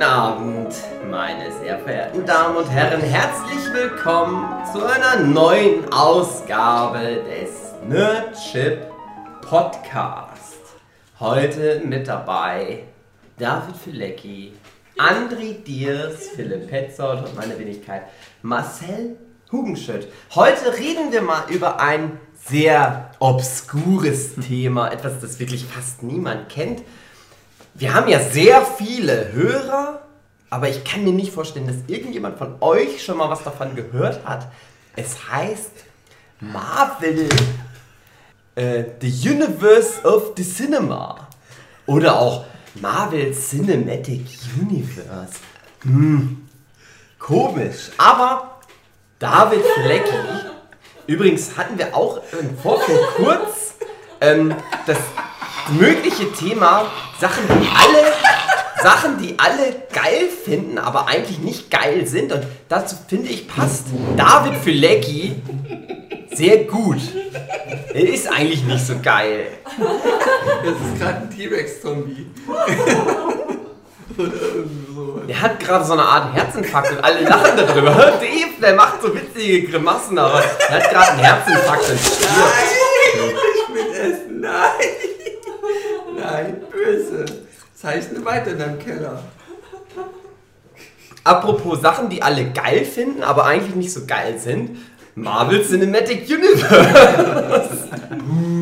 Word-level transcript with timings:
Guten 0.00 0.12
Abend, 0.12 0.74
meine 1.10 1.52
sehr 1.60 1.78
verehrten 1.78 2.24
Damen 2.24 2.56
und 2.56 2.70
Herren. 2.70 3.02
Herzlich 3.02 3.70
willkommen 3.70 4.48
zu 4.72 4.82
einer 4.82 5.20
neuen 5.20 5.92
Ausgabe 5.92 7.22
des 7.28 7.74
Nerdship 7.86 8.86
Podcast. 9.42 10.56
Heute 11.18 11.82
mit 11.84 12.08
dabei 12.08 12.84
David 13.38 13.76
Filecki, 13.76 14.54
Andri 14.96 15.62
Diers, 15.66 16.28
Philipp 16.34 16.70
Petzold 16.70 17.26
und 17.26 17.36
meine 17.36 17.58
Wenigkeit 17.58 18.04
Marcel 18.40 19.18
Hugenschütt. 19.52 20.08
Heute 20.34 20.78
reden 20.78 21.12
wir 21.12 21.20
mal 21.20 21.42
über 21.50 21.78
ein 21.78 22.18
sehr 22.42 23.10
obskures 23.18 24.36
Thema, 24.36 24.90
etwas, 24.90 25.20
das 25.20 25.38
wirklich 25.38 25.66
fast 25.66 26.02
niemand 26.02 26.48
kennt. 26.48 26.84
Wir 27.74 27.94
haben 27.94 28.08
ja 28.08 28.20
sehr 28.20 28.64
viele 28.64 29.32
Hörer, 29.32 30.02
aber 30.50 30.68
ich 30.68 30.84
kann 30.84 31.04
mir 31.04 31.12
nicht 31.12 31.32
vorstellen, 31.32 31.66
dass 31.66 31.76
irgendjemand 31.86 32.38
von 32.38 32.56
euch 32.60 33.04
schon 33.04 33.16
mal 33.16 33.30
was 33.30 33.44
davon 33.44 33.76
gehört 33.76 34.24
hat. 34.24 34.48
Es 34.96 35.30
heißt 35.30 35.70
Marvel, 36.40 37.28
äh, 38.56 38.84
The 39.00 39.30
Universe 39.30 40.02
of 40.02 40.32
the 40.36 40.42
Cinema. 40.42 41.28
Oder 41.86 42.18
auch 42.18 42.44
Marvel 42.74 43.32
Cinematic 43.32 44.26
Universe. 44.60 45.34
Hm, 45.82 46.48
komisch. 47.18 47.90
Aber 47.98 48.60
David 49.18 49.64
Flecki, 49.64 50.16
übrigens 51.06 51.56
hatten 51.56 51.78
wir 51.78 51.94
auch 51.96 52.20
im 52.38 52.56
Vorfeld 52.58 53.00
kurz 53.16 53.74
ähm, 54.20 54.54
das 54.86 54.98
mögliche 55.68 56.32
Thema 56.32 56.86
Sachen, 57.20 57.44
die 57.48 57.68
alle 57.68 58.12
Sachen, 58.82 59.18
die 59.18 59.38
alle 59.38 59.76
geil 59.92 60.28
finden, 60.44 60.78
aber 60.78 61.06
eigentlich 61.08 61.38
nicht 61.38 61.70
geil 61.70 62.06
sind. 62.06 62.32
Und 62.32 62.46
dazu 62.68 62.96
finde 63.08 63.28
ich 63.28 63.46
passt 63.46 63.86
David 64.16 64.56
Filecki 64.56 65.36
sehr 66.32 66.64
gut. 66.64 67.00
Er 67.92 68.08
ist 68.08 68.28
eigentlich 68.28 68.64
nicht 68.64 68.86
so 68.86 68.94
geil. 69.02 69.48
Das 69.66 70.74
ist 70.74 70.98
gerade 70.98 71.16
ein 71.22 71.30
T-Rex-Zombie. 71.30 72.26
Oder 74.16 74.32
irgendwie 74.32 74.94
so. 74.94 75.20
Der 75.28 75.40
hat 75.40 75.60
gerade 75.60 75.84
so 75.84 75.92
eine 75.92 76.02
Art 76.02 76.34
Herzinfarkt 76.34 76.92
und 76.92 77.04
alle 77.04 77.20
lachen 77.22 77.56
darüber. 77.56 77.90
Dave, 77.90 78.60
der 78.60 78.74
macht 78.74 79.02
so 79.02 79.14
witzige 79.14 79.68
Grimassen, 79.68 80.18
aber 80.18 80.42
er 80.68 80.74
hat 80.74 80.90
gerade 80.90 81.10
einen 81.12 81.20
Herzinfarkt 81.20 81.90
und 81.90 81.98
stirbt. 81.98 82.30
Ich 83.54 83.74
will 83.74 84.12
essen. 84.12 84.40
Nein. 84.40 85.09
Nein, 86.30 86.56
böse. 86.70 87.24
Zeichne 87.74 88.24
weiter 88.24 88.52
in 88.52 88.58
deinem 88.58 88.78
Keller. 88.78 89.22
Apropos 91.24 91.80
Sachen, 91.80 92.08
die 92.08 92.22
alle 92.22 92.50
geil 92.50 92.84
finden, 92.84 93.22
aber 93.22 93.46
eigentlich 93.46 93.74
nicht 93.74 93.92
so 93.92 94.06
geil 94.06 94.38
sind. 94.38 94.78
Marvel 95.14 95.66
Cinematic 95.66 96.28
Universe. 96.28 97.88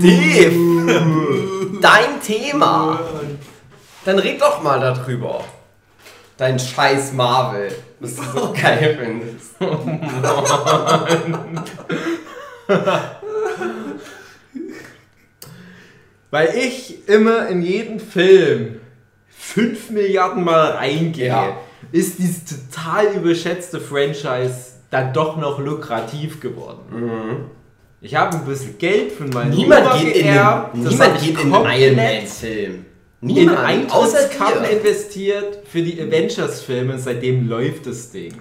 Dave, 0.00 1.80
dein 1.80 2.20
Thema. 2.24 3.00
Dann 4.04 4.18
red 4.18 4.40
doch 4.40 4.62
mal 4.62 4.80
darüber. 4.80 5.44
Dein 6.36 6.58
scheiß 6.58 7.12
Marvel, 7.12 7.70
was 8.00 8.16
du 8.16 8.22
so 8.22 8.52
geil 8.52 8.98
findest. 9.00 9.54
Weil 16.30 16.54
ich 16.56 17.08
immer 17.08 17.48
in 17.48 17.62
jeden 17.62 18.00
Film 18.00 18.80
5 19.28 19.90
Milliarden 19.90 20.44
Mal 20.44 20.72
reingehe, 20.72 21.26
Ja. 21.28 21.56
ist 21.92 22.18
dieses 22.18 22.42
total 22.44 23.14
überschätzte 23.14 23.80
Franchise 23.80 24.72
dann 24.90 25.12
doch 25.12 25.36
noch 25.36 25.58
lukrativ 25.58 26.40
geworden. 26.40 27.46
Ich 28.00 28.14
habe 28.14 28.36
ein 28.36 28.44
bisschen 28.44 28.78
Geld 28.78 29.12
von 29.12 29.28
meinem 29.30 29.50
Niemand 29.50 29.86
Opa 29.86 29.98
geht 29.98 30.16
in 30.16 30.22
geerbt, 30.24 30.74
den, 30.76 30.84
das 30.84 30.92
niemand 30.92 31.20
geht 31.20 31.28
in 31.30 31.36
den 31.36 31.50
komplett 31.52 31.80
Iron 31.80 31.96
Man 31.96 32.26
Film. 32.26 32.72
in 32.74 32.84
Niemand, 33.20 33.58
außer 33.92 34.18
Eintrittskarten 34.18 34.64
investiert 34.64 35.58
für 35.66 35.82
die 35.82 36.00
Avengers-Filme, 36.00 36.98
seitdem 36.98 37.48
läuft 37.48 37.86
das 37.86 38.10
Ding. 38.12 38.34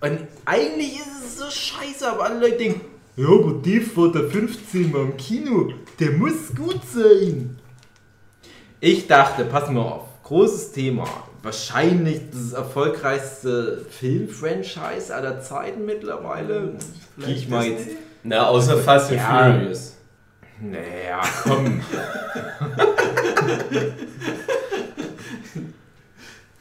Und 0.00 0.18
eigentlich 0.44 0.94
ist 0.96 1.06
es 1.24 1.38
so 1.38 1.44
scheiße, 1.50 2.10
aber 2.10 2.24
alle 2.24 2.40
Leute 2.40 2.56
denken, 2.58 2.80
ja, 3.16 3.26
aber 3.26 3.52
Dave 3.62 3.96
war 3.96 4.12
der 4.12 4.28
15 4.30 4.90
Mal 4.90 5.02
im 5.02 5.16
Kino, 5.16 5.72
der 6.00 6.12
muss 6.12 6.54
gut 6.54 6.80
sein. 6.92 7.56
Ich 8.80 9.06
dachte, 9.06 9.44
pass 9.44 9.70
mal 9.70 9.82
auf, 9.82 10.22
großes 10.24 10.72
Thema. 10.72 11.04
Wahrscheinlich 11.42 12.20
das 12.32 12.52
erfolgreichste 12.52 13.84
Film-Franchise 13.90 15.14
aller 15.14 15.40
Zeiten 15.40 15.84
mittlerweile. 15.84 16.74
Gehe 17.18 17.34
ich 17.34 17.48
mal 17.48 17.66
jetzt. 17.66 17.88
Na, 18.22 18.48
außer 18.48 18.78
Fast 18.78 19.10
and 19.10 19.20
Ja. 19.20 19.52
Furious. 19.52 19.96
Naja, 20.60 21.20
komm. 21.42 21.80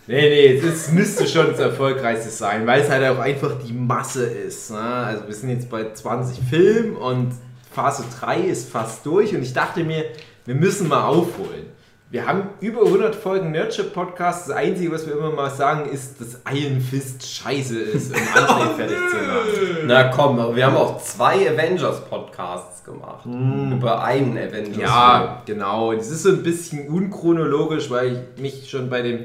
nee, 0.08 0.30
nee, 0.30 0.58
es 0.58 0.92
müsste 0.92 1.28
schon 1.28 1.48
das 1.52 1.60
erfolgreichste 1.60 2.30
sein, 2.30 2.66
weil 2.68 2.82
es 2.82 2.90
halt 2.90 3.06
auch 3.10 3.20
einfach 3.20 3.54
die 3.66 3.74
Masse 3.74 4.26
ist. 4.26 4.72
Ne? 4.72 4.80
Also 4.80 5.28
wir 5.28 5.34
sind 5.34 5.50
jetzt 5.50 5.70
bei 5.70 5.92
20 5.94 6.40
Filmen 6.50 6.96
und 6.96 7.34
Phase 7.72 8.04
3 8.20 8.42
ist 8.42 8.70
fast 8.70 9.06
durch 9.06 9.36
und 9.36 9.42
ich 9.42 9.54
dachte 9.54 9.84
mir, 9.84 10.06
wir 10.46 10.56
müssen 10.56 10.88
mal 10.88 11.06
aufholen. 11.06 11.74
Wir 12.14 12.28
haben 12.28 12.50
über 12.60 12.86
100 12.86 13.16
Folgen 13.16 13.50
Nerdship 13.50 13.92
Podcast. 13.92 14.48
Das 14.48 14.56
Einzige, 14.56 14.92
was 14.92 15.08
wir 15.08 15.18
immer 15.18 15.32
mal 15.32 15.50
sagen, 15.50 15.90
ist, 15.90 16.22
dass 16.22 16.40
Iron 16.54 16.80
Fist 16.80 17.26
scheiße 17.26 17.80
ist, 17.80 18.12
um 18.12 18.22
André 18.22 18.76
fertig 18.76 18.98
zu 19.10 19.16
machen. 19.16 19.86
Na 19.88 20.04
komm, 20.10 20.38
aber 20.38 20.56
wir 20.56 20.68
haben 20.68 20.76
auch 20.76 21.02
zwei 21.02 21.50
Avengers-Podcasts 21.50 22.84
gemacht. 22.84 23.26
Über 23.26 24.04
einen 24.04 24.38
Avengers. 24.38 24.78
Ja, 24.78 25.42
genau. 25.48 25.92
Das 25.94 26.12
ist 26.12 26.22
so 26.22 26.30
ein 26.30 26.44
bisschen 26.44 26.88
unchronologisch, 26.88 27.90
weil 27.90 28.28
ich 28.36 28.42
mich 28.42 28.70
schon 28.70 28.92
bei 28.92 29.02
dem 29.02 29.22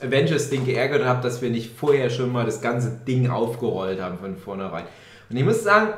Avengers-Ding 0.00 0.64
geärgert 0.64 1.04
habe, 1.04 1.22
dass 1.22 1.42
wir 1.42 1.50
nicht 1.50 1.76
vorher 1.76 2.10
schon 2.10 2.32
mal 2.32 2.44
das 2.44 2.60
ganze 2.60 2.90
Ding 3.06 3.30
aufgerollt 3.30 4.00
haben 4.00 4.18
von 4.18 4.36
vornherein. 4.36 4.84
Und 5.28 5.36
ich 5.36 5.44
muss 5.44 5.62
sagen, 5.62 5.94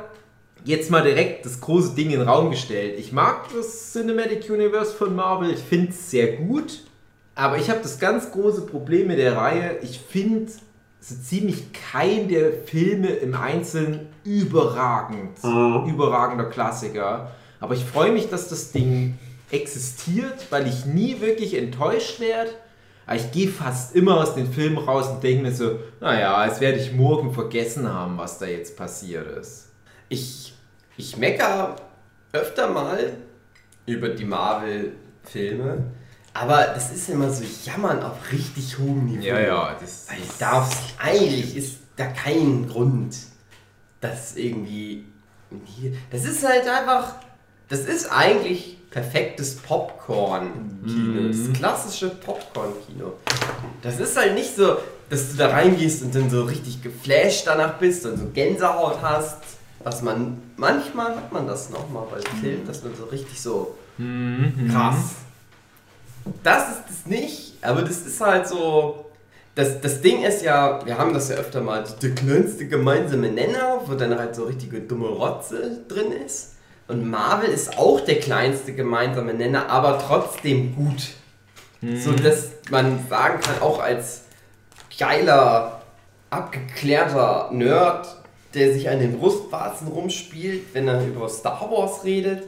jetzt 0.63 0.91
mal 0.91 1.03
direkt 1.03 1.45
das 1.45 1.61
große 1.61 1.95
Ding 1.95 2.11
in 2.11 2.19
den 2.19 2.27
Raum 2.27 2.51
gestellt. 2.51 2.99
Ich 2.99 3.11
mag 3.11 3.45
das 3.55 3.93
Cinematic 3.93 4.49
Universe 4.49 4.93
von 4.93 5.15
Marvel, 5.15 5.51
ich 5.51 5.59
finde 5.59 5.89
es 5.89 6.11
sehr 6.11 6.37
gut, 6.37 6.83
aber 7.35 7.57
ich 7.57 7.69
habe 7.69 7.79
das 7.81 7.99
ganz 7.99 8.31
große 8.31 8.65
Problem 8.65 9.07
mit 9.07 9.17
der 9.17 9.37
Reihe. 9.37 9.77
Ich 9.81 9.99
finde 9.99 10.51
so 10.99 11.15
ziemlich 11.15 11.73
kein 11.73 12.27
der 12.27 12.51
Filme 12.51 13.07
im 13.07 13.33
Einzelnen 13.33 14.07
überragend. 14.23 15.39
Überragender 15.87 16.45
Klassiker. 16.45 17.31
Aber 17.59 17.73
ich 17.73 17.83
freue 17.83 18.11
mich, 18.11 18.29
dass 18.29 18.49
das 18.49 18.71
Ding 18.71 19.17
existiert, 19.49 20.47
weil 20.49 20.67
ich 20.67 20.85
nie 20.85 21.21
wirklich 21.21 21.57
enttäuscht 21.57 22.19
werde. 22.19 22.51
Aber 23.11 23.19
ich 23.19 23.31
gehe 23.33 23.49
fast 23.49 23.93
immer 23.93 24.21
aus 24.21 24.35
den 24.35 24.49
Filmen 24.49 24.77
raus 24.77 25.09
und 25.09 25.21
denke 25.21 25.43
mir 25.43 25.51
so, 25.51 25.79
naja, 25.99 26.33
als 26.33 26.61
werde 26.61 26.77
ich 26.77 26.93
morgen 26.93 27.33
vergessen 27.33 27.91
haben, 27.91 28.17
was 28.17 28.39
da 28.39 28.45
jetzt 28.45 28.77
passiert 28.77 29.27
ist. 29.37 29.67
Ich, 30.07 30.53
ich 30.95 31.17
mecker 31.17 31.75
öfter 32.31 32.69
mal 32.69 33.11
über 33.85 34.07
die 34.07 34.23
Marvel-Filme, 34.23 35.91
aber 36.33 36.67
das 36.73 36.93
ist 36.93 37.09
immer 37.09 37.29
so 37.29 37.43
Jammern 37.65 38.01
auf 38.01 38.31
richtig 38.31 38.79
hohem 38.79 39.07
Niveau. 39.07 39.25
das, 39.81 40.07
Weil 40.09 40.19
ich 40.19 40.37
darf 40.37 40.93
eigentlich 40.97 41.57
ist 41.57 41.79
da 41.97 42.05
kein 42.05 42.69
Grund, 42.69 43.13
dass 43.99 44.37
irgendwie. 44.37 45.03
Das 46.11 46.23
ist 46.23 46.47
halt 46.47 46.65
einfach. 46.65 47.15
Das 47.67 47.81
ist 47.81 48.09
eigentlich 48.09 48.77
perfektes 48.91 49.55
Popcorn-Kino. 49.55 51.29
Das 51.29 51.57
klassische 51.57 52.09
Popcorn-Kino. 52.09 53.13
Das 53.81 53.99
ist 53.99 54.17
halt 54.17 54.35
nicht 54.35 54.55
so, 54.55 54.77
dass 55.09 55.31
du 55.31 55.37
da 55.37 55.49
reingehst 55.49 56.03
und 56.03 56.13
dann 56.13 56.29
so 56.29 56.43
richtig 56.43 56.83
geflasht 56.83 57.47
danach 57.47 57.77
bist 57.79 58.05
und 58.05 58.17
so 58.17 58.25
Gänsehaut 58.33 59.01
hast. 59.01 59.37
Was 59.83 60.03
man. 60.03 60.41
Manchmal 60.57 61.15
hat 61.15 61.31
man 61.31 61.47
das 61.47 61.71
nochmal 61.71 62.03
bei 62.11 62.19
Filmen, 62.39 62.67
dass 62.67 62.83
man 62.83 62.93
so 62.95 63.05
richtig 63.05 63.41
so 63.41 63.75
krass. 64.69 65.15
Das 66.43 66.69
ist 66.69 66.83
es 66.91 67.05
nicht, 67.07 67.53
aber 67.61 67.81
das 67.81 68.01
ist 68.05 68.21
halt 68.21 68.47
so. 68.47 69.05
Das, 69.55 69.81
das 69.81 69.99
Ding 70.01 70.23
ist 70.23 70.43
ja, 70.43 70.85
wir 70.85 70.97
haben 70.97 71.13
das 71.13 71.27
ja 71.29 71.35
öfter 71.35 71.59
mal, 71.59 71.83
der 72.01 72.15
kleinste 72.15 72.67
gemeinsame 72.67 73.29
Nenner, 73.29 73.81
wo 73.85 73.95
dann 73.95 74.17
halt 74.17 74.33
so 74.33 74.45
richtige 74.45 74.79
dumme 74.79 75.07
Rotze 75.07 75.81
drin 75.89 76.13
ist. 76.25 76.51
Und 76.87 77.09
Marvel 77.09 77.49
ist 77.49 77.77
auch 77.77 78.01
der 78.01 78.19
kleinste 78.19 78.73
gemeinsame 78.73 79.33
Nenner, 79.33 79.69
aber 79.69 79.99
trotzdem 79.99 80.75
gut. 80.75 81.11
So 81.81 82.11
dass 82.11 82.51
man 82.69 83.07
sagen 83.09 83.39
kann, 83.41 83.59
auch 83.59 83.81
als 83.81 84.25
geiler, 84.97 85.81
abgeklärter 86.29 87.49
Nerd, 87.51 88.07
der 88.53 88.73
sich 88.73 88.87
an 88.87 88.99
den 88.99 89.17
Brustwarzen 89.17 89.87
rumspielt, 89.87 90.73
wenn 90.73 90.87
er 90.87 91.03
über 91.05 91.27
Star 91.27 91.71
Wars 91.71 92.03
redet, 92.03 92.43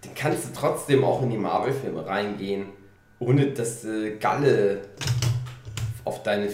dann 0.00 0.14
kannst 0.14 0.44
du 0.44 0.48
trotzdem 0.54 1.04
auch 1.04 1.22
in 1.22 1.30
die 1.30 1.36
Marvel-Filme 1.36 2.06
reingehen, 2.06 2.66
ohne 3.18 3.48
dass 3.48 3.82
du 3.82 4.16
Galle 4.16 4.80
auf 6.06 6.22
deine 6.22 6.48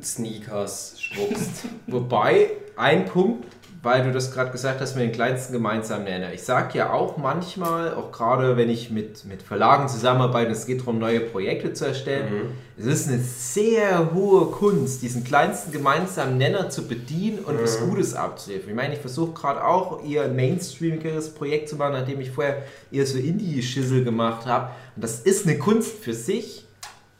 Sneakers 0.00 1.00
spuckst. 1.00 1.64
Wobei, 1.88 2.50
ein 2.76 3.06
Punkt, 3.06 3.46
weil 3.82 4.02
du 4.02 4.12
das 4.12 4.32
gerade 4.32 4.50
gesagt 4.50 4.80
hast, 4.80 4.96
mit 4.96 5.04
den 5.04 5.12
kleinsten 5.12 5.52
gemeinsamen 5.52 6.04
Nenner. 6.04 6.32
Ich 6.32 6.42
sage 6.42 6.78
ja 6.78 6.92
auch 6.92 7.16
manchmal, 7.16 7.94
auch 7.94 8.10
gerade 8.10 8.56
wenn 8.56 8.68
ich 8.68 8.90
mit, 8.90 9.24
mit 9.24 9.42
Verlagen 9.42 9.88
zusammenarbeite, 9.88 10.50
es 10.50 10.66
geht 10.66 10.80
darum, 10.80 10.98
neue 10.98 11.20
Projekte 11.20 11.72
zu 11.72 11.86
erstellen, 11.86 12.32
mhm. 12.32 12.50
es 12.76 12.86
ist 12.86 13.08
eine 13.08 13.18
sehr 13.20 14.12
hohe 14.12 14.46
Kunst, 14.46 15.02
diesen 15.02 15.22
kleinsten 15.22 15.70
gemeinsamen 15.70 16.38
Nenner 16.38 16.70
zu 16.70 16.88
bedienen 16.88 17.38
und 17.38 17.56
mhm. 17.56 17.62
was 17.62 17.80
Gutes 17.80 18.14
abzuliefern. 18.14 18.70
Ich 18.70 18.76
meine, 18.76 18.94
ich 18.94 19.00
versuche 19.00 19.32
gerade 19.32 19.64
auch 19.64 20.02
ein 20.02 20.34
mainstreamigeres 20.34 21.34
Projekt 21.34 21.68
zu 21.68 21.76
machen, 21.76 21.92
nachdem 21.92 22.20
ich 22.20 22.32
vorher 22.32 22.64
eher 22.90 23.06
so 23.06 23.18
Indie-Schissel 23.18 24.02
gemacht 24.02 24.46
habe. 24.46 24.70
Und 24.96 25.04
das 25.04 25.20
ist 25.20 25.46
eine 25.46 25.56
Kunst 25.56 25.92
für 26.02 26.14
sich 26.14 26.67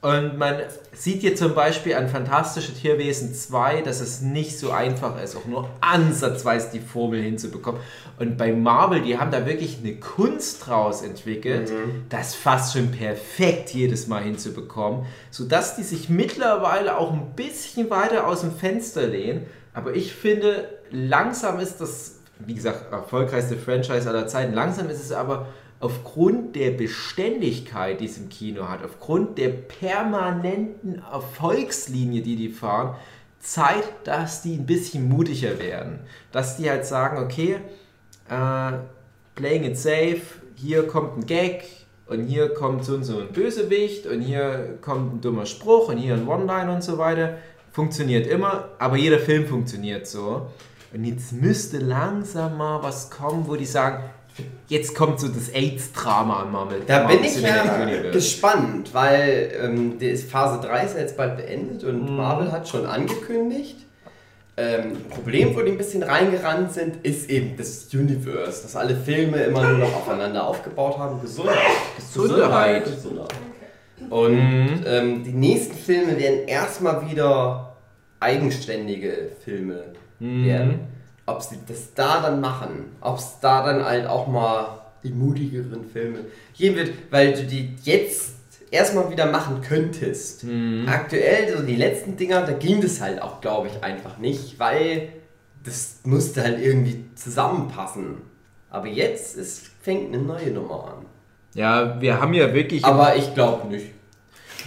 und 0.01 0.39
man 0.39 0.61
sieht 0.93 1.23
hier 1.23 1.35
zum 1.35 1.55
Beispiel 1.55 1.95
an 1.95 2.09
Fantastische 2.09 2.73
Tierwesen 2.73 3.35
2, 3.35 3.83
dass 3.83 4.01
es 4.01 4.21
nicht 4.21 4.57
so 4.57 4.71
einfach 4.71 5.21
ist, 5.21 5.35
auch 5.35 5.47
nur 5.47 5.69
ansatzweise 5.81 6.69
die 6.73 6.79
Formel 6.79 7.21
hinzubekommen. 7.21 7.81
Und 8.17 8.37
bei 8.37 8.53
Marvel, 8.53 9.03
die 9.03 9.19
haben 9.19 9.33
da 9.33 9.45
wirklich 9.45 9.79
eine 9.83 9.97
Kunst 9.97 10.65
draus 10.65 11.03
entwickelt, 11.03 11.71
mhm. 11.71 12.05
das 12.11 12.37
fast 12.37 12.75
schon 12.75 12.93
perfekt 12.93 13.71
jedes 13.71 14.07
Mal 14.07 14.23
hinzubekommen, 14.23 15.05
sodass 15.33 15.75
die 15.75 15.83
sich 15.83 16.09
mittlerweile 16.09 16.97
auch 16.97 17.13
ein 17.13 17.33
bisschen 17.35 17.91
weiter 17.91 18.29
aus 18.29 18.43
dem 18.43 18.53
Fenster 18.53 19.05
lehnen. 19.05 19.47
Aber 19.75 19.97
ich 19.97 20.15
finde, 20.15 20.79
langsam 20.93 21.59
ist 21.59 21.81
das, 21.81 22.18
wie 22.47 22.55
gesagt, 22.55 22.93
erfolgreichste 22.93 23.57
Franchise 23.57 24.09
aller 24.09 24.27
Zeiten. 24.27 24.55
Langsam 24.55 24.89
ist 24.89 25.03
es 25.03 25.13
aber 25.13 25.49
aufgrund 25.81 26.57
der 26.57 26.73
Beständigkeit, 26.73 28.01
die 28.01 28.07
es 28.07 28.19
im 28.19 28.29
Kino 28.29 28.69
hat, 28.69 28.85
aufgrund 28.85 29.39
der 29.39 29.51
permanenten 29.51 31.03
Erfolgslinie, 31.11 32.23
die 32.23 32.37
die 32.37 32.49
fahren, 32.49 32.97
Zeit, 33.41 33.85
dass 34.05 34.43
die 34.43 34.55
ein 34.55 34.67
bisschen 34.67 35.09
mutiger 35.09 35.59
werden. 35.59 36.01
Dass 36.33 36.57
die 36.57 36.69
halt 36.69 36.85
sagen, 36.85 37.23
okay, 37.23 37.57
äh, 38.29 38.73
playing 39.37 39.65
it 39.65 39.79
safe, 39.79 40.21
hier 40.57 40.87
kommt 40.87 41.19
ein 41.19 41.27
Gag 41.27 41.65
und 42.07 42.27
hier 42.27 42.49
kommt 42.49 42.85
so 42.85 42.95
und 42.95 43.05
so 43.05 43.21
ein 43.21 43.29
Bösewicht 43.29 44.07
und 44.07 44.23
hier 44.23 44.79
kommt 44.81 45.15
ein 45.15 45.21
dummer 45.21 45.47
Spruch 45.47 45.89
und 45.89 45.99
hier 45.99 46.15
ein 46.15 46.27
One-Line 46.27 46.73
und 46.73 46.83
so 46.83 46.99
weiter. 46.99 47.37
Funktioniert 47.71 48.27
immer, 48.27 48.71
aber 48.79 48.97
jeder 48.97 49.21
Film 49.21 49.47
funktioniert 49.47 50.07
so. 50.09 50.49
Und 50.93 51.05
jetzt 51.05 51.33
müsste 51.33 51.79
langsam 51.79 52.57
mal 52.57 52.83
was 52.83 53.11
kommen, 53.11 53.47
wo 53.47 53.57
die 53.57 53.67
sagen, 53.67 54.05
Jetzt 54.69 54.95
kommt 54.95 55.19
so 55.19 55.29
das 55.29 55.49
AIDS-Drama 55.49 56.43
am 56.43 56.53
Marvel. 56.53 56.83
Da 56.87 57.07
bin 57.07 57.25
ich 57.25 57.41
ja 57.41 58.11
gespannt, 58.13 58.93
weil 58.93 59.51
ähm, 59.61 59.99
die 59.99 60.15
Phase 60.17 60.61
3 60.67 60.85
ist 60.85 60.95
ja 60.95 61.01
jetzt 61.01 61.17
bald 61.17 61.39
beendet 61.39 61.85
und 61.85 62.11
mhm. 62.11 62.17
Marvel 62.17 62.53
hat 62.53 62.69
schon 62.69 62.87
angekündigt. 62.87 63.77
Ähm, 64.57 65.05
Problem, 65.09 65.57
wo 65.57 65.63
die 65.63 65.71
ein 65.71 65.79
bisschen 65.79 66.03
reingerannt 66.03 66.73
sind, 66.73 67.05
ist 67.05 67.31
eben 67.31 67.57
das 67.57 67.89
Universe, 67.95 68.63
dass 68.63 68.77
alle 68.77 68.97
Filme 68.97 69.39
immer 69.45 69.63
nur 69.69 69.79
noch 69.79 69.95
aufeinander 69.95 70.47
aufgebaut 70.47 70.99
haben. 70.99 71.21
Gesundheit. 71.21 71.57
Gesundheit. 71.97 72.85
Gesundheit. 72.85 73.35
Und 74.11 74.35
mhm. 74.35 74.85
ähm, 74.85 75.25
die 75.25 75.33
nächsten 75.33 75.77
Filme 75.77 76.19
werden 76.19 76.47
erstmal 76.47 77.09
wieder 77.09 77.77
eigenständige 78.21 79.31
Filme 79.45 79.85
mhm. 80.21 80.45
werden 80.45 80.81
ob 81.29 81.43
sie 81.43 81.59
das 81.67 81.95
da 81.95 82.21
dann 82.21 82.41
machen, 82.41 82.97
ob 83.01 83.19
es 83.19 83.39
da 83.41 83.65
dann 83.65 83.85
halt 83.85 84.07
auch 84.07 84.27
mal 84.27 84.79
die 85.03 85.11
mutigeren 85.11 85.85
Filme 85.85 86.21
geben 86.57 86.77
wird, 86.77 86.93
weil 87.11 87.35
du 87.35 87.45
die 87.45 87.77
jetzt 87.83 88.33
erstmal 88.71 89.11
wieder 89.11 89.31
machen 89.31 89.61
könntest. 89.61 90.45
Mhm. 90.45 90.87
Aktuell, 90.89 91.57
so 91.57 91.63
die 91.63 91.77
letzten 91.77 92.17
Dinger, 92.17 92.43
da 92.43 92.53
ging 92.53 92.81
das 92.81 93.01
halt 93.01 93.23
auch, 93.23 93.41
glaube 93.41 93.69
ich, 93.69 93.85
einfach 93.85 94.19
nicht, 94.19 94.59
weil 94.59 95.11
das 95.65 96.01
musste 96.05 96.43
halt 96.43 96.61
irgendwie 96.61 97.05
zusammenpassen. 97.15 98.23
Aber 98.71 98.87
jetzt 98.87 99.37
ist, 99.37 99.71
fängt 99.83 100.13
eine 100.15 100.23
neue 100.23 100.51
Nummer 100.51 100.97
an. 100.97 101.07
Ja, 101.55 102.01
wir 102.01 102.21
haben 102.21 102.35
ja 102.35 102.53
wirklich. 102.53 102.85
Aber 102.85 103.17
ich 103.17 103.35
glaube 103.35 103.69
nicht. 103.69 103.87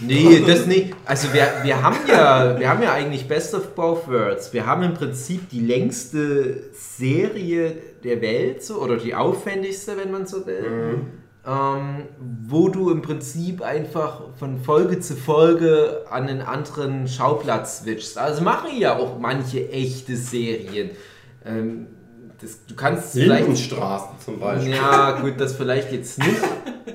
Nee, 0.00 0.42
das 0.46 0.66
nicht. 0.66 0.94
Also 1.04 1.32
wir, 1.32 1.46
wir 1.62 1.82
haben 1.82 1.96
ja, 2.08 2.58
wir 2.58 2.68
haben 2.68 2.82
ja 2.82 2.92
eigentlich 2.92 3.28
Best 3.28 3.54
of 3.54 3.74
Both 3.74 4.08
Worlds. 4.08 4.52
Wir 4.52 4.66
haben 4.66 4.82
im 4.82 4.94
Prinzip 4.94 5.48
die 5.50 5.60
längste 5.60 6.70
Serie 6.72 7.76
der 8.02 8.20
Welt, 8.20 8.62
so, 8.62 8.80
oder 8.80 8.96
die 8.96 9.14
aufwendigste, 9.14 9.96
wenn 9.96 10.10
man 10.10 10.26
so 10.26 10.46
will. 10.46 10.70
Mhm. 10.70 11.06
Ähm, 11.44 12.04
wo 12.44 12.68
du 12.68 12.90
im 12.90 13.02
Prinzip 13.02 13.62
einfach 13.62 14.22
von 14.38 14.60
Folge 14.60 15.00
zu 15.00 15.16
Folge 15.16 16.04
an 16.08 16.28
einen 16.28 16.40
anderen 16.40 17.08
Schauplatz 17.08 17.80
switchst. 17.80 18.16
Also 18.16 18.42
machen 18.42 18.70
ja 18.78 18.96
auch 18.96 19.18
manche 19.18 19.68
echte 19.70 20.16
Serien. 20.16 20.90
Ähm, 21.44 21.88
das, 22.40 22.64
du 22.66 22.74
kannst 22.74 23.14
Lindenstraßen 23.14 24.20
zum 24.24 24.38
Beispiel. 24.38 24.74
Ja, 24.74 25.20
gut, 25.20 25.34
das 25.38 25.54
vielleicht 25.54 25.92
jetzt 25.92 26.18
nicht. 26.18 26.40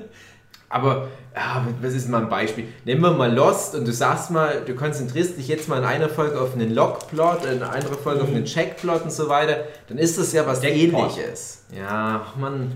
Aber 0.68 1.08
ja, 1.38 1.64
was 1.80 1.94
ist 1.94 2.08
mal 2.08 2.22
ein 2.22 2.28
Beispiel? 2.28 2.66
Nehmen 2.84 3.00
wir 3.00 3.12
mal 3.12 3.32
Lost 3.32 3.76
und 3.76 3.86
du 3.86 3.92
sagst 3.92 4.32
mal, 4.32 4.62
du 4.66 4.74
konzentrierst 4.74 5.38
dich 5.38 5.46
jetzt 5.46 5.68
mal 5.68 5.78
in 5.78 5.84
einer 5.84 6.08
Folge 6.08 6.40
auf 6.40 6.54
einen 6.54 6.74
Log-Plot, 6.74 7.44
in 7.44 7.62
einer 7.62 7.72
anderen 7.72 7.96
Folge 7.96 8.24
mhm. 8.24 8.28
auf 8.28 8.34
einen 8.34 8.44
Check-Plot 8.44 9.04
und 9.04 9.12
so 9.12 9.28
weiter, 9.28 9.64
dann 9.88 9.98
ist 9.98 10.18
das 10.18 10.32
ja 10.32 10.44
was 10.46 10.64
ähnliches. 10.64 11.62
Ja, 11.76 12.26
man. 12.36 12.72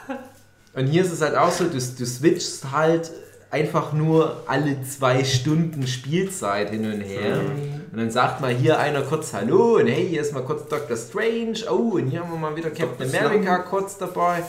und 0.74 0.86
hier 0.86 1.02
ist 1.02 1.12
es 1.12 1.20
halt 1.20 1.36
auch 1.36 1.50
so, 1.50 1.64
du, 1.64 1.72
du 1.72 1.78
switchst 2.06 2.72
halt 2.72 3.10
einfach 3.50 3.92
nur 3.92 4.42
alle 4.46 4.82
zwei 4.84 5.22
Stunden 5.24 5.86
Spielzeit 5.86 6.70
hin 6.70 6.90
und 6.90 7.02
her. 7.02 7.42
Mhm. 7.42 7.82
Und 7.92 7.98
dann 7.98 8.10
sagt 8.10 8.40
mal 8.40 8.54
hier 8.54 8.78
einer 8.78 9.02
kurz 9.02 9.34
Hallo 9.34 9.76
und 9.76 9.86
hey, 9.86 10.08
hier 10.08 10.22
ist 10.22 10.32
mal 10.32 10.44
kurz 10.44 10.66
Doctor 10.66 10.96
Strange. 10.96 11.70
Oh, 11.70 11.96
und 11.96 12.08
hier 12.08 12.20
haben 12.20 12.30
wir 12.30 12.38
mal 12.38 12.56
wieder 12.56 12.70
Captain 12.70 13.14
America 13.14 13.58
kurz 13.58 13.98
dabei. 13.98 14.42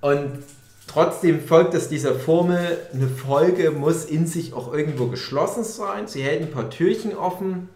Und 0.00 0.44
Trotzdem 0.86 1.40
folgt 1.40 1.74
es 1.74 1.88
dieser 1.88 2.14
Formel, 2.14 2.78
eine 2.92 3.08
Folge 3.08 3.70
muss 3.70 4.04
in 4.04 4.26
sich 4.26 4.54
auch 4.54 4.72
irgendwo 4.72 5.06
geschlossen 5.08 5.64
sein. 5.64 6.06
Sie 6.06 6.22
hält 6.22 6.42
ein 6.42 6.50
paar 6.50 6.70
Türchen 6.70 7.16
offen 7.16 7.68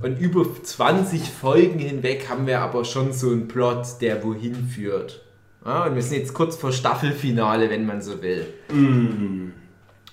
und 0.00 0.18
über 0.18 0.44
20 0.62 1.22
Folgen 1.28 1.78
hinweg 1.78 2.28
haben 2.28 2.46
wir 2.46 2.60
aber 2.60 2.84
schon 2.84 3.12
so 3.12 3.30
einen 3.30 3.48
Plot, 3.48 4.00
der 4.00 4.22
wohin 4.24 4.68
führt. 4.68 5.22
Ja, 5.64 5.86
und 5.86 5.94
wir 5.94 6.02
sind 6.02 6.18
jetzt 6.18 6.34
kurz 6.34 6.56
vor 6.56 6.72
Staffelfinale, 6.72 7.70
wenn 7.70 7.86
man 7.86 8.02
so 8.02 8.20
will. 8.22 8.46
Mm. 8.72 9.52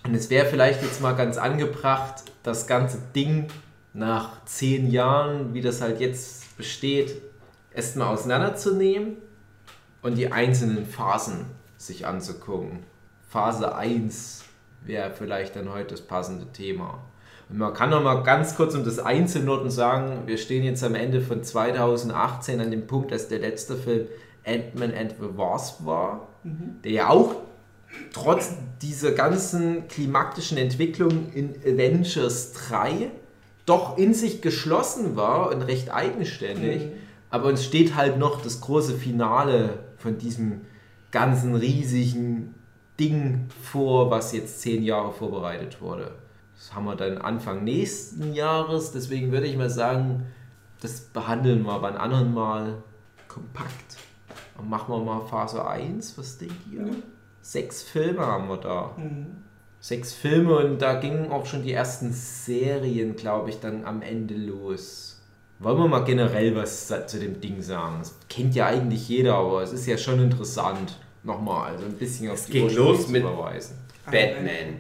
Und 0.05 0.15
es 0.15 0.29
wäre 0.29 0.45
vielleicht 0.45 0.81
jetzt 0.83 1.01
mal 1.01 1.13
ganz 1.13 1.37
angebracht, 1.37 2.23
das 2.43 2.67
ganze 2.67 2.99
Ding 3.15 3.47
nach 3.93 4.45
zehn 4.45 4.91
Jahren, 4.91 5.53
wie 5.53 5.61
das 5.61 5.81
halt 5.81 5.99
jetzt 5.99 6.55
besteht, 6.55 7.21
erstmal 7.73 8.07
auseinanderzunehmen 8.07 9.17
und 10.01 10.17
die 10.17 10.31
einzelnen 10.31 10.85
Phasen 10.85 11.45
sich 11.79 12.05
anzugucken. 12.05 12.83
Phase 13.29 13.75
1 13.75 14.43
wäre 14.85 15.11
vielleicht 15.11 15.55
dann 15.55 15.71
heute 15.71 15.95
das 15.95 16.01
passende 16.01 16.51
Thema. 16.51 16.99
Und 17.49 17.57
man 17.57 17.73
kann 17.73 17.89
noch 17.89 18.03
mal 18.03 18.21
ganz 18.21 18.55
kurz 18.55 18.75
um 18.75 18.83
das 18.83 18.99
Einzelnoten 18.99 19.71
sagen, 19.71 20.27
wir 20.27 20.37
stehen 20.37 20.63
jetzt 20.63 20.83
am 20.83 20.93
Ende 20.93 21.21
von 21.21 21.43
2018 21.43 22.61
an 22.61 22.69
dem 22.69 22.85
Punkt, 22.85 23.11
dass 23.11 23.27
der 23.27 23.39
letzte 23.39 23.75
Film 23.75 24.07
Ant-Man 24.45 24.93
and 24.93 25.15
the 25.19 25.37
Wasp 25.37 25.85
war, 25.85 26.27
mhm. 26.43 26.81
der 26.83 26.91
ja 26.91 27.09
auch 27.09 27.35
trotz 28.13 28.51
dieser 28.81 29.13
ganzen 29.13 29.87
klimatischen 29.87 30.57
Entwicklung 30.57 31.31
in 31.33 31.55
Avengers 31.65 32.53
3 32.53 33.09
doch 33.65 33.97
in 33.97 34.13
sich 34.13 34.41
geschlossen 34.41 35.15
war 35.15 35.49
und 35.51 35.61
recht 35.61 35.91
eigenständig. 35.91 36.85
Mhm. 36.85 36.91
Aber 37.29 37.49
uns 37.49 37.63
steht 37.63 37.95
halt 37.95 38.17
noch 38.17 38.41
das 38.41 38.61
große 38.61 38.95
Finale 38.95 39.79
von 39.97 40.17
diesem 40.17 40.61
ganzen 41.11 41.55
riesigen 41.55 42.55
Ding 42.99 43.47
vor, 43.61 44.11
was 44.11 44.33
jetzt 44.33 44.61
zehn 44.61 44.83
Jahre 44.83 45.11
vorbereitet 45.11 45.81
wurde. 45.81 46.11
Das 46.55 46.75
haben 46.75 46.85
wir 46.85 46.95
dann 46.95 47.17
Anfang 47.17 47.63
nächsten 47.63 48.33
Jahres, 48.33 48.91
deswegen 48.91 49.31
würde 49.31 49.47
ich 49.47 49.55
mal 49.55 49.69
sagen, 49.69 50.25
das 50.81 50.99
behandeln 51.01 51.63
wir 51.63 51.79
beim 51.79 51.95
anderen 51.95 52.33
Mal 52.33 52.83
kompakt. 53.27 53.97
Und 54.57 54.69
machen 54.69 54.93
wir 54.93 54.99
mal 54.99 55.21
Phase 55.21 55.65
1, 55.65 56.17
was 56.17 56.37
denkt 56.37 56.67
ihr? 56.69 56.81
Mhm. 56.81 57.03
Sechs 57.41 57.81
Filme 57.81 58.25
haben 58.25 58.49
wir 58.49 58.57
da. 58.57 58.93
Mhm. 58.97 59.27
Sechs 59.79 60.13
Filme 60.13 60.57
und 60.57 60.81
da 60.81 60.99
gingen 60.99 61.31
auch 61.31 61.45
schon 61.45 61.63
die 61.63 61.71
ersten 61.71 62.11
Serien, 62.11 63.15
glaube 63.15 63.49
ich, 63.49 63.61
dann 63.61 63.85
am 63.85 64.01
Ende 64.01 64.35
los. 64.35 65.18
Wollen 65.61 65.77
wir 65.77 65.87
mal 65.89 66.05
generell 66.05 66.55
was 66.55 66.87
zu 66.87 67.19
dem 67.19 67.41
Ding 67.41 67.61
sagen? 67.61 67.97
Das 67.99 68.15
kennt 68.29 68.55
ja 68.55 68.67
eigentlich 68.67 69.09
jeder, 69.09 69.35
aber 69.35 69.61
es 69.61 69.73
ist 69.73 69.87
ja 69.87 69.97
schon 69.97 70.21
interessant. 70.21 70.97
Nochmal, 71.23 71.73
also 71.73 71.83
ein 71.83 71.97
bisschen 71.97 72.29
auf 72.29 72.37
es 72.37 72.45
die 72.45 72.53
ging 72.53 72.69
los 72.73 73.09
mit 73.09 73.23
verweisen. 73.23 73.75
Batman. 74.05 74.79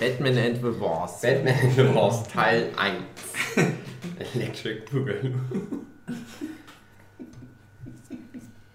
Batman 0.00 0.38
and 0.38 0.56
the 0.56 0.80
Wars. 0.80 1.20
Batman 1.20 1.54
and 1.62 1.76
the 1.76 1.94
Wars 1.94 2.26
Teil 2.28 2.70
1. 2.78 2.96
Electric 4.34 4.90
Boogaloo. 4.90 5.34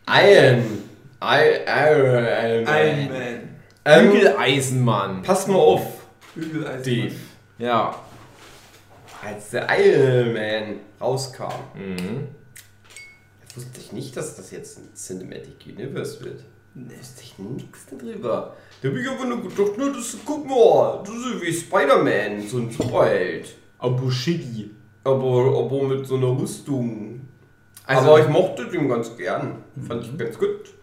Iron. 0.07 0.83
Iron, 1.21 1.67
Iron 1.67 2.63
Man. 2.65 2.85
Iron 2.85 3.09
Man. 3.09 3.49
Ähm, 3.83 4.11
Bügeleisenmann. 4.11 5.23
Pass 5.23 5.47
mal 5.47 5.55
auf. 5.55 6.03
Bügeleisenmann. 6.35 7.15
Ja. 7.57 7.95
Als 9.23 9.51
der 9.51 9.67
Iron 9.79 10.33
Man 10.33 10.79
rauskam, 10.99 11.51
Mhm. 11.75 12.27
wusste 13.55 13.79
ich 13.79 13.91
nicht, 13.91 14.17
dass 14.17 14.35
das 14.35 14.51
jetzt 14.51 14.79
ein 14.79 14.89
Cinematic 14.95 15.55
Universe 15.67 16.23
wird. 16.23 16.43
Da 16.73 16.97
wusste 16.99 17.21
ich 17.23 17.37
nichts 17.37 17.85
darüber. 17.89 18.55
Da 18.81 18.87
habe 18.89 18.99
ich 18.99 19.07
aber 19.09 19.25
nur 19.25 19.41
gedacht, 19.41 19.73
na, 19.77 19.89
das, 19.89 20.15
guck 20.25 20.47
mal, 20.47 21.03
das 21.05 21.13
ist 21.15 21.41
wie 21.41 21.53
Spider-Man, 21.53 22.47
so 22.47 22.57
ein 22.59 22.71
Superheld. 22.71 23.55
Abushigi. 23.77 24.71
Aber, 25.03 25.57
aber 25.59 25.83
mit 25.87 26.05
so 26.07 26.15
einer 26.15 26.27
Rüstung. 26.39 27.21
Also- 27.85 28.09
aber 28.11 28.19
ich 28.21 28.27
mochte 28.29 28.67
den 28.69 28.87
ganz 28.87 29.15
gern. 29.17 29.57
Fand 29.87 30.03
ich 30.05 30.17
ganz 30.17 30.37
gut. 30.37 30.73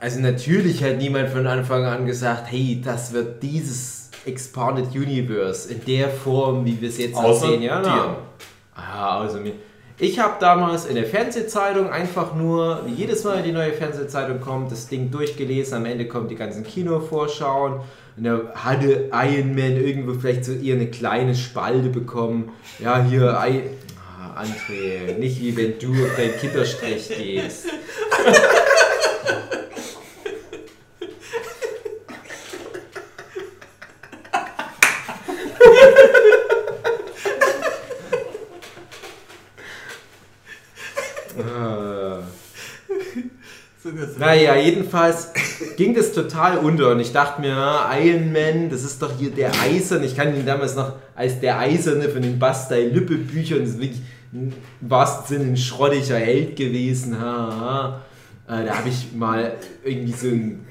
Also 0.00 0.20
natürlich 0.20 0.82
hat 0.84 0.96
niemand 0.98 1.28
von 1.30 1.46
Anfang 1.46 1.84
an 1.84 2.06
gesagt, 2.06 2.50
hey, 2.52 2.80
das 2.84 3.12
wird 3.12 3.42
dieses 3.42 3.97
Expanded 4.28 4.94
Universe 4.94 5.72
in 5.72 5.84
der 5.84 6.08
Form, 6.08 6.64
wie 6.64 6.80
wir 6.80 6.88
es 6.88 6.98
jetzt 6.98 7.16
Außer 7.16 7.48
sehen. 7.48 7.62
Ja, 7.62 7.82
dir. 7.82 8.16
Ah, 8.74 9.24
außer 9.24 9.40
mir. 9.40 9.54
Ich 10.00 10.20
habe 10.20 10.34
damals 10.38 10.86
in 10.86 10.94
der 10.94 11.06
Fernsehzeitung 11.06 11.90
einfach 11.90 12.32
nur, 12.34 12.82
wie 12.86 12.92
jedes 12.92 13.24
Mal 13.24 13.42
die 13.42 13.50
neue 13.50 13.72
Fernsehzeitung 13.72 14.40
kommt, 14.40 14.70
das 14.70 14.86
Ding 14.86 15.10
durchgelesen. 15.10 15.78
Am 15.78 15.86
Ende 15.86 16.06
kommen 16.06 16.28
die 16.28 16.36
ganzen 16.36 16.62
Kinovorschauen. 16.62 17.80
Und 18.16 18.24
da 18.24 18.40
hatte 18.54 19.10
Iron 19.12 19.56
Man 19.56 19.76
irgendwo 19.76 20.14
vielleicht 20.14 20.44
so 20.44 20.52
eher 20.52 20.76
eine 20.76 20.86
kleine 20.88 21.34
Spalte 21.34 21.88
bekommen. 21.88 22.52
Ja, 22.78 23.02
hier, 23.02 23.40
I 23.44 23.62
ah, 24.20 24.40
André, 24.40 25.18
nicht 25.18 25.40
wie 25.40 25.56
wenn 25.56 25.80
du 25.80 25.92
auf 26.04 26.16
deinen 26.16 26.36
Kinderstrich 26.38 27.08
gehst. 27.08 27.66
So. 43.98 44.20
Naja, 44.20 44.54
jedenfalls 44.54 45.32
ging 45.76 45.92
das 45.92 46.12
total 46.12 46.58
unter 46.58 46.92
und 46.92 47.00
ich 47.00 47.12
dachte 47.12 47.40
mir, 47.40 47.80
Iron 48.00 48.32
Man, 48.32 48.70
das 48.70 48.84
ist 48.84 49.02
doch 49.02 49.10
hier 49.18 49.30
der 49.30 49.50
Eiserne. 49.60 50.06
Ich 50.06 50.14
kann 50.16 50.36
ihn 50.36 50.46
damals 50.46 50.76
noch 50.76 50.92
als 51.16 51.40
der 51.40 51.58
Eiserne 51.58 52.08
von 52.08 52.22
den 52.22 52.38
Bastei-Lübbe-Büchern, 52.38 53.60
das 53.60 53.70
ist 53.70 53.80
wirklich 53.80 54.02
im 54.32 54.52
wahrsten 54.80 55.38
Sinne 55.38 55.50
ein 55.52 55.56
schrottiger 55.56 56.16
Held 56.16 56.54
gewesen. 56.54 57.20
Ha, 57.20 58.00
ha. 58.46 58.60
Äh, 58.60 58.66
da 58.66 58.78
habe 58.78 58.88
ich 58.88 59.12
mal 59.14 59.54
irgendwie 59.82 60.12
so 60.12 60.28
ein 60.28 60.64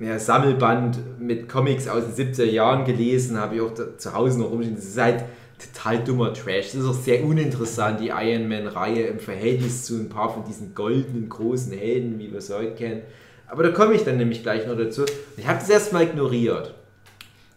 ja, 0.00 0.18
Sammelband 0.18 1.20
mit 1.20 1.48
Comics 1.48 1.86
aus 1.86 2.02
den 2.16 2.32
70er 2.32 2.44
Jahren 2.44 2.84
gelesen, 2.84 3.38
habe 3.38 3.54
ich 3.56 3.60
auch 3.60 3.74
zu 3.96 4.12
Hause 4.12 4.40
noch 4.40 4.50
rumstehen. 4.50 4.74
Das 4.74 4.86
ist 4.86 5.00
halt 5.00 5.24
total 5.60 6.02
dummer 6.04 6.32
Trash. 6.32 6.72
Das 6.72 6.74
ist 6.74 6.86
auch 6.86 6.94
sehr 6.94 7.24
uninteressant, 7.24 8.00
die 8.00 8.08
Iron 8.08 8.48
Man-Reihe 8.48 9.04
im 9.04 9.20
Verhältnis 9.20 9.84
zu 9.84 9.94
ein 9.94 10.08
paar 10.08 10.32
von 10.32 10.44
diesen 10.44 10.74
goldenen 10.74 11.28
großen 11.28 11.72
Helden, 11.72 12.18
wie 12.18 12.30
wir 12.30 12.38
es 12.38 12.52
heute 12.52 12.74
kennen. 12.74 13.02
Aber 13.46 13.62
da 13.62 13.70
komme 13.70 13.94
ich 13.94 14.04
dann 14.04 14.16
nämlich 14.16 14.42
gleich 14.42 14.66
noch 14.66 14.76
dazu. 14.76 15.04
Ich 15.36 15.46
habe 15.46 15.58
das 15.58 15.68
erstmal 15.68 16.04
ignoriert. 16.04 16.74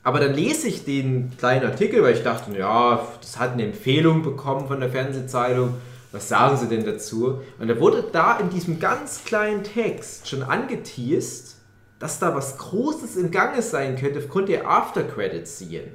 Aber 0.03 0.19
dann 0.19 0.33
lese 0.33 0.67
ich 0.67 0.83
den 0.83 1.31
kleinen 1.37 1.65
Artikel, 1.65 2.03
weil 2.03 2.15
ich 2.15 2.23
dachte, 2.23 2.57
ja, 2.57 3.07
das 3.21 3.39
hat 3.39 3.53
eine 3.53 3.63
Empfehlung 3.63 4.21
bekommen 4.21 4.67
von 4.67 4.79
der 4.79 4.89
Fernsehzeitung. 4.89 5.75
Was 6.11 6.27
sagen 6.27 6.57
sie 6.57 6.67
denn 6.67 6.85
dazu? 6.85 7.41
Und 7.57 7.67
da 7.69 7.79
wurde 7.79 8.05
da 8.11 8.37
in 8.37 8.49
diesem 8.49 8.79
ganz 8.79 9.23
kleinen 9.23 9.63
Text 9.63 10.27
schon 10.27 10.43
angeteased, 10.43 11.55
dass 11.99 12.19
da 12.19 12.35
was 12.35 12.57
Großes 12.57 13.15
im 13.15 13.31
Gange 13.31 13.61
sein 13.61 13.95
könnte 13.95 14.19
aufgrund 14.19 14.49
der 14.49 14.67
After-Credit-Szenen. 14.67 15.93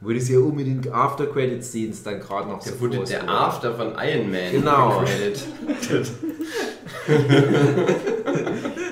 Wo 0.00 0.12
das 0.12 0.28
ja 0.28 0.38
unbedingt 0.38 0.92
After-Credit-Scenes 0.92 2.02
dann 2.02 2.20
gerade 2.20 2.48
noch 2.48 2.60
so 2.60 2.70
Der 2.70 2.80
wurde 2.80 3.04
der. 3.04 3.28
After 3.28 3.74
von 3.74 3.94
Iron 3.98 4.30
Man. 4.30 4.52
Genau. 4.52 5.02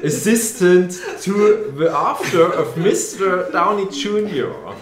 Assistant 0.03 0.99
to 1.23 1.33
the 1.79 1.89
After 1.89 2.59
of 2.59 2.77
Mr. 2.77 3.51
Downey 3.53 3.87
Jr. 3.91 4.75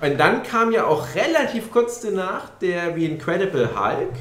Und 0.00 0.18
dann 0.18 0.42
kam 0.42 0.72
ja 0.72 0.86
auch 0.86 1.06
relativ 1.14 1.70
kurz 1.70 2.00
danach 2.00 2.50
der 2.60 2.94
The 2.94 3.04
Incredible 3.04 3.68
Hulk. 3.74 4.14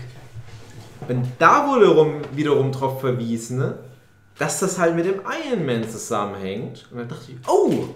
Und 1.07 1.25
da 1.39 1.67
wurde 1.67 1.89
rum, 1.89 2.21
wiederum 2.33 2.71
darauf 2.71 2.99
verwiesen, 2.99 3.59
ne, 3.59 3.79
dass 4.37 4.59
das 4.59 4.77
halt 4.77 4.95
mit 4.95 5.05
dem 5.05 5.21
Iron 5.45 5.65
Man 5.65 5.87
zusammenhängt. 5.87 6.87
Und 6.91 6.99
dann 6.99 7.07
dachte 7.07 7.31
ich, 7.31 7.37
oh! 7.47 7.95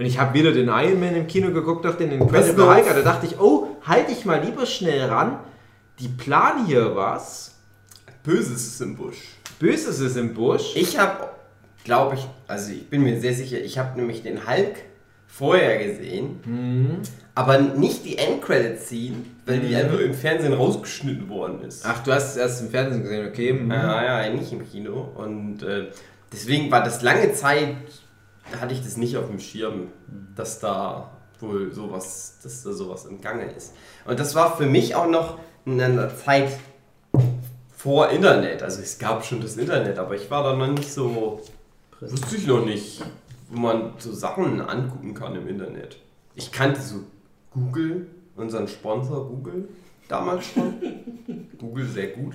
Und 0.00 0.06
ich 0.06 0.18
habe 0.18 0.32
wieder 0.32 0.50
den 0.50 0.68
Iron 0.68 0.98
Man 0.98 1.14
im 1.14 1.26
Kino 1.26 1.52
geguckt, 1.52 1.84
auch 1.84 1.94
den 1.94 2.10
Incredible 2.10 2.74
Hulk. 2.74 2.86
Da 2.86 3.02
dachte 3.02 3.26
ich, 3.26 3.38
oh, 3.38 3.76
halte 3.82 4.12
ich 4.12 4.24
mal 4.24 4.42
lieber 4.42 4.64
schnell 4.64 5.04
ran. 5.10 5.40
Die 5.98 6.08
planen 6.08 6.64
hier 6.64 6.96
was. 6.96 7.54
Böses 8.22 8.66
ist 8.66 8.80
im 8.80 8.96
Busch. 8.96 9.18
Böses 9.58 10.00
ist 10.00 10.16
im 10.16 10.32
Busch. 10.32 10.74
Ich 10.74 10.98
habe, 10.98 11.28
glaube 11.84 12.14
ich, 12.14 12.26
also 12.48 12.72
ich 12.72 12.88
bin 12.88 13.02
mir 13.02 13.20
sehr 13.20 13.34
sicher, 13.34 13.58
ich 13.60 13.78
habe 13.78 13.98
nämlich 14.00 14.22
den 14.22 14.46
Hulk 14.48 14.76
vorher 15.26 15.86
gesehen, 15.86 16.40
Mhm. 16.46 17.02
aber 17.34 17.58
nicht 17.58 18.02
die 18.06 18.16
Endcredit-Scene, 18.16 19.16
weil 19.44 19.60
die 19.60 19.76
einfach 19.76 19.98
im 20.00 20.14
Fernsehen 20.14 20.54
rausgeschnitten 20.54 21.28
worden 21.28 21.60
ist. 21.60 21.84
Ach, 21.84 22.02
du 22.02 22.10
hast 22.12 22.30
es 22.30 22.36
erst 22.38 22.62
im 22.62 22.70
Fernsehen 22.70 23.02
gesehen, 23.02 23.28
okay. 23.28 23.52
mhm. 23.52 23.70
Ja, 23.70 24.22
ja, 24.24 24.32
nicht 24.32 24.50
im 24.50 24.66
Kino. 24.66 25.12
Und 25.14 25.62
äh, 25.62 25.88
deswegen 26.32 26.70
war 26.70 26.82
das 26.82 27.02
lange 27.02 27.34
Zeit, 27.34 27.76
hatte 28.58 28.74
ich 28.74 28.82
das 28.82 28.96
nicht 28.96 29.16
auf 29.16 29.28
dem 29.28 29.40
Schirm, 29.40 29.88
dass 30.34 30.60
da 30.60 31.10
wohl 31.40 31.72
sowas, 31.72 32.38
dass 32.42 32.62
da 32.62 32.72
sowas 32.72 33.06
im 33.06 33.20
Gange 33.20 33.50
ist. 33.52 33.74
Und 34.04 34.20
das 34.20 34.34
war 34.34 34.56
für 34.56 34.66
mich 34.66 34.94
auch 34.94 35.08
noch 35.08 35.38
in 35.64 35.80
einer 35.80 36.14
Zeit 36.16 36.58
vor 37.76 38.10
Internet. 38.10 38.62
Also 38.62 38.82
es 38.82 38.98
gab 38.98 39.24
schon 39.24 39.40
das 39.40 39.56
Internet, 39.56 39.98
aber 39.98 40.14
ich 40.14 40.30
war 40.30 40.42
da 40.42 40.54
noch 40.54 40.66
nicht 40.66 40.92
so, 40.92 41.40
wusste 42.00 42.36
ich 42.36 42.46
noch 42.46 42.64
nicht, 42.64 43.02
wo 43.48 43.60
man 43.60 43.92
so 43.98 44.12
Sachen 44.12 44.60
angucken 44.60 45.14
kann 45.14 45.34
im 45.34 45.48
Internet. 45.48 45.96
Ich 46.34 46.52
kannte 46.52 46.80
so 46.80 47.04
Google, 47.50 48.06
unseren 48.36 48.68
Sponsor 48.68 49.26
Google, 49.28 49.68
damals 50.08 50.46
schon. 50.46 50.74
Google 51.58 51.86
sehr 51.86 52.08
gut. 52.08 52.34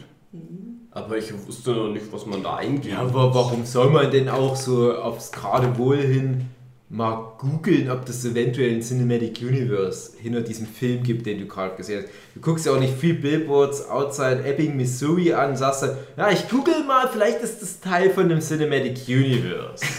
Aber 0.91 1.17
ich 1.17 1.31
wusste 1.45 1.71
noch 1.71 1.89
nicht, 1.89 2.05
was 2.11 2.25
man 2.25 2.41
da 2.41 2.55
eingeht. 2.55 2.93
Ja, 2.93 2.99
aber 2.99 3.35
warum 3.35 3.65
soll 3.65 3.89
man 3.89 4.09
denn 4.11 4.29
auch 4.29 4.55
so 4.55 4.93
aufs 4.93 5.31
gerade 5.31 5.77
Wohl 5.77 5.97
hin 5.97 6.45
mal 6.87 7.33
googeln, 7.37 7.89
ob 7.89 8.05
das 8.05 8.23
eventuell 8.23 8.73
ein 8.73 8.81
Cinematic 8.81 9.41
Universe 9.41 10.11
hinter 10.17 10.41
diesem 10.41 10.67
Film 10.67 11.03
gibt, 11.03 11.25
den 11.25 11.39
du 11.39 11.47
gerade 11.47 11.75
gesehen 11.75 12.03
hast? 12.03 12.13
Du 12.33 12.39
guckst 12.39 12.65
ja 12.65 12.71
auch 12.71 12.79
nicht 12.79 12.93
viel 12.93 13.15
Billboards 13.15 13.89
outside 13.89 14.45
Ebbing, 14.45 14.77
Missouri 14.77 15.33
an 15.33 15.49
und 15.51 15.57
sagst 15.57 15.83
dann, 15.83 15.97
ja, 16.15 16.29
ich 16.31 16.47
google 16.47 16.83
mal, 16.87 17.09
vielleicht 17.09 17.41
ist 17.41 17.61
das 17.61 17.81
Teil 17.81 18.11
von 18.11 18.29
dem 18.29 18.39
Cinematic 18.39 19.07
Universe. 19.07 19.83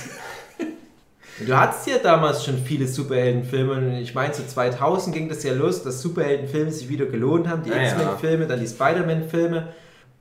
Du 1.45 1.55
hattest 1.55 1.87
ja 1.87 1.99
damals 2.03 2.47
schon 2.47 2.57
viele 2.57 2.87
Superheldenfilme 2.87 3.73
und 3.73 3.93
ich 3.97 4.15
meine, 4.15 4.33
zu 4.33 4.47
2000 4.47 5.15
ging 5.15 5.29
das 5.29 5.43
ja 5.43 5.53
los, 5.53 5.83
dass 5.83 6.01
Superheldenfilme 6.01 6.73
sich 6.73 6.89
wieder 6.89 7.05
gelohnt 7.05 7.47
haben, 7.47 7.63
die 7.63 7.69
Ja, 7.69 7.77
ja. 7.77 7.89
X-Men-Filme, 7.89 8.47
dann 8.47 8.59
die 8.59 8.67
Spider-Man-Filme. 8.67 9.69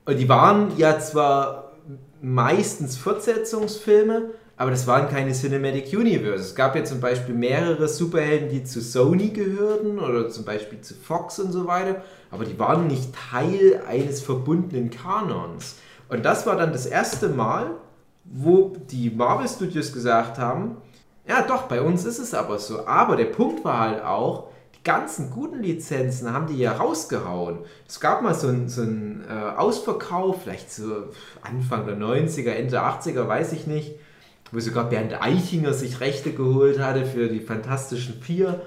Die 0.08 0.30
waren 0.30 0.78
ja 0.78 1.00
zwar 1.00 1.72
meistens 2.22 2.96
Fortsetzungsfilme, 2.96 4.30
aber 4.58 4.72
das 4.72 4.88
waren 4.88 5.10
keine 5.10 5.34
Cinematic 5.34 5.92
Universe. 5.94 6.44
Es 6.44 6.56
gab 6.56 6.76
ja 6.76 6.84
zum 6.84 7.02
Beispiel 7.02 7.36
mehrere 7.36 7.88
Superhelden, 7.88 8.50
die 8.50 8.64
zu 8.64 8.82
Sony 8.82 9.30
gehörten 9.30 10.00
oder 10.00 10.30
zum 10.30 10.46
Beispiel 10.46 10.80
zu 10.82 10.94
Fox 10.94 11.40
und 11.40 11.52
so 11.52 11.68
weiter, 11.68 12.04
aber 12.32 12.46
die 12.46 12.58
waren 12.58 12.88
nicht 12.88 13.10
Teil 13.32 13.82
eines 13.88 14.22
verbundenen 14.22 14.92
Kanons. 14.92 15.76
Und 16.08 16.24
das 16.24 16.46
war 16.46 16.56
dann 16.56 16.72
das 16.72 16.86
erste 16.86 17.30
Mal, 17.30 17.72
wo 18.24 18.76
die 18.92 19.10
Marvel 19.10 19.48
Studios 19.48 19.92
gesagt 19.92 20.38
haben, 20.38 20.78
ja 21.28 21.42
doch, 21.42 21.64
bei 21.64 21.82
uns 21.82 22.06
ist 22.06 22.20
es 22.20 22.34
aber 22.34 22.60
so. 22.60 22.86
Aber 22.86 23.16
der 23.16 23.26
Punkt 23.26 23.66
war 23.66 23.80
halt 23.80 24.04
auch, 24.04 24.50
ganzen 24.86 25.32
guten 25.32 25.62
Lizenzen 25.62 26.32
haben 26.32 26.48
die 26.48 26.58
ja 26.58 26.74
rausgehauen. 26.74 27.58
Es 27.88 28.00
gab 28.00 28.22
mal 28.22 28.34
so 28.34 28.48
einen 28.48 28.70
so 28.70 28.84
äh, 28.84 29.58
Ausverkauf, 29.58 30.44
vielleicht 30.44 30.72
so 30.72 31.10
Anfang 31.42 31.86
der 31.86 31.98
90er, 31.98 32.52
Ende 32.52 32.72
der 32.72 32.84
80er, 32.84 33.28
weiß 33.28 33.52
ich 33.52 33.68
nicht, 33.68 33.96
wo 34.52 34.60
sogar 34.60 34.88
Bernd 34.88 35.22
Eichinger 35.22 35.74
sich 35.74 36.00
Rechte 36.00 36.32
geholt 36.32 36.80
hatte 36.80 37.06
für 37.06 37.28
die 37.28 37.42
Fantastischen 37.42 38.22
Vier, 38.22 38.62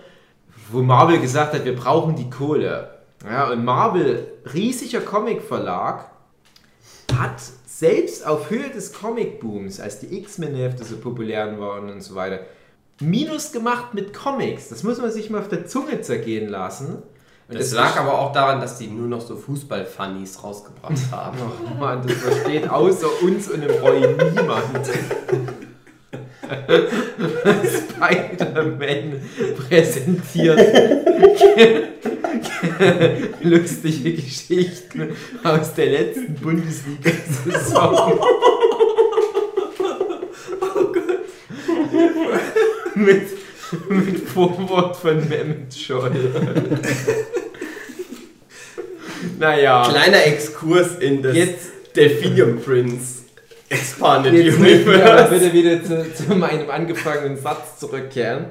wo 0.71 0.83
Marvel 0.83 1.21
gesagt 1.21 1.55
hat, 1.55 1.65
wir 1.65 1.77
brauchen 1.77 2.17
die 2.17 2.29
Kohle. 2.29 2.91
Ja, 3.25 3.51
und 3.51 3.65
Marvel, 3.65 4.27
riesiger 4.53 5.01
Comicverlag, 5.01 6.11
hat 7.17 7.41
selbst 7.67 8.27
auf 8.27 8.51
Höhe 8.51 8.71
des 8.71 8.93
Comicbooms, 8.93 9.81
als 9.81 10.01
die 10.01 10.19
X-Men-Hefte 10.19 10.85
so 10.85 10.97
populär 10.97 11.59
waren 11.61 11.91
und 11.91 12.01
so 12.01 12.17
weiter, 12.17 12.41
Minus 13.01 13.53
gemacht 13.53 13.95
mit 13.95 14.13
Comics. 14.13 14.69
Das 14.69 14.83
muss 14.83 14.99
man 14.99 15.11
sich 15.13 15.31
mal 15.31 15.41
auf 15.41 15.49
der 15.49 15.67
Zunge 15.67 16.01
zergehen 16.01 16.49
lassen. 16.49 17.03
Und 17.49 17.59
Das 17.59 17.73
lag 17.73 17.97
aber 17.99 18.19
auch 18.19 18.33
daran, 18.33 18.61
dass 18.61 18.77
die 18.79 18.89
nur 18.89 19.07
noch 19.09 19.21
so 19.21 19.37
Fußball-Funnies 19.37 20.43
rausgebracht 20.43 20.99
haben. 21.13 21.39
Oh 21.65 21.75
Mann, 21.79 22.03
das 22.07 22.17
versteht 22.17 22.69
außer 22.69 23.07
uns 23.23 23.49
und 23.49 23.61
dem 23.63 23.71
Roy 23.81 24.01
niemand. 24.01 24.89
Spider-Man 27.65 29.23
präsentiert. 29.69 30.59
Lustige 33.43 34.13
Geschichten 34.15 35.17
aus 35.45 35.75
der 35.75 35.87
letzten 35.87 36.35
Bundesliga-Saison. 36.35 38.19
Oh 40.61 40.93
Gott. 40.93 41.05
Mit, 42.99 43.23
mit 43.89 44.29
Vorwort 44.29 44.97
von 44.97 45.29
Mehmet 45.29 45.75
Scholl. 45.75 46.13
naja. 49.39 49.89
Kleiner 49.89 50.25
Exkurs 50.27 50.97
in 50.99 51.23
das 51.23 51.37
Jetzt- 51.37 51.69
Delphinium 51.97 52.61
Prince 52.61 53.23
Expanded 53.71 54.33
Jetzt 54.35 54.59
möchten 54.61 54.87
wir 54.91 55.05
aber 55.05 55.27
Universe. 55.29 55.35
bitte 55.35 55.53
wieder 55.53 55.85
zu, 55.85 56.15
zu 56.15 56.35
meinem 56.35 56.71
angefangenen 56.71 57.37
Satz 57.37 57.79
zurückkehren. 57.79 58.47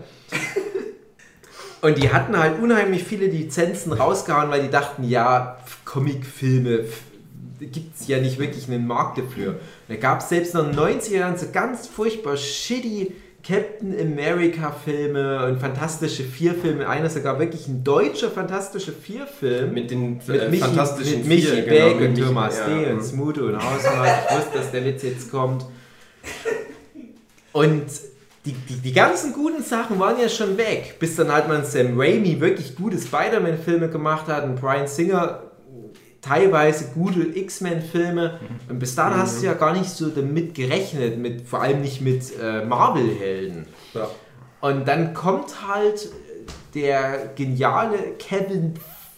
Und 1.81 1.97
die 1.97 2.11
hatten 2.11 2.37
halt 2.37 2.59
unheimlich 2.61 3.03
viele 3.03 3.25
Lizenzen 3.27 3.93
rausgehauen, 3.93 4.49
weil 4.51 4.61
die 4.63 4.69
dachten, 4.69 5.03
ja, 5.03 5.57
Comicfilme 5.85 6.85
gibt 7.59 7.99
es 7.99 8.07
ja 8.07 8.19
nicht 8.19 8.37
wirklich 8.39 8.67
einen 8.67 8.85
Markt 8.85 9.17
dafür. 9.17 9.51
Und 9.51 9.59
da 9.89 9.95
gab 9.95 10.19
es 10.21 10.29
selbst 10.29 10.53
noch 10.53 10.65
in 10.65 10.75
den 10.75 10.79
90er 10.79 11.17
Jahren 11.17 11.37
so 11.37 11.47
ganz 11.51 11.87
furchtbar 11.87 12.35
shitty 12.37 13.13
Captain 13.43 13.95
America 13.99 14.71
Filme 14.71 15.45
und 15.45 15.59
Fantastische 15.59 16.23
Vier 16.23 16.53
Filme. 16.53 16.87
Einer 16.87 17.09
sogar 17.09 17.39
wirklich 17.39 17.67
ein 17.67 17.83
deutscher 17.83 18.29
Fantastische 18.29 18.91
Vier 18.91 19.25
Film. 19.25 19.73
Mit 19.73 19.89
den 19.91 20.19
Mit 20.25 20.29
äh, 20.41 20.49
Michi, 20.49 20.63
fantastischen 20.63 21.19
mit 21.19 21.27
Michi 21.27 21.47
Vier, 21.47 21.61
Beck 21.63 21.69
genau, 21.69 21.95
mit 21.95 22.09
und 22.09 22.17
Michi- 22.17 22.25
Thomas 22.25 22.57
ja. 22.57 22.67
D. 22.67 22.91
und 22.91 23.03
Smudo 23.03 23.47
und 23.47 23.55
Hausmann. 23.57 24.09
Ich 24.29 24.37
wusste, 24.37 24.57
dass 24.57 24.71
der 24.71 24.85
Witz 24.85 25.03
jetzt 25.03 25.31
kommt. 25.31 25.65
Und 27.53 27.85
die, 28.45 28.51
die, 28.53 28.75
die 28.75 28.93
ganzen 28.93 29.33
guten 29.33 29.63
Sachen 29.63 29.99
waren 29.99 30.19
ja 30.19 30.29
schon 30.29 30.57
weg, 30.57 30.97
bis 30.99 31.15
dann 31.15 31.31
halt 31.31 31.47
man 31.47 31.65
Sam 31.65 31.99
Raimi 31.99 32.39
wirklich 32.39 32.75
gute 32.75 32.97
Spider-Man-Filme 32.97 33.89
gemacht 33.89 34.27
hat 34.27 34.43
und 34.43 34.59
Brian 34.59 34.87
Singer 34.87 35.46
teilweise 36.27 36.91
gute 36.93 37.21
X-Men-Filme. 37.21 38.39
Und 38.69 38.79
bis 38.79 38.95
dahin 38.95 39.17
hast 39.17 39.41
du 39.41 39.45
ja 39.45 39.53
gar 39.53 39.73
nicht 39.73 39.89
so 39.89 40.09
damit 40.09 40.53
gerechnet, 40.55 41.17
mit, 41.17 41.47
vor 41.47 41.61
allem 41.61 41.81
nicht 41.81 42.01
mit 42.01 42.23
äh, 42.41 42.65
Marvel-Helden. 42.65 43.65
Ja. 43.93 44.07
Und 44.61 44.87
dann 44.87 45.13
kommt 45.13 45.67
halt 45.67 46.09
der 46.73 47.31
geniale 47.35 47.97
Kevin 48.19 48.73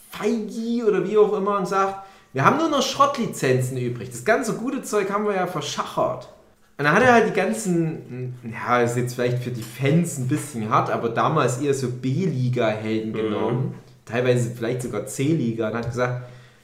Feige 0.09 0.85
oder 0.87 1.07
wie 1.07 1.17
auch 1.17 1.33
immer 1.33 1.57
und 1.57 1.67
sagt, 1.67 2.05
wir 2.33 2.45
haben 2.45 2.57
nur 2.57 2.69
noch 2.69 2.81
Schrottlizenzen 2.81 3.77
übrig. 3.77 4.09
Das 4.11 4.25
ganze 4.25 4.53
gute 4.53 4.81
Zeug 4.81 5.09
haben 5.11 5.25
wir 5.25 5.35
ja 5.35 5.47
verschachert. 5.47 6.29
Und 6.77 6.85
dann 6.85 6.93
hat 6.93 7.03
er 7.03 7.13
halt 7.13 7.27
die 7.27 7.33
ganzen, 7.33 8.35
ja, 8.43 8.81
ist 8.81 8.95
jetzt 8.95 9.15
vielleicht 9.15 9.43
für 9.43 9.51
die 9.51 9.63
Fans 9.63 10.17
ein 10.17 10.27
bisschen 10.27 10.69
hart, 10.69 10.89
aber 10.89 11.09
damals 11.09 11.59
eher 11.59 11.73
so 11.73 11.89
B-Liga-Helden 11.89 13.11
genommen, 13.11 13.75
teilweise 14.05 14.51
vielleicht 14.51 14.83
sogar 14.83 15.05
C-Liga, 15.05 15.69
und 15.69 15.75
hat 15.75 15.89
gesagt, 15.89 16.23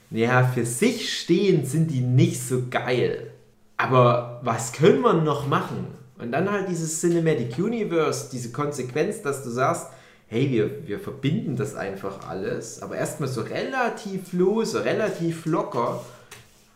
naja, 0.09 0.43
für 0.43 0.65
sich 0.65 1.17
stehend 1.19 1.67
sind 1.67 1.91
die 1.91 2.01
nicht 2.01 2.41
so 2.41 2.63
geil. 2.69 3.31
Aber 3.77 4.39
was 4.43 4.71
können 4.71 5.01
wir 5.01 5.13
noch 5.13 5.47
machen? 5.47 5.87
Und 6.17 6.31
dann 6.31 6.49
halt 6.49 6.69
dieses 6.69 7.01
Cinematic 7.01 7.57
Universe, 7.57 8.29
diese 8.31 8.51
Konsequenz, 8.51 9.21
dass 9.21 9.43
du 9.43 9.49
sagst, 9.49 9.87
hey, 10.27 10.49
wir, 10.49 10.87
wir 10.87 10.99
verbinden 10.99 11.55
das 11.55 11.75
einfach 11.75 12.27
alles, 12.27 12.81
aber 12.81 12.95
erstmal 12.95 13.29
so 13.29 13.41
relativ 13.41 14.33
lose, 14.33 14.85
relativ 14.85 15.45
locker, 15.45 16.03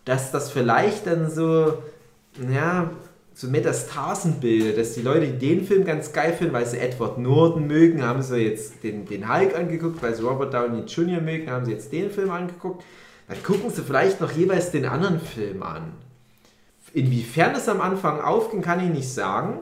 dass 0.06 0.32
das 0.32 0.52
vielleicht 0.52 1.08
dann 1.08 1.32
so, 1.32 1.82
ja, 2.52 2.92
so 3.34 3.48
Metastasen 3.48 4.42
bildet, 4.42 4.78
dass 4.78 4.94
die 4.94 5.02
Leute 5.02 5.28
die 5.28 5.56
den 5.56 5.66
Film 5.66 5.86
ganz 5.86 6.12
geil 6.12 6.34
finden, 6.34 6.54
weil 6.54 6.66
sie 6.66 6.78
Edward 6.78 7.18
Norton 7.18 7.68
mögen, 7.68 8.04
haben 8.04 8.22
sie 8.22 8.38
jetzt 8.38 8.84
den, 8.84 9.06
den 9.06 9.34
Hulk 9.34 9.56
angeguckt, 9.56 10.04
weil 10.04 10.14
sie 10.14 10.24
Robert 10.24 10.54
Downey 10.54 10.82
Jr. 10.82 11.22
mögen, 11.22 11.50
haben 11.50 11.66
sie 11.66 11.72
jetzt 11.72 11.92
den 11.94 12.12
Film 12.12 12.32
angeguckt. 12.32 12.84
Dann 13.30 13.44
gucken 13.44 13.70
sie 13.70 13.84
vielleicht 13.84 14.20
noch 14.20 14.32
jeweils 14.32 14.72
den 14.72 14.86
anderen 14.86 15.22
Film 15.22 15.62
an. 15.64 15.94
Inwiefern 16.94 17.54
es 17.56 17.70
am 17.70 17.80
Anfang 17.80 18.20
aufging, 18.20 18.62
kann 18.62 18.84
ich 18.84 18.90
nicht 18.90 19.14
sagen. 19.14 19.60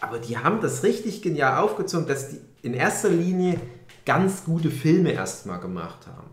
Aber 0.00 0.18
die 0.18 0.38
haben 0.38 0.60
das 0.60 0.84
richtig 0.84 1.20
genial 1.20 1.62
aufgezogen, 1.62 2.06
dass 2.06 2.30
die 2.30 2.40
in 2.62 2.74
erster 2.74 3.08
Linie 3.08 3.60
ganz 4.06 4.44
gute 4.44 4.70
Filme 4.70 5.12
erstmal 5.12 5.58
gemacht 5.58 6.06
haben. 6.06 6.30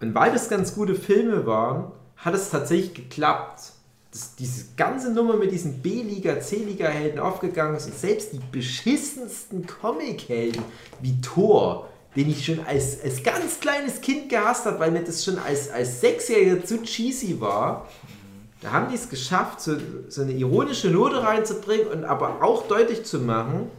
Und 0.00 0.14
weil 0.14 0.32
das 0.32 0.48
ganz 0.48 0.74
gute 0.74 0.96
Filme 0.96 1.46
waren, 1.46 1.92
hat 2.16 2.34
es 2.34 2.50
tatsächlich 2.50 2.94
geklappt, 2.94 3.72
dass 4.10 4.34
diese 4.34 4.74
ganze 4.76 5.12
Nummer 5.12 5.36
mit 5.36 5.52
diesen 5.52 5.80
B-Liga, 5.80 6.40
C-Liga-Helden 6.40 7.20
aufgegangen 7.20 7.76
ist 7.76 7.86
und 7.86 7.94
selbst 7.94 8.32
die 8.32 8.40
beschissensten 8.50 9.64
Comic-Helden 9.66 10.64
wie 11.00 11.20
Thor, 11.20 11.89
den 12.16 12.28
ich 12.28 12.44
schon 12.44 12.60
als, 12.66 13.02
als 13.02 13.22
ganz 13.22 13.60
kleines 13.60 14.00
Kind 14.00 14.28
gehasst 14.28 14.66
habe, 14.66 14.80
weil 14.80 14.90
mir 14.90 15.04
das 15.04 15.24
schon 15.24 15.38
als, 15.38 15.70
als 15.70 16.00
Sechsjähriger 16.00 16.64
zu 16.64 16.82
cheesy 16.82 17.40
war, 17.40 17.88
da 18.60 18.72
haben 18.72 18.88
die 18.90 18.96
es 18.96 19.08
geschafft, 19.08 19.60
so, 19.60 19.76
so 20.08 20.22
eine 20.22 20.32
ironische 20.32 20.90
Note 20.90 21.22
reinzubringen 21.22 21.86
und 21.86 22.04
aber 22.04 22.42
auch 22.42 22.68
deutlich 22.68 23.04
zu 23.04 23.20
machen, 23.20 23.70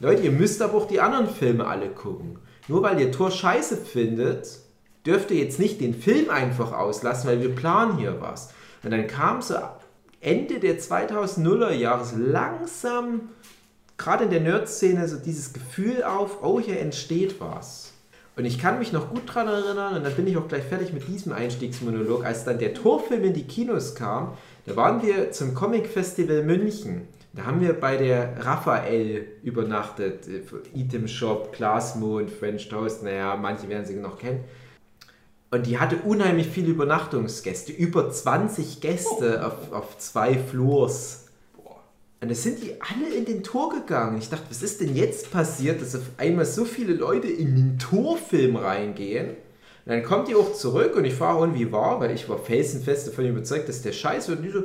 Leute, 0.00 0.22
ihr 0.22 0.32
müsst 0.32 0.62
aber 0.62 0.78
auch 0.78 0.88
die 0.88 1.00
anderen 1.00 1.28
Filme 1.28 1.66
alle 1.66 1.88
gucken. 1.90 2.38
Nur 2.68 2.82
weil 2.82 2.98
ihr 3.00 3.12
Tor 3.12 3.30
scheiße 3.30 3.76
findet, 3.76 4.48
dürft 5.04 5.30
ihr 5.30 5.38
jetzt 5.38 5.58
nicht 5.58 5.80
den 5.80 5.94
Film 5.94 6.30
einfach 6.30 6.72
auslassen, 6.72 7.28
weil 7.28 7.42
wir 7.42 7.54
planen 7.54 7.98
hier 7.98 8.20
was. 8.20 8.50
Und 8.82 8.92
dann 8.92 9.06
kam 9.06 9.42
so 9.42 9.56
Ende 10.20 10.58
der 10.58 10.78
2000er 10.78 11.72
Jahre 11.72 12.06
langsam, 12.16 13.28
gerade 14.00 14.24
in 14.24 14.30
der 14.30 14.40
Nerd-Szene, 14.40 15.06
so 15.06 15.18
dieses 15.18 15.52
Gefühl 15.52 16.02
auf, 16.02 16.42
oh, 16.42 16.58
hier 16.58 16.80
entsteht 16.80 17.40
was. 17.40 17.92
Und 18.36 18.46
ich 18.46 18.58
kann 18.58 18.78
mich 18.78 18.92
noch 18.92 19.10
gut 19.10 19.28
daran 19.28 19.48
erinnern, 19.48 19.96
und 19.96 20.04
dann 20.04 20.14
bin 20.14 20.26
ich 20.26 20.36
auch 20.36 20.48
gleich 20.48 20.64
fertig 20.64 20.92
mit 20.92 21.06
diesem 21.06 21.32
Einstiegsmonolog, 21.32 22.24
als 22.24 22.44
dann 22.44 22.58
der 22.58 22.72
Torfilm 22.72 23.24
in 23.24 23.34
die 23.34 23.44
Kinos 23.44 23.94
kam, 23.94 24.36
da 24.66 24.76
waren 24.76 25.02
wir 25.02 25.32
zum 25.32 25.54
Comic-Festival 25.54 26.42
München. 26.42 27.08
Da 27.32 27.44
haben 27.44 27.60
wir 27.60 27.74
bei 27.74 27.96
der 27.96 28.44
Raphael 28.44 29.26
übernachtet, 29.42 30.26
äh, 30.26 30.42
Item 30.74 31.06
Shop, 31.06 31.52
Glasmond, 31.52 32.30
French 32.30 32.68
Toast, 32.68 33.02
naja, 33.02 33.36
manche 33.36 33.68
werden 33.68 33.84
sie 33.84 33.94
noch 33.94 34.18
kennen. 34.18 34.44
Und 35.50 35.66
die 35.66 35.78
hatte 35.78 35.96
unheimlich 35.96 36.46
viele 36.48 36.68
Übernachtungsgäste, 36.68 37.72
über 37.72 38.10
20 38.10 38.80
Gäste 38.80 39.44
auf, 39.44 39.72
auf 39.72 39.98
zwei 39.98 40.38
Floors. 40.38 41.29
Und 42.20 42.28
da 42.28 42.34
sind 42.34 42.62
die 42.62 42.74
alle 42.80 43.14
in 43.14 43.24
den 43.24 43.42
Tor 43.42 43.70
gegangen. 43.70 44.18
Ich 44.18 44.28
dachte, 44.28 44.44
was 44.50 44.62
ist 44.62 44.80
denn 44.80 44.94
jetzt 44.94 45.30
passiert, 45.30 45.80
dass 45.80 45.96
auf 45.96 46.02
einmal 46.18 46.44
so 46.44 46.66
viele 46.66 46.92
Leute 46.92 47.28
in 47.28 47.56
den 47.56 47.78
Torfilm 47.78 48.56
reingehen? 48.56 49.30
Und 49.30 49.36
dann 49.86 50.02
kommt 50.02 50.28
die 50.28 50.34
auch 50.34 50.52
zurück 50.52 50.96
und 50.96 51.06
ich 51.06 51.14
frage, 51.14 51.38
und 51.38 51.54
wie 51.54 51.72
war? 51.72 51.98
Weil 51.98 52.10
ich 52.10 52.28
war 52.28 52.38
felsenfest 52.38 53.08
davon 53.08 53.26
überzeugt, 53.26 53.68
dass 53.70 53.80
der 53.80 53.92
scheiße 53.92 54.28
wird. 54.28 54.40
Und 54.40 54.44
die 54.44 54.50
so, 54.50 54.64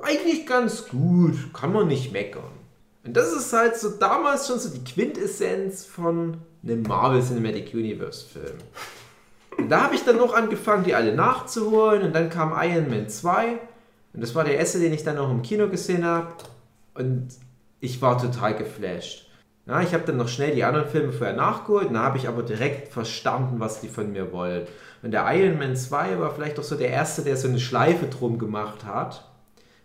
eigentlich 0.00 0.46
ganz 0.46 0.86
gut, 0.86 1.52
kann 1.52 1.72
man 1.72 1.88
nicht 1.88 2.12
meckern. 2.12 2.44
Und 3.04 3.16
das 3.16 3.32
ist 3.32 3.52
halt 3.52 3.76
so 3.76 3.90
damals 3.90 4.46
schon 4.46 4.60
so 4.60 4.68
die 4.68 4.84
Quintessenz 4.84 5.84
von 5.84 6.36
einem 6.62 6.82
Marvel 6.82 7.20
Cinematic 7.20 7.74
Universe 7.74 8.24
Film. 8.24 8.58
Und 9.58 9.68
da 9.68 9.82
habe 9.82 9.96
ich 9.96 10.04
dann 10.04 10.18
noch 10.18 10.34
angefangen, 10.34 10.84
die 10.84 10.94
alle 10.94 11.16
nachzuholen. 11.16 12.02
Und 12.02 12.14
dann 12.14 12.30
kam 12.30 12.52
Iron 12.56 12.88
Man 12.88 13.08
2. 13.08 13.58
Und 14.14 14.20
das 14.22 14.36
war 14.36 14.44
der 14.44 14.56
erste, 14.56 14.78
den 14.78 14.92
ich 14.92 15.02
dann 15.02 15.16
noch 15.16 15.30
im 15.32 15.42
Kino 15.42 15.68
gesehen 15.68 16.04
habe. 16.04 16.28
Und 16.94 17.28
ich 17.80 18.00
war 18.02 18.20
total 18.20 18.54
geflasht. 18.54 19.28
Ja, 19.66 19.80
ich 19.80 19.94
habe 19.94 20.04
dann 20.04 20.16
noch 20.16 20.28
schnell 20.28 20.54
die 20.54 20.64
anderen 20.64 20.88
Filme 20.88 21.12
vorher 21.12 21.36
nachgeholt. 21.36 21.88
Und 21.88 21.94
da 21.94 22.02
habe 22.02 22.18
ich 22.18 22.28
aber 22.28 22.42
direkt 22.42 22.92
verstanden, 22.92 23.60
was 23.60 23.80
die 23.80 23.88
von 23.88 24.12
mir 24.12 24.32
wollen. 24.32 24.66
Und 25.02 25.12
der 25.12 25.26
Iron 25.34 25.58
Man 25.58 25.76
2 25.76 26.18
war 26.18 26.32
vielleicht 26.32 26.58
auch 26.58 26.64
so 26.64 26.76
der 26.76 26.90
erste, 26.90 27.22
der 27.22 27.36
so 27.36 27.48
eine 27.48 27.60
Schleife 27.60 28.06
drum 28.06 28.38
gemacht 28.38 28.84
hat. 28.84 29.28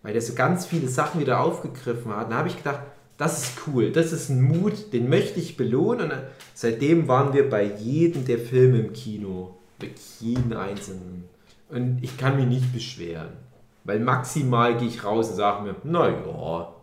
Weil 0.02 0.14
der 0.14 0.22
so 0.22 0.34
ganz 0.34 0.66
viele 0.66 0.88
Sachen 0.88 1.20
wieder 1.22 1.42
aufgegriffen 1.42 2.16
hat. 2.16 2.32
Da 2.32 2.38
habe 2.38 2.48
ich 2.48 2.58
gedacht, 2.58 2.82
das 3.18 3.44
ist 3.44 3.62
cool, 3.66 3.92
das 3.92 4.14
ist 4.14 4.30
ein 4.30 4.42
Mut, 4.42 4.94
den 4.94 5.10
möchte 5.10 5.40
ich 5.40 5.58
belohnen. 5.58 6.12
Und 6.12 6.22
seitdem 6.54 7.08
waren 7.08 7.34
wir 7.34 7.50
bei 7.50 7.64
jedem 7.64 8.26
der 8.26 8.38
Filme 8.38 8.80
im 8.80 8.94
Kino. 8.94 9.58
Wirklich 9.80 10.22
jeden 10.22 10.54
einzelnen. 10.54 11.28
Und 11.70 12.00
ich 12.04 12.18
kann 12.18 12.36
mich 12.36 12.46
nicht 12.46 12.74
beschweren. 12.74 13.30
Weil 13.84 14.00
maximal 14.00 14.78
gehe 14.78 14.88
ich 14.88 15.04
raus 15.04 15.30
und 15.30 15.36
sage 15.36 15.64
mir, 15.64 15.76
naja. 15.84 16.74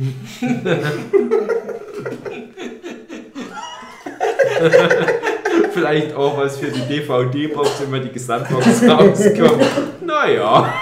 Vielleicht 5.72 6.14
auch 6.14 6.38
was 6.38 6.58
für 6.58 6.70
die 6.70 6.82
DVD-Box, 6.82 7.80
wenn 7.82 7.90
mal 7.90 8.00
die 8.00 8.10
Gesamtbox 8.10 8.82
rauskommt. 8.82 9.64
Naja. 10.04 10.72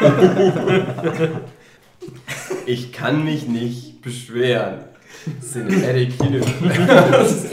Ich 2.67 2.93
kann 2.93 3.25
mich 3.25 3.49
nicht 3.49 4.03
beschweren. 4.03 4.81
Cinematic 5.41 6.21
Universe. 6.21 7.47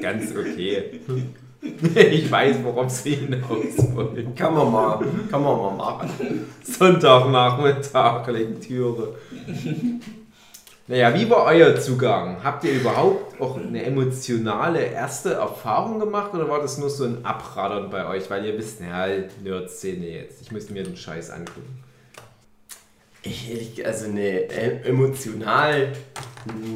Ganz 0.00 0.32
okay. 0.36 1.00
Ich 1.94 2.30
weiß, 2.30 2.56
worauf 2.62 2.90
sie 2.90 3.14
hinaus 3.14 3.94
wollen. 3.94 4.34
Kann 4.34 4.54
man 4.54 4.70
mal, 4.70 5.00
kann 5.30 5.42
man 5.42 5.56
mal 5.56 5.70
machen. 5.70 6.10
Sonntagnachmittag, 6.62 8.26
Lektüre. 8.28 9.14
Naja, 10.86 11.14
wie 11.14 11.30
war 11.30 11.44
euer 11.44 11.80
Zugang? 11.80 12.44
Habt 12.44 12.64
ihr 12.64 12.72
überhaupt 12.72 13.40
auch 13.40 13.56
eine 13.56 13.82
emotionale 13.84 14.84
erste 14.84 15.32
Erfahrung 15.32 15.98
gemacht 15.98 16.34
oder 16.34 16.48
war 16.50 16.60
das 16.60 16.76
nur 16.76 16.90
so 16.90 17.04
ein 17.04 17.24
Abradern 17.24 17.88
bei 17.88 18.06
euch, 18.06 18.28
weil 18.28 18.44
ihr 18.44 18.58
wisst, 18.58 18.80
ja, 18.80 19.06
Nerd-Szene 19.42 20.06
jetzt, 20.06 20.42
ich 20.42 20.52
müsste 20.52 20.74
mir 20.74 20.84
den 20.84 20.96
Scheiß 20.96 21.30
angucken? 21.30 21.82
Ich, 23.22 23.84
also 23.86 24.08
ne, 24.08 24.50
emotional 24.84 25.92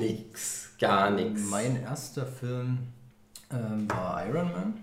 nix, 0.01 0.71
gar 0.81 1.11
nichts. 1.11 1.43
Mein 1.51 1.83
erster 1.83 2.25
Film 2.27 2.79
ähm, 3.53 3.87
war 3.91 4.25
Iron 4.27 4.53
Man. 4.53 4.75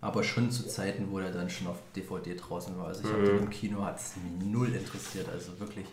Aber 0.00 0.22
schon 0.22 0.50
zu 0.50 0.66
Zeiten, 0.66 1.08
wo 1.10 1.18
er 1.18 1.30
dann 1.30 1.50
schon 1.50 1.66
auf 1.66 1.76
DVD 1.94 2.34
draußen 2.34 2.78
war. 2.78 2.88
Also 2.88 3.02
ich 3.04 3.10
mhm. 3.10 3.16
habe 3.16 3.28
im 3.28 3.50
Kino 3.50 3.84
hat 3.84 3.98
es 3.98 4.14
null 4.42 4.74
interessiert, 4.74 5.28
also 5.30 5.58
wirklich. 5.60 5.86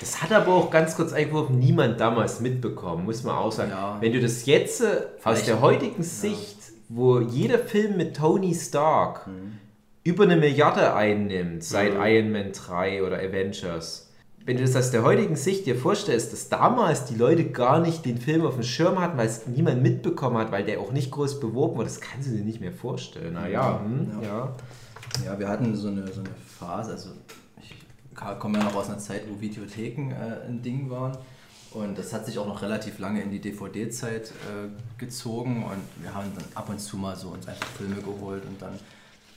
Das 0.00 0.22
hat 0.22 0.32
aber 0.32 0.52
auch 0.54 0.70
ganz 0.70 0.96
kurz 0.96 1.12
eingeworfen 1.12 1.58
niemand 1.58 2.00
damals 2.00 2.40
mitbekommen, 2.40 3.04
muss 3.04 3.22
man 3.22 3.36
auch 3.36 3.52
sagen. 3.52 3.70
Ja. 3.70 3.96
Wenn 4.00 4.12
du 4.12 4.20
das 4.20 4.46
jetzt 4.46 4.80
äh, 4.82 5.02
aus 5.24 5.44
der 5.44 5.60
heutigen 5.60 6.02
Sicht, 6.02 6.56
wo 6.88 7.20
jeder 7.20 7.58
Film 7.58 7.96
mit 7.96 8.16
Tony 8.16 8.54
Stark 8.54 9.26
mhm. 9.26 9.58
über 10.04 10.24
eine 10.24 10.36
Milliarde 10.36 10.94
einnimmt, 10.94 11.64
seit 11.64 11.94
mhm. 11.94 12.02
Iron 12.02 12.32
Man 12.32 12.52
3 12.52 13.02
oder 13.02 13.18
Avengers, 13.18 14.06
wenn 14.44 14.58
du 14.58 14.62
das 14.62 14.76
aus 14.76 14.92
der 14.92 15.02
heutigen 15.02 15.34
Sicht 15.34 15.66
dir 15.66 15.74
vorstellst, 15.74 16.32
dass 16.32 16.48
damals 16.48 17.06
die 17.06 17.16
Leute 17.16 17.50
gar 17.50 17.80
nicht 17.80 18.04
den 18.04 18.18
Film 18.18 18.46
auf 18.46 18.54
dem 18.54 18.62
Schirm 18.62 19.00
hatten, 19.00 19.18
weil 19.18 19.26
es 19.26 19.48
niemand 19.48 19.82
mitbekommen 19.82 20.38
hat, 20.38 20.52
weil 20.52 20.64
der 20.64 20.78
auch 20.78 20.92
nicht 20.92 21.10
groß 21.10 21.40
beworben 21.40 21.76
wurde, 21.76 21.88
das 21.88 22.00
kannst 22.00 22.28
du 22.28 22.32
dir 22.32 22.44
nicht 22.44 22.60
mehr 22.60 22.72
vorstellen. 22.72 23.34
Naja, 23.34 23.80
hm, 23.84 24.22
ja. 24.22 24.28
ja. 24.28 24.56
Ja, 25.24 25.38
wir 25.38 25.48
hatten 25.48 25.74
so 25.74 25.88
eine, 25.88 26.06
so 26.12 26.20
eine 26.20 26.30
Phase, 26.58 26.92
also 26.92 27.10
ich 27.60 27.74
komme 28.16 28.58
ja 28.58 28.64
noch 28.64 28.74
aus 28.74 28.88
einer 28.88 28.98
Zeit, 28.98 29.22
wo 29.28 29.40
Videotheken 29.40 30.12
äh, 30.12 30.46
ein 30.48 30.62
Ding 30.62 30.90
waren. 30.90 31.16
Und 31.72 31.98
das 31.98 32.12
hat 32.12 32.24
sich 32.24 32.38
auch 32.38 32.46
noch 32.46 32.62
relativ 32.62 32.98
lange 32.98 33.20
in 33.20 33.30
die 33.30 33.40
DVD-Zeit 33.40 34.30
äh, 34.30 34.68
gezogen 34.98 35.64
und 35.64 36.02
wir 36.02 36.14
haben 36.14 36.32
dann 36.34 36.44
ab 36.54 36.70
und 36.70 36.80
zu 36.80 36.96
mal 36.96 37.14
so 37.16 37.28
uns 37.28 37.46
einfach 37.46 37.66
Filme 37.66 38.00
geholt 38.00 38.44
und 38.46 38.62
dann 38.62 38.78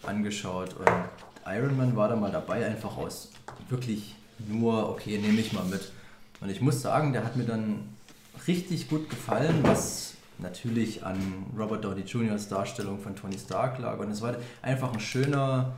angeschaut. 0.04 0.74
Und 0.76 0.89
Iron 1.46 1.76
Man 1.76 1.96
war 1.98 2.08
da 2.08 2.15
mal 2.15 2.32
dabei, 2.32 2.65
einfach 2.65 2.96
aus 2.98 3.32
wirklich 3.68 4.15
nur, 4.48 4.89
okay, 4.89 5.18
nehme 5.18 5.42
ich 5.42 5.52
mal 5.52 5.65
mit. 5.65 5.92
Und 6.39 6.50
ich 6.50 6.62
muss 6.62 6.82
sagen, 6.82 7.12
der 7.12 7.26
hat 7.26 7.36
mir 7.36 7.44
dann 7.44 7.89
richtig 8.48 8.88
gut 8.88 9.10
gefallen, 9.10 9.60
was 9.63 10.13
natürlich 10.38 11.04
an 11.04 11.18
Robert 11.58 11.84
Downey 11.84 12.04
Jr.'s 12.04 12.48
Darstellung 12.48 13.00
von 13.00 13.15
Tony 13.15 13.38
Stark 13.38 13.80
lag. 13.80 14.00
Und 14.00 14.12
es 14.12 14.22
war 14.22 14.36
einfach 14.62 14.94
ein 14.94 15.00
schöner, 15.02 15.74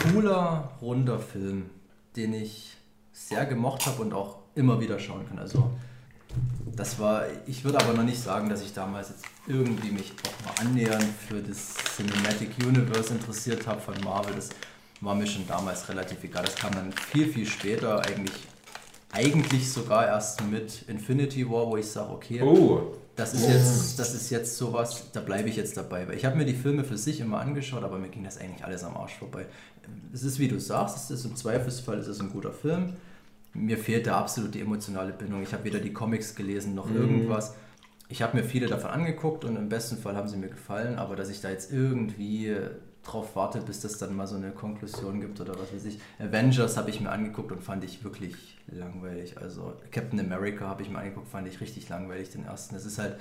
cooler, 0.00 0.70
runder 0.80 1.18
Film, 1.18 1.70
den 2.18 2.34
ich 2.34 2.76
sehr 3.12 3.46
gemocht 3.46 3.86
habe 3.86 4.02
und 4.02 4.12
auch 4.12 4.38
immer 4.54 4.80
wieder 4.80 4.98
schauen 4.98 5.26
kann. 5.28 5.38
Also 5.38 5.70
das 6.76 6.98
war, 6.98 7.24
ich 7.46 7.64
würde 7.64 7.80
aber 7.80 7.94
noch 7.94 8.04
nicht 8.04 8.20
sagen, 8.20 8.48
dass 8.48 8.62
ich 8.62 8.72
damals 8.72 9.08
jetzt 9.08 9.24
irgendwie 9.46 9.90
mich 9.90 10.12
auch 10.26 10.44
mal 10.44 10.66
annähernd 10.66 11.06
für 11.28 11.40
das 11.40 11.74
Cinematic 11.96 12.50
Universe 12.64 13.12
interessiert 13.12 13.66
habe 13.66 13.80
von 13.80 13.94
Marvel. 14.04 14.34
Das 14.34 14.50
war 15.00 15.14
mir 15.14 15.26
schon 15.26 15.46
damals 15.46 15.88
relativ 15.88 16.22
egal. 16.24 16.44
Das 16.44 16.56
kam 16.56 16.72
dann 16.72 16.92
viel, 16.92 17.28
viel 17.28 17.46
später, 17.46 18.04
eigentlich, 18.04 18.34
eigentlich 19.12 19.72
sogar 19.72 20.06
erst 20.06 20.42
mit 20.44 20.82
Infinity 20.88 21.48
War, 21.48 21.66
wo 21.66 21.76
ich 21.76 21.86
sage, 21.86 22.10
okay, 22.10 22.42
oh. 22.42 22.94
das, 23.16 23.34
ist 23.34 23.48
jetzt, 23.48 23.98
das 23.98 24.14
ist 24.14 24.30
jetzt 24.30 24.56
sowas, 24.56 25.04
da 25.12 25.20
bleibe 25.20 25.48
ich 25.48 25.56
jetzt 25.56 25.76
dabei. 25.76 26.06
Weil 26.06 26.16
ich 26.16 26.24
habe 26.24 26.36
mir 26.36 26.44
die 26.44 26.54
Filme 26.54 26.84
für 26.84 26.98
sich 26.98 27.20
immer 27.20 27.40
angeschaut, 27.40 27.84
aber 27.84 27.98
mir 27.98 28.08
ging 28.08 28.24
das 28.24 28.38
eigentlich 28.38 28.64
alles 28.64 28.84
am 28.84 28.96
Arsch 28.96 29.14
vorbei. 29.14 29.46
Es 30.12 30.22
ist, 30.22 30.38
wie 30.38 30.48
du 30.48 30.58
sagst, 30.58 30.96
es 30.96 31.10
ist 31.10 31.24
im 31.24 31.36
Zweifelsfall 31.36 31.98
es 31.98 32.08
ist 32.08 32.20
ein 32.20 32.30
guter 32.30 32.52
Film. 32.52 32.94
Mir 33.54 33.78
fehlt 33.78 34.06
da 34.06 34.18
absolut 34.18 34.54
die 34.54 34.60
emotionale 34.60 35.12
Bindung. 35.12 35.42
Ich 35.42 35.52
habe 35.52 35.64
weder 35.64 35.80
die 35.80 35.92
Comics 35.92 36.34
gelesen 36.34 36.74
noch 36.74 36.88
mhm. 36.88 36.96
irgendwas. 36.96 37.54
Ich 38.08 38.22
habe 38.22 38.36
mir 38.36 38.44
viele 38.44 38.68
davon 38.68 38.90
angeguckt 38.90 39.44
und 39.44 39.56
im 39.56 39.68
besten 39.68 39.98
Fall 39.98 40.16
haben 40.16 40.28
sie 40.28 40.36
mir 40.36 40.48
gefallen, 40.48 40.98
aber 40.98 41.14
dass 41.14 41.28
ich 41.28 41.40
da 41.40 41.50
jetzt 41.50 41.72
irgendwie 41.72 42.56
drauf 43.08 43.36
warte, 43.36 43.60
bis 43.60 43.80
das 43.80 43.98
dann 43.98 44.14
mal 44.14 44.26
so 44.26 44.36
eine 44.36 44.50
Konklusion 44.50 45.20
gibt 45.20 45.40
oder 45.40 45.58
was 45.58 45.72
weiß 45.72 45.84
ich. 45.86 45.98
Avengers 46.18 46.76
habe 46.76 46.90
ich 46.90 47.00
mir 47.00 47.10
angeguckt 47.10 47.52
und 47.52 47.62
fand 47.62 47.84
ich 47.84 48.04
wirklich 48.04 48.58
langweilig. 48.66 49.38
Also 49.38 49.74
Captain 49.90 50.20
America 50.20 50.66
habe 50.66 50.82
ich 50.82 50.90
mir 50.90 50.98
angeguckt, 50.98 51.28
fand 51.28 51.48
ich 51.48 51.60
richtig 51.60 51.88
langweilig, 51.88 52.30
den 52.30 52.44
ersten. 52.44 52.74
Das 52.74 52.84
ist 52.84 52.98
halt, 52.98 53.16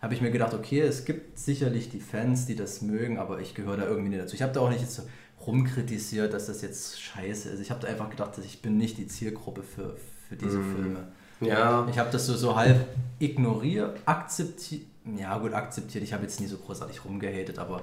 habe 0.00 0.14
ich 0.14 0.20
mir 0.20 0.30
gedacht, 0.30 0.54
okay, 0.54 0.80
es 0.80 1.04
gibt 1.04 1.38
sicherlich 1.38 1.90
die 1.90 2.00
Fans, 2.00 2.46
die 2.46 2.56
das 2.56 2.82
mögen, 2.82 3.18
aber 3.18 3.40
ich 3.40 3.54
gehöre 3.54 3.76
da 3.76 3.86
irgendwie 3.86 4.10
nicht 4.10 4.22
dazu. 4.22 4.34
Ich 4.34 4.42
habe 4.42 4.52
da 4.52 4.60
auch 4.60 4.70
nicht 4.70 4.82
jetzt 4.82 4.94
so 4.94 5.02
rumkritisiert, 5.50 6.32
dass 6.32 6.46
das 6.46 6.62
jetzt 6.62 7.00
scheiße 7.00 7.50
ist. 7.50 7.60
Ich 7.60 7.70
habe 7.70 7.80
da 7.80 7.88
einfach 7.88 8.08
gedacht, 8.08 8.38
dass 8.38 8.44
ich 8.44 8.62
bin 8.62 8.76
nicht 8.76 8.98
die 8.98 9.06
Zielgruppe 9.06 9.62
für, 9.62 9.96
für 10.28 10.36
diese 10.36 10.58
mm. 10.58 10.74
Filme. 10.74 11.08
Ja. 11.40 11.86
Ich 11.90 11.98
habe 11.98 12.10
das 12.10 12.26
so, 12.26 12.36
so 12.36 12.54
halb 12.54 12.86
ignoriert, 13.18 13.98
akzeptiert. 14.04 14.82
Ja, 15.16 15.38
gut, 15.38 15.54
akzeptiert. 15.54 16.04
Ich 16.04 16.12
habe 16.12 16.22
jetzt 16.22 16.40
nie 16.40 16.46
so 16.46 16.58
großartig 16.58 17.04
rumgehatet, 17.04 17.58
aber 17.58 17.82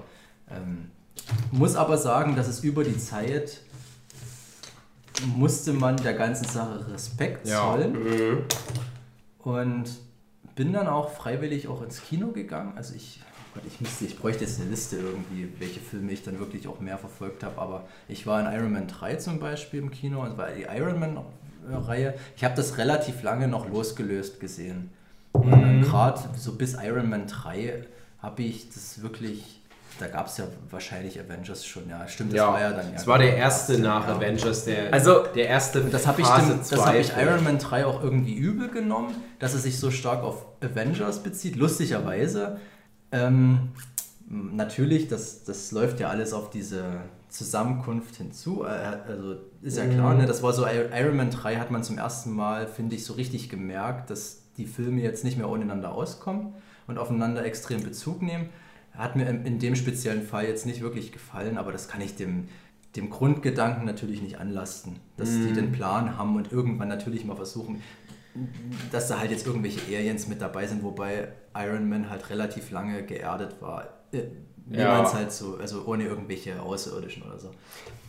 ähm, 0.50 0.92
muss 1.52 1.76
aber 1.76 1.98
sagen, 1.98 2.36
dass 2.36 2.48
es 2.48 2.64
über 2.64 2.84
die 2.84 2.98
Zeit 2.98 3.62
musste 5.36 5.74
man 5.74 5.98
der 5.98 6.14
ganzen 6.14 6.46
Sache 6.46 6.86
Respekt 6.94 7.48
zollen. 7.48 7.96
Ja. 7.96 8.12
Mhm. 8.12 8.44
Und 9.40 9.86
bin 10.56 10.74
dann 10.74 10.88
auch 10.88 11.12
freiwillig 11.12 11.68
auch 11.68 11.82
ins 11.82 12.02
Kino 12.02 12.28
gegangen. 12.28 12.74
Also 12.76 12.94
ich, 12.96 13.22
oh 13.58 13.68
ich 13.68 13.82
müsste, 13.82 14.06
ich 14.06 14.18
bräuchte 14.18 14.44
jetzt 14.44 14.60
eine 14.60 14.70
Liste 14.70 14.98
irgendwie, 14.98 15.50
welche 15.60 15.80
Filme 15.80 16.12
ich 16.12 16.24
dann 16.24 16.40
wirklich 16.40 16.68
auch 16.68 16.80
mehr 16.80 16.98
verfolgt 16.98 17.44
habe. 17.44 17.60
Aber 17.60 17.88
ich 18.08 18.26
war 18.28 18.40
in 18.40 18.54
Iron 18.54 18.72
Man 18.72 18.88
3 18.88 19.16
zum 19.16 19.40
Beispiel 19.40 19.80
im 19.80 19.92
Kino, 19.92 20.22
und 20.22 20.38
war 20.38 20.50
die 20.52 20.64
Iron 20.64 21.00
Man 21.00 21.18
Reihe. 21.70 22.14
Ich 22.36 22.44
habe 22.44 22.56
das 22.56 22.78
relativ 22.78 23.24
lange 23.24 23.48
noch 23.48 23.70
losgelöst 23.70 24.40
gesehen. 24.40 24.92
Und 25.34 25.80
mhm. 25.80 25.82
gerade 25.82 26.20
so 26.38 26.54
bis 26.54 26.76
Iron 26.82 27.10
Man 27.10 27.28
3 27.28 27.86
habe 28.22 28.44
ich 28.44 28.70
das 28.70 29.02
wirklich 29.02 29.58
da 30.00 30.08
gab 30.08 30.28
es 30.28 30.38
ja 30.38 30.46
wahrscheinlich 30.70 31.20
Avengers 31.20 31.66
schon, 31.66 31.90
ja, 31.90 32.08
stimmt, 32.08 32.32
das 32.32 32.38
ja, 32.38 32.48
war 32.48 32.62
ja 32.62 32.72
dann 32.72 32.88
ja. 32.88 32.94
Das 32.94 33.08
war 33.08 33.18
der 33.18 33.36
erste 33.36 33.80
nach 33.80 34.08
ja. 34.08 34.16
Avengers, 34.16 34.66
der, 34.66 34.94
also, 34.94 35.24
der 35.36 35.48
erste. 35.48 35.82
Das 35.82 36.06
habe 36.06 36.22
ich, 36.22 36.28
dem, 36.28 36.60
das 36.60 36.86
hab 36.86 36.96
ich 36.96 37.12
Iron 37.18 37.44
Man 37.44 37.58
3 37.58 37.86
auch 37.86 38.04
irgendwie 38.04 38.36
übel 38.36 38.70
genommen, 38.70 39.16
dass 39.40 39.54
es 39.54 39.64
sich 39.64 39.80
so 39.80 39.92
stark 39.92 40.24
auf 40.24 40.46
Avengers 40.62 41.24
bezieht, 41.24 41.56
lustigerweise. 41.56 42.60
Ähm, 43.12 43.70
natürlich, 44.30 45.08
das, 45.08 45.44
das 45.44 45.72
läuft 45.72 46.00
ja 46.00 46.10
alles 46.10 46.34
auf 46.34 46.50
diese 46.50 47.02
Zusammenkunft 47.30 48.16
hinzu. 48.16 48.64
Äh, 48.64 48.68
also 49.08 49.36
ist 49.62 49.78
ja 49.78 49.86
klar, 49.88 50.14
mhm. 50.14 50.22
ne? 50.22 50.26
das 50.26 50.44
war 50.44 50.54
so, 50.54 50.66
Iron 50.66 51.16
Man 51.16 51.30
3 51.30 51.58
hat 51.58 51.72
man 51.72 51.84
zum 51.84 51.98
ersten 51.98 52.32
Mal, 52.32 52.68
finde 52.68 52.96
ich, 52.96 53.06
so 53.06 53.14
richtig 53.14 53.50
gemerkt, 53.50 54.10
dass 54.10 54.44
die 54.58 54.66
Filme 54.66 55.02
jetzt 55.02 55.24
nicht 55.24 55.38
mehr 55.38 55.50
ohneinander 55.50 55.94
auskommen 55.94 56.54
und 56.88 56.98
aufeinander 56.98 57.46
extrem 57.46 57.84
Bezug 57.84 58.22
nehmen. 58.22 58.50
Hat 58.94 59.16
mir 59.16 59.30
in 59.30 59.60
dem 59.60 59.76
speziellen 59.76 60.24
Fall 60.24 60.46
jetzt 60.46 60.66
nicht 60.66 60.82
wirklich 60.82 61.12
gefallen, 61.12 61.60
aber 61.60 61.72
das 61.72 61.88
kann 61.88 62.02
ich 62.02 62.16
dem, 62.16 62.48
dem 62.96 63.12
Grundgedanken 63.12 63.86
natürlich 63.86 64.24
nicht 64.24 64.40
anlasten, 64.40 64.96
dass 65.18 65.30
mm. 65.30 65.48
die 65.48 65.54
den 65.54 65.72
Plan 65.72 66.18
haben 66.18 66.36
und 66.36 66.52
irgendwann 66.52 66.88
natürlich 66.88 67.24
mal 67.24 67.36
versuchen, 67.36 67.84
dass 68.92 69.08
da 69.08 69.20
halt 69.20 69.32
jetzt 69.32 69.46
irgendwelche 69.46 69.82
Aliens 69.88 70.28
mit 70.28 70.42
dabei 70.42 70.68
sind, 70.68 70.84
wobei 70.84 71.30
Iron 71.56 71.90
Man 71.90 72.10
halt 72.10 72.30
relativ 72.30 72.72
lange 72.72 73.04
geerdet 73.04 73.62
war. 73.62 73.88
Äh, 74.12 74.24
wie 74.70 74.80
ja. 74.80 74.98
man 74.98 75.06
es 75.06 75.14
halt 75.14 75.32
so, 75.32 75.58
also 75.60 75.86
ohne 75.86 76.06
irgendwelche 76.06 76.62
Außerirdischen 76.62 77.24
oder 77.24 77.40
so. 77.40 77.52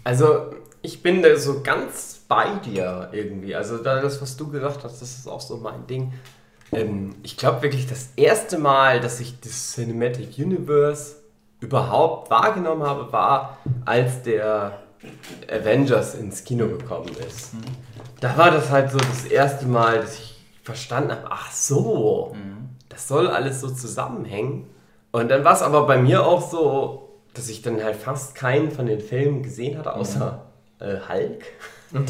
Also 0.05 0.51
ich 0.83 1.03
bin 1.03 1.23
da 1.23 1.37
so 1.37 1.63
ganz 1.63 2.23
bei 2.27 2.57
dir 2.57 3.11
irgendwie. 3.13 3.55
Also 3.55 3.79
das, 3.79 4.21
was 4.21 4.37
du 4.37 4.49
gesagt 4.49 4.83
hast, 4.85 5.01
das 5.01 5.19
ist 5.19 5.29
auch 5.29 5.41
so 5.41 5.57
mein 5.59 5.87
Ding. 5.87 6.13
Ähm, 6.73 7.15
ich 7.23 7.37
glaube 7.37 7.63
wirklich, 7.63 7.87
das 7.87 8.11
erste 8.17 8.59
Mal, 8.59 9.01
dass 9.01 9.21
ich 9.21 9.41
das 9.41 9.73
Cinematic 9.73 10.39
Universe 10.39 11.17
überhaupt 11.61 12.31
wahrgenommen 12.31 12.83
habe, 12.83 13.13
war, 13.13 13.59
als 13.85 14.23
der 14.23 14.81
Avengers 15.51 16.15
ins 16.15 16.45
Kino 16.45 16.67
gekommen 16.67 17.11
ist. 17.27 17.55
Mhm. 17.55 17.61
Da 18.21 18.37
war 18.37 18.51
das 18.51 18.71
halt 18.71 18.91
so 18.91 18.99
das 18.99 19.25
erste 19.25 19.67
Mal, 19.67 20.01
dass 20.01 20.19
ich 20.19 20.45
verstanden 20.63 21.13
habe, 21.13 21.27
ach 21.31 21.53
so, 21.53 22.35
mhm. 22.35 22.71
das 22.89 23.09
soll 23.09 23.29
alles 23.29 23.61
so 23.61 23.71
zusammenhängen. 23.71 24.69
Und 25.13 25.29
dann 25.31 25.45
war 25.45 25.55
es 25.55 25.63
aber 25.63 25.87
bei 25.87 25.99
mir 25.99 26.27
auch 26.27 26.51
so, 26.51 27.21
dass 27.35 27.49
ich 27.49 27.63
dann 27.63 27.83
halt 27.83 27.97
fast 27.97 28.35
keinen 28.35 28.71
von 28.71 28.87
den 28.87 29.01
Filmen 29.01 29.43
gesehen 29.43 29.79
hatte, 29.79 29.95
außer 29.95 30.45
mhm. 30.81 30.87
äh, 30.87 30.99
Hulk, 31.09 31.45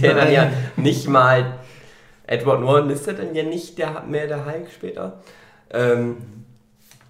der 0.01 0.15
dann 0.15 0.33
ja 0.33 0.51
nicht 0.77 1.09
mal 1.09 1.59
Edward 2.27 2.61
Norton 2.61 2.91
ist 2.91 3.07
ja 3.07 3.15
dann 3.15 3.35
ja 3.35 3.43
nicht 3.43 3.79
der, 3.79 4.03
mehr 4.03 4.27
der 4.27 4.45
Hulk 4.45 4.69
später. 4.71 5.21
Ähm, 5.71 6.17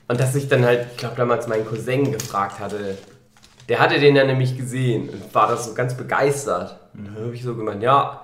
und 0.06 0.20
dass 0.20 0.34
ich 0.34 0.48
dann 0.48 0.64
halt, 0.64 0.86
ich 0.92 0.96
glaube 0.96 1.16
damals 1.16 1.48
meinen 1.48 1.66
Cousin 1.66 2.12
gefragt 2.12 2.60
hatte, 2.60 2.96
der 3.68 3.78
hatte 3.78 4.00
den 4.00 4.16
ja 4.16 4.24
nämlich 4.24 4.56
gesehen 4.56 5.08
und 5.08 5.34
war 5.34 5.48
da 5.48 5.56
so 5.56 5.74
ganz 5.74 5.96
begeistert. 5.96 6.78
Und 6.94 7.06
dann 7.06 7.24
habe 7.24 7.34
ich 7.34 7.42
so 7.42 7.54
gemeint, 7.54 7.82
ja, 7.82 8.22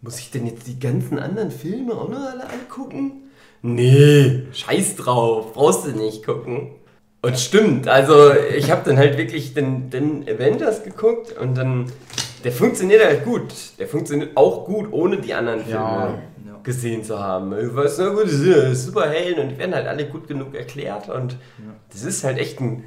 muss 0.00 0.18
ich 0.18 0.30
denn 0.30 0.46
jetzt 0.46 0.66
die 0.66 0.78
ganzen 0.78 1.18
anderen 1.18 1.50
Filme 1.50 1.94
auch 1.94 2.08
noch 2.08 2.20
alle 2.20 2.48
angucken? 2.48 3.30
Nee, 3.62 4.46
scheiß 4.52 4.96
drauf, 4.96 5.52
brauchst 5.54 5.86
du 5.86 5.90
nicht 5.90 6.24
gucken. 6.24 6.70
Und 7.22 7.38
stimmt, 7.38 7.88
also 7.88 8.32
ich 8.56 8.70
habe 8.70 8.82
dann 8.84 8.98
halt 8.98 9.18
wirklich 9.18 9.54
den, 9.54 9.90
den 9.90 10.22
Avengers 10.28 10.84
geguckt 10.84 11.36
und 11.36 11.56
dann, 11.56 11.90
der 12.44 12.52
funktioniert 12.52 13.04
halt 13.04 13.24
gut. 13.24 13.52
Der 13.78 13.88
funktioniert 13.88 14.36
auch 14.36 14.64
gut 14.64 14.92
ohne 14.92 15.18
die 15.18 15.34
anderen 15.34 15.64
Filme. 15.64 15.78
Ja. 15.78 16.18
gesehen 16.62 17.02
zu 17.04 17.18
haben. 17.18 17.52
Ich 17.58 17.74
weiß 17.74 17.98
nur 17.98 18.14
gut, 18.14 18.24
das 18.24 18.32
sind 18.32 18.74
Superhelden 18.76 19.42
und 19.42 19.48
die 19.50 19.58
werden 19.58 19.74
halt 19.74 19.86
alle 19.86 20.06
gut 20.06 20.28
genug 20.28 20.54
erklärt 20.54 21.08
und 21.08 21.36
das 21.92 22.02
ist 22.02 22.22
halt 22.24 22.38
echt 22.38 22.60
ein 22.60 22.84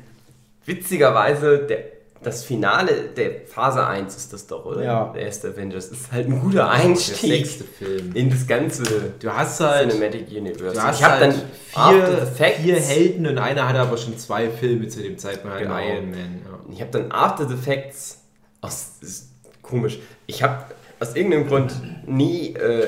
witzigerweise 0.65 1.59
der, 1.59 1.83
das 2.21 2.43
Finale 2.43 3.10
der 3.15 3.45
Phase 3.47 3.86
1 3.88 4.15
ist 4.15 4.34
das 4.34 4.45
doch, 4.47 4.65
oder? 4.65 4.84
Ja. 4.84 5.12
Der 5.13 5.21
erste 5.23 5.49
Avengers 5.49 5.88
ist 5.88 6.12
halt 6.12 6.27
ein 6.27 6.39
guter 6.41 6.55
Der 6.58 6.69
Einstieg 6.71 7.45
sechste 7.45 7.63
Film. 7.63 8.12
in 8.13 8.29
das 8.29 8.45
ganze 8.45 8.84
Du 9.19 9.29
hast 9.34 9.60
halt, 9.62 9.89
Cinematic 9.91 10.27
Universe. 10.29 10.73
du 10.75 10.82
hast 10.84 10.99
ich 10.99 11.05
habe 11.05 11.13
halt 11.25 11.34
dann 11.34 11.93
vier, 11.93 12.19
the 12.25 12.38
Facts, 12.38 12.62
vier 12.62 12.75
Helden 12.79 13.27
und 13.27 13.38
einer 13.38 13.67
hatte 13.67 13.79
aber 13.79 13.95
schon 13.97 14.17
zwei 14.17 14.49
Filme 14.49 14.88
zu 14.89 15.01
dem 15.01 15.17
Zeitpunkt, 15.17 15.55
halt 15.55 15.63
Genau. 15.67 15.79
Iron 15.79 16.10
Man. 16.12 16.41
Ja. 16.45 16.60
Ich 16.73 16.82
habe 16.82 16.91
dann 16.91 17.12
After 17.12 17.47
the 17.47 17.55
Facts, 17.55 18.19
aus, 18.62 18.91
ist 19.01 19.29
komisch, 19.62 19.99
ich 20.27 20.43
habe 20.43 20.65
aus 20.99 21.15
irgendeinem 21.15 21.47
Grund 21.47 21.73
nie 22.05 22.53
äh, 22.55 22.84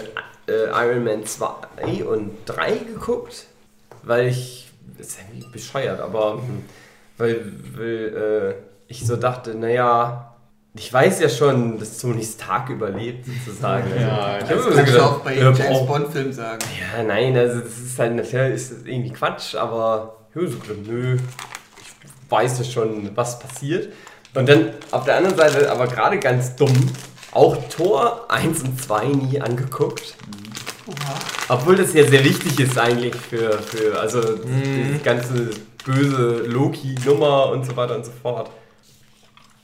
äh, 0.48 0.66
Iron 0.74 1.06
Man 1.06 1.26
2 1.26 2.04
und 2.04 2.32
3 2.48 2.72
geguckt, 2.74 3.46
weil 4.04 4.28
ich, 4.28 4.70
das 4.98 5.08
ist 5.08 5.20
irgendwie 5.22 5.48
bescheuert, 5.50 6.02
aber 6.02 6.34
hm, 6.34 6.64
weil, 7.18 7.46
weil 7.78 8.56
äh, 8.58 8.71
ich 8.92 9.06
so 9.08 9.16
dachte, 9.16 9.56
naja, 9.56 10.36
ich 10.74 10.92
weiß 10.92 11.20
ja 11.22 11.30
schon, 11.30 11.80
dass 11.80 11.98
Tony 11.98 12.24
Stark 12.24 12.70
überlebt, 12.70 13.26
sozusagen. 13.26 13.90
Ja, 14.00 14.38
ich 14.40 14.44
Das 14.46 14.76
kannst 14.76 14.94
du 14.96 15.02
auch 15.02 15.20
bei 15.20 15.36
ja, 15.38 15.52
James 15.52 15.60
boah, 15.80 15.86
Bond-Filmen 15.88 16.34
sagen. 16.34 16.60
ja, 16.98 17.04
nein, 17.04 17.36
also 17.38 17.60
das 17.62 17.78
ist 17.78 17.98
halt 18.00 18.16
natürlich 18.16 18.54
ist 18.56 18.86
irgendwie 18.86 19.12
Quatsch, 19.12 19.56
aber 19.56 20.18
ich 20.34 20.52
so 20.52 20.58
gedacht, 20.60 20.86
nö, 20.88 21.16
ich 21.16 22.32
weiß 22.32 22.60
ja 22.60 22.64
schon, 22.66 23.12
was 23.16 23.40
passiert. 23.40 23.92
Und 24.34 24.48
dann 24.48 24.70
auf 24.92 25.04
der 25.04 25.18
anderen 25.18 25.38
Seite, 25.38 25.70
aber 25.72 25.88
gerade 25.88 26.20
ganz 26.20 26.56
dumm, 26.56 26.72
auch 27.34 27.58
Tor 27.70 28.26
1 28.30 28.64
und 28.64 28.82
2 28.82 29.06
nie 29.08 29.42
angeguckt. 29.42 30.16
Obwohl 31.50 31.76
das 31.76 31.94
ja 31.94 32.06
sehr 32.06 32.24
wichtig 32.24 32.60
ist 32.60 32.78
eigentlich 32.78 33.16
für, 33.16 33.52
für 33.62 34.00
also 34.00 34.20
Mhm. 34.20 34.94
die 34.98 35.04
ganze 35.04 35.50
böse 35.86 36.44
Loki-Nummer 36.48 37.50
und 37.52 37.66
so 37.66 37.76
weiter 37.76 37.96
und 37.96 38.06
so 38.06 38.12
fort. 38.22 38.50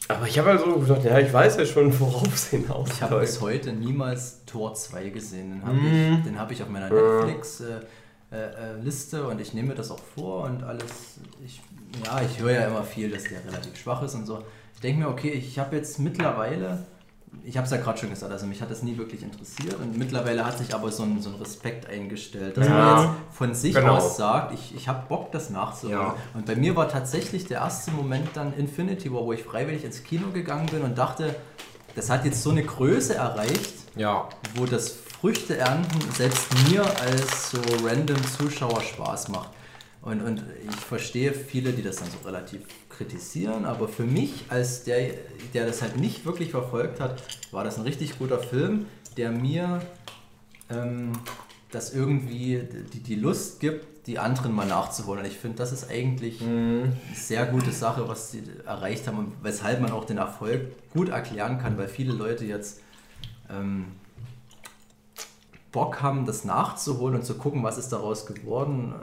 Aber 0.09 0.25
ich 0.27 0.37
habe 0.39 0.49
halt 0.49 0.61
so 0.61 0.79
gedacht, 0.79 1.03
ja, 1.03 1.19
ich 1.19 1.31
weiß 1.33 1.57
ja 1.57 1.65
schon, 1.65 1.97
worauf 1.99 2.33
es 2.33 2.47
hinausläuft. 2.47 2.93
Ich 2.93 3.01
habe 3.01 3.19
bis 3.19 3.41
heute 3.41 3.73
niemals 3.73 4.45
Tor 4.45 4.73
2 4.73 5.09
gesehen. 5.09 5.51
Den 5.51 5.65
habe 5.65 5.73
Mhm. 5.77 6.17
ich, 6.19 6.23
den 6.23 6.39
hab 6.39 6.51
ich 6.51 6.63
auf 6.63 6.69
meiner 6.69 6.89
Netflix-Liste 6.89 7.87
äh, 8.31 8.35
äh, 8.35 8.81
Liste 8.83 9.25
und 9.27 9.39
ich 9.39 9.53
nehme 9.53 9.69
mir 9.69 9.75
das 9.75 9.89
auch 9.91 9.99
vor 10.15 10.43
und 10.45 10.63
alles. 10.63 11.17
Ich, 11.45 11.61
ja, 12.05 12.21
ich 12.21 12.39
höre 12.41 12.51
ja 12.51 12.67
immer 12.67 12.83
viel, 12.83 13.09
dass 13.09 13.23
der 13.23 13.43
relativ 13.45 13.77
schwach 13.77 14.01
ist 14.03 14.15
und 14.15 14.25
so. 14.25 14.43
Ich 14.75 14.81
denke 14.81 15.01
mir, 15.03 15.07
okay, 15.09 15.29
ich 15.31 15.57
habe 15.59 15.75
jetzt 15.77 15.97
mittlerweile, 15.99 16.85
ich 17.43 17.55
habe 17.57 17.65
es 17.65 17.71
ja 17.71 17.77
gerade 17.77 17.97
schon 17.97 18.09
gesagt, 18.09 18.31
also 18.31 18.45
mich 18.45 18.61
hat 18.61 18.69
das 18.71 18.83
nie 18.83 18.97
wirklich 18.97 19.21
interessiert 19.23 19.75
und 19.79 19.97
mittlerweile 19.97 20.45
hat 20.45 20.57
sich 20.57 20.73
aber 20.73 20.91
so 20.91 21.03
ein, 21.03 21.21
so 21.21 21.29
ein 21.29 21.35
Respekt 21.35 21.87
eingestellt, 21.89 22.57
dass 22.57 22.67
Ja. 22.67 22.73
man 22.73 23.03
jetzt 23.03 23.13
von 23.37 23.53
sich 23.53 23.73
Genau. 23.75 23.95
aus 23.97 24.17
sagt, 24.17 24.53
ich, 24.53 24.75
ich 24.75 24.87
habe 24.87 25.03
Bock, 25.07 25.31
das 25.31 25.49
nachzuholen. 25.49 25.99
Ja. 25.99 26.15
Und 26.33 26.45
bei 26.45 26.55
mir 26.55 26.75
war 26.75 26.89
tatsächlich 26.89 27.45
der 27.45 27.59
erste 27.59 27.91
Moment 27.91 28.29
dann 28.33 28.53
Infinity 28.53 29.11
War, 29.13 29.23
wo 29.23 29.33
ich 29.33 29.43
freiwillig 29.43 29.83
ins 29.85 30.03
Kino 30.03 30.27
gegangen 30.33 30.65
bin 30.67 30.81
und 30.81 30.97
dachte, 30.97 31.35
das 31.95 32.09
hat 32.09 32.25
jetzt 32.25 32.43
so 32.43 32.51
eine 32.51 32.63
Größe 32.63 33.15
erreicht, 33.15 33.73
ja. 33.95 34.27
wo 34.55 34.65
das 34.65 34.89
Früchte 35.19 35.57
ernten 35.57 35.99
selbst 36.13 36.47
mir 36.69 36.83
als 36.83 37.51
so 37.51 37.59
random 37.83 38.17
Zuschauer 38.37 38.81
Spaß 38.81 39.29
macht. 39.29 39.49
Und, 40.07 40.21
und 40.21 40.41
ich 40.65 40.75
verstehe 40.77 41.33
viele, 41.33 41.73
die 41.73 41.83
das 41.83 41.97
dann 41.97 42.09
so 42.09 42.25
relativ 42.25 42.61
kritisieren, 42.87 43.65
aber 43.65 43.89
für 43.89 44.05
mich, 44.05 44.45
als 44.47 44.85
der, 44.85 45.15
der 45.53 45.65
das 45.65 45.81
halt 45.81 45.97
nicht 45.97 46.23
wirklich 46.23 46.51
verfolgt 46.51 47.01
hat, 47.01 47.21
war 47.51 47.65
das 47.65 47.77
ein 47.77 47.83
richtig 47.83 48.17
guter 48.17 48.39
Film, 48.39 48.85
der 49.17 49.31
mir 49.31 49.81
ähm, 50.69 51.11
das 51.71 51.93
irgendwie 51.93 52.63
die, 52.93 52.99
die 53.01 53.15
Lust 53.15 53.59
gibt, 53.59 54.07
die 54.07 54.17
anderen 54.17 54.55
mal 54.55 54.65
nachzuholen. 54.65 55.25
Und 55.25 55.27
ich 55.29 55.37
finde, 55.37 55.57
das 55.57 55.73
ist 55.73 55.89
eigentlich 55.89 56.41
eine 56.41 56.93
sehr 57.13 57.45
gute 57.45 57.73
Sache, 57.73 58.07
was 58.07 58.31
sie 58.31 58.43
erreicht 58.65 59.07
haben 59.07 59.19
und 59.19 59.33
weshalb 59.43 59.81
man 59.81 59.91
auch 59.91 60.05
den 60.05 60.19
Erfolg 60.19 60.71
gut 60.93 61.09
erklären 61.09 61.59
kann, 61.59 61.77
weil 61.77 61.89
viele 61.89 62.13
Leute 62.13 62.45
jetzt 62.45 62.79
ähm, 63.49 63.87
Bock 65.77 66.01
haben, 66.01 66.25
das 66.25 66.43
nachzuholen 66.43 67.13
und 67.13 67.23
zu 67.23 67.35
gucken, 67.35 67.61
was 67.61 67.77
ist 67.77 67.89
daraus 67.89 68.25
geworden. 68.25 68.95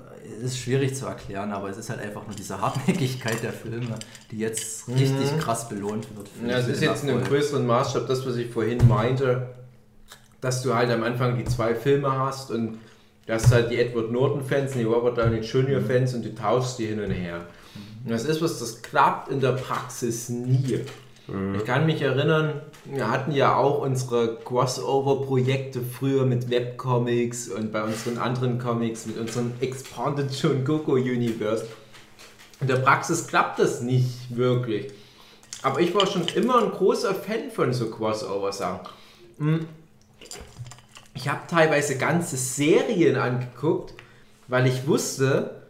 Ist 0.42 0.58
schwierig 0.58 0.96
zu 0.96 1.06
erklären, 1.06 1.52
aber 1.52 1.68
es 1.70 1.76
ist 1.76 1.88
halt 1.88 2.00
einfach 2.00 2.26
nur 2.26 2.34
diese 2.34 2.60
Hartnäckigkeit 2.60 3.44
der 3.44 3.52
Filme, 3.52 3.94
die 4.32 4.38
jetzt 4.38 4.88
richtig 4.88 5.38
krass 5.38 5.68
belohnt 5.68 6.08
wird. 6.16 6.28
Ja, 6.44 6.58
es 6.58 6.66
ist 6.66 6.82
jetzt 6.82 7.04
in 7.04 7.10
einem 7.10 7.22
größeren 7.22 7.64
Maßstab 7.64 8.08
das, 8.08 8.26
was 8.26 8.34
ich 8.34 8.50
vorhin 8.50 8.88
meinte, 8.88 9.54
dass 10.40 10.62
du 10.62 10.74
halt 10.74 10.90
am 10.90 11.04
Anfang 11.04 11.38
die 11.38 11.44
zwei 11.44 11.76
Filme 11.76 12.10
hast 12.10 12.50
und 12.50 12.78
du 13.26 13.32
hast 13.32 13.52
halt 13.52 13.70
die 13.70 13.78
Edward 13.78 14.10
Norton-Fans 14.10 14.72
und 14.72 14.80
die 14.80 14.84
Robert 14.84 15.16
Downey 15.16 15.38
Jr.-Fans 15.38 16.12
und 16.14 16.24
du 16.24 16.34
tauschst 16.34 16.80
die 16.80 16.86
hin 16.86 17.00
und 17.00 17.12
her. 17.12 17.46
Und 18.04 18.10
das 18.10 18.24
ist 18.24 18.42
was, 18.42 18.58
das 18.58 18.82
klappt 18.82 19.28
in 19.28 19.38
der 19.38 19.52
Praxis 19.52 20.28
nie. 20.28 20.80
Ich 21.26 21.64
kann 21.64 21.86
mich 21.86 22.02
erinnern, 22.02 22.60
wir 22.84 23.10
hatten 23.10 23.32
ja 23.32 23.56
auch 23.56 23.80
unsere 23.80 24.36
Crossover-Projekte 24.44 25.80
früher 25.80 26.26
mit 26.26 26.50
Webcomics 26.50 27.48
und 27.48 27.72
bei 27.72 27.82
unseren 27.82 28.18
anderen 28.18 28.58
Comics 28.58 29.06
mit 29.06 29.16
unserem 29.16 29.52
Expanded 29.62 30.30
John 30.30 30.66
Goku 30.66 30.92
Universe. 30.92 31.66
In 32.60 32.66
der 32.66 32.76
Praxis 32.76 33.26
klappt 33.26 33.58
das 33.58 33.80
nicht 33.80 34.36
wirklich. 34.36 34.92
Aber 35.62 35.80
ich 35.80 35.94
war 35.94 36.06
schon 36.06 36.28
immer 36.34 36.62
ein 36.62 36.70
großer 36.70 37.14
Fan 37.14 37.50
von 37.50 37.72
so 37.72 37.88
Crossover-Sachen. 37.88 38.86
Hm. 39.38 39.66
Ich 41.14 41.26
habe 41.26 41.40
teilweise 41.48 41.96
ganze 41.96 42.36
Serien 42.36 43.16
angeguckt, 43.16 43.94
weil 44.46 44.66
ich 44.66 44.86
wusste, 44.86 45.63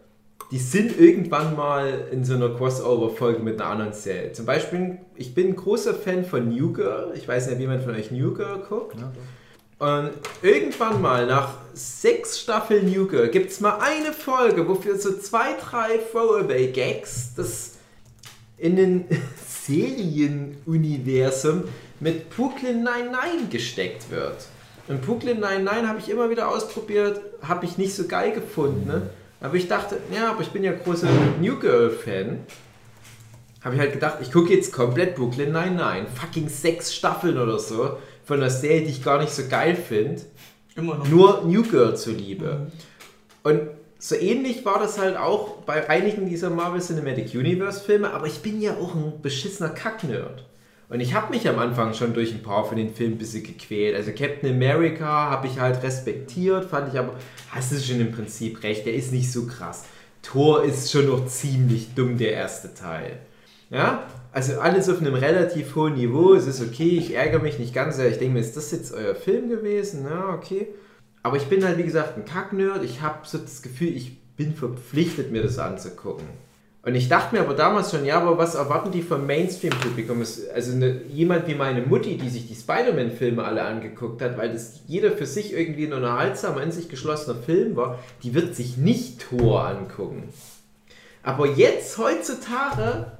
die 0.51 0.59
sind 0.59 0.99
irgendwann 0.99 1.55
mal 1.55 2.07
in 2.11 2.23
so 2.23 2.35
einer 2.35 2.49
Crossover-Folge 2.49 3.39
mit 3.39 3.59
einer 3.59 3.69
anderen 3.69 3.93
Serie. 3.93 4.31
Zum 4.33 4.45
Beispiel, 4.45 4.99
ich 5.15 5.33
bin 5.33 5.47
ein 5.47 5.55
großer 5.55 5.95
Fan 5.95 6.23
von 6.23 6.49
New 6.49 6.71
Girl. 6.71 7.13
Ich 7.15 7.27
weiß 7.27 7.47
nicht, 7.47 7.59
wie 7.59 7.67
man 7.67 7.81
von 7.81 7.95
euch 7.95 8.11
New 8.11 8.33
Girl 8.33 8.59
guckt. 8.59 8.97
Und 9.77 10.11
irgendwann 10.41 11.01
mal 11.01 11.25
nach 11.25 11.55
sechs 11.73 12.39
Staffeln 12.39 12.89
New 12.91 13.07
Girl 13.07 13.27
gibt 13.27 13.51
es 13.51 13.59
mal 13.59 13.77
eine 13.79 14.13
Folge, 14.13 14.67
wofür 14.67 14.97
so 14.97 15.17
zwei, 15.17 15.53
drei 15.59 15.99
Throwaway-Gags 16.11 17.33
das 17.35 17.71
in 18.57 18.77
den 18.77 19.05
Serienuniversum 19.65 21.65
mit 21.99 22.29
Brooklyn 22.29 22.83
99 22.83 23.49
gesteckt 23.49 24.11
wird. 24.11 24.45
Und 24.87 25.01
Brooklyn 25.01 25.39
99 25.39 25.89
habe 25.89 25.99
ich 25.99 26.09
immer 26.09 26.29
wieder 26.29 26.49
ausprobiert, 26.49 27.19
habe 27.41 27.65
ich 27.65 27.77
nicht 27.77 27.95
so 27.95 28.07
geil 28.07 28.31
gefunden. 28.31 28.87
Ne? 28.87 29.09
Aber 29.45 29.55
ich 29.55 29.67
dachte, 29.67 29.97
ja, 30.11 30.31
aber 30.31 30.41
ich 30.41 30.49
bin 30.49 30.63
ja 30.63 30.73
großer 30.73 31.07
New 31.39 31.59
Girl-Fan. 31.59 32.39
Habe 33.63 33.75
ich 33.75 33.81
halt 33.81 33.93
gedacht, 33.93 34.17
ich 34.21 34.31
gucke 34.31 34.51
jetzt 34.51 34.73
komplett 34.73 35.15
Brooklyn 35.15 35.51
99. 35.51 36.19
Fucking 36.19 36.49
sechs 36.49 36.93
Staffeln 36.95 37.37
oder 37.37 37.59
so 37.59 37.97
von 38.23 38.37
einer 38.37 38.49
Serie, 38.49 38.81
die 38.81 38.89
ich 38.91 39.03
gar 39.03 39.19
nicht 39.19 39.31
so 39.31 39.43
geil 39.47 39.75
finde. 39.75 40.23
Immer 40.75 40.95
noch. 40.95 41.07
Nur 41.07 41.43
New 41.45 41.61
Girl 41.61 41.95
zuliebe. 41.95 42.71
Und 43.43 43.61
so 43.99 44.15
ähnlich 44.15 44.65
war 44.65 44.79
das 44.79 44.97
halt 44.97 45.15
auch 45.15 45.57
bei 45.61 45.89
einigen 45.89 46.27
dieser 46.27 46.49
Marvel 46.49 46.81
Cinematic 46.81 47.33
Universe 47.35 47.83
Filme, 47.83 48.11
aber 48.11 48.25
ich 48.25 48.39
bin 48.39 48.61
ja 48.61 48.75
auch 48.75 48.95
ein 48.95 49.21
beschissener 49.21 49.69
Kacknerd. 49.69 50.43
Und 50.87 50.99
ich 50.99 51.13
habe 51.15 51.33
mich 51.33 51.49
am 51.49 51.57
Anfang 51.57 51.93
schon 51.93 52.13
durch 52.13 52.31
ein 52.31 52.43
paar 52.43 52.65
von 52.65 52.77
den 52.77 52.93
Filmen 52.93 53.15
ein 53.15 53.17
bisschen 53.17 53.43
gequält. 53.43 53.95
Also 53.95 54.11
Captain 54.11 54.53
America 54.53 55.29
habe 55.31 55.47
ich 55.47 55.59
halt 55.59 55.81
respektiert, 55.81 56.65
fand 56.65 56.93
ich 56.93 56.99
aber, 56.99 57.15
hast 57.49 57.71
du 57.71 57.79
schon 57.79 58.01
im 58.01 58.11
Prinzip 58.11 58.61
recht, 58.63 58.85
der 58.85 58.93
ist 58.93 59.11
nicht 59.11 59.31
so 59.31 59.47
krass. 59.47 59.85
Thor 60.21 60.63
ist 60.63 60.91
schon 60.91 61.07
noch 61.07 61.25
ziemlich 61.27 61.95
dumm, 61.95 62.17
der 62.17 62.33
erste 62.33 62.73
Teil. 62.73 63.19
Ja, 63.69 64.07
also 64.31 64.59
alles 64.59 64.89
auf 64.89 64.99
einem 64.99 65.15
relativ 65.15 65.75
hohen 65.75 65.95
Niveau, 65.95 66.33
es 66.33 66.45
ist 66.45 66.61
okay, 66.61 66.97
ich 66.97 67.15
ärgere 67.15 67.41
mich 67.41 67.57
nicht 67.57 67.73
ganz 67.73 67.95
sehr. 67.95 68.09
Ich 68.09 68.19
denke 68.19 68.35
mir, 68.35 68.39
ist 68.39 68.55
das 68.55 68.71
jetzt 68.71 68.93
euer 68.93 69.15
Film 69.15 69.49
gewesen? 69.49 70.05
Ja, 70.05 70.29
okay. 70.29 70.67
Aber 71.23 71.37
ich 71.37 71.45
bin 71.45 71.63
halt, 71.65 71.79
wie 71.79 71.83
gesagt, 71.83 72.17
ein 72.17 72.25
Kacknerd. 72.25 72.83
Ich 72.83 73.01
habe 73.01 73.19
so 73.23 73.39
das 73.39 73.63
Gefühl, 73.63 73.95
ich 73.95 74.19
bin 74.35 74.53
verpflichtet, 74.53 75.31
mir 75.31 75.41
das 75.41 75.57
anzugucken. 75.57 76.27
Und 76.85 76.93
ich 76.93 77.09
dachte 77.09 77.33
mir 77.33 77.41
aber 77.41 77.55
damals 77.55 77.89
schon, 77.89 78.05
ja, 78.05 78.21
aber 78.21 78.37
was 78.37 78.53
erwarten 78.53 78.91
die 78.91 79.01
vom 79.01 79.25
Mainstream-Publikum? 79.25 80.19
Also 80.53 80.71
eine, 80.71 81.01
jemand 81.09 81.47
wie 81.47 81.55
meine 81.55 81.81
Mutti, 81.81 82.15
die 82.15 82.29
sich 82.29 82.47
die 82.47 82.53
Spider-Man-Filme 82.53 83.43
alle 83.43 83.63
angeguckt 83.63 84.21
hat, 84.21 84.37
weil 84.37 84.53
das 84.53 84.81
jeder 84.85 85.11
für 85.11 85.25
sich 85.25 85.53
irgendwie 85.53 85.87
ein 85.87 85.93
unterhaltsamer, 85.93 86.61
in 86.61 86.71
sich 86.71 86.87
geschlossener 86.87 87.41
Film 87.41 87.75
war, 87.75 87.97
die 88.21 88.35
wird 88.35 88.55
sich 88.55 88.77
nicht 88.77 89.19
Thor 89.19 89.67
angucken. 89.67 90.29
Aber 91.23 91.47
jetzt, 91.47 91.97
heutzutage, 91.97 93.13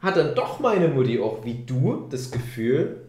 hat 0.00 0.16
dann 0.16 0.34
doch 0.34 0.58
meine 0.58 0.88
Mutti 0.88 1.20
auch 1.20 1.44
wie 1.44 1.62
du 1.64 2.08
das 2.10 2.32
Gefühl, 2.32 3.02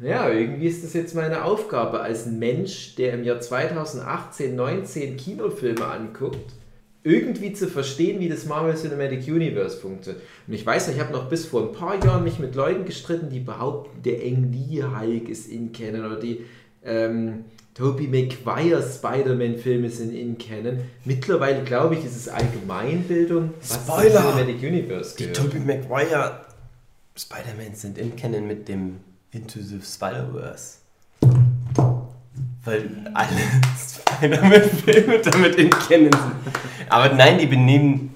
ja, 0.00 0.28
irgendwie 0.30 0.66
ist 0.66 0.82
das 0.82 0.94
jetzt 0.94 1.14
meine 1.14 1.44
Aufgabe 1.44 2.00
als 2.00 2.26
Mensch, 2.26 2.96
der 2.96 3.12
im 3.12 3.22
Jahr 3.22 3.40
2018, 3.40 4.56
19 4.56 5.16
Kinofilme 5.16 5.84
anguckt, 5.84 6.54
irgendwie 7.02 7.52
zu 7.52 7.66
verstehen, 7.66 8.20
wie 8.20 8.28
das 8.28 8.44
Marvel 8.44 8.74
Cinematic 8.74 9.26
Universe 9.26 9.78
funktioniert. 9.78 10.22
Und 10.46 10.54
ich 10.54 10.64
weiß, 10.66 10.88
ich 10.88 11.00
habe 11.00 11.12
noch 11.12 11.28
bis 11.28 11.46
vor 11.46 11.62
ein 11.62 11.72
paar 11.72 12.02
Jahren 12.04 12.24
mich 12.24 12.38
mit 12.38 12.54
Leuten 12.54 12.84
gestritten, 12.84 13.30
die 13.30 13.40
behaupten, 13.40 14.02
der 14.02 14.20
Ang 14.20 14.52
Lee 14.52 14.82
Hulk 14.82 15.28
ist 15.28 15.48
in 15.50 15.72
Canon 15.72 16.04
oder 16.04 16.20
die 16.20 16.44
ähm, 16.84 17.44
Tobey 17.74 18.08
Maguire 18.08 18.82
Spider-Man-Filme 18.82 19.88
sind 19.88 20.12
in 20.12 20.36
Canon. 20.36 20.80
Mittlerweile 21.04 21.62
glaube 21.62 21.94
ich, 21.94 22.04
ist 22.04 22.16
es 22.16 22.28
Allgemeinbildung, 22.28 23.54
was 23.60 23.76
Spoiler! 23.76 24.20
Cinematic 24.20 24.62
Universe 24.62 25.16
Die 25.16 25.24
gehört. 25.24 25.36
Tobey 25.36 25.60
Maguire 25.60 26.40
Spider-Man 27.16 27.74
sind 27.74 27.96
in 27.96 28.16
Canon 28.16 28.46
mit 28.46 28.68
dem 28.68 28.96
Into 29.32 29.60
the 29.60 29.80
Spider-Verse. 29.82 30.78
Weil 32.64 33.10
alle 33.14 33.28
Spider-Man-Filme 34.18 35.18
damit 35.20 35.54
in 35.56 35.70
Canon 35.70 36.10
sind. 36.12 36.54
Aber 36.90 37.14
nein, 37.14 37.38
die 37.38 37.46
benehmen 37.46 38.14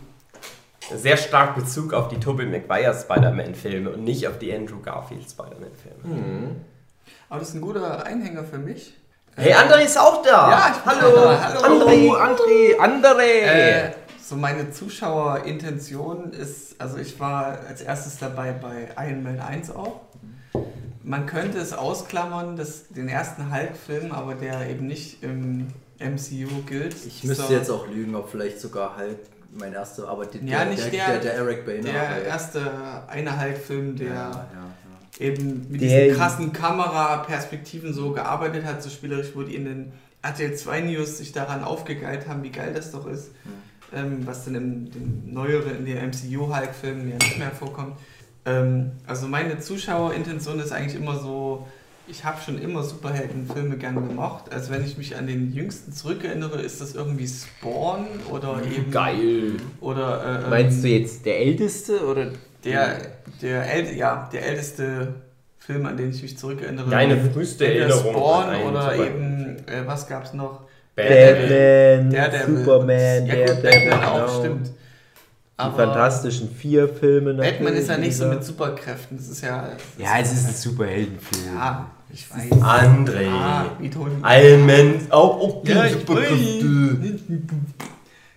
sehr 0.94 1.16
stark 1.16 1.54
Bezug 1.54 1.92
auf 1.92 2.08
die 2.08 2.18
Tobey 2.18 2.44
Maguire 2.44 2.94
Spider-Man-Filme 2.94 3.90
und 3.90 4.04
nicht 4.04 4.26
auf 4.28 4.38
die 4.38 4.54
Andrew 4.54 4.80
Garfield 4.82 5.28
Spider-Man-Filme. 5.30 6.56
Aber 7.28 7.40
das 7.40 7.50
ist 7.50 7.54
ein 7.54 7.60
guter 7.60 8.04
Einhänger 8.04 8.44
für 8.44 8.58
mich. 8.58 8.94
Hey, 9.36 9.52
André 9.52 9.84
ist 9.84 9.98
auch 9.98 10.22
da! 10.22 10.50
Ja, 10.50 10.74
ich 10.76 10.86
Hallo! 10.86 11.16
da. 11.16 11.42
Hallo. 11.42 11.60
André! 11.62 12.16
André, 12.16 12.78
André! 12.78 13.40
Äh, 13.42 13.90
so 14.22 14.36
meine 14.36 14.70
Zuschauerintention 14.70 16.32
ist, 16.32 16.80
also 16.80 16.98
ich 16.98 17.18
war 17.18 17.58
als 17.68 17.80
erstes 17.80 18.18
dabei 18.18 18.52
bei 18.52 18.88
Iron 19.08 19.22
Man 19.22 19.40
1 19.40 19.74
auch. 19.74 20.00
Man 21.02 21.26
könnte 21.26 21.58
es 21.58 21.72
ausklammern, 21.72 22.56
dass 22.56 22.88
den 22.88 23.08
ersten 23.08 23.52
Hulk-Film, 23.52 24.12
aber 24.12 24.34
der 24.34 24.68
eben 24.68 24.86
nicht 24.86 25.22
im 25.22 25.68
MCU 25.98 26.62
gilt. 26.66 26.94
Ich 27.06 27.24
müsste 27.24 27.44
So, 27.44 27.52
jetzt 27.52 27.70
auch 27.70 27.86
lügen, 27.88 28.14
ob 28.14 28.28
vielleicht 28.30 28.60
sogar 28.60 28.96
halt 28.96 29.18
mein 29.56 29.72
erster, 29.72 30.08
aber 30.08 30.26
der, 30.26 30.42
Ja, 30.42 30.64
nicht 30.64 30.82
der, 30.82 30.90
der- 30.90 31.06
der, 31.06 31.18
der 31.20 31.34
Eric 31.34 31.64
Boehner. 31.64 31.82
Der 31.92 32.08
halt. 32.08 32.26
erste 32.26 32.60
eine 33.08 33.40
Hulk-Film, 33.40 33.96
der 33.96 34.06
ja, 34.08 34.14
ja, 34.14 34.46
ja. 35.20 35.26
eben 35.26 35.66
mit 35.70 35.80
Der- 35.80 36.04
diesen 36.06 36.16
krassen 36.18 36.52
Kameraperspektiven 36.52 37.92
so 37.92 38.12
gearbeitet 38.12 38.64
hat, 38.64 38.82
so 38.82 38.90
spielerisch, 38.90 39.28
wo 39.34 39.42
die 39.42 39.54
in 39.54 39.64
den 39.64 39.92
RTL 40.22 40.54
2 40.56 40.80
News 40.80 41.18
sich 41.18 41.32
daran 41.32 41.62
aufgegeilt 41.62 42.26
haben, 42.28 42.42
wie 42.42 42.50
geil 42.50 42.72
das 42.74 42.90
doch 42.90 43.06
ist. 43.06 43.30
Ähm, 43.94 44.26
was 44.26 44.44
dann 44.44 44.54
in 44.56 44.90
den 44.90 45.32
neueren, 45.32 45.76
in 45.76 45.84
den 45.86 45.98
MCU-Hulk-Filmen 45.98 47.10
ja 47.10 47.16
nicht 47.16 47.38
mehr 47.38 47.50
vorkommt. 47.52 47.96
Ähm, 48.44 48.92
also 49.06 49.28
meine 49.28 49.60
Zuschauerintention 49.60 50.58
ist 50.58 50.72
eigentlich 50.72 50.96
immer 51.00 51.18
so, 51.20 51.68
ich 52.06 52.24
habe 52.24 52.40
schon 52.40 52.58
immer 52.58 52.82
Superheldenfilme 52.82 53.76
gerne 53.76 54.00
gemocht. 54.02 54.52
Also 54.52 54.72
wenn 54.72 54.84
ich 54.84 54.98
mich 54.98 55.16
an 55.16 55.26
den 55.26 55.52
jüngsten 55.52 55.92
zurückerinnere, 55.92 56.60
ist 56.60 56.80
das 56.80 56.94
irgendwie 56.94 57.26
Spawn 57.26 58.06
oder 58.30 58.60
eben... 58.64 58.90
Geil. 58.90 59.52
Oder, 59.80 60.44
äh, 60.46 60.50
Meinst 60.50 60.84
du 60.84 60.88
ähm, 60.88 61.00
jetzt 61.00 61.24
der 61.24 61.38
Älteste 61.38 62.04
oder 62.06 62.26
der, 62.64 62.96
der, 63.40 63.74
äl 63.74 63.96
ja, 63.96 64.28
der 64.32 64.46
älteste 64.46 65.14
Film, 65.58 65.86
an 65.86 65.96
den 65.96 66.10
ich 66.10 66.22
mich 66.22 66.36
zurückerinnere. 66.36 66.90
Deine 66.90 67.18
früheste 67.30 67.66
Erinnerung 67.66 68.12
Spawn 68.12 68.62
oder 68.62 68.96
eben, 68.96 69.56
äh, 69.66 69.86
was 69.86 70.06
gab's 70.06 70.34
noch? 70.34 70.60
Batman, 70.94 72.10
Daredevil. 72.10 72.58
Superman, 72.58 73.26
ja, 73.26 73.34
gut, 73.34 73.64
Daredevil, 73.64 73.90
Batman 73.90 74.04
auch, 74.04 74.26
genau. 74.26 74.38
stimmt. 74.40 74.70
Die 75.56 75.76
Fantastischen 75.76 76.52
Vier 76.52 76.88
Filme. 76.88 77.34
Batman 77.34 77.74
ist 77.74 77.88
ja 77.88 77.96
nicht 77.96 78.16
so 78.16 78.26
mit 78.26 78.42
Superkräften, 78.42 79.16
das 79.16 79.28
ist 79.28 79.42
ja... 79.42 79.68
Ja, 79.98 80.18
es 80.18 80.32
ist 80.32 80.46
ein 80.48 80.54
Superheldenfilm. 80.54 81.54
Ja, 81.54 81.90
ich 82.12 82.28
weiß. 82.28 82.50
André! 82.60 83.28
Ah, 83.30 83.66
wie 83.78 83.88
Toni. 83.88 84.16
Almen, 84.22 85.06
auch 85.10 85.38
oh, 85.38 85.62
Ja, 85.64 85.84
ich 85.84 85.92
Superkräfte. 85.92 87.20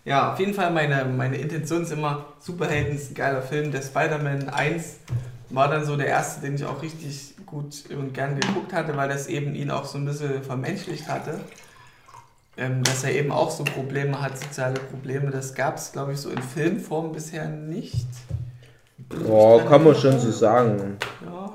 Ja, 0.06 0.32
auf 0.32 0.40
jeden 0.40 0.54
Fall 0.54 0.72
meine, 0.72 1.06
meine 1.06 1.38
Intention 1.38 1.82
ist 1.82 1.92
immer, 1.92 2.28
Superhelden 2.40 2.96
ist 2.96 3.12
ein 3.12 3.16
geiler 3.16 3.42
Film. 3.42 3.72
Der 3.72 3.82
Spider-Man 3.82 4.50
1 4.50 4.98
war 5.50 5.70
dann 5.70 5.86
so 5.86 5.98
der 5.98 6.08
erste, 6.08 6.42
den 6.42 6.54
ich 6.54 6.66
auch 6.66 6.84
richtig 6.84 7.34
gut 7.48 7.84
und 7.90 8.14
gern 8.14 8.40
geguckt 8.40 8.74
hatte, 8.74 8.96
weil 8.96 9.10
das 9.10 9.26
eben 9.26 9.56
ihn 9.56 9.72
auch 9.72 9.86
so 9.86 9.98
ein 9.98 10.06
bisschen 10.06 10.44
vermenschlicht 10.44 11.08
hatte. 11.08 11.40
Ähm, 12.58 12.84
dass 12.84 13.04
er 13.04 13.14
eben 13.14 13.32
auch 13.32 13.52
so 13.52 13.64
Probleme 13.64 14.20
hat, 14.20 14.38
soziale 14.38 14.80
Probleme. 14.80 15.30
Das 15.30 15.54
gab 15.54 15.78
es, 15.78 15.92
glaube 15.92 16.14
ich, 16.14 16.20
so 16.20 16.32
in 16.32 16.42
Filmform 16.42 17.12
bisher 17.12 17.48
nicht. 17.48 18.08
Boah, 19.10 19.64
kann 19.66 19.84
man 19.84 19.96
schon 19.96 20.20
so 20.20 20.32
sagen. 20.32 20.98
Ja. 21.24 21.54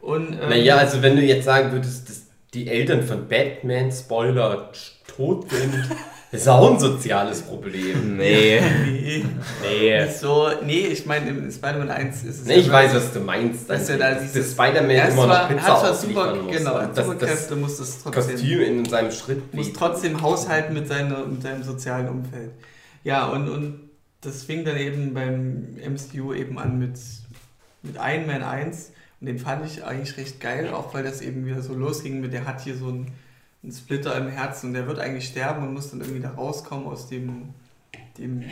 Und, 0.00 0.32
ähm, 0.32 0.48
Naja, 0.48 0.76
also 0.76 1.02
wenn 1.02 1.14
du 1.14 1.22
jetzt 1.22 1.44
sagen 1.44 1.70
würdest, 1.72 2.08
dass 2.08 2.22
die 2.52 2.66
Eltern 2.66 3.02
von 3.04 3.28
Batman, 3.28 3.92
Spoiler, 3.92 4.72
tot 5.06 5.48
sind, 5.50 5.72
ist 6.32 6.48
auch 6.48 6.72
ein 6.72 6.78
soziales 6.78 7.42
Problem. 7.42 8.16
Nee. 8.16 8.60
nee, 8.60 9.24
Nee. 9.62 10.04
nicht 10.04 10.16
so, 10.18 10.48
nee, 10.64 10.86
ich 10.86 11.04
meine, 11.06 11.30
in 11.30 11.50
Spider-Man 11.50 11.90
1 11.90 12.22
ist 12.24 12.40
es 12.42 12.46
Nee, 12.46 12.54
ja 12.54 12.60
ich 12.60 12.70
weiß, 12.70 12.94
was 12.94 13.12
du 13.12 13.20
meinst. 13.20 13.68
Dass 13.68 13.88
er 13.88 13.98
da 13.98 14.14
dieses- 14.14 14.52
Spider-Man 14.52 14.90
Er 14.90 15.08
ist 15.08 15.14
immer 15.14 15.26
noch 15.26 15.48
Pizza 15.48 15.62
hat 15.62 15.80
zwar 15.80 15.90
ausliefern 15.90 16.34
super, 16.34 16.42
muss. 16.44 16.56
genau, 16.56 16.78
das, 16.94 17.06
Superkräfte, 17.06 17.48
das 17.50 17.58
muss 17.58 17.76
das 17.78 18.02
trotzdem, 18.02 18.34
Kostüm 18.36 18.60
in 18.60 18.84
seinem 18.84 19.10
Schritt 19.10 19.54
muss 19.54 19.72
trotzdem 19.72 20.22
haushalten 20.22 20.74
mit, 20.74 20.86
seiner, 20.88 21.26
mit 21.26 21.42
seinem 21.42 21.62
sozialen 21.62 22.08
Umfeld. 22.08 22.50
Ja, 23.02 23.26
und, 23.26 23.48
und 23.48 23.80
das 24.20 24.42
fing 24.44 24.64
dann 24.64 24.76
eben 24.76 25.14
beim 25.14 25.76
MCU 25.84 26.32
eben 26.34 26.58
an 26.58 26.78
mit, 26.78 26.92
mit 27.82 27.96
Iron 27.96 28.26
Man 28.26 28.42
1 28.42 28.92
und 29.20 29.26
den 29.26 29.38
fand 29.38 29.66
ich 29.66 29.82
eigentlich 29.84 30.16
recht 30.16 30.40
geil, 30.40 30.68
auch 30.72 30.94
weil 30.94 31.02
das 31.02 31.22
eben 31.22 31.44
wieder 31.46 31.60
so 31.62 31.74
losging 31.74 32.20
mit, 32.20 32.32
der 32.32 32.46
hat 32.46 32.60
hier 32.60 32.76
so 32.76 32.88
einen, 32.88 33.08
einen 33.62 33.72
Splitter 33.72 34.16
im 34.16 34.28
Herzen 34.28 34.68
und 34.68 34.74
der 34.74 34.86
wird 34.86 34.98
eigentlich 34.98 35.26
sterben 35.28 35.62
und 35.66 35.74
muss 35.74 35.90
dann 35.90 36.00
irgendwie 36.00 36.20
da 36.20 36.30
rauskommen 36.30 36.86
aus 36.86 37.08
dem, 37.08 37.54
dem 38.18 38.40
äh, 38.42 38.46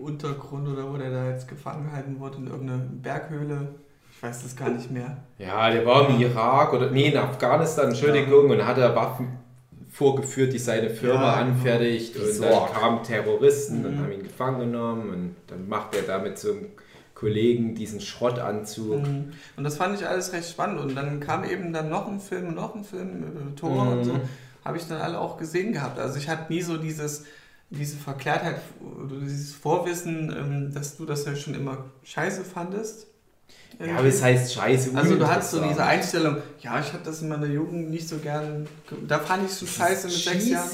Untergrund 0.00 0.68
oder 0.68 0.92
wo 0.92 0.96
der 0.96 1.10
da 1.10 1.30
jetzt 1.30 1.48
gefangen 1.48 1.86
gehalten 1.86 2.20
wurde, 2.20 2.38
in 2.38 2.46
irgendeiner 2.46 2.78
Berghöhle. 3.02 3.74
Ich 4.16 4.22
weiß 4.22 4.42
das 4.44 4.54
gar 4.56 4.70
nicht 4.70 4.90
mehr. 4.90 5.16
Ja, 5.38 5.70
der 5.70 5.84
war 5.84 6.08
im 6.08 6.20
Irak 6.20 6.72
oder 6.72 6.90
nee, 6.90 7.08
in 7.08 7.16
Afghanistan, 7.16 7.88
Entschuldigung, 7.88 8.48
und 8.48 8.64
hat 8.64 8.78
er 8.78 8.94
Waffen 8.94 9.38
vorgeführt, 9.90 10.52
die 10.52 10.58
seine 10.58 10.90
Firma 10.90 11.36
Ja, 11.36 11.42
genau. 11.42 11.50
anfertigt. 11.56 12.16
Und 12.16 12.32
So. 12.32 12.42
dann 12.44 12.72
kamen 12.72 13.02
Terroristen 13.02 13.84
und 13.84 13.96
Mhm. 13.96 14.02
haben 14.02 14.12
ihn 14.12 14.22
gefangen 14.22 14.60
genommen 14.60 15.10
und 15.10 15.36
dann 15.48 15.68
macht 15.68 15.94
er 15.96 16.02
da 16.02 16.18
mit 16.18 16.38
so 16.38 16.52
einem 16.52 16.66
Kollegen 17.14 17.74
diesen 17.74 18.00
Schrottanzug. 18.00 19.06
Mhm. 19.06 19.32
Und 19.56 19.64
das 19.64 19.76
fand 19.76 19.98
ich 19.98 20.06
alles 20.06 20.32
recht 20.32 20.48
spannend. 20.48 20.80
Und 20.80 20.94
dann 20.94 21.20
kam 21.20 21.44
eben 21.44 21.72
dann 21.72 21.88
noch 21.88 22.08
ein 22.08 22.20
Film 22.20 22.48
und 22.48 22.56
noch 22.56 22.74
ein 22.74 22.84
Film, 22.84 23.22
äh, 23.22 23.54
Tor 23.54 23.92
und 23.92 24.04
so. 24.04 24.12
Mhm. 24.14 24.20
Habe 24.64 24.78
ich 24.78 24.88
dann 24.88 25.00
alle 25.00 25.18
auch 25.20 25.36
gesehen 25.36 25.72
gehabt. 25.72 25.98
Also 25.98 26.18
ich 26.18 26.28
hatte 26.28 26.52
nie 26.52 26.62
so 26.62 26.76
dieses, 26.76 27.24
diese 27.70 27.96
Verklärtheit 27.96 28.56
oder 28.80 29.20
dieses 29.20 29.52
Vorwissen, 29.52 30.34
ähm, 30.36 30.74
dass 30.74 30.96
du 30.96 31.06
das 31.06 31.24
ja 31.24 31.36
schon 31.36 31.54
immer 31.54 31.84
scheiße 32.02 32.44
fandest. 32.44 33.06
Ja, 33.84 33.96
aber 33.98 34.06
es 34.08 34.22
heißt 34.22 34.54
scheiße. 34.54 34.90
also 34.94 35.16
du 35.16 35.26
hattest 35.26 35.50
so 35.52 35.60
diese 35.60 35.84
Einstellung, 35.84 36.36
ja, 36.60 36.78
ich 36.80 36.92
habe 36.92 37.02
das 37.04 37.22
in 37.22 37.28
meiner 37.28 37.46
Jugend 37.46 37.90
nicht 37.90 38.08
so 38.08 38.16
gern, 38.18 38.66
ge- 38.88 38.98
da 39.08 39.18
fand 39.18 39.44
ich 39.46 39.50
es 39.52 39.58
schon 39.60 39.68
scheiße 39.68 40.06
mit 40.06 40.16
sechs 40.16 40.46
Jahren. 40.48 40.70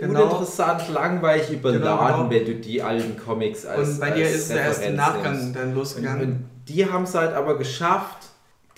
Genau. 0.00 0.24
uninteressant, 0.24 0.88
langweilig, 0.92 1.50
überladen, 1.50 1.82
Genau, 1.82 2.16
genau. 2.28 2.30
wenn 2.30 2.44
du 2.46 2.54
die 2.56 2.82
alten 2.82 3.16
Comics 3.16 3.64
als 3.66 3.88
Und 3.90 4.00
bei 4.00 4.10
dir 4.10 4.24
als 4.26 4.34
ist 4.34 4.50
der 4.50 4.62
erst 4.62 4.82
im 4.82 4.94
Referenz 4.94 4.96
Nachgang 5.14 5.36
nimmst. 5.38 5.56
dann 5.56 5.68
Und, 5.68 5.74
losgegangen. 5.74 6.22
und 6.22 6.44
die 6.68 6.86
haben 6.86 7.04
es 7.04 7.14
halt 7.14 7.34
aber 7.34 7.56
geschafft. 7.58 8.26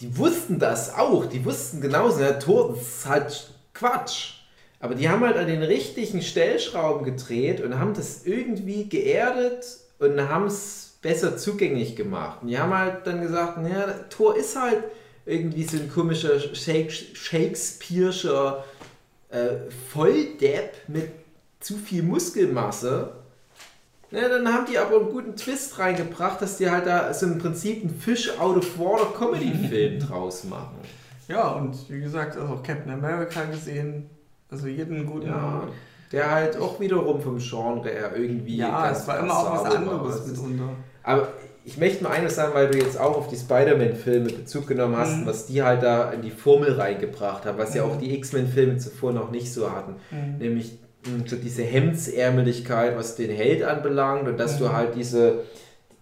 Die 0.00 0.16
wussten 0.18 0.58
das 0.58 0.94
auch. 0.94 1.26
Die 1.26 1.44
wussten 1.44 1.80
genauso. 1.80 2.18
Der 2.18 2.38
Tod 2.38 2.76
ist 2.76 3.06
halt 3.06 3.50
Quatsch. 3.74 4.34
Aber 4.80 4.94
die 4.96 5.08
haben 5.08 5.24
halt 5.24 5.36
an 5.36 5.46
den 5.46 5.62
richtigen 5.62 6.20
Stellschrauben 6.22 7.04
gedreht 7.04 7.60
und 7.60 7.78
haben 7.78 7.94
das 7.94 8.24
irgendwie 8.24 8.88
geerdet 8.88 9.64
und 10.00 10.20
haben 10.28 10.46
es 10.46 10.81
besser 11.02 11.36
zugänglich 11.36 11.96
gemacht. 11.96 12.38
Und 12.42 12.48
die 12.48 12.58
haben 12.58 12.72
halt 12.76 13.06
dann 13.06 13.20
gesagt, 13.20 13.58
naja, 13.58 13.86
Thor 14.08 14.36
ist 14.36 14.58
halt 14.58 14.84
irgendwie 15.26 15.64
so 15.64 15.76
ein 15.76 15.90
komischer 15.92 16.38
Shake- 16.54 16.90
Shakespeare'scher 16.92 18.62
äh, 19.30 19.70
Volldepp 19.92 20.74
mit 20.88 21.10
zu 21.60 21.76
viel 21.76 22.02
Muskelmasse. 22.02 23.12
Ja, 24.10 24.28
dann 24.28 24.46
haben 24.52 24.66
die 24.70 24.78
aber 24.78 24.96
einen 25.00 25.10
guten 25.10 25.36
Twist 25.36 25.78
reingebracht, 25.78 26.42
dass 26.42 26.58
die 26.58 26.68
halt 26.70 26.86
da 26.86 27.12
so 27.14 27.26
im 27.26 27.38
Prinzip 27.38 27.82
einen 27.82 27.98
Fish 27.98 28.30
out 28.38 28.56
of 28.58 28.78
water 28.78 29.06
Comedy-Film 29.16 30.00
draus 30.06 30.44
machen. 30.44 30.76
Ja, 31.28 31.52
und 31.52 31.74
wie 31.88 32.00
gesagt, 32.00 32.36
also 32.36 32.54
auch 32.54 32.62
Captain 32.62 32.92
America 32.92 33.44
gesehen, 33.44 34.10
also 34.50 34.66
jeden 34.66 35.06
guten. 35.06 35.28
Ja, 35.28 35.66
der 36.10 36.30
halt 36.30 36.58
auch 36.58 36.78
wiederum 36.78 37.22
vom 37.22 37.38
Genre 37.38 37.88
her 37.88 38.12
irgendwie. 38.14 38.58
Ja, 38.58 38.90
es 38.90 39.06
war 39.08 39.18
immer 39.20 39.34
auch 39.38 39.64
was 39.64 39.74
anderes 39.74 40.26
mitunter. 40.26 40.68
Aber 41.04 41.28
ich 41.64 41.78
möchte 41.78 42.02
mal 42.02 42.10
eines 42.10 42.34
sagen, 42.34 42.54
weil 42.54 42.68
du 42.70 42.78
jetzt 42.78 42.98
auch 42.98 43.16
auf 43.16 43.28
die 43.28 43.36
Spider-Man-Filme 43.36 44.30
Bezug 44.30 44.66
genommen 44.66 44.96
hast, 44.96 45.18
Mhm. 45.18 45.26
was 45.26 45.46
die 45.46 45.62
halt 45.62 45.82
da 45.82 46.10
in 46.10 46.22
die 46.22 46.30
Formel 46.30 46.72
reingebracht 46.72 47.46
haben, 47.46 47.58
was 47.58 47.74
ja 47.74 47.84
Mhm. 47.84 47.90
auch 47.92 47.98
die 47.98 48.14
X-Men-Filme 48.16 48.78
zuvor 48.78 49.12
noch 49.12 49.30
nicht 49.30 49.52
so 49.52 49.70
hatten. 49.70 49.94
Mhm. 50.10 50.38
Nämlich 50.38 50.78
mh, 51.04 51.24
so 51.26 51.34
diese 51.36 51.62
Hemdsärmeligkeit, 51.64 52.96
was 52.96 53.16
den 53.16 53.30
Held 53.30 53.62
anbelangt 53.64 54.28
und 54.28 54.38
dass 54.38 54.54
Mhm. 54.60 54.64
du 54.64 54.72
halt 54.72 54.94
diese, 54.94 55.40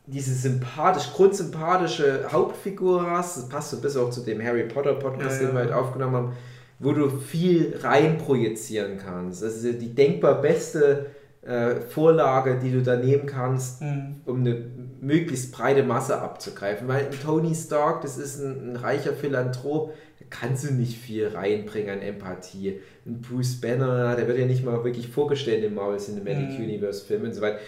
diese 0.06 0.34
sympathisch, 0.34 1.12
grundsympathische 1.14 2.24
Hauptfigur 2.30 3.08
hast, 3.10 3.36
das 3.36 3.48
passt 3.48 3.70
so 3.70 3.78
bis 3.80 3.96
auch 3.96 4.10
zu 4.10 4.20
dem 4.22 4.42
Harry 4.42 4.64
Potter 4.64 4.94
Podcast, 4.94 5.40
Ja, 5.40 5.46
den 5.48 5.56
wir 5.56 5.64
ja. 5.64 5.66
halt 5.70 5.72
aufgenommen 5.74 6.14
haben, 6.16 6.32
wo 6.80 6.92
du 6.92 7.08
viel 7.10 7.78
rein 7.82 8.18
projizieren 8.18 8.98
kannst. 8.98 9.42
Das 9.42 9.62
ist 9.62 9.80
die 9.80 9.94
denkbar 9.94 10.40
beste 10.40 11.06
äh, 11.42 11.76
Vorlage, 11.80 12.58
die 12.62 12.70
du 12.70 12.82
da 12.82 12.96
nehmen 12.96 13.24
kannst, 13.24 13.80
Mhm. 13.80 14.16
um 14.26 14.40
eine 14.40 14.56
möglichst 15.00 15.52
breite 15.52 15.82
Masse 15.82 16.20
abzugreifen. 16.20 16.86
Weil 16.88 17.06
ein 17.06 17.20
Tony 17.22 17.54
Stark, 17.54 18.02
das 18.02 18.18
ist 18.18 18.40
ein, 18.40 18.72
ein 18.72 18.76
reicher 18.76 19.12
Philanthrop, 19.14 19.94
da 20.18 20.24
kannst 20.30 20.68
du 20.68 20.72
nicht 20.74 20.98
viel 20.98 21.28
reinbringen 21.28 21.90
an 21.98 22.02
Empathie. 22.02 22.80
Ein 23.06 23.20
Bruce 23.22 23.60
Banner, 23.60 24.14
der 24.16 24.28
wird 24.28 24.38
ja 24.38 24.46
nicht 24.46 24.64
mal 24.64 24.84
wirklich 24.84 25.08
vorgestellt 25.08 25.64
im 25.64 25.74
Marvel 25.74 25.98
Cinematic 25.98 26.50
Mhm. 26.58 26.64
Universe 26.64 27.04
Film 27.04 27.24
und 27.24 27.34
so 27.34 27.40
weiter. 27.40 27.58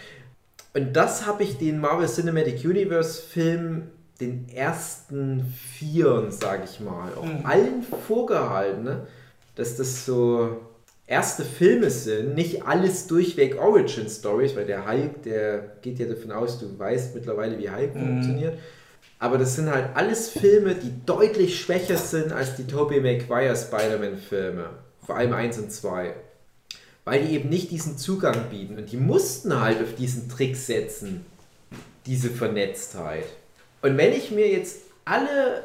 Und 0.75 0.95
das 0.95 1.27
habe 1.27 1.43
ich 1.43 1.59
den 1.59 1.79
Marvel 1.81 2.09
Cinematic 2.09 2.65
Universe 2.65 3.21
Film, 3.23 3.89
den 4.21 4.49
ersten 4.49 5.45
Vieren, 5.77 6.31
sage 6.31 6.63
ich 6.65 6.81
mal, 6.81 7.13
auch 7.15 7.25
Mhm. 7.25 7.45
allen 7.47 7.83
vorgehalten, 8.07 8.85
ne? 8.85 9.07
dass 9.57 9.77
das 9.77 10.07
so 10.07 10.57
erste 11.07 11.45
Filme 11.45 11.91
sind, 11.91 12.35
nicht 12.35 12.67
alles 12.67 13.07
durchweg 13.07 13.59
Origin 13.61 14.09
Stories, 14.09 14.57
weil 14.57 14.67
der 14.67 14.87
Hulk, 14.89 15.23
der 15.25 15.77
geht 15.83 15.99
ja 15.99 16.07
davon 16.07 16.33
aus, 16.33 16.59
du 16.59 16.79
weißt 16.79 17.15
mittlerweile, 17.15 17.59
wie 17.59 17.71
Hulk 17.71 17.95
Mhm. 17.95 18.01
funktioniert. 18.01 18.59
Aber 19.19 19.39
das 19.39 19.55
sind 19.55 19.71
halt 19.71 19.95
alles 19.95 20.29
Filme, 20.29 20.75
die 20.75 20.93
deutlich 21.07 21.61
schwächer 21.61 21.97
sind 21.97 22.33
als 22.33 22.57
die 22.57 22.67
Tobey 22.67 23.01
Maguire 23.01 23.55
Spider-Man-Filme. 23.55 24.71
Vor 25.07 25.17
allem 25.17 25.33
1 25.33 25.59
und 25.59 25.71
2. 25.71 26.15
Weil 27.05 27.25
die 27.25 27.35
eben 27.35 27.49
nicht 27.49 27.71
diesen 27.71 27.99
Zugang 27.99 28.49
bieten. 28.51 28.79
Und 28.79 28.91
die 28.91 28.97
mussten 28.97 29.61
halt 29.61 29.81
auf 29.81 29.95
diesen 29.95 30.29
Trick 30.29 30.57
setzen. 30.57 31.25
Diese 32.07 32.31
Vernetztheit. 32.31 33.27
Und 33.81 33.97
wenn 33.97 34.13
ich 34.13 34.33
mir 34.33 34.49
jetzt 34.49 34.81
alle 35.05 35.63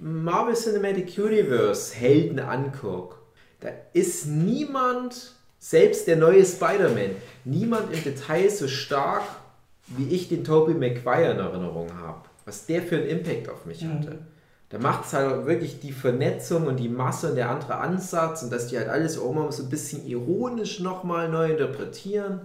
Marvel 0.00 0.54
Cinematic 0.54 1.16
Universe 1.18 1.94
Helden 1.94 2.38
angucke, 2.40 3.16
da 3.60 3.70
ist 3.92 4.26
niemand, 4.26 5.34
selbst 5.58 6.06
der 6.06 6.16
neue 6.16 6.44
Spider-Man, 6.44 7.10
niemand 7.44 7.92
im 7.92 8.02
Detail 8.04 8.48
so 8.50 8.68
stark, 8.68 9.22
wie 9.88 10.14
ich 10.14 10.28
den 10.28 10.44
Tobey 10.44 10.74
Maguire 10.74 11.32
in 11.32 11.38
Erinnerung 11.38 11.88
habe. 12.00 12.20
Was 12.44 12.66
der 12.66 12.82
für 12.82 12.96
einen 12.96 13.06
Impact 13.06 13.48
auf 13.48 13.66
mich 13.66 13.84
hatte. 13.84 14.18
Da 14.70 14.78
macht 14.78 15.06
es 15.06 15.14
halt 15.14 15.46
wirklich 15.46 15.80
die 15.80 15.92
Vernetzung 15.92 16.66
und 16.66 16.76
die 16.76 16.90
Masse 16.90 17.30
und 17.30 17.36
der 17.36 17.48
andere 17.48 17.76
Ansatz 17.76 18.42
und 18.42 18.52
dass 18.52 18.66
die 18.66 18.76
halt 18.76 18.88
alles 18.88 19.18
auch 19.18 19.32
mal 19.32 19.50
so 19.50 19.62
ein 19.62 19.70
bisschen 19.70 20.06
ironisch 20.06 20.80
nochmal 20.80 21.30
neu 21.30 21.52
interpretieren. 21.52 22.42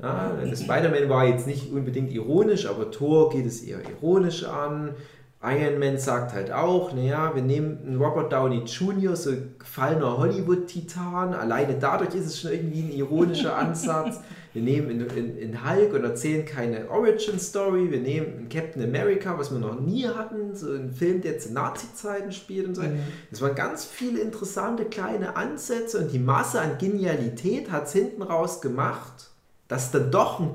Ja, 0.00 0.32
der 0.44 0.54
Spider-Man 0.54 1.08
war 1.08 1.26
jetzt 1.26 1.46
nicht 1.46 1.72
unbedingt 1.72 2.12
ironisch, 2.12 2.66
aber 2.66 2.90
Thor 2.90 3.30
geht 3.30 3.46
es 3.46 3.62
eher 3.62 3.80
ironisch 3.88 4.44
an. 4.44 4.94
Iron 5.40 5.78
Man 5.78 5.98
sagt 5.98 6.32
halt 6.32 6.50
auch, 6.50 6.92
naja, 6.92 7.32
wir 7.32 7.42
nehmen 7.42 7.78
einen 7.86 8.02
Robert 8.02 8.32
Downey 8.32 8.64
Jr., 8.64 9.14
so 9.14 9.30
gefallener 9.56 10.18
Hollywood-Titan, 10.18 11.32
alleine 11.32 11.76
dadurch 11.78 12.12
ist 12.16 12.26
es 12.26 12.40
schon 12.40 12.50
irgendwie 12.50 12.80
ein 12.80 12.90
ironischer 12.90 13.56
Ansatz. 13.56 14.20
Wir 14.52 14.62
nehmen 14.62 14.90
in, 14.90 15.00
in, 15.10 15.38
in 15.38 15.64
Hulk 15.64 15.94
und 15.94 16.02
erzählen 16.02 16.44
keine 16.44 16.90
Origin-Story, 16.90 17.92
wir 17.92 18.00
nehmen 18.00 18.26
einen 18.36 18.48
Captain 18.48 18.82
America, 18.82 19.38
was 19.38 19.52
wir 19.52 19.60
noch 19.60 19.78
nie 19.78 20.08
hatten, 20.08 20.56
so 20.56 20.72
einen 20.72 20.92
Film, 20.92 21.20
der 21.20 21.38
zu 21.38 21.52
Nazi-Zeiten 21.52 22.32
spielt 22.32 22.66
und 22.66 22.74
so. 22.74 22.82
Es 23.30 23.40
waren 23.40 23.54
ganz 23.54 23.84
viele 23.84 24.20
interessante 24.20 24.86
kleine 24.86 25.36
Ansätze 25.36 25.98
und 25.98 26.12
die 26.12 26.18
Masse 26.18 26.60
an 26.60 26.78
Genialität 26.78 27.70
hat 27.70 27.86
es 27.86 27.92
hinten 27.92 28.22
raus 28.22 28.60
gemacht, 28.60 29.30
dass 29.68 29.92
dann 29.92 30.10
doch 30.10 30.40
ein 30.40 30.50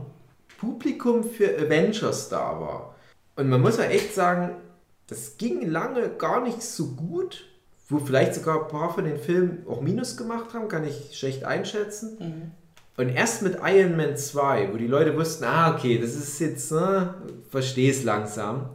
Publikum 0.58 1.24
für 1.24 1.58
Avengers 1.58 2.28
da 2.28 2.60
war. 2.60 2.96
Und 3.38 3.50
man 3.50 3.62
muss 3.62 3.78
ja 3.78 3.86
echt 3.86 4.14
sagen, 4.14 4.58
das 5.14 5.38
ging 5.38 5.70
lange 5.70 6.10
gar 6.10 6.44
nicht 6.44 6.64
so 6.64 6.88
gut, 6.88 7.46
wo 7.88 8.00
vielleicht 8.00 8.34
sogar 8.34 8.64
ein 8.64 8.68
paar 8.68 8.92
von 8.92 9.04
den 9.04 9.20
Filmen 9.20 9.64
auch 9.70 9.80
Minus 9.80 10.18
gemacht 10.18 10.56
haben, 10.56 10.68
kann 10.68 10.88
ich 10.88 11.16
schlecht 11.16 11.44
einschätzen. 11.44 12.18
Und 12.98 13.10
erst 13.10 13.44
mit 13.44 13.58
Iron 13.64 13.96
Man 13.96 14.18
2, 14.18 14.74
wo 14.74 14.78
die 14.78 14.88
Leute 14.88 15.16
wussten, 15.16 15.44
ah, 15.44 15.76
okay, 15.76 16.00
das 16.00 16.16
ist 16.16 16.40
jetzt, 16.40 16.72
ne, 16.72 17.14
verstehe 17.52 17.92
es 17.92 18.04
langsam, 18.04 18.70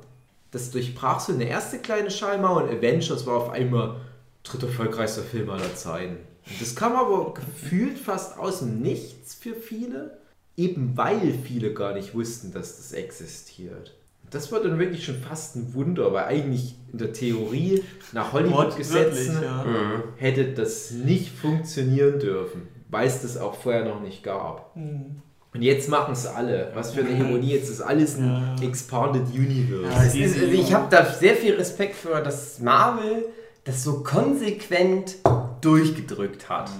das 0.52 0.70
durchbrach 0.70 1.18
so 1.18 1.32
eine 1.32 1.48
erste 1.48 1.78
kleine 1.78 2.10
Schallmauer 2.10 2.62
und 2.62 2.70
Avengers 2.70 3.26
war 3.26 3.34
auf 3.34 3.50
einmal 3.50 3.96
dritter 4.44 4.68
erfolgreichster 4.68 5.22
Film 5.22 5.50
aller 5.50 5.74
Zeiten. 5.74 6.18
Und 6.48 6.60
das 6.60 6.76
kam 6.76 6.94
aber 6.94 7.34
gefühlt 7.34 7.98
fast 7.98 8.38
aus 8.38 8.60
dem 8.60 8.80
Nichts 8.80 9.34
für 9.34 9.54
viele, 9.54 10.18
eben 10.56 10.96
weil 10.96 11.34
viele 11.44 11.74
gar 11.74 11.94
nicht 11.94 12.14
wussten, 12.14 12.52
dass 12.52 12.76
das 12.76 12.92
existiert. 12.92 13.97
Das 14.30 14.52
war 14.52 14.60
dann 14.60 14.78
wirklich 14.78 15.04
schon 15.04 15.16
fast 15.16 15.56
ein 15.56 15.74
Wunder, 15.74 16.12
weil 16.12 16.24
eigentlich 16.24 16.76
in 16.92 16.98
der 16.98 17.12
Theorie 17.12 17.82
nach 18.12 18.32
Hollywood-Gesetzen 18.32 19.42
ja. 19.42 19.64
Mhm. 19.64 20.02
hätte 20.16 20.52
das 20.52 20.90
nicht 20.90 21.30
funktionieren 21.36 22.18
dürfen, 22.18 22.68
weil 22.90 23.06
es 23.06 23.22
das 23.22 23.36
auch 23.36 23.54
vorher 23.54 23.84
noch 23.84 24.00
nicht 24.00 24.22
gab. 24.22 24.74
Mhm. 24.76 25.22
Und 25.54 25.62
jetzt 25.62 25.88
machen 25.88 26.12
es 26.12 26.26
alle. 26.26 26.70
Was 26.74 26.92
für 26.92 27.00
eine 27.00 27.10
Ironie, 27.10 27.52
jetzt 27.54 27.70
ist 27.70 27.80
alles 27.80 28.16
ein 28.16 28.56
Ja. 28.58 28.66
Expanded 28.66 29.28
Universe. 29.34 30.18
Ja, 30.18 30.24
ist, 30.26 30.36
ich 30.36 30.74
habe 30.74 30.86
da 30.90 31.04
sehr 31.06 31.34
viel 31.34 31.54
Respekt 31.54 31.96
für, 31.96 32.20
dass 32.22 32.58
Marvel 32.60 33.24
das 33.64 33.82
so 33.82 34.02
konsequent 34.02 35.16
durchgedrückt 35.60 36.48
hat. 36.48 36.70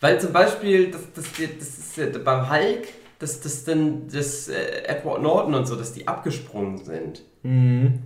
Weil 0.00 0.18
zum 0.18 0.32
Beispiel, 0.32 0.90
das, 0.90 1.02
das, 1.14 1.24
das 1.58 1.68
ist 1.68 1.96
ja 1.96 2.06
beim 2.24 2.50
Hulk, 2.50 2.88
dass 3.20 3.40
das 3.40 3.64
dann 3.64 4.08
das 4.12 4.48
äh, 4.48 4.82
Edward 4.86 5.22
Norton 5.22 5.54
und 5.54 5.66
so, 5.66 5.76
dass 5.76 5.92
die 5.92 6.08
abgesprungen 6.08 6.78
sind. 6.78 7.22
Mhm. 7.44 8.00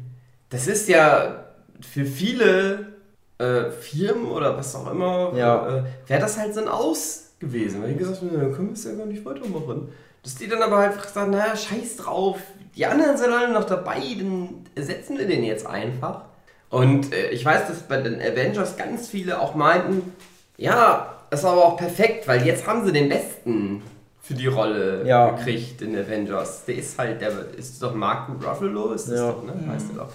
Das 0.51 0.67
ist 0.67 0.89
ja 0.89 1.47
für 1.81 2.05
viele 2.05 2.95
äh, 3.39 3.71
Firmen 3.71 4.27
oder 4.27 4.57
was 4.57 4.75
auch 4.75 4.91
immer, 4.91 5.33
Ja. 5.37 5.79
äh, 5.79 5.85
wäre 6.07 6.21
das 6.21 6.37
halt 6.39 6.53
so 6.55 6.61
ein 6.61 6.69
Aus 6.69 7.31
gewesen. 7.39 7.83
Weil 7.83 7.93
die 7.93 7.99
gesagt 7.99 8.21
haben, 8.21 8.33
dann 8.33 8.53
können 8.53 8.69
wir 8.69 8.75
es 8.75 8.85
ja 8.85 8.93
gar 8.93 9.07
nicht 9.07 9.25
weitermachen. 9.25 9.89
Dass 10.23 10.35
die 10.37 10.49
dann 10.49 10.63
aber 10.63 10.79
einfach 10.79 11.09
sagen, 11.09 11.31
naja, 11.33 11.57
scheiß 11.57 11.97
drauf, 11.97 12.39
die 12.77 12.87
anderen 12.87 13.17
sind 13.17 13.33
alle 13.33 13.53
noch 13.53 13.65
dabei, 13.65 14.01
dann 14.19 14.67
ersetzen 14.75 15.19
wir 15.19 15.27
den 15.27 15.45
jetzt 15.45 15.67
einfach. 15.67 16.23
Und 16.71 17.13
äh, 17.13 17.31
ich 17.31 17.45
weiß, 17.45 17.69
dass 17.69 17.83
bei 17.83 18.01
den 18.01 18.21
Avengers 18.21 18.77
ganz 18.77 19.09
viele 19.09 19.41
auch 19.41 19.55
meinten, 19.55 20.13
ja, 20.57 21.15
das 21.31 21.45
war 21.45 21.53
aber 21.53 21.65
auch 21.67 21.77
perfekt, 21.77 22.27
weil 22.27 22.45
jetzt 22.47 22.67
haben 22.67 22.85
sie 22.85 22.93
den 22.93 23.09
Besten 23.09 23.83
für 24.25 24.35
die 24.35 24.47
Rolle 24.47 25.07
Ja. 25.07 25.31
gekriegt 25.31 25.83
in 25.83 25.95
Avengers. 25.97 26.65
Der 26.65 26.77
ist 26.77 26.99
halt, 26.99 27.21
der 27.21 27.31
ist 27.57 27.81
doch 27.83 27.95
Mark 27.95 28.29
Ruffalo, 28.43 28.93
ist 28.93 29.09
das 29.11 29.21
Ja. 29.21 29.31
doch, 29.33 29.45
ne? 29.45 29.53
Heißt 29.69 29.91
der 29.91 29.99
doch. 30.05 30.09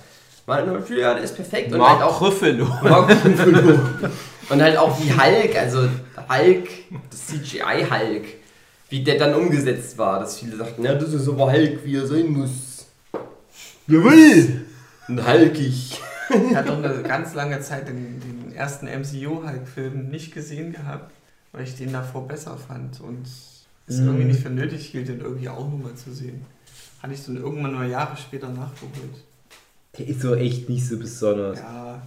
Meinten, 0.48 0.98
ja, 0.98 1.14
der 1.14 1.24
ist 1.24 1.36
perfekt. 1.36 1.72
Und 1.72 1.78
Mark 1.78 2.00
halt 2.00 2.02
auch 2.10 2.20
Ruffalo. 2.22 2.66
Mark 2.84 3.10
Ruffalo. 3.24 3.80
Und 4.50 4.62
halt 4.64 4.78
auch 4.78 5.00
wie 5.00 5.12
Hulk, 5.14 5.56
also 5.56 5.88
Hulk, 6.28 6.68
das 7.12 7.28
CGI 7.28 7.86
Hulk, 7.88 8.26
wie 8.90 9.04
der 9.04 9.20
dann 9.20 9.36
umgesetzt 9.36 9.96
war, 10.00 10.20
dass 10.20 10.40
viele 10.40 10.58
sagten, 10.58 10.84
ja, 10.84 10.96
das 10.96 11.14
ist 11.14 11.30
aber 11.30 11.52
Hulk, 11.52 11.86
wie 11.86 11.96
er 11.98 12.08
sein 12.08 12.30
muss. 12.32 12.88
Jawohl! 13.88 14.62
Und 15.08 15.28
Hulkig. 15.28 16.00
Ich 16.30 16.56
hatte 16.56 16.68
doch 16.70 16.84
eine 16.84 17.02
ganz 17.04 17.34
lange 17.34 17.60
Zeit 17.62 17.88
den, 17.88 18.20
den 18.20 18.56
ersten 18.56 18.88
MCU-Hulk-Film 18.88 20.10
nicht 20.10 20.34
gesehen 20.34 20.74
gehabt, 20.74 21.12
weil 21.52 21.64
ich 21.64 21.76
den 21.76 21.92
davor 21.94 22.28
besser 22.28 22.56
fand 22.58 23.02
und 23.02 23.26
es 23.90 23.98
Mhm. 24.00 24.08
irgendwie 24.08 24.26
nicht 24.26 24.40
für 24.42 24.50
nötig 24.50 24.86
hielt, 24.88 25.08
den 25.08 25.20
irgendwie 25.22 25.50
auch 25.50 25.70
nochmal 25.70 25.96
zu 25.96 26.14
sehen. 26.14 26.46
Hatte 27.02 27.14
ich 27.14 27.26
dann 27.26 27.38
irgendwann 27.38 27.74
nur 27.74 27.84
Jahre 27.86 28.16
später 28.18 28.50
nachgeholt. 28.50 29.24
Der 29.98 30.08
ist 30.08 30.22
so 30.22 30.36
echt 30.36 30.70
nicht 30.70 30.86
so 30.88 30.98
besonders. 30.98 31.60
Ja, 31.60 32.02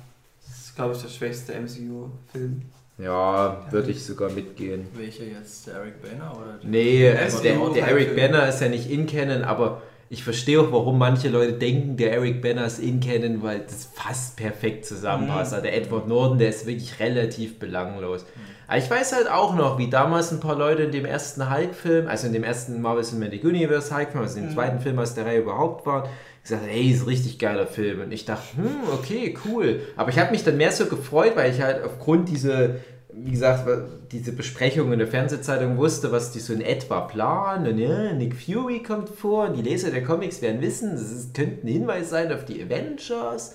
das 0.47 0.59
ist, 0.66 0.76
glaube 0.76 0.95
ich, 0.95 1.03
der 1.03 1.09
schwächste 1.09 1.53
MCU-Film. 1.55 2.62
Ja, 2.99 3.66
würde 3.70 3.91
ich 3.91 4.05
sogar 4.05 4.30
mitgehen. 4.30 4.87
Welcher 4.95 5.24
jetzt? 5.24 5.66
Der 5.66 5.74
Eric 5.74 6.03
Banner 6.03 6.37
oder 6.37 6.59
der? 6.62 6.70
Nee, 6.70 7.01
Der 7.01 7.18
also 7.20 7.37
ist 7.39 7.45
der, 7.45 7.59
der 7.74 7.87
Eric 7.89 8.14
Banner 8.16 8.49
ist 8.49 8.61
ja 8.61 8.68
nicht 8.68 8.89
in 8.91 9.07
Canon, 9.07 9.43
aber 9.43 9.83
ich 10.11 10.22
verstehe 10.22 10.61
auch, 10.61 10.70
warum 10.70 10.99
manche 10.99 11.30
Leute 11.30 11.55
denken, 11.55 11.97
der 11.97 12.12
Eric 12.12 12.43
Banner 12.43 12.66
ist 12.66 12.78
in 12.80 13.01
Canon, 13.01 13.43
weil 13.43 13.61
das 13.61 13.89
fast 13.95 14.37
perfekt 14.37 14.85
zusammenpasst. 14.85 15.51
Mhm. 15.53 15.55
Also 15.57 15.62
der 15.62 15.74
Edward 15.76 16.07
Norton, 16.07 16.39
der 16.39 16.51
ist 16.51 16.66
wirklich 16.66 17.01
relativ 17.01 17.59
belanglos. 17.59 18.26
Aber 18.69 18.79
ich 18.79 18.91
weiß 18.91 19.13
halt 19.15 19.31
auch 19.31 19.55
noch, 19.55 19.77
wie 19.79 19.91
damals 19.91 20.33
ein 20.33 20.41
paar 20.41 20.57
Leute 20.57 20.83
in 20.85 20.93
dem 20.93 21.05
ersten 21.05 21.53
Hulk-Film, 21.55 22.07
also 22.09 22.27
in 22.27 22.33
dem 22.33 22.45
ersten 22.45 22.81
Marvel 22.81 23.05
Cinematic 23.05 23.45
Universe 23.45 23.95
Hulk-Film, 23.95 24.23
also 24.23 24.37
dem 24.37 24.47
Mhm. 24.47 24.53
zweiten 24.55 24.81
Film 24.81 24.99
aus 24.99 25.15
der 25.15 25.27
Reihe 25.27 25.41
überhaupt 25.41 25.85
waren, 25.87 26.09
gesagt, 26.43 26.63
hey, 26.67 26.91
ist 26.91 27.03
ein 27.03 27.09
richtig 27.09 27.39
geiler 27.39 27.67
Film. 27.67 28.01
Und 28.01 28.13
ich 28.13 28.25
dachte, 28.25 28.57
hm, 28.57 28.67
okay, 28.95 29.37
cool. 29.45 29.81
Aber 29.97 30.11
ich 30.11 30.19
habe 30.19 30.31
mich 30.31 30.43
dann 30.45 30.57
mehr 30.57 30.73
so 30.73 30.87
gefreut, 30.87 31.33
weil 31.37 31.53
ich 31.53 31.61
halt 31.61 31.85
aufgrund 31.85 32.29
dieser, 32.31 32.77
wie 33.13 33.31
gesagt, 33.33 33.69
diese 34.11 34.33
Besprechung 34.33 34.93
in 34.93 34.99
der 34.99 35.07
Fernsehzeitung 35.09 35.77
wusste, 35.77 36.11
was 36.11 36.33
die 36.33 36.41
so 36.41 36.53
in 36.55 36.63
etwa 36.63 37.01
planen. 37.03 37.67
Und 37.73 37.79
ja, 37.79 38.13
Nick 38.15 38.35
Fury 38.35 38.83
kommt 38.83 39.11
vor 39.11 39.49
und 39.49 39.57
die 39.57 39.63
Leser 39.63 39.91
der 39.91 40.03
Comics 40.03 40.41
werden 40.41 40.61
wissen, 40.63 40.93
das 40.93 41.11
ist, 41.13 41.35
könnte 41.35 41.67
ein 41.67 41.69
Hinweis 41.71 42.11
sein 42.11 42.33
auf 42.33 42.45
die 42.45 42.63
Avengers. 42.63 43.55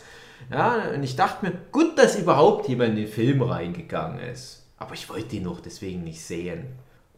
Ja, 0.51 0.83
und 0.93 1.01
ich 1.03 1.15
dachte 1.15 1.45
mir, 1.45 1.53
gut, 1.71 1.97
dass 1.97 2.17
überhaupt 2.17 2.69
jemand 2.69 2.91
in 2.91 2.95
den 2.97 3.07
Film 3.07 3.41
reingegangen 3.41 4.19
ist. 4.31 4.63
Aber 4.77 4.93
ich 4.93 5.09
wollte 5.09 5.35
ihn 5.35 5.43
noch 5.43 5.59
deswegen 5.59 6.03
nicht 6.03 6.21
sehen. 6.21 6.65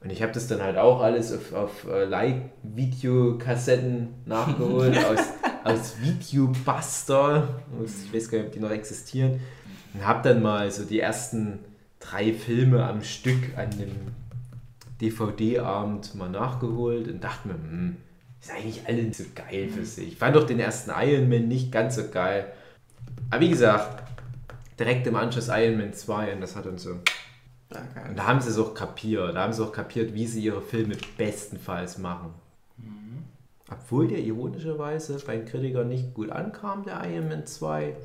Und 0.02 0.10
ich 0.12 0.22
habe 0.22 0.32
das 0.32 0.48
dann 0.48 0.62
halt 0.62 0.78
auch 0.78 1.02
alles 1.02 1.34
auf, 1.34 1.52
auf 1.54 1.86
äh, 1.86 2.06
Like-Videokassetten 2.06 4.08
nachgeholt, 4.26 4.98
aus, 4.98 5.20
aus 5.66 5.96
Videobuster. 6.02 7.60
Ich 7.84 8.14
weiß 8.14 8.32
gar 8.32 8.38
nicht, 8.38 8.48
ob 8.48 8.54
die 8.54 8.60
noch 8.60 8.72
existieren. 8.72 9.42
Und 9.94 10.06
habe 10.06 10.22
dann 10.28 10.42
mal 10.42 10.72
so 10.72 10.86
die 10.86 11.02
ersten 11.02 11.60
drei 12.00 12.34
Filme 12.34 12.86
am 12.86 13.04
Stück 13.04 13.58
an 13.58 13.70
dem 13.72 13.92
DVD-Abend 15.02 16.16
mal 16.16 16.30
nachgeholt 16.30 17.08
und 17.08 17.24
dachte 17.24 17.50
mir, 17.50 17.56
hm, 17.56 17.98
ist 18.42 18.52
eigentlich 18.52 18.88
alle 18.88 19.04
nicht 19.04 19.16
so 19.16 19.26
geil 19.36 19.70
für 19.70 19.86
sich. 19.86 20.14
Ich 20.14 20.18
fand 20.18 20.36
doch 20.36 20.46
den 20.46 20.60
ersten 20.60 20.92
Iron 20.92 21.30
Man 21.30 21.48
nicht 21.48 21.72
ganz 21.72 21.96
so 21.96 22.10
geil. 22.10 22.52
Aber 23.30 23.42
wie 23.42 23.50
gesagt, 23.50 24.04
direkt 24.80 25.06
im 25.08 25.16
Anschluss 25.16 25.50
Iron 25.50 25.78
Man 25.78 25.94
2 25.94 26.34
und 26.34 26.42
das 26.42 26.56
hat 26.56 26.66
uns 26.66 26.84
so. 26.84 26.96
Und 27.70 28.18
da 28.18 28.26
haben 28.26 28.42
sie 28.42 28.50
es 28.50 28.58
auch 28.58 28.74
kapiert. 28.74 29.36
Da 29.36 29.44
haben 29.44 29.54
sie 29.54 29.64
auch 29.64 29.72
kapiert, 29.72 30.14
wie 30.14 30.26
sie 30.26 30.44
ihre 30.44 30.62
Filme 30.62 30.96
bestenfalls 31.18 31.98
machen. 31.98 32.34
Obwohl 33.72 34.08
der 34.08 34.20
ironischerweise 34.20 35.20
bei 35.26 35.38
den 35.38 35.46
Kritikern 35.46 35.88
nicht 35.88 36.14
gut 36.14 36.32
ankam, 36.32 36.84
der 36.84 37.04
Iron 37.10 37.30
Man 37.30 37.46
2. 37.46 37.96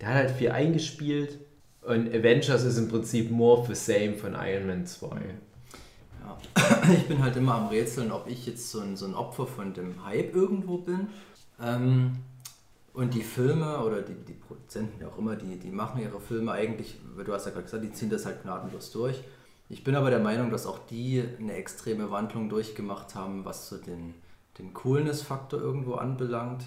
Der 0.00 0.08
hat 0.08 0.14
halt 0.14 0.30
viel 0.32 0.50
eingespielt. 0.50 1.38
Und 1.82 2.08
Avengers 2.08 2.62
ist 2.64 2.78
im 2.78 2.88
Prinzip 2.88 3.30
more 3.30 3.60
of 3.60 3.66
the 3.66 3.74
same 3.74 4.14
von 4.14 4.34
Iron 4.34 4.66
Man 4.66 4.86
2. 4.86 5.08
Ja. 6.22 6.38
Ich 6.94 7.08
bin 7.08 7.22
halt 7.22 7.36
immer 7.36 7.54
am 7.54 7.68
Rätseln, 7.68 8.12
ob 8.12 8.28
ich 8.28 8.46
jetzt 8.46 8.70
so 8.70 8.80
ein, 8.80 8.96
so 8.96 9.06
ein 9.06 9.14
Opfer 9.14 9.46
von 9.46 9.72
dem 9.72 10.04
Hype 10.04 10.34
irgendwo 10.34 10.78
bin. 10.78 11.08
Ähm, 11.62 12.18
und 12.94 13.12
die 13.12 13.22
Filme 13.22 13.78
oder 13.84 14.02
die, 14.02 14.14
die 14.14 14.32
Produzenten, 14.32 15.00
wie 15.00 15.04
auch 15.04 15.18
immer, 15.18 15.36
die, 15.36 15.58
die 15.58 15.70
machen 15.70 16.00
ihre 16.00 16.20
Filme 16.20 16.52
eigentlich, 16.52 16.96
du 17.24 17.32
hast 17.32 17.44
ja 17.44 17.50
gerade 17.50 17.64
gesagt, 17.64 17.84
die 17.84 17.92
ziehen 17.92 18.08
das 18.08 18.24
halt 18.24 18.42
gnadenlos 18.42 18.92
durch. 18.92 19.22
Ich 19.68 19.82
bin 19.82 19.96
aber 19.96 20.10
der 20.10 20.20
Meinung, 20.20 20.50
dass 20.50 20.66
auch 20.66 20.78
die 20.86 21.22
eine 21.38 21.54
extreme 21.54 22.10
Wandlung 22.10 22.48
durchgemacht 22.48 23.14
haben, 23.14 23.44
was 23.44 23.68
so 23.68 23.76
den, 23.76 24.14
den 24.58 24.72
Coolness-Faktor 24.72 25.60
irgendwo 25.60 25.94
anbelangt. 25.94 26.64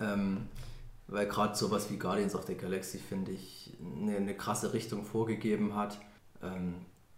Ähm, 0.00 0.48
weil 1.08 1.26
gerade 1.26 1.54
sowas 1.54 1.90
wie 1.90 1.96
Guardians 1.98 2.34
of 2.34 2.44
the 2.46 2.54
Galaxy, 2.54 2.98
finde 2.98 3.32
ich, 3.32 3.76
eine, 3.80 4.16
eine 4.16 4.34
krasse 4.34 4.72
Richtung 4.72 5.04
vorgegeben 5.04 5.76
hat, 5.76 5.98
ähm, 6.42 6.74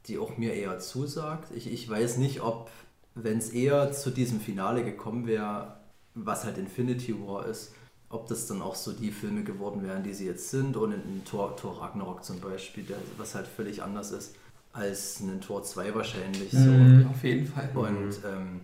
die 0.07 0.19
auch 0.19 0.37
mir 0.37 0.53
eher 0.53 0.79
zusagt. 0.81 1.55
Ich, 1.55 1.73
ich 1.73 1.89
weiß 1.89 2.19
nicht, 2.19 2.43
ob, 2.43 2.71
wenn 3.15 3.39
es 3.39 3.51
eher 3.51 3.93
zu 3.93 4.11
diesem 4.11 4.41
Finale 4.41 4.85
gekommen 4.85 5.27
wäre, 5.27 5.77
was 6.15 6.45
halt 6.45 6.59
Infinity 6.59 7.15
War 7.27 7.47
ist, 7.47 7.73
ob 8.15 8.29
das 8.29 8.47
dann 8.47 8.62
auch 8.62 8.77
so 8.77 8.93
die 8.93 9.11
Filme 9.11 9.43
geworden 9.43 9.83
wären, 9.83 10.03
die 10.03 10.15
sie 10.15 10.27
jetzt 10.27 10.51
sind, 10.51 10.77
und 10.77 10.93
ein 10.93 11.23
Tor, 11.25 11.57
Tor 11.57 11.81
Ragnarok 11.81 12.25
zum 12.25 12.41
Beispiel, 12.41 12.85
der, 12.85 12.97
was 13.19 13.35
halt 13.35 13.47
völlig 13.47 13.83
anders 13.83 14.12
ist 14.12 14.37
als 14.75 15.21
ein 15.21 15.41
Tor 15.41 15.62
2 15.62 15.95
wahrscheinlich. 15.95 16.51
So. 16.51 16.59
Mhm. 16.59 17.07
Auf 17.09 17.23
jeden 17.23 17.47
Fall. 17.47 17.71
Und 17.75 18.19
ähm, 18.27 18.61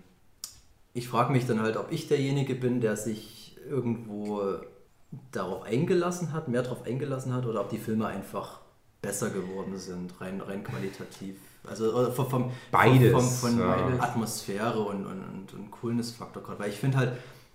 ich 0.92 1.08
frage 1.08 1.32
mich 1.32 1.46
dann 1.46 1.60
halt, 1.60 1.76
ob 1.76 1.92
ich 1.92 2.08
derjenige 2.08 2.54
bin, 2.54 2.80
der 2.80 2.96
sich 2.96 3.56
irgendwo 3.68 4.42
darauf 5.32 5.62
eingelassen 5.62 6.32
hat, 6.32 6.48
mehr 6.48 6.62
darauf 6.62 6.84
eingelassen 6.84 7.32
hat, 7.32 7.46
oder 7.46 7.60
ob 7.60 7.70
die 7.70 7.78
Filme 7.78 8.06
einfach 8.06 8.60
besser 9.00 9.30
geworden 9.30 9.78
sind, 9.78 10.20
rein, 10.20 10.40
rein 10.40 10.64
qualitativ. 10.64 11.36
Also 11.64 12.10
vom, 12.10 12.28
vom, 12.28 12.52
Beides, 12.70 13.12
Vom, 13.12 13.24
von 13.24 13.58
ja. 13.58 13.76
Atmosphäre 14.00 14.80
und, 14.80 15.06
und, 15.06 15.22
und, 15.22 15.54
und 15.54 15.70
Coolness-Faktor 15.70 16.42
gerade. 16.42 16.58
Weil 16.58 16.70
ich 16.70 16.76
finde 16.76 16.98
halt 16.98 17.12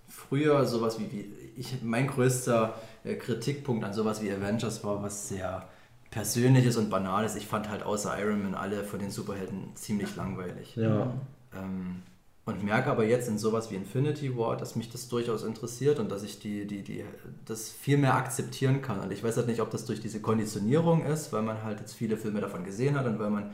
früher 0.08 0.66
sowas 0.66 1.00
wie, 1.00 1.12
wie 1.12 1.45
ich, 1.58 1.82
mein 1.82 2.08
größter 2.08 2.76
äh, 3.04 3.16
Kritikpunkt 3.16 3.84
an 3.84 3.94
sowas 3.94 4.22
wie 4.22 4.32
Avengers 4.32 4.84
war, 4.84 5.02
was 5.02 5.30
sehr 5.30 5.68
persönliches 6.12 6.78
und 6.78 6.90
banales. 6.90 7.36
Ich 7.36 7.48
fand 7.48 7.70
halt 7.70 7.84
außer 7.84 8.18
Iron 8.20 8.44
Man 8.44 8.56
alle 8.56 8.84
von 8.84 9.00
den 9.00 9.12
Superhelden 9.12 9.76
ziemlich 9.76 10.16
langweilig. 10.16 10.76
Ja. 10.76 11.14
Ähm, 11.54 12.04
und 12.46 12.64
merke 12.64 12.92
aber 12.92 13.04
jetzt 13.04 13.28
in 13.28 13.40
sowas 13.40 13.72
wie 13.72 13.76
Infinity 13.76 14.38
War, 14.38 14.56
dass 14.56 14.76
mich 14.76 14.92
das 14.92 15.10
durchaus 15.10 15.44
interessiert 15.44 16.00
und 16.00 16.12
dass 16.12 16.22
ich 16.22 16.40
die, 16.40 16.68
die, 16.68 16.84
die, 16.84 17.04
das 17.46 17.70
viel 17.72 17.98
mehr 17.98 18.14
akzeptieren 18.14 18.84
kann. 18.84 19.00
Und 19.00 19.12
ich 19.12 19.24
weiß 19.24 19.36
halt 19.38 19.48
nicht, 19.48 19.62
ob 19.62 19.72
das 19.72 19.86
durch 19.86 20.00
diese 20.00 20.22
Konditionierung 20.22 21.04
ist, 21.06 21.34
weil 21.34 21.42
man 21.42 21.64
halt 21.64 21.80
jetzt 21.80 21.96
viele 21.96 22.18
Filme 22.18 22.42
davon 22.42 22.64
gesehen 22.64 22.98
hat 22.98 23.08
und 23.08 23.18
weil 23.18 23.32
man 23.32 23.50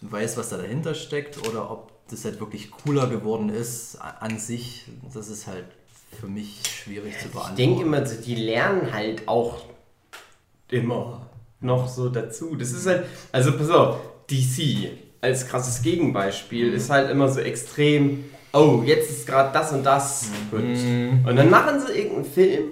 weiß, 0.00 0.36
was 0.36 0.50
da 0.50 0.58
dahinter 0.58 0.94
steckt, 0.94 1.48
oder 1.48 1.70
ob 1.70 1.92
das 2.08 2.24
halt 2.24 2.38
wirklich 2.38 2.70
cooler 2.70 3.08
geworden 3.08 3.48
ist 3.48 3.96
an 3.96 4.38
sich. 4.38 4.86
Das 5.12 5.28
ist 5.28 5.48
halt 5.48 5.66
für 6.20 6.26
mich 6.26 6.62
schwierig 6.66 7.18
zu 7.18 7.26
Ich 7.26 7.32
beantworten. 7.32 7.56
denke 7.56 7.82
immer, 7.82 8.06
so, 8.06 8.20
die 8.20 8.34
lernen 8.34 8.92
halt 8.92 9.26
auch 9.26 9.62
immer 10.68 11.26
noch 11.60 11.88
so 11.88 12.08
dazu. 12.08 12.56
Das 12.56 12.72
ist 12.72 12.86
halt, 12.86 13.04
also 13.32 13.56
pass 13.56 13.70
auf, 13.70 13.96
DC 14.30 14.90
als 15.20 15.46
krasses 15.48 15.82
Gegenbeispiel 15.82 16.72
ist 16.72 16.90
halt 16.90 17.10
immer 17.10 17.28
so 17.28 17.40
extrem, 17.40 18.24
oh, 18.52 18.82
jetzt 18.84 19.10
ist 19.10 19.26
gerade 19.26 19.52
das 19.52 19.72
und 19.72 19.84
das 19.84 20.26
gut. 20.50 20.60
Und 20.60 21.36
dann 21.36 21.50
machen 21.50 21.80
sie 21.80 21.92
irgendeinen 21.92 22.24
Film, 22.24 22.64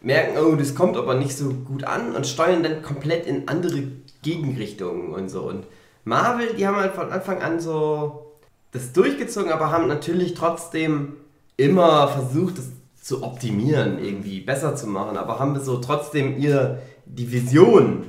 merken, 0.00 0.38
oh, 0.38 0.54
das 0.56 0.74
kommt 0.74 0.96
aber 0.96 1.14
nicht 1.14 1.36
so 1.36 1.50
gut 1.50 1.84
an 1.84 2.14
und 2.14 2.26
steuern 2.26 2.62
dann 2.62 2.82
komplett 2.82 3.26
in 3.26 3.48
andere 3.48 3.84
Gegenrichtungen 4.22 5.12
und 5.12 5.28
so. 5.28 5.42
Und 5.42 5.66
Marvel, 6.04 6.54
die 6.54 6.66
haben 6.66 6.76
halt 6.76 6.94
von 6.94 7.10
Anfang 7.12 7.42
an 7.42 7.60
so 7.60 8.32
das 8.72 8.92
durchgezogen, 8.92 9.52
aber 9.52 9.70
haben 9.70 9.86
natürlich 9.86 10.34
trotzdem 10.34 11.14
immer 11.56 12.08
versucht, 12.08 12.58
das 12.58 12.68
zu 13.00 13.22
optimieren, 13.22 13.98
irgendwie 13.98 14.40
besser 14.40 14.76
zu 14.76 14.86
machen, 14.86 15.16
aber 15.16 15.38
haben 15.38 15.58
so 15.60 15.78
trotzdem 15.78 16.38
ihr 16.38 16.80
die 17.06 17.30
Vision 17.32 18.06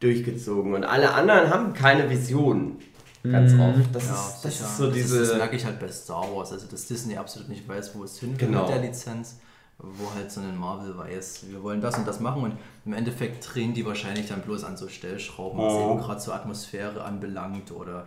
durchgezogen 0.00 0.74
und 0.74 0.84
alle 0.84 1.12
anderen 1.12 1.50
haben 1.50 1.72
keine 1.74 2.08
Vision. 2.08 2.76
Ganz 3.22 3.52
oft. 3.52 3.94
Das, 3.94 4.08
Ja, 4.08 4.14
ist, 4.14 4.44
das 4.46 4.60
ist 4.60 4.76
so 4.78 4.86
das 4.86 4.94
diese. 4.94 5.20
Ist, 5.20 5.30
das 5.32 5.36
merke 5.38 5.56
ich 5.56 5.64
halt 5.66 5.78
bei 5.78 5.88
Star 5.88 6.24
Wars, 6.34 6.52
also 6.52 6.66
dass 6.66 6.86
Disney 6.86 7.16
absolut 7.18 7.50
nicht 7.50 7.68
weiß, 7.68 7.94
wo 7.94 8.04
es 8.04 8.18
hin 8.18 8.30
will 8.30 8.46
Genau. 8.48 8.62
mit 8.62 8.70
der 8.70 8.80
Lizenz, 8.80 9.36
wo 9.76 10.10
halt 10.14 10.30
so 10.32 10.40
ein 10.40 10.56
Marvel 10.58 10.96
weiß, 10.96 11.44
wir 11.50 11.62
wollen 11.62 11.82
das 11.82 11.98
und 11.98 12.08
das 12.08 12.18
machen 12.18 12.44
und 12.44 12.52
im 12.86 12.94
Endeffekt 12.94 13.46
drehen 13.54 13.74
die 13.74 13.84
wahrscheinlich 13.84 14.28
dann 14.28 14.40
bloß 14.40 14.64
an 14.64 14.78
so 14.78 14.88
Stellschrauben, 14.88 15.58
was 15.58 15.72
Oh. 15.74 15.90
eben 15.92 16.00
gerade 16.00 16.20
so 16.20 16.32
Atmosphäre 16.32 17.04
anbelangt 17.04 17.72
oder 17.72 18.06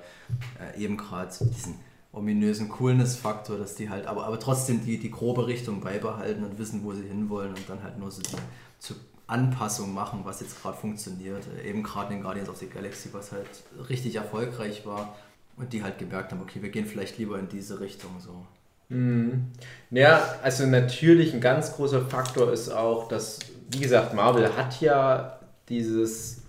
äh, 0.75 0.81
eben 0.83 0.97
gerade 0.97 1.31
so 1.31 1.45
diesen 1.45 1.75
ominösen 2.13 2.69
Coolness-Faktor, 2.69 3.57
dass 3.57 3.75
die 3.75 3.89
halt, 3.89 4.05
aber, 4.05 4.25
aber 4.25 4.39
trotzdem 4.39 4.85
die, 4.85 4.99
die 4.99 5.11
grobe 5.11 5.47
Richtung 5.47 5.81
beibehalten 5.81 6.43
und 6.43 6.57
wissen, 6.59 6.83
wo 6.83 6.93
sie 6.93 7.03
hinwollen 7.03 7.49
und 7.49 7.67
dann 7.67 7.83
halt 7.83 7.97
nur 7.97 8.11
so 8.11 8.21
die 8.21 8.37
zur 8.79 8.97
Anpassung 9.25 9.93
machen, 9.93 10.21
was 10.23 10.39
jetzt 10.39 10.61
gerade 10.61 10.77
funktioniert. 10.77 11.43
Äh, 11.57 11.67
Eben 11.69 11.81
gerade 11.81 12.13
in 12.13 12.21
Guardians 12.21 12.49
of 12.49 12.57
the 12.57 12.67
Galaxy, 12.67 13.09
was 13.11 13.31
halt 13.31 13.47
richtig 13.89 14.15
erfolgreich 14.15 14.85
war 14.85 15.15
und 15.57 15.73
die 15.73 15.83
halt 15.83 15.97
gemerkt 15.97 16.31
haben, 16.31 16.41
okay, 16.41 16.61
wir 16.61 16.69
gehen 16.69 16.85
vielleicht 16.85 17.17
lieber 17.17 17.39
in 17.39 17.49
diese 17.49 17.79
Richtung 17.79 18.11
so. 18.19 18.45
Ja, 19.89 20.35
also 20.43 20.67
natürlich 20.67 21.33
ein 21.33 21.41
ganz 21.41 21.73
großer 21.75 22.01
Faktor 22.05 22.51
ist 22.51 22.69
auch, 22.69 23.07
dass, 23.07 23.39
wie 23.71 23.79
gesagt, 23.79 24.13
Marvel 24.13 24.55
hat 24.55 24.81
ja 24.81 25.39
dieses 25.67 26.42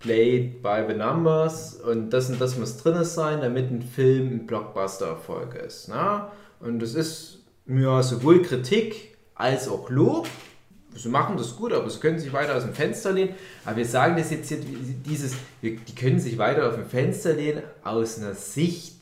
Played 0.00 0.62
by 0.62 0.82
the 0.88 0.94
Numbers 0.94 1.74
und 1.74 2.10
das 2.10 2.30
und 2.30 2.40
das 2.40 2.56
muss 2.58 2.78
drin 2.78 3.04
sein, 3.04 3.40
damit 3.42 3.70
ein 3.70 3.82
Film 3.82 4.28
ein 4.28 4.46
Blockbuster-Erfolg 4.46 5.54
ist. 5.54 5.88
Ne? 5.88 6.26
Und 6.60 6.82
es 6.82 6.94
ist 6.94 7.38
ja 7.66 8.02
sowohl 8.02 8.42
Kritik 8.42 9.16
als 9.34 9.68
auch 9.68 9.90
Lob. 9.90 10.26
Sie 10.94 11.08
machen 11.08 11.36
das 11.36 11.54
gut, 11.54 11.72
aber 11.72 11.88
sie 11.88 12.00
können 12.00 12.18
sich 12.18 12.32
weiter 12.32 12.56
aus 12.56 12.64
dem 12.64 12.72
Fenster 12.74 13.12
lehnen. 13.12 13.34
Aber 13.64 13.76
wir 13.76 13.84
sagen 13.86 14.16
das 14.16 14.30
jetzt 14.30 14.48
hier, 14.48 14.58
dieses, 15.06 15.34
wir- 15.60 15.76
die 15.76 15.94
können 15.94 16.18
sich 16.18 16.36
weiter 16.38 16.66
auf 16.68 16.74
dem 16.74 16.86
Fenster 16.86 17.34
lehnen 17.34 17.62
aus 17.84 18.18
einer 18.18 18.34
Sicht 18.34 18.96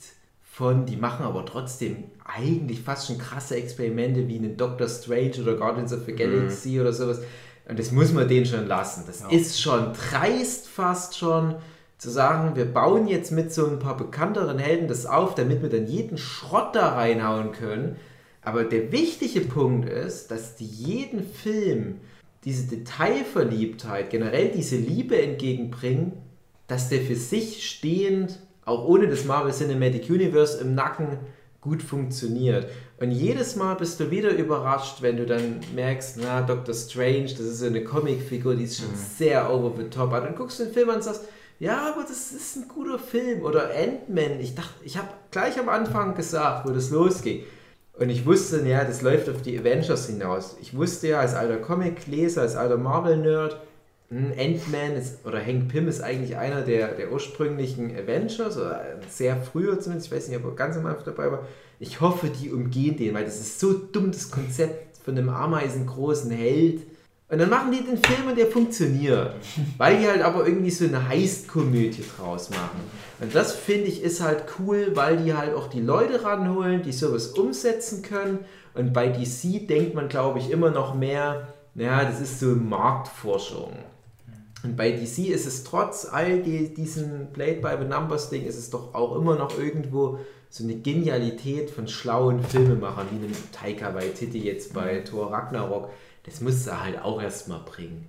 von, 0.53 0.85
die 0.85 0.97
machen 0.97 1.25
aber 1.25 1.47
trotzdem 1.47 2.05
eigentlich 2.25 2.83
fast 2.83 3.07
schon 3.07 3.17
krasse 3.19 3.57
Experimente 3.57 4.27
wie 4.29 4.37
einen 4.37 4.57
Doctor 4.57 4.89
Strange 4.89 5.41
oder 5.41 5.55
Guardians 5.55 5.93
of 5.93 6.01
the 6.05 6.13
Galaxy 6.15 6.79
oder 6.81 6.93
sowas. 6.93 7.21
Und 7.69 7.79
das 7.79 7.93
muss 7.93 8.13
man 8.13 8.29
denen 8.29 8.47
schon 8.47 8.67
lassen. 8.67 9.05
Das 9.07 9.21
Ja. 9.21 9.29
ist 9.29 9.61
schon 9.61 9.93
dreist 9.93 10.69
fast 10.69 11.19
schon 11.19 11.57
zu 11.99 12.11
sagen, 12.11 12.55
wir 12.57 12.65
bauen 12.65 13.09
jetzt 13.09 13.33
mit 13.33 13.53
so 13.53 13.67
ein 13.67 13.79
paar 13.79 13.97
bekannteren 13.97 14.59
Helden 14.59 14.89
das 14.89 15.05
auf, 15.05 15.35
damit 15.35 15.63
wir 15.63 15.69
dann 15.69 15.87
jeden 15.87 16.17
Schrott 16.17 16.75
da 16.75 16.95
reinhauen 16.95 17.53
können. 17.53 17.97
Aber 18.43 18.65
der 18.65 18.93
wichtige 18.93 19.41
Punkt 19.41 19.89
ist, 19.89 20.31
dass 20.31 20.55
die 20.57 20.65
jeden 20.65 21.23
Film 21.25 21.97
diese 22.45 22.69
Detailverliebtheit, 22.69 24.11
generell 24.11 24.51
diese 24.51 24.77
Liebe 24.77 25.21
entgegenbringen, 25.21 26.13
dass 26.69 26.89
der 26.89 27.01
für 27.01 27.17
sich 27.17 27.69
stehend, 27.69 28.39
auch 28.65 28.87
ohne 28.87 29.09
das 29.09 29.25
Marvel 29.25 29.53
Cinematic 29.53 30.09
Universe 30.09 30.59
im 30.61 30.75
Nacken, 30.75 31.19
gut 31.61 31.83
funktioniert. 31.83 32.69
Und 33.01 33.13
jedes 33.13 33.55
Mal 33.55 33.75
bist 33.75 34.01
du 34.01 34.11
wieder 34.11 34.31
überrascht, 34.31 35.03
wenn 35.03 35.17
du 35.17 35.25
dann 35.25 35.61
merkst, 35.75 36.17
na, 36.21 36.43
Doctor 36.43 36.75
Strange, 36.75 37.29
das 37.31 37.41
ist 37.41 37.59
so 37.61 37.67
eine 37.67 37.85
Comicfigur, 37.85 38.57
die 38.57 38.65
ist 38.65 38.81
schon 38.81 38.95
sehr 38.97 39.53
over 39.53 39.73
the 39.77 39.89
top. 39.89 40.13
Aber 40.13 40.23
dann 40.23 40.35
guckst 40.35 40.59
du 40.59 40.65
den 40.65 40.73
Film 40.73 40.91
an 40.91 40.97
und 40.97 41.05
sagst, 41.05 41.23
ja, 41.61 41.93
aber 41.93 42.03
das 42.03 42.33
ist 42.33 42.57
ein 42.57 42.69
guter 42.69 42.99
Film. 42.99 43.43
Oder 43.43 43.71
Ant-Man. 43.71 44.41
Ich 44.41 44.55
dachte, 44.55 44.73
ich 44.83 44.97
habe 44.97 45.09
gleich 45.31 45.59
am 45.61 45.69
Anfang 45.69 46.15
gesagt, 46.17 46.69
wo 46.69 46.73
das 46.73 46.91
losging. 46.91 47.45
Und 47.99 48.11
ich 48.11 48.27
wusste, 48.27 48.67
ja, 48.67 48.85
das 48.85 49.03
läuft 49.03 49.29
auf 49.29 49.43
die 49.43 49.59
Avengers 49.59 50.07
hinaus. 50.07 50.57
Ich 50.61 50.77
wusste 50.77 51.09
ja 51.09 51.21
als 51.21 51.35
alter 51.35 51.59
Comic-Leser, 51.59 52.43
als 52.43 52.55
alter 52.57 52.79
Marvel-Nerd, 52.79 53.61
hm, 54.11 54.33
Ant-Man 54.39 55.03
oder 55.25 55.45
Hank 55.45 55.69
Pym 55.69 55.87
ist 55.87 56.01
eigentlich 56.01 56.37
einer 56.37 56.63
der, 56.63 56.95
der 56.95 57.13
ursprünglichen 57.13 57.91
Avengers, 57.97 58.57
oder 58.57 58.83
sehr 59.09 59.37
früher 59.37 59.79
zumindest, 59.81 60.07
ich 60.07 60.17
weiß 60.17 60.29
nicht, 60.29 60.39
ob 60.39 60.45
er 60.45 60.57
ganz 60.57 60.77
am 60.77 60.87
Anfang 60.87 61.05
dabei 61.05 61.31
war. 61.33 61.47
Ich 61.81 62.01
hoffe, 62.01 62.29
die 62.29 62.51
umgehen 62.51 62.97
den, 62.97 63.15
weil 63.15 63.25
das 63.25 63.41
ist 63.41 63.61
so 63.61 63.73
dumm, 63.73 64.11
das 64.11 64.31
Konzept 64.31 64.99
von 65.05 65.17
einem 65.17 65.29
ameisengroßen 65.29 66.31
Held 66.31 66.83
Und 67.31 67.39
dann 67.39 67.51
machen 67.51 67.71
die 67.71 67.85
den 67.85 67.99
Film 67.99 68.29
und 68.29 68.39
der 68.39 68.47
funktioniert. 68.47 69.35
Weil 69.79 69.99
die 69.99 70.07
halt 70.07 70.23
aber 70.23 70.47
irgendwie 70.47 70.71
so 70.71 70.87
eine 70.87 71.09
Heist-Komödie 71.09 72.03
draus 72.17 72.49
machen. 72.49 72.81
Und 73.21 73.35
das 73.35 73.55
finde 73.55 73.89
ich 73.89 74.03
ist 74.03 74.23
halt 74.23 74.45
cool, 74.59 74.93
weil 74.95 75.19
die 75.19 75.35
halt 75.35 75.55
auch 75.55 75.69
die 75.69 75.81
Leute 75.81 76.25
ranholen, 76.25 76.83
die 76.83 76.93
sowas 76.93 77.29
umsetzen 77.29 78.03
können. 78.03 78.41
Und 78.75 78.93
bei 78.93 79.09
DC 79.09 79.69
denkt 79.69 79.95
man, 79.95 80.09
glaube 80.09 80.39
ich, 80.39 80.51
immer 80.51 80.71
noch 80.71 80.95
mehr, 80.95 81.49
naja, 81.75 82.05
das 82.05 82.21
ist 82.21 82.41
so 82.41 82.47
Marktforschung. 82.47 83.73
Und 84.65 84.77
bei 84.77 84.91
DC 84.91 85.29
ist 85.29 85.47
es 85.47 85.65
trotz 85.65 86.07
all 86.11 86.43
die, 86.43 86.75
diesen 86.75 87.33
Played 87.33 87.63
by 87.63 87.75
the 87.79 87.87
Numbers 87.87 88.31
Ding, 88.31 88.45
ist 88.45 88.59
es 88.59 88.71
doch 88.71 88.95
auch 88.95 89.17
immer 89.17 89.37
noch 89.37 89.57
irgendwo 89.59 90.19
so 90.51 90.65
eine 90.65 90.77
Genialität 90.77 91.71
von 91.71 91.89
schlauen 91.89 92.43
Filmemachern, 92.43 93.07
wie 93.11 93.25
einem 93.25 93.37
Taika 93.53 93.95
Waititi 93.95 94.39
jetzt 94.39 94.73
bei 94.73 95.01
Thor 95.01 95.33
Ragnarok. 95.33 95.91
Das 96.25 96.41
musst 96.41 96.67
du 96.67 96.81
halt 96.81 97.01
auch 97.03 97.23
erstmal 97.23 97.61
bringen. 97.61 98.07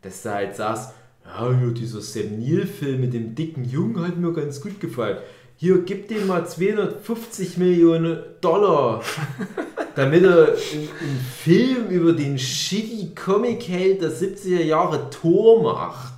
Dass 0.00 0.22
du 0.22 0.32
halt 0.32 0.56
sagst, 0.56 0.92
ja, 1.24 1.50
ja, 1.50 1.70
dieser 1.70 2.00
Sam 2.00 2.38
Neill-Film 2.38 3.00
mit 3.00 3.14
dem 3.14 3.34
dicken 3.34 3.64
Jungen 3.64 4.06
hat 4.06 4.16
mir 4.16 4.32
ganz 4.32 4.60
gut 4.60 4.80
gefallen. 4.80 5.18
Hier, 5.56 5.82
gib 5.82 6.08
dem 6.08 6.26
mal 6.26 6.46
250 6.46 7.56
Millionen 7.58 8.18
Dollar, 8.40 9.02
damit 9.94 10.24
er 10.24 10.48
einen, 10.48 10.88
einen 11.00 11.26
Film 11.38 11.88
über 11.88 12.12
den 12.14 12.38
shitty 12.38 13.14
Comic-Held 13.14 14.02
der 14.02 14.10
70er 14.10 14.62
Jahre 14.62 15.08
Tor 15.10 15.62
macht. 15.62 16.14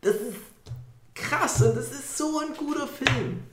Das 0.00 0.14
ist 0.16 0.34
krass 1.14 1.62
und 1.62 1.76
das 1.76 1.92
ist 1.92 2.18
so 2.18 2.40
ein 2.40 2.56
guter 2.56 2.88
Film. 2.88 3.44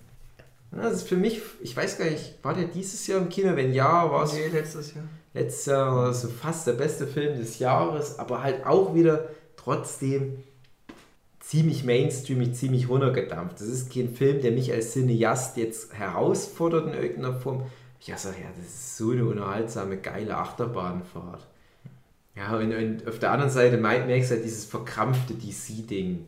Das 0.71 0.93
ist 0.93 1.07
für 1.07 1.15
mich, 1.15 1.41
ich 1.61 1.75
weiß 1.75 1.97
gar 1.97 2.05
nicht, 2.05 2.35
war 2.43 2.53
der 2.53 2.65
dieses 2.65 3.07
Jahr 3.07 3.19
im 3.21 3.29
Kino? 3.29 3.55
Wenn 3.55 3.73
ja, 3.73 4.11
war 4.11 4.23
es 4.23 4.33
Nee, 4.33 4.47
letztes 4.49 4.93
Jahr. 4.93 5.05
letztes 5.33 5.65
Jahr 5.67 5.95
war 5.95 6.13
so 6.13 6.27
fast 6.27 6.67
der 6.67 6.73
beste 6.73 7.07
Film 7.07 7.37
des 7.37 7.59
Jahres, 7.59 8.19
aber 8.19 8.43
halt 8.43 8.65
auch 8.65 8.93
wieder 8.93 9.29
trotzdem 9.55 10.43
ziemlich 11.39 11.83
mainstreamig, 11.85 12.53
ziemlich 12.55 12.89
runtergedampft. 12.89 13.61
Das 13.61 13.67
ist 13.67 13.91
kein 13.93 14.09
Film, 14.09 14.41
der 14.41 14.51
mich 14.51 14.71
als 14.73 14.91
Cineast 14.91 15.55
jetzt 15.57 15.93
herausfordert 15.93 16.87
in 16.87 16.93
irgendeiner 17.01 17.39
Form. 17.39 17.63
Ich 17.99 18.13
sage, 18.17 18.35
ja, 18.41 18.49
das 18.57 18.65
ist 18.67 18.97
so 18.97 19.11
eine 19.11 19.25
unterhaltsame, 19.25 19.97
geile 19.97 20.37
Achterbahnfahrt. 20.37 21.45
Ja, 22.35 22.55
und, 22.57 22.73
und 22.73 23.07
auf 23.07 23.19
der 23.19 23.31
anderen 23.31 23.51
Seite 23.51 23.77
mer- 23.77 24.05
merkst 24.05 24.29
du 24.31 24.35
halt 24.35 24.45
dieses 24.45 24.65
verkrampfte 24.65 25.33
DC-Ding. 25.33 26.25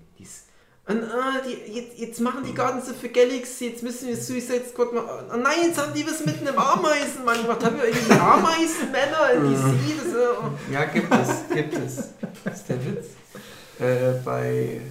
Und, 0.90 1.04
ah, 1.04 1.40
die, 1.46 1.72
jetzt, 1.72 2.00
jetzt 2.00 2.20
machen 2.20 2.44
die 2.44 2.54
Guardians 2.54 2.90
of 2.90 2.96
the 3.02 3.10
Galaxy, 3.10 3.68
jetzt 3.68 3.84
müssen 3.84 4.08
wir 4.08 4.18
Suicide 4.18 4.64
Squad 4.68 4.92
machen. 4.92 5.08
Oh 5.32 5.38
nein, 5.38 5.68
jetzt 5.68 5.80
haben 5.80 5.94
die 5.94 6.04
was 6.04 6.26
mit 6.26 6.40
einem 6.42 6.58
Ameisenmann 6.58 7.44
gemacht. 7.44 7.64
Haben 7.64 7.78
wir 7.78 7.86
irgendwie 7.86 8.14
Ameisenmänner 8.14 9.34
in 9.36 9.54
DC? 9.54 10.04
Das, 10.04 10.14
äh, 10.16 10.74
Ja, 10.74 10.86
gibt 10.86 11.14
es, 11.14 11.56
gibt 11.56 11.74
es. 11.76 11.96
Das 12.44 12.56
ist 12.58 12.70
der 12.70 12.78
Witz. 12.86 13.06
Äh, 13.80 14.20
bei. 14.26 14.82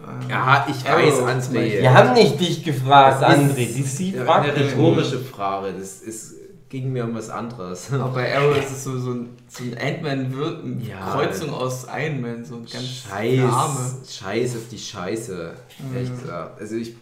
ähm, 0.00 0.28
Ja, 0.28 0.66
ich 0.68 0.84
weiß, 0.84 1.20
André. 1.22 1.80
Wir 1.80 1.94
haben 1.94 2.14
nicht 2.14 2.40
dich 2.40 2.64
gefragt, 2.64 3.22
Das 3.22 3.38
ist 3.38 3.38
André. 3.38 4.12
DC 4.12 4.24
fragt 4.26 4.48
eine 4.48 4.56
rhetorische 4.56 5.20
Frage. 5.20 5.72
Das 5.78 6.00
ist, 6.00 6.34
ging 6.74 6.92
mir 6.92 7.04
um 7.04 7.14
was 7.14 7.30
anderes. 7.30 7.92
Aber 7.92 8.08
bei 8.14 8.36
Arrow 8.36 8.56
ist 8.58 8.70
es 8.72 8.82
so, 8.84 8.98
so 8.98 9.12
ein, 9.12 9.28
so 9.48 9.62
ein 9.62 9.78
Ant-Man-Kreuzung 9.78 11.48
Ja. 11.48 11.54
aus 11.54 11.86
Iron 11.96 12.20
Man, 12.20 12.44
so 12.44 12.56
ein 12.56 12.66
ganz 12.66 13.04
Arme. 13.10 13.78
Scheiß, 14.02 14.16
Scheiß 14.18 14.56
auf 14.56 14.68
die 14.70 14.78
Scheiße. 14.78 15.54
Mhm. 15.78 15.94
Ehrlich 15.96 16.10
gesagt. 16.10 16.60
Also 16.60 16.74
ich. 16.76 16.96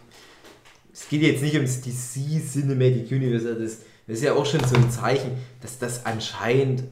Es 0.93 1.09
geht 1.09 1.23
jetzt 1.23 1.41
nicht 1.41 1.55
ums 1.55 1.81
DC 1.81 2.39
Cinematic 2.51 3.09
Universe. 3.11 3.55
Das, 3.55 3.79
das 4.05 4.17
ist 4.17 4.23
ja 4.23 4.33
auch 4.33 4.45
schon 4.45 4.63
so 4.63 4.75
ein 4.75 4.91
Zeichen, 4.91 5.31
dass 5.61 5.79
das 5.79 6.05
anscheinend 6.05 6.83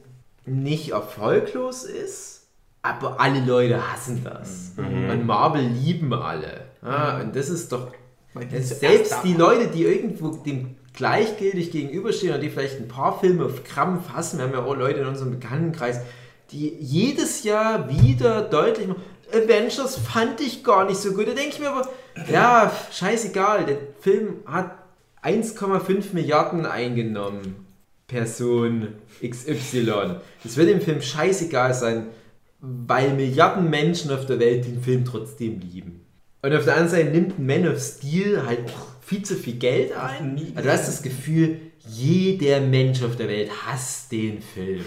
nicht 0.44 0.90
erfolglos 0.90 1.84
ist, 1.84 2.48
aber 2.82 3.20
alle 3.20 3.44
Leute 3.44 3.92
hassen 3.92 4.24
das. 4.24 4.72
Mhm. 4.76 5.08
Und 5.08 5.24
Marvel 5.26 5.62
lieben 5.62 6.12
alle. 6.12 6.64
Ja, 6.82 7.20
und 7.20 7.36
das 7.36 7.48
ist 7.48 7.70
doch 7.70 7.92
Ja, 8.34 8.60
selbst 8.60 9.14
die. 9.22 9.34
Leute, 9.34 9.68
die 9.68 9.84
irgendwo 9.84 10.30
dem 10.30 10.74
gleichgültig 10.94 11.70
gegenüberstehen 11.70 12.34
und 12.34 12.40
die 12.40 12.50
vielleicht 12.50 12.78
ein 12.78 12.88
paar 12.88 13.18
Filme 13.20 13.46
auf 13.46 13.64
Krampf 13.64 14.10
hassen, 14.10 14.38
wir 14.38 14.46
haben 14.46 14.52
ja 14.52 14.64
auch 14.64 14.76
Leute 14.76 15.00
in 15.00 15.06
unserem 15.06 15.32
Bekanntenkreis, 15.32 16.00
die 16.50 16.76
jedes 16.78 17.44
Jahr 17.44 17.88
wieder 17.88 18.42
deutlich 18.42 18.88
machen, 18.88 19.02
Avengers 19.32 19.96
fand 19.96 20.40
ich 20.40 20.62
gar 20.62 20.84
nicht 20.84 20.98
so 20.98 21.12
gut. 21.12 21.26
Da 21.26 21.32
denke 21.32 21.50
ich 21.50 21.58
mir 21.58 21.70
aber, 21.70 21.88
ja, 22.30 22.70
scheißegal, 22.90 23.64
der 23.64 23.78
Film 24.00 24.40
hat 24.46 24.72
1,5 25.22 26.12
Milliarden 26.12 26.66
eingenommen. 26.66 27.66
Person 28.06 28.88
XY. 29.26 30.16
Das 30.42 30.56
wird 30.56 30.68
dem 30.68 30.82
Film 30.82 31.00
scheißegal 31.00 31.72
sein, 31.72 32.08
weil 32.60 33.14
Milliarden 33.14 33.70
Menschen 33.70 34.10
auf 34.10 34.26
der 34.26 34.38
Welt 34.38 34.66
den 34.66 34.82
Film 34.82 35.06
trotzdem 35.06 35.60
lieben. 35.60 36.04
Und 36.42 36.54
auf 36.54 36.64
der 36.64 36.74
anderen 36.74 36.90
Seite 36.90 37.10
nimmt 37.10 37.38
Man 37.38 37.66
of 37.66 37.80
Steel 37.80 38.44
halt 38.44 38.60
viel 39.12 39.22
zu 39.22 39.34
viel 39.34 39.54
Geld 39.54 39.92
ein. 39.92 40.40
Also 40.54 40.68
du 40.68 40.72
hast 40.72 40.88
das 40.88 41.02
Gefühl, 41.02 41.60
jeder 41.86 42.60
Mensch 42.60 43.02
auf 43.02 43.16
der 43.16 43.28
Welt 43.28 43.50
hasst 43.66 44.10
den 44.10 44.40
Film. 44.40 44.84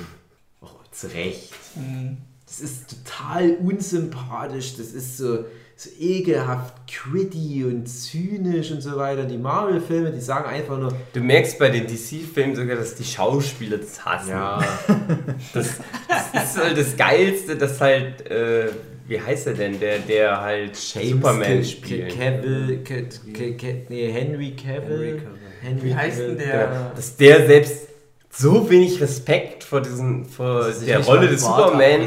Oh, 0.61 0.67
zu 0.91 1.07
Recht. 1.13 1.51
Mhm. 1.75 2.17
Das 2.47 2.59
ist 2.59 2.95
total 3.03 3.51
unsympathisch, 3.55 4.77
das 4.77 4.93
ist 4.93 5.17
so, 5.17 5.45
so 5.75 5.89
ekelhaft 5.99 6.73
gritty 6.87 7.65
und 7.65 7.85
zynisch 7.87 8.71
und 8.71 8.81
so 8.81 8.95
weiter. 8.95 9.25
Die 9.25 9.37
Marvel-Filme, 9.37 10.11
die 10.11 10.21
sagen 10.21 10.49
einfach 10.49 10.79
nur, 10.79 10.95
Du 11.13 11.19
merkst 11.19 11.59
bei 11.59 11.69
den 11.69 11.85
DC-Filmen 11.85 12.55
sogar, 12.55 12.77
dass 12.77 12.95
die 12.95 13.03
Schauspieler 13.03 13.77
das 13.77 14.03
hassen. 14.05 14.29
ja, 14.29 14.63
Das, 15.53 15.69
das 16.07 16.55
ist 16.55 16.63
halt 16.63 16.77
das 16.77 16.95
Geilste, 16.95 17.57
dass 17.57 17.81
halt, 17.81 18.25
äh, 18.29 18.69
wie 19.07 19.19
heißt 19.21 19.47
er 19.47 19.53
denn, 19.53 19.79
der, 19.79 19.99
der 19.99 20.41
halt 20.41 20.75
Superman 20.75 21.63
spielt. 21.63 22.17
Cavill, 22.17 22.83
Ca- 22.83 22.93
Ca- 23.33 23.57
Ca- 23.57 23.85
nee, 23.89 24.11
Henry 24.11 24.51
Cavill. 24.55 24.81
Henry 24.81 25.11
Cavill. 25.17 25.39
Henry 25.61 25.83
Wie 25.83 25.95
heißt 25.95 26.19
denn 26.19 26.37
der? 26.37 26.91
Dass 26.95 27.15
der 27.17 27.45
selbst 27.45 27.87
so 28.31 28.69
wenig 28.69 28.99
Respekt 28.99 29.63
vor, 29.63 29.81
diesen, 29.81 30.25
vor 30.25 30.65
er 30.67 30.73
der 30.85 30.99
Rolle 31.05 31.27
des 31.29 31.41
Superman, 31.41 32.01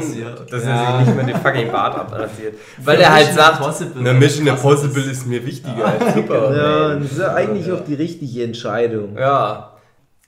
dass 0.51 0.63
Ja. 0.63 0.91
er 0.91 0.97
sich 0.99 1.07
nicht 1.07 1.15
mal 1.17 1.25
den 1.25 1.35
fucking 1.41 1.71
Bart 1.71 1.97
abrasiert. 1.97 2.53
Weil 2.77 2.97
Für 2.97 3.03
er 3.03 3.13
halt 3.13 3.33
sagt, 3.33 3.57
Impossible 3.59 4.01
na, 4.03 4.13
Mission 4.13 4.45
Impossible 4.47 5.01
ist. 5.01 5.07
ist 5.11 5.25
mir 5.27 5.43
wichtiger 5.45 5.85
als 5.85 6.13
Superman. 6.15 6.55
Ja, 6.55 6.95
das 6.95 7.11
ist 7.13 7.17
ja 7.19 7.33
eigentlich 7.33 7.71
auch 7.71 7.83
die 7.83 7.95
richtige 7.95 8.43
Entscheidung. 8.43 9.17
Ja. 9.17 9.77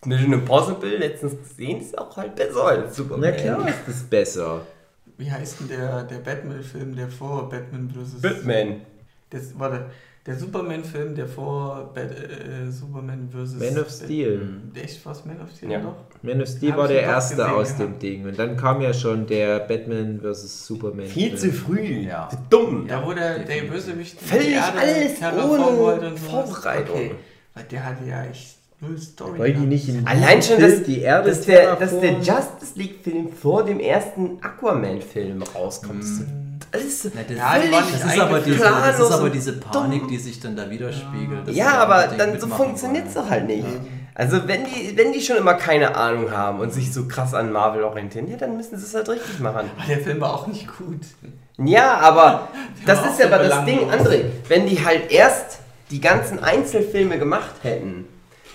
Mission 0.05 0.33
Impossible, 0.33 0.97
letztens 0.97 1.33
gesehen, 1.47 1.79
ist 1.81 1.95
auch 1.95 2.17
halt 2.17 2.33
besser 2.35 2.63
als 2.65 2.95
Superman. 2.95 3.29
Na 3.29 3.31
klar 3.39 3.67
ist 3.69 3.77
das 3.85 4.01
besser. 4.03 4.61
Wie 5.21 5.31
heißt 5.31 5.59
denn 5.59 5.67
der, 5.67 6.01
der 6.03 6.17
Batman-Film, 6.17 6.95
der 6.95 7.07
vor 7.07 7.47
Batman 7.47 7.91
vs. 7.91 8.21
Batman. 8.23 8.81
Das, 9.29 9.53
warte, 9.59 9.85
der 10.25 10.35
Superman-Film, 10.35 11.13
der 11.13 11.27
vor 11.27 11.91
Bat, 11.93 12.09
äh, 12.11 12.71
Superman 12.71 13.29
vs. 13.29 13.53
Man 13.53 13.77
of 13.77 13.89
Steel. 13.91 14.61
Echt 14.73 15.05
was 15.05 15.23
Man 15.23 15.39
of 15.39 15.51
Steel 15.55 15.69
Ja. 15.69 15.79
noch? 15.79 15.95
Man 16.23 16.41
of 16.41 16.47
Steel 16.47 16.71
Hab 16.71 16.79
war 16.79 16.87
der 16.87 17.03
erste 17.03 17.35
gesehen, 17.35 17.51
aus 17.51 17.69
ja. 17.69 17.85
dem 17.85 17.99
Ding. 17.99 18.25
Und 18.25 18.39
dann 18.39 18.57
kam 18.57 18.81
ja 18.81 18.95
schon 18.95 19.27
der 19.27 19.59
Batman 19.59 20.19
vs. 20.21 20.65
Superman. 20.65 21.05
Viel 21.05 21.37
zu 21.37 21.51
früh. 21.51 21.99
Ja. 22.07 22.27
Dumm. 22.49 22.87
Ja, 22.87 23.05
wo 23.05 23.13
der, 23.13 23.39
der. 23.39 23.61
Bösewicht 23.65 24.19
Völlig 24.19 24.59
alles 24.59 25.21
ohne 25.21 25.77
wollte 25.77 26.07
und 26.07 26.17
sowas. 26.17 26.49
Vorbereitung. 26.49 26.95
Okay. 26.95 27.15
Weil 27.53 27.63
der 27.65 27.85
hatte 27.85 28.05
ja 28.05 28.25
echt 28.25 28.57
null 28.81 28.97
Story. 28.97 29.39
Weil 29.39 29.53
die 29.53 29.65
nicht 29.65 29.87
in 29.87 30.05
Allein 30.05 30.41
schon, 30.41 30.57
Film 30.57 30.71
dass, 30.71 30.83
die 30.83 31.01
Erde 31.01 31.29
dass, 31.29 31.41
der, 31.41 31.75
dass 31.75 31.99
der 31.99 32.13
Justice 32.13 32.73
League-Film 32.75 33.29
vor 33.31 33.63
dem 33.63 33.79
ersten 33.79 34.39
Aquaman-Film 34.41 35.43
rauskommt. 35.55 36.03
Das 36.71 36.83
ist 36.83 37.05
alles 37.05 37.11
Na, 37.13 37.21
das, 37.27 37.37
Ja, 37.37 37.57
das, 37.57 38.13
ist 38.13 38.19
aber 38.19 38.39
diese, 38.39 38.59
das 38.59 38.99
ist 38.99 39.11
aber 39.11 39.29
diese 39.29 39.53
Panik, 39.53 40.01
dumm. 40.01 40.09
die 40.09 40.17
sich 40.17 40.39
dann 40.39 40.55
da 40.55 40.69
widerspiegelt. 40.69 41.49
Ja, 41.49 41.79
aber 41.79 42.07
dann 42.17 42.39
so 42.39 42.47
funktioniert 42.47 43.07
es 43.07 43.13
doch 43.13 43.29
halt 43.29 43.47
nicht. 43.47 43.65
Also 44.13 44.47
wenn 44.47 44.65
die, 44.65 44.97
wenn 44.97 45.13
die 45.13 45.21
schon 45.21 45.37
immer 45.37 45.53
keine 45.53 45.95
Ahnung 45.95 46.31
haben 46.31 46.59
und 46.59 46.73
sich 46.73 46.93
so 46.93 47.07
krass 47.07 47.33
an 47.33 47.51
Marvel 47.51 47.83
orientieren, 47.83 48.29
ja, 48.29 48.37
dann 48.37 48.57
müssen 48.57 48.77
sie 48.77 48.85
es 48.85 48.93
halt 48.93 49.07
richtig 49.09 49.39
machen. 49.39 49.69
Aber 49.77 49.87
der 49.87 49.99
Film 49.99 50.19
war 50.21 50.33
auch 50.33 50.47
nicht 50.47 50.67
gut. 50.77 51.01
Ja, 51.63 51.97
aber 51.97 52.49
das 52.85 53.05
ist 53.05 53.19
ja 53.19 53.27
aber 53.27 53.39
das 53.43 53.65
Ding. 53.65 53.89
André. 53.89 54.25
Wenn 54.47 54.67
die 54.67 54.83
halt 54.83 55.11
erst 55.11 55.59
die 55.91 56.01
ganzen 56.01 56.43
Einzelfilme 56.43 57.19
gemacht 57.19 57.55
hätten, 57.63 58.07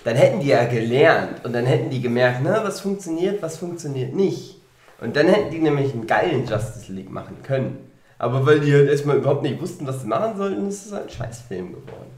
dann 0.07 0.15
hätten 0.15 0.39
die 0.39 0.47
ja 0.47 0.65
gelernt 0.67 1.45
und 1.45 1.53
dann 1.53 1.67
hätten 1.67 1.91
die 1.91 2.01
gemerkt, 2.01 2.39
na, 2.45 2.63
was 2.63 2.81
funktioniert, 2.81 3.43
was 3.43 3.59
funktioniert 3.59 4.15
nicht. 4.15 4.61
Und 5.01 5.17
dann 5.17 5.27
hätten 5.27 5.51
die 5.51 5.59
nämlich 5.59 5.93
einen 5.93 6.07
geilen 6.07 6.47
Justice 6.47 6.93
League 6.93 7.11
machen 7.11 7.39
können. 7.43 7.91
Aber 8.17 8.47
weil 8.47 8.61
die 8.61 8.73
halt 8.73 8.89
erstmal 8.89 9.17
überhaupt 9.17 9.43
nicht 9.43 9.61
wussten, 9.61 9.85
was 9.85 10.03
sie 10.03 10.07
machen 10.07 10.37
sollten, 10.37 10.69
ist 10.69 10.87
es 10.87 10.93
halt 10.93 11.07
ein 11.07 11.11
Scheißfilm 11.11 11.73
geworden. 11.73 12.13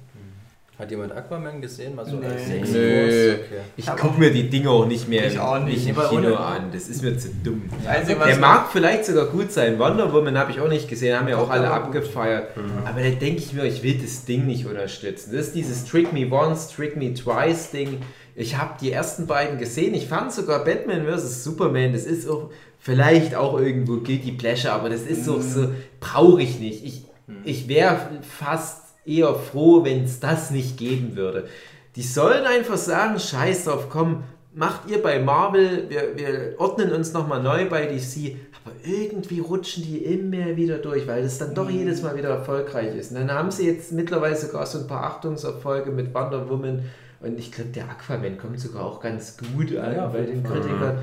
Hat 0.79 0.91
jemand 0.93 1.11
Aquaman 1.13 1.61
gesehen? 1.61 1.97
Mal 1.97 2.07
so 2.07 2.17
Nee. 2.17 2.27
als 2.27 2.71
Nö. 2.71 3.35
Okay. 3.35 3.45
Ich 3.77 3.87
guck 4.01 4.17
mir 4.17 4.31
die 4.31 4.49
Dinge 4.49 4.71
auch 4.71 4.87
nicht 4.87 5.09
mehr 5.09 5.27
Ich 5.27 5.37
auch 5.37 5.59
nicht. 5.59 5.79
nicht 5.79 5.89
im 5.89 5.97
Kino 5.97 6.29
ohne- 6.29 6.39
an. 6.39 6.71
Das 6.73 6.89
ist 6.89 7.03
mir 7.03 7.19
zu 7.19 7.31
dumm. 7.43 7.63
Also, 7.85 8.15
Der 8.15 8.37
mag 8.37 8.69
vielleicht 8.71 9.05
sogar 9.07 9.27
gut 9.27 9.51
sein. 9.51 9.77
Wonder 9.81 10.13
Woman 10.13 10.39
habe 10.39 10.53
ich 10.53 10.61
auch 10.61 10.69
nicht 10.69 10.89
gesehen, 10.89 11.19
haben 11.19 11.27
ja 11.27 11.37
auch 11.37 11.51
alle 11.51 11.69
abgefeiert. 11.69 12.51
Aber 12.85 13.03
da 13.03 13.09
denke 13.11 13.39
ich 13.41 13.53
mir, 13.53 13.65
ich 13.65 13.83
will 13.83 13.99
das 14.01 14.25
Ding 14.25 14.47
nicht 14.47 14.67
unterstützen. 14.67 15.33
Das 15.35 15.47
ist 15.49 15.57
dieses 15.57 15.85
Trick 15.85 16.13
Me 16.13 16.31
Once, 16.31 16.69
Trick 16.69 16.97
Me 16.97 17.13
Twice 17.13 17.73
Ding. 17.73 17.99
Ich 18.37 18.57
habe 18.57 18.75
die 18.81 18.93
ersten 18.93 19.27
beiden 19.27 19.59
gesehen. 19.59 19.95
Ich 19.95 20.07
fand 20.07 20.33
sogar 20.33 20.65
Batman 20.65 21.05
vs. 21.07 21.43
Superman, 21.43 21.93
das 21.93 22.05
ist 22.05 22.29
auch 22.29 22.51
vielleicht 22.79 23.35
auch 23.35 23.59
irgendwo 23.59 23.97
Guilty 23.97 24.31
Pleasure, 24.31 24.73
aber 24.75 24.91
das 24.91 25.01
ist 25.03 25.29
auch 25.29 25.41
so, 25.41 25.71
brauche 25.99 26.41
ich 26.41 26.61
nicht. 26.61 26.85
Ich, 26.85 27.03
ich 27.43 27.69
wäre 27.69 27.99
fast 28.23 28.83
eher 29.09 29.35
froh, 29.35 29.85
wenn 29.85 30.05
es 30.05 30.21
das 30.21 30.51
nicht 30.51 30.77
geben 30.77 31.17
würde. 31.17 31.49
Die 31.97 32.03
sollen 32.03 32.45
einfach 32.45 32.77
sagen, 32.77 33.19
scheiß 33.19 33.65
drauf, 33.65 33.89
komm, 33.91 34.25
macht 34.55 34.91
ihr 34.91 35.03
bei 35.03 35.19
Marvel, 35.19 35.89
wir, 35.89 36.17
wir 36.17 36.55
ordnen 36.59 36.93
uns 36.93 37.13
nochmal 37.13 37.43
neu 37.43 37.69
bei 37.69 37.87
DC, 37.87 38.37
aber 38.65 38.75
irgendwie 38.85 39.41
rutschen 39.41 39.85
die 39.85 39.99
immer 39.99 40.57
wieder 40.57 40.79
durch, 40.79 41.07
weil 41.07 41.23
das 41.23 41.39
dann 41.39 41.55
doch 41.55 41.71
jedes 41.71 42.03
Mal 42.03 42.17
wieder 42.17 42.31
erfolgreich 42.31 42.95
ist. 42.95 43.11
Und 43.13 43.19
dann 43.19 43.33
haben 43.33 43.51
sie 43.51 43.67
jetzt 43.67 43.93
mittlerweile 43.93 44.37
sogar 44.37 44.67
so 44.67 44.79
ein 44.79 44.87
paar 44.87 45.05
Achtungserfolge 45.05 45.91
mit 45.91 46.15
Wonder 46.15 46.49
Woman 46.49 46.83
und 47.21 47.39
ich 47.39 47.51
glaube, 47.51 47.71
der 47.71 47.89
Aquaman 47.91 48.39
kommt 48.39 48.61
sogar 48.61 48.85
auch 48.85 49.01
ganz 49.01 49.37
gut 49.37 49.77
an 49.77 49.95
Ja, 49.95 50.07
bei 50.07 50.23
den 50.23 50.43
mhm. 50.43 50.45
Kritikern. 50.45 50.99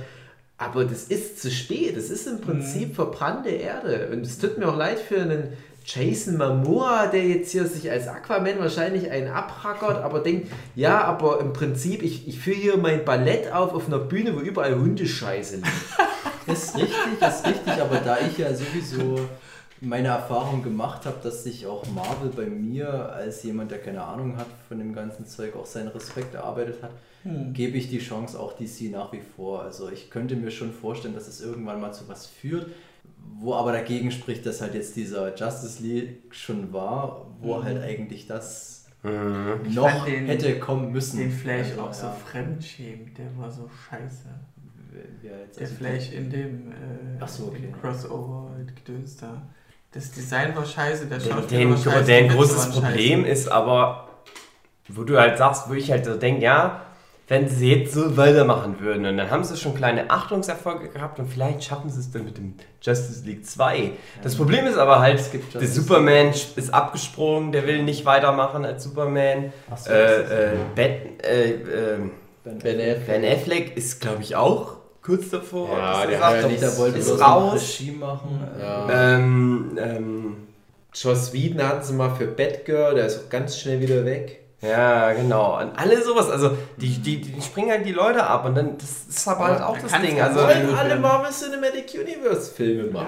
Aber 0.57 0.85
das 0.85 1.05
ist 1.05 1.41
zu 1.41 1.51
spät. 1.51 1.97
Das 1.97 2.09
ist 2.09 2.27
im 2.27 2.39
Prinzip 2.39 2.95
verbrannte 2.95 3.49
Erde. 3.49 4.09
Und 4.11 4.21
es 4.21 4.37
tut 4.37 4.57
mir 4.57 4.69
auch 4.69 4.77
leid 4.77 4.99
für 4.99 5.21
einen 5.21 5.49
Jason 5.85 6.37
Momoa, 6.37 7.07
der 7.07 7.23
jetzt 7.23 7.51
hier 7.51 7.67
sich 7.67 7.89
als 7.91 8.07
Aquaman 8.07 8.59
wahrscheinlich 8.59 9.11
einen 9.11 9.27
abrackert, 9.27 10.03
aber 10.03 10.19
denkt, 10.19 10.51
ja, 10.75 11.03
aber 11.03 11.39
im 11.39 11.53
Prinzip, 11.53 12.01
ich, 12.01 12.27
ich 12.27 12.39
führe 12.39 12.57
hier 12.57 12.77
mein 12.77 13.05
Ballett 13.05 13.51
auf 13.51 13.73
auf 13.73 13.87
einer 13.87 13.99
Bühne, 13.99 14.35
wo 14.35 14.39
überall 14.39 14.75
Hundescheiße 14.75 15.57
liegt. 15.57 15.67
Ist 16.47 16.75
richtig, 16.75 17.27
ist 17.27 17.47
richtig, 17.47 17.73
aber 17.81 17.97
da 17.97 18.19
ich 18.19 18.37
ja 18.37 18.53
sowieso 18.53 19.19
meine 19.81 20.09
Erfahrung 20.09 20.61
gemacht 20.61 21.07
habe, 21.07 21.17
dass 21.23 21.43
sich 21.43 21.65
auch 21.65 21.87
Marvel 21.87 22.29
bei 22.29 22.45
mir 22.45 23.11
als 23.13 23.41
jemand, 23.41 23.71
der 23.71 23.79
keine 23.79 24.03
Ahnung 24.03 24.37
hat 24.37 24.45
von 24.67 24.77
dem 24.77 24.93
ganzen 24.93 25.25
Zeug, 25.25 25.55
auch 25.55 25.65
seinen 25.65 25.87
Respekt 25.87 26.35
erarbeitet 26.35 26.83
hat, 26.83 26.91
gebe 27.53 27.77
ich 27.77 27.89
die 27.89 27.97
Chance 27.97 28.39
auch 28.39 28.53
DC 28.53 28.91
nach 28.91 29.11
wie 29.11 29.21
vor. 29.35 29.63
Also 29.63 29.89
ich 29.89 30.11
könnte 30.11 30.35
mir 30.35 30.51
schon 30.51 30.71
vorstellen, 30.71 31.15
dass 31.15 31.27
es 31.27 31.41
irgendwann 31.41 31.81
mal 31.81 31.93
zu 31.93 32.07
was 32.07 32.27
führt, 32.27 32.67
wo 33.39 33.53
aber 33.55 33.71
dagegen 33.71 34.11
spricht, 34.11 34.45
dass 34.45 34.61
halt 34.61 34.73
jetzt 34.75 34.95
dieser 34.95 35.35
Justice 35.35 35.81
League 35.83 36.23
schon 36.33 36.71
war, 36.73 37.27
wo 37.39 37.63
halt 37.63 37.81
eigentlich 37.81 38.27
das 38.27 38.85
noch 39.03 39.89
fand 39.89 40.07
den- 40.07 40.25
hätte 40.25 40.59
kommen 40.59 40.91
müssen. 40.91 41.19
Den 41.19 41.31
Flash 41.31 41.67
Also, 41.71 41.81
auch 41.81 41.93
so 41.93 42.05
ja, 42.07 42.11
fremdschämt, 42.25 43.17
der 43.17 43.27
war 43.37 43.51
so 43.51 43.69
scheiße. 43.89 44.29
jetzt 45.21 45.59
Der 45.59 45.67
also- 45.67 45.75
Flash 45.75 46.11
in 46.11 46.29
dem 46.29 46.71
äh, 46.71 47.27
so, 47.27 47.45
okay. 47.47 47.73
Crossover 47.81 48.51
Gedöns 48.75 49.17
da. 49.17 49.41
Das 49.91 50.11
Design 50.11 50.55
war 50.55 50.65
scheiße, 50.65 51.05
der 51.05 51.19
Schauspieler 51.19 51.45
Den, 51.59 51.69
war 51.71 51.77
scheiße. 51.77 52.05
der 52.05 52.23
Witze 52.25 52.35
großes 52.35 52.69
Problem 52.71 53.19
scheiße. 53.21 53.31
ist 53.31 53.47
aber, 53.47 54.09
wo 54.89 55.03
du 55.03 55.17
halt 55.19 55.37
sagst, 55.37 55.69
wo 55.69 55.73
ich 55.73 55.89
halt 55.91 56.05
so 56.05 56.15
denke, 56.17 56.41
ja, 56.41 56.84
wenn 57.27 57.49
sie 57.49 57.73
jetzt 57.73 57.93
so 57.93 58.17
weitermachen 58.17 58.79
würden 58.79 59.05
und 59.05 59.17
dann 59.17 59.31
haben 59.31 59.43
sie 59.43 59.57
schon 59.57 59.73
kleine 59.73 60.11
Achtungserfolge 60.11 60.89
gehabt 60.89 61.17
und 61.19 61.27
vielleicht 61.27 61.63
schaffen 61.63 61.89
sie 61.89 61.99
es 61.99 62.11
dann 62.11 62.23
mit 62.23 62.37
dem 62.37 62.53
Justice 62.81 63.25
League 63.25 63.45
2. 63.45 63.91
Das 64.21 64.35
Problem 64.35 64.67
ist 64.67 64.77
aber 64.77 64.99
halt, 64.99 65.31
gibt 65.31 65.53
der 65.55 65.67
Superman 65.67 66.27
ist 66.27 66.73
abgesprungen, 66.73 67.51
der 67.51 67.65
will 67.65 67.81
nicht 67.83 68.05
weitermachen 68.05 68.63
als 68.63 68.83
Superman. 68.83 69.51
Ach 69.71 69.77
so, 69.77 69.91
Äh, 69.91 70.53
äh, 70.53 70.55
äh, 71.23 71.51
äh, 71.51 71.97
Ben 72.43 72.59
Ben 72.59 72.79
Affleck. 72.79 73.05
Ben 73.07 73.25
Affleck 73.25 73.77
ist, 73.77 74.01
glaube 74.01 74.21
ich, 74.21 74.35
auch 74.35 74.75
kurz 75.01 75.29
davor. 75.31 75.75
Ja, 75.75 76.01
er 76.01 76.07
der 76.07 76.19
hat 76.23 76.41
ja 76.41 76.47
nicht, 76.47 76.61
der 76.61 76.77
wollte 76.77 76.99
ist 76.99 77.19
raus. 77.19 77.79
Regie 77.79 77.91
machen. 77.91 78.39
Ja. 78.59 79.15
Ähm, 79.15 79.77
ähm, 79.79 80.37
Joss 80.93 81.33
Whedon 81.33 81.67
hatten 81.67 81.83
sie 81.83 81.93
mal 81.93 82.13
für 82.15 82.27
Batgirl, 82.27 82.95
der 82.95 83.07
ist 83.07 83.25
auch 83.25 83.29
ganz 83.29 83.59
schnell 83.59 83.81
wieder 83.81 84.05
weg. 84.05 84.44
Ja, 84.67 85.13
genau. 85.13 85.59
Und 85.61 85.77
alle 85.77 86.01
sowas, 86.03 86.29
also 86.29 86.57
die, 86.77 86.97
die, 86.99 87.21
die 87.21 87.41
springen 87.41 87.71
halt 87.71 87.85
die 87.85 87.91
Leute 87.91 88.23
ab 88.25 88.45
und 88.45 88.55
dann, 88.55 88.77
das 88.77 89.05
ist 89.09 89.27
aber 89.27 89.45
halt 89.45 89.59
Ja, 89.59 89.67
auch 89.67 89.77
das 89.77 89.91
Ding. 90.01 90.19
Also. 90.21 90.39
Wollen 90.41 90.75
alle. 90.75 90.95
Marvel 90.97 91.31
Cinematic 91.31 91.93
Universe 91.93 92.51
Filme 92.53 92.91
machen. 92.91 93.07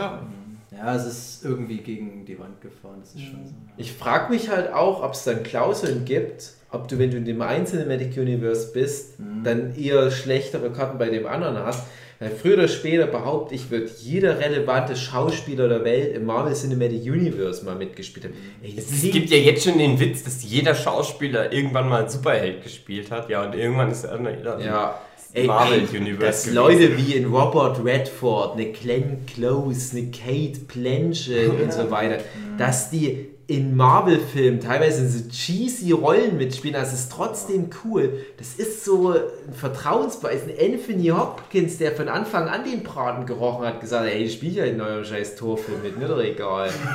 Ja. 0.71 0.77
Ja, 0.79 0.95
es 0.95 1.05
ist 1.07 1.43
irgendwie 1.45 1.77
gegen 1.77 2.23
die 2.25 2.37
Wand 2.37 2.61
gefahren, 2.61 2.97
das 3.01 3.15
ist 3.15 3.21
schon 3.23 3.43
so. 3.45 3.53
Ich 3.77 3.93
frage 3.93 4.31
mich 4.31 4.49
halt 4.49 4.71
auch, 4.71 5.01
ob 5.01 5.13
es 5.13 5.23
dann 5.23 5.41
Klauseln 5.41 6.05
gibt, 6.05 6.51
ob 6.69 6.87
du, 6.87 6.99
wenn 6.99 7.09
du 7.09 7.17
in 7.17 7.25
dem 7.25 7.41
einen 7.41 7.65
Cinematic 7.65 8.15
Universe 8.15 8.71
bist, 8.73 9.19
Mhm. 9.19 9.43
dann 9.43 9.75
eher 9.75 10.11
schlechtere 10.11 10.69
Karten 10.71 10.99
bei 10.99 11.09
dem 11.09 11.25
anderen 11.25 11.57
hast. 11.57 11.87
Weil 12.19 12.31
früher 12.31 12.55
oder 12.55 12.67
später 12.67 13.05
behaupte 13.05 13.53
ich, 13.53 13.69
wird 13.69 13.91
jeder 13.99 14.39
relevante 14.39 14.95
Schauspieler 14.95 15.67
der 15.67 15.83
Welt 15.83 16.15
im 16.15 16.25
Marvel 16.25 16.53
Cinematic 16.53 17.03
Universe 17.03 17.63
mal 17.63 17.75
mitgespielt 17.75 18.25
haben. 18.25 18.33
Ey, 18.63 18.73
es, 18.75 18.91
es 18.91 19.11
gibt 19.11 19.29
ja 19.29 19.37
jetzt 19.37 19.63
schon 19.63 19.77
den 19.77 19.99
Witz, 19.99 20.23
dass 20.23 20.43
jeder 20.43 20.73
Schauspieler 20.73 21.51
irgendwann 21.53 21.87
mal 21.87 22.09
Superheld 22.09 22.63
gespielt 22.63 23.11
hat. 23.11 23.29
Ja, 23.29 23.45
und 23.45 23.53
irgendwann 23.53 23.91
ist 23.91 24.03
er 24.03 24.17
dann 24.17 24.61
Ja. 24.61 24.99
Marvel 25.45 25.83
ey, 25.91 25.97
Universe. 25.97 26.25
Dass 26.25 26.43
gewesen. 26.43 26.55
Leute 26.55 26.97
wie 26.97 27.13
in 27.13 27.25
Robert 27.25 27.83
Redford, 27.83 28.53
eine 28.53 28.71
Glenn 28.71 29.25
Close, 29.27 29.95
eine 29.95 30.09
Kate 30.09 30.59
Blanchett 30.61 31.49
und 31.61 31.71
so 31.71 31.91
weiter, 31.91 32.17
dass 32.57 32.89
die 32.89 33.36
in 33.47 33.77
Marvel-Filmen 33.77 34.59
teilweise 34.59 35.03
in 35.03 35.09
so 35.09 35.29
cheesy 35.29 35.93
Rollen 35.93 36.37
mitspielen, 36.37 36.73
das 36.73 36.93
ist 36.93 37.09
trotzdem 37.09 37.69
cool. 37.85 38.25
Das 38.37 38.55
ist 38.55 38.83
so 38.83 39.11
ein 39.11 39.53
Vertrauensbeweis. 39.53 40.41
Ein 40.43 40.73
Anthony 40.73 41.07
Hopkins, 41.07 41.77
der 41.77 41.93
von 41.93 42.09
Anfang 42.09 42.49
an 42.49 42.65
den 42.65 42.83
Braten 42.83 43.25
gerochen 43.25 43.65
hat, 43.65 43.79
gesagt, 43.79 44.05
ey, 44.05 44.23
ich 44.23 44.33
spiele 44.33 44.65
ja 44.65 44.65
in 44.65 44.81
eurem 44.81 45.05
scheiß 45.05 45.37
Torfilm 45.37 45.81
mit, 45.81 45.97
mir 45.97 46.09
doch 46.09 46.21
egal. 46.21 46.69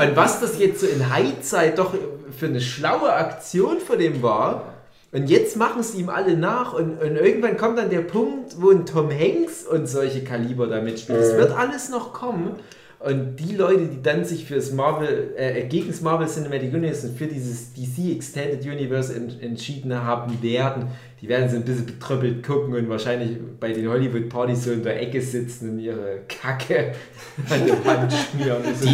und 0.00 0.16
was 0.16 0.40
das 0.40 0.58
jetzt 0.58 0.80
so 0.80 0.86
in 0.86 1.10
High-Zeit 1.10 1.78
doch 1.78 1.92
für 2.38 2.46
eine 2.46 2.62
schlaue 2.62 3.12
Aktion 3.12 3.80
von 3.80 3.98
dem 3.98 4.22
war, 4.22 4.64
und 5.12 5.28
jetzt 5.28 5.56
machen 5.56 5.80
es 5.80 5.94
ihm 5.96 6.08
alle 6.08 6.36
nach 6.36 6.72
und, 6.72 7.02
und 7.02 7.16
irgendwann 7.16 7.56
kommt 7.56 7.76
dann 7.78 7.90
der 7.90 8.02
Punkt, 8.02 8.54
wo 8.60 8.70
ein 8.70 8.86
Tom 8.86 9.10
Hanks 9.10 9.66
und 9.66 9.88
solche 9.88 10.22
Kaliber 10.22 10.68
da 10.68 10.80
mitspielen. 10.80 11.20
Das 11.20 11.36
wird 11.36 11.50
alles 11.50 11.88
noch 11.90 12.12
kommen. 12.12 12.54
Und 13.02 13.36
die 13.36 13.56
Leute, 13.56 13.86
die 13.86 14.02
dann 14.02 14.26
sich 14.26 14.44
fürs 14.44 14.72
Marvel, 14.72 15.32
äh, 15.34 15.62
gegen 15.66 15.88
das 15.88 16.02
Marvel 16.02 16.28
Cinematic 16.28 16.74
Universe 16.74 17.08
und 17.08 17.16
für 17.16 17.26
dieses 17.26 17.72
DC 17.72 18.14
Extended 18.14 18.62
Universe 18.62 19.14
en 19.14 19.40
entschieden 19.40 19.94
haben 19.94 20.42
werden, 20.42 20.88
die 21.22 21.28
werden 21.28 21.48
so 21.48 21.56
ein 21.56 21.64
bisschen 21.64 21.86
betröppelt 21.86 22.46
gucken 22.46 22.74
und 22.74 22.90
wahrscheinlich 22.90 23.38
bei 23.58 23.72
den 23.72 23.88
Hollywood-Partys 23.88 24.64
so 24.64 24.72
in 24.72 24.82
der 24.82 25.00
Ecke 25.00 25.22
sitzen 25.22 25.70
und 25.70 25.78
ihre 25.78 26.20
Kacke 26.28 26.92
an 27.48 27.66
der 27.66 27.84
Wand 27.86 28.12
schmieren 28.12 28.62
und 28.64 28.76
so. 28.76 28.86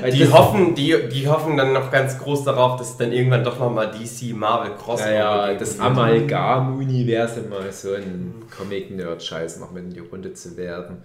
Weil 0.00 0.12
Die 0.12 0.28
hoffen, 0.28 0.76
die, 0.76 0.94
die 1.12 1.26
hoffen 1.26 1.56
dann 1.56 1.72
noch 1.72 1.90
ganz 1.90 2.16
groß 2.20 2.44
darauf, 2.44 2.76
dass 2.76 2.96
dann 2.98 3.10
irgendwann 3.10 3.42
doch 3.42 3.58
nochmal 3.58 3.90
DC 3.90 4.32
Marvel 4.32 4.76
Crossover 4.76 5.10
Ja, 5.10 5.50
ja, 5.50 5.58
das. 5.58 5.80
Amalgam-Universum 5.80 7.48
mal 7.48 7.72
so 7.72 7.94
ein 7.94 8.34
Comic-Nerd-Scheiß 8.56 9.58
noch 9.58 9.72
mit 9.72 9.86
in 9.86 9.90
die 9.90 9.98
Runde 9.98 10.32
zu 10.34 10.56
werden. 10.56 10.98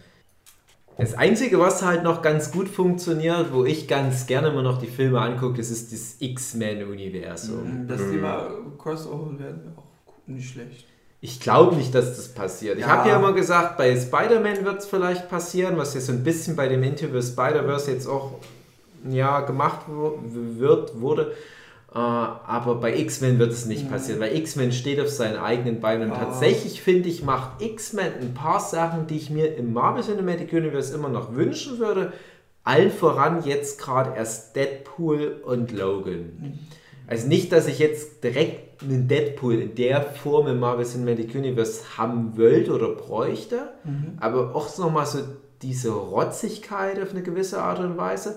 Das 0.98 1.14
Einzige, 1.14 1.60
was 1.60 1.84
halt 1.84 2.04
noch 2.04 2.22
ganz 2.24 2.52
gut 2.52 2.68
funktioniert, 2.68 3.54
wo 3.54 3.66
ich 3.66 3.88
ganz 3.88 4.26
gerne 4.26 4.48
immer 4.50 4.64
noch 4.64 4.80
die 4.80 4.88
Filme 4.88 5.22
angucke, 5.22 5.58
das 5.58 5.70
ist 5.70 5.94
das 5.94 6.16
X-Men-Universum. 6.20 7.88
Dass 7.88 8.10
die 8.10 8.18
mal 8.18 8.50
Crossover 8.80 9.38
werden, 9.38 9.62
wäre 9.64 9.74
auch 9.78 9.84
nicht 10.28 10.50
schlecht. 10.52 10.86
Ich 11.22 11.40
glaube 11.40 11.76
nicht, 11.76 11.94
dass 11.94 12.16
das 12.16 12.30
passiert. 12.30 12.78
Ich 12.78 12.82
Ja. 12.82 12.90
habe 12.90 13.10
ja 13.10 13.18
immer 13.18 13.34
gesagt, 13.34 13.78
bei 13.78 13.96
Spider-Man 13.96 14.66
wird 14.66 14.80
es 14.80 14.86
vielleicht 14.86 15.30
passieren, 15.30 15.78
was 15.78 15.94
jetzt 15.94 16.08
so 16.08 16.14
ein 16.14 16.24
bisschen 16.24 16.56
bei 16.56 16.68
dem 16.68 16.84
the 16.84 17.22
Spider-Verse 17.22 17.92
jetzt 17.92 18.08
auch 18.08 18.34
ja, 19.10 19.42
gemacht 19.42 19.82
wird, 19.88 21.00
wurde. 21.00 21.34
Äh, 21.98 22.00
aber 22.00 22.76
bei 22.76 22.96
X-Men 22.96 23.40
wird 23.40 23.52
es 23.52 23.66
nicht 23.66 23.90
passieren, 23.90 24.20
weil 24.20 24.36
X-Men 24.38 24.72
steht 24.72 25.00
auf 25.00 25.10
seinen 25.10 25.38
eigenen 25.38 25.80
Beinen. 25.80 26.12
Und 26.12 26.18
Ah. 26.18 26.26
tatsächlich 26.26 26.82
finde 26.82 27.10
ich, 27.10 27.24
macht 27.24 27.60
X-Men 27.62 28.12
ein 28.22 28.34
paar 28.36 28.60
Sachen, 28.60 29.08
die 29.08 29.18
ich 29.18 29.32
mir 29.32 29.56
im 29.56 29.74
Marvel 29.74 30.04
Cinematic 30.04 30.54
Universe 30.54 30.94
immer 30.94 31.10
noch 31.10 31.34
wünschen 31.34 31.80
würde. 31.80 32.14
Allen 32.64 32.92
voran 32.92 33.44
jetzt 33.46 33.80
gerade 33.82 34.16
erst 34.16 34.56
Deadpool 34.56 35.42
und 35.44 35.72
Logan. 35.72 36.60
Also 37.08 37.28
nicht, 37.28 37.52
dass 37.54 37.68
ich 37.68 37.80
jetzt 37.80 38.24
direkt 38.24 38.84
einen 38.84 39.08
Deadpool 39.08 39.56
in 39.56 39.74
der 39.74 40.04
Form 40.04 40.48
im 40.48 40.60
Marvel 40.60 40.86
Cinematic 40.86 41.34
Universe 41.34 41.98
haben 41.98 42.38
wollte 42.38 42.74
oder 42.74 42.90
bräuchte, 42.90 43.70
aber 44.20 44.54
auch 44.54 44.78
nochmal 44.78 45.06
so 45.08 45.20
diese 45.64 45.92
Rotzigkeit 45.92 47.02
auf 47.02 47.12
eine 47.12 47.24
gewisse 47.24 47.60
Art 47.64 47.80
und 47.80 47.98
Weise. 47.98 48.36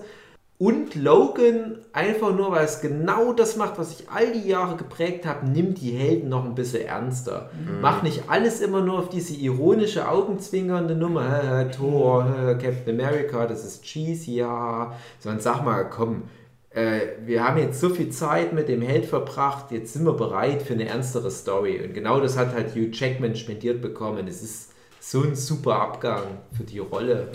Und 0.61 0.93
Logan 0.93 1.79
einfach 1.91 2.35
nur, 2.35 2.51
weil 2.51 2.65
es 2.65 2.81
genau 2.81 3.33
das 3.33 3.55
macht, 3.55 3.79
was 3.79 3.99
ich 3.99 4.11
all 4.11 4.31
die 4.31 4.47
Jahre 4.47 4.77
geprägt 4.77 5.25
habe, 5.25 5.47
nimmt 5.49 5.81
die 5.81 5.89
Helden 5.89 6.29
noch 6.29 6.45
ein 6.45 6.53
bisschen 6.53 6.85
ernster. 6.85 7.49
Macht 7.81 8.03
nicht 8.03 8.25
alles 8.27 8.61
immer 8.61 8.81
nur 8.81 8.99
auf 8.99 9.09
diese 9.09 9.33
ironische, 9.33 10.07
augenzwinkernde 10.07 10.93
Nummer, 10.93 11.71
Thor, 11.71 12.25
Captain 12.61 12.93
America, 12.93 13.47
das 13.47 13.65
ist 13.65 13.81
cheesy, 13.81 14.35
ja. 14.35 14.95
Sondern 15.17 15.41
sag 15.41 15.63
mal, 15.63 15.89
komm, 15.89 16.25
äh, 16.69 16.99
wir 17.25 17.43
haben 17.43 17.57
jetzt 17.57 17.79
so 17.79 17.89
viel 17.89 18.11
Zeit 18.11 18.53
mit 18.53 18.69
dem 18.69 18.83
Held 18.83 19.07
verbracht, 19.07 19.71
jetzt 19.71 19.93
sind 19.93 20.05
wir 20.05 20.13
bereit 20.13 20.61
für 20.61 20.73
eine 20.73 20.87
ernstere 20.87 21.31
Story. 21.31 21.83
Und 21.83 21.95
genau 21.95 22.19
das 22.19 22.37
hat 22.37 22.53
halt 22.53 22.75
Hugh 22.75 22.91
Jackman 22.91 23.35
spendiert 23.35 23.81
bekommen. 23.81 24.27
Es 24.27 24.43
ist 24.43 24.73
so 24.99 25.23
ein 25.23 25.35
super 25.35 25.81
Abgang 25.81 26.37
für 26.55 26.65
die 26.65 26.77
Rolle. 26.77 27.29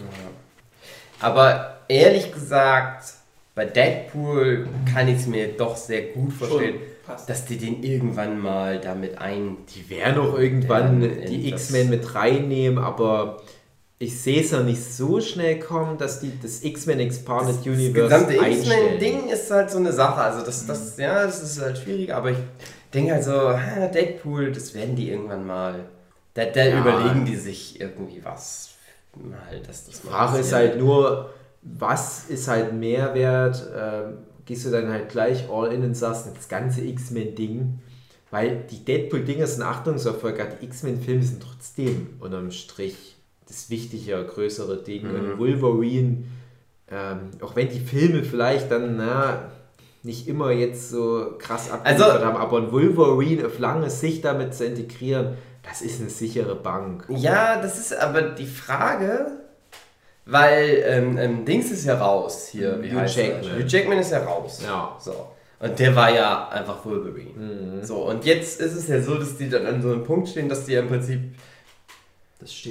Aber 1.19 1.79
ehrlich 1.89 2.33
gesagt, 2.33 3.16
bei 3.57 3.65
Deadpool 3.65 4.69
kann 4.93 5.09
ich 5.09 5.17
es 5.17 5.27
mir 5.27 5.49
doch 5.49 5.77
sehr 5.77 6.03
gut 6.13 6.33
vorstellen. 6.33 6.77
Dass 7.27 7.45
die 7.45 7.57
den 7.57 7.83
irgendwann 7.85 8.39
mal 8.41 8.81
damit 8.81 9.19
ein. 9.19 9.59
Die 9.75 9.89
werden 9.91 10.19
auch 10.21 10.37
irgendwann 10.39 11.03
in 11.03 11.31
die 11.43 11.51
das- 11.51 11.63
X-Men 11.63 11.89
mit 11.91 12.15
reinnehmen, 12.17 12.83
aber 12.83 13.43
ich 13.99 14.21
sehe 14.21 14.41
es 14.43 14.51
noch 14.53 14.65
nicht 14.65 14.83
so 14.83 15.21
schnell 15.21 15.59
kommen, 15.61 15.97
dass 15.99 16.19
die 16.21 16.33
das 16.43 16.63
X-Men 16.65 16.99
Expanded 17.01 17.57
Das 17.59 17.67
Universe 17.67 17.93
gesamte 17.93 18.41
einstellen. 18.43 18.95
X-Men-Ding 18.95 19.29
ist 19.31 19.51
halt 19.51 19.71
so 19.71 19.79
eine 19.79 19.93
Sache. 19.93 20.21
Also 20.21 20.45
das, 20.45 20.67
das, 20.67 20.99
ja, 20.99 21.25
das 21.25 21.43
ist 21.43 21.61
halt 21.63 21.79
schwierig, 21.79 22.13
aber 22.13 22.33
ich 22.33 22.39
denke 22.93 23.13
halt 23.15 23.25
so, 23.25 23.33
ah, 23.33 23.87
Deadpool, 23.87 24.51
das 24.53 24.75
werden 24.75 24.97
die 24.97 25.09
irgendwann 25.11 25.47
mal. 25.47 25.87
Da, 26.35 26.45
da 26.45 26.65
Ja. 26.65 26.81
überlegen 26.81 27.25
die 27.25 27.37
sich 27.37 27.81
irgendwie 27.81 28.21
was. 28.25 28.71
Mal, 29.15 29.61
dass 29.67 29.87
das 29.87 30.01
Die 30.03 30.07
mal 30.09 30.13
Frage 30.13 30.39
ist 30.41 30.53
halt 30.53 30.79
nur, 30.79 31.31
was 31.79 32.27
ist 32.29 32.49
halt 32.49 32.73
Mehrwert? 32.73 33.67
Ähm, 33.77 34.19
gehst 34.45 34.65
du 34.67 34.71
dann 34.71 34.89
halt 34.89 35.09
gleich 35.09 35.49
all 35.51 35.73
in 35.73 35.83
und 35.83 35.95
sagst, 35.97 36.29
das 36.37 36.49
ganze 36.49 36.83
X-Men-Ding, 36.85 37.81
weil 38.31 38.65
die 38.71 38.85
Deadpool-Dinger 38.85 39.47
sind 39.47 39.63
Achtungserfolg, 39.65 40.41
aber 40.41 40.51
die 40.61 40.67
X-Men-Filme 40.67 41.23
sind 41.23 41.43
trotzdem 41.43 42.11
unterm 42.21 42.51
Strich 42.53 43.17
das 43.49 43.71
wichtige, 43.71 44.25
größere 44.25 44.83
Ding. 44.83 45.09
Und 45.09 45.39
Wolverine, 45.39 46.25
ähm, 46.91 47.19
auch 47.41 47.57
wenn 47.57 47.69
die 47.69 47.81
Filme 47.81 48.23
vielleicht 48.23 48.71
dann, 48.71 48.97
na, 48.97 49.51
nicht 50.03 50.29
immer 50.29 50.53
jetzt 50.53 50.91
so 50.91 51.35
krass 51.39 51.71
abgeliefert 51.71 52.11
Also- 52.13 52.25
haben, 52.25 52.37
aber 52.37 52.59
ein 52.59 52.71
Wolverine 52.73 53.47
auf 53.47 53.59
lange 53.59 53.91
Sicht 53.91 54.25
damit 54.25 54.55
zu 54.55 54.65
integrieren, 54.65 55.37
das 55.65 55.83
ist 55.83 56.01
eine 56.01 56.11
sichere 56.11 56.55
Bank. 56.55 57.07
Ja, 57.09 57.61
das 57.61 57.79
ist 57.79 57.93
aber 57.97 58.23
die 58.23 58.47
Frage, 58.47 59.27
weil 60.27 60.83
ähm, 60.85 61.19
ähm, 61.19 61.45
Dings 61.45 61.71
ist 61.71 61.85
ja 61.85 61.99
raus 61.99 62.49
hier. 62.51 62.83
Wie 62.83 62.91
Hugh 62.91 63.01
heißt 63.01 63.17
er? 63.19 63.25
Jackman. 63.25 63.59
Hugh 63.59 63.67
Jackman 63.67 63.99
ist 63.99 64.11
ja 64.11 64.25
raus. 64.25 64.61
Ja. 64.63 64.97
So. 64.99 65.29
Und 65.59 65.79
der 65.79 65.97
war 65.97 66.15
ja 66.15 66.49
einfach 66.49 66.85
Wolverine. 66.85 67.83
So, 67.83 68.09
und 68.09 68.25
jetzt 68.27 68.61
ist 68.61 68.75
es 68.75 68.89
ja 68.89 69.01
so, 69.01 69.15
dass 69.15 69.39
die 69.39 69.49
dann 69.49 69.65
an 69.65 69.81
so 69.81 69.91
einem 69.91 70.05
Punkt 70.05 70.29
stehen, 70.29 70.49
dass 70.51 70.67
die 70.67 70.73
ja 70.73 70.81
im 70.81 70.89
Prinzip 70.89 71.21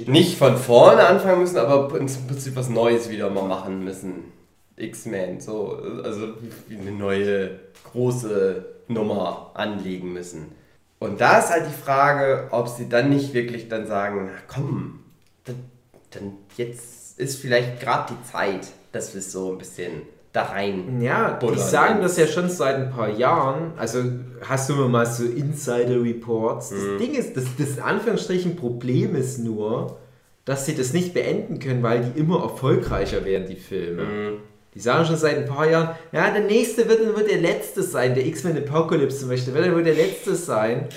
nicht 0.06 0.38
von 0.38 0.56
vorne 0.56 1.04
anfangen 1.06 1.40
müssen, 1.40 1.58
aber 1.58 1.98
im 1.98 2.06
Prinzip 2.06 2.54
was 2.54 2.68
Neues 2.68 3.10
wieder 3.10 3.28
mal 3.30 3.42
machen 3.42 3.82
müssen. 3.82 4.32
X-Men, 4.76 5.40
so, 5.40 5.80
also 6.04 6.34
eine 6.70 6.92
neue 6.92 7.58
große 7.90 8.64
Nummer 8.88 9.50
anlegen 9.54 10.12
müssen. 10.12 10.52
Und 10.98 11.20
da 11.20 11.38
ist 11.38 11.50
halt 11.50 11.66
die 11.66 11.82
Frage, 11.82 12.48
ob 12.50 12.68
sie 12.68 12.88
dann 12.88 13.10
nicht 13.10 13.34
wirklich 13.34 13.68
dann 13.68 13.86
sagen, 13.86 14.30
na 14.32 14.38
komm, 14.46 15.00
dann, 15.44 15.56
dann 16.10 16.32
jetzt 16.56 17.05
ist 17.16 17.40
vielleicht 17.40 17.80
gerade 17.80 18.12
die 18.14 18.30
Zeit, 18.30 18.66
dass 18.92 19.14
wir 19.14 19.20
es 19.20 19.32
so 19.32 19.52
ein 19.52 19.58
bisschen 19.58 20.02
da 20.32 20.42
rein. 20.44 21.00
Ja, 21.00 21.38
die 21.38 21.58
sagen 21.58 22.02
das 22.02 22.16
ja 22.18 22.26
schon 22.26 22.50
seit 22.50 22.76
ein 22.76 22.90
paar 22.90 23.08
Jahren. 23.08 23.72
Also 23.78 24.02
hast 24.46 24.68
du 24.68 24.74
immer 24.74 24.88
mal 24.88 25.06
so 25.06 25.24
Insider-Reports. 25.24 26.70
Das 26.70 26.78
Mhm. 26.78 26.98
Ding 26.98 27.14
ist, 27.14 27.36
das, 27.36 27.44
das 27.58 27.78
Anführungsstrichen 27.78 28.56
Problem 28.56 29.14
ist 29.16 29.38
nur, 29.38 29.98
dass 30.44 30.66
sie 30.66 30.74
das 30.74 30.92
nicht 30.92 31.14
beenden 31.14 31.58
können, 31.58 31.82
weil 31.82 32.00
die 32.04 32.18
immer 32.20 32.42
erfolgreicher 32.42 33.24
werden, 33.24 33.46
die 33.48 33.56
Filme. 33.56 34.02
Mhm. 34.04 34.36
Die 34.74 34.80
sagen 34.80 35.06
schon 35.06 35.16
seit 35.16 35.38
ein 35.38 35.46
paar 35.46 35.68
Jahren, 35.70 35.96
ja, 36.12 36.30
der 36.30 36.42
nächste 36.42 36.86
wird, 36.86 37.00
wird 37.16 37.30
der 37.30 37.40
letzte 37.40 37.82
sein. 37.82 38.14
Der 38.14 38.26
X-Men 38.26 38.58
Apocalypse 38.58 39.20
zum 39.20 39.30
Beispiel, 39.30 39.54
wird 39.54 39.64
dann 39.66 39.74
wohl 39.74 39.82
der 39.84 39.94
letzte 39.94 40.34
sein. 40.36 40.88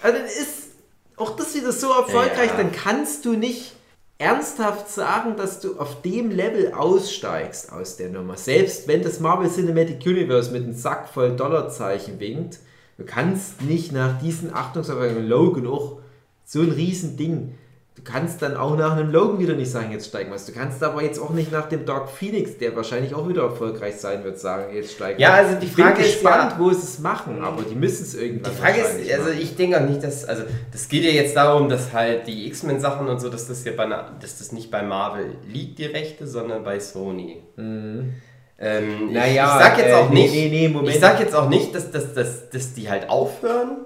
Also 0.00 0.18
dann 0.18 0.26
ist 0.26 0.70
auch 1.16 1.34
das 1.34 1.52
wieder 1.54 1.72
so 1.72 1.88
erfolgreich, 1.90 2.50
Ja. 2.50 2.56
dann 2.58 2.70
kannst 2.70 3.24
du 3.24 3.32
nicht 3.32 3.72
ernsthaft 4.18 4.88
sagen, 4.88 5.36
dass 5.36 5.60
du 5.60 5.78
auf 5.78 6.02
dem 6.02 6.30
Level 6.30 6.72
aussteigst 6.72 7.72
aus 7.72 7.96
der 7.96 8.10
Nummer. 8.10 8.36
Selbst 8.36 8.86
wenn 8.86 9.02
das 9.02 9.20
Marvel 9.20 9.50
Cinematic 9.50 10.06
Universe 10.06 10.52
mit 10.52 10.62
einem 10.62 10.74
Sack 10.74 11.08
voll 11.08 11.36
Dollarzeichen 11.36 12.20
winkt, 12.20 12.58
du 12.96 13.04
kannst 13.04 13.62
nicht 13.62 13.92
nach 13.92 14.20
diesen 14.20 14.54
Achtungserfolgen 14.54 15.26
Logan 15.26 15.66
auch 15.66 15.98
so 16.44 16.60
ein 16.60 16.70
riesen 16.70 17.16
Ding. 17.16 17.54
Du 17.96 18.02
kannst 18.02 18.42
dann 18.42 18.56
auch 18.56 18.76
nach 18.76 18.96
einem 18.96 19.12
Logan 19.12 19.38
wieder 19.38 19.54
nicht 19.54 19.70
sagen, 19.70 19.92
jetzt 19.92 20.08
steigen 20.08 20.32
wir. 20.32 20.36
Du 20.38 20.52
kannst 20.52 20.82
aber 20.82 21.00
jetzt 21.04 21.20
auch 21.20 21.30
nicht 21.30 21.52
nach 21.52 21.68
dem 21.68 21.84
Dark 21.86 22.10
Phoenix, 22.10 22.58
der 22.58 22.74
wahrscheinlich 22.74 23.14
auch 23.14 23.28
wieder 23.28 23.42
erfolgreich 23.44 23.94
sein 23.96 24.24
wird, 24.24 24.36
sagen, 24.40 24.74
jetzt 24.74 24.94
steigen 24.94 25.20
Ja, 25.20 25.28
wir. 25.28 25.34
also 25.34 25.60
die 25.60 25.66
ich 25.66 25.74
bin 25.74 25.84
Frage 25.84 26.00
ist 26.02 26.12
gespannt, 26.14 26.52
ja- 26.52 26.58
wo 26.58 26.70
sie 26.70 26.82
es 26.82 26.98
machen, 26.98 27.40
aber 27.44 27.62
die 27.62 27.76
müssen 27.76 28.02
es 28.02 28.14
irgendwann 28.16 28.52
Die 28.52 28.58
Frage 28.60 28.80
ist, 28.80 29.12
also 29.12 29.28
machen. 29.28 29.38
ich 29.40 29.54
denke 29.54 29.80
auch 29.80 29.88
nicht, 29.88 30.02
dass, 30.02 30.24
also 30.24 30.42
das 30.72 30.88
geht 30.88 31.04
ja 31.04 31.10
jetzt 31.12 31.36
darum, 31.36 31.68
dass 31.68 31.92
halt 31.92 32.26
die 32.26 32.48
X-Men-Sachen 32.48 33.06
und 33.06 33.20
so, 33.20 33.28
dass 33.28 33.46
das 33.46 33.64
ja 33.64 33.70
bei, 33.76 33.84
einer- 33.84 34.10
dass 34.20 34.38
das 34.38 34.50
nicht 34.50 34.72
bei 34.72 34.82
Marvel 34.82 35.36
liegt, 35.46 35.78
die 35.78 35.86
Rechte, 35.86 36.26
sondern 36.26 36.64
bei 36.64 36.80
Sony. 36.80 37.44
Ähm, 37.56 39.12
Naja, 39.12 39.24
ich, 39.26 39.32
ich 39.34 39.64
sag 39.66 39.78
jetzt 39.78 39.90
äh, 39.90 39.94
auch 39.94 40.10
nee, 40.10 40.22
nicht, 40.22 40.34
nee, 40.34 40.48
nee, 40.48 40.68
Moment. 40.68 40.94
ich 40.94 41.00
sag 41.00 41.20
jetzt 41.20 41.34
auch 41.34 41.48
nicht, 41.48 41.72
dass, 41.74 41.92
dass, 41.92 42.12
dass, 42.12 42.50
dass 42.50 42.74
die 42.74 42.90
halt 42.90 43.08
aufhören 43.08 43.76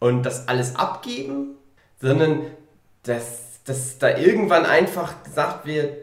und 0.00 0.24
das 0.24 0.48
alles 0.48 0.74
abgeben, 0.76 1.56
sondern 2.00 2.40
dass, 3.04 3.62
dass 3.64 3.98
da 3.98 4.18
irgendwann 4.18 4.66
einfach 4.66 5.22
gesagt 5.22 5.66
wird, 5.66 5.96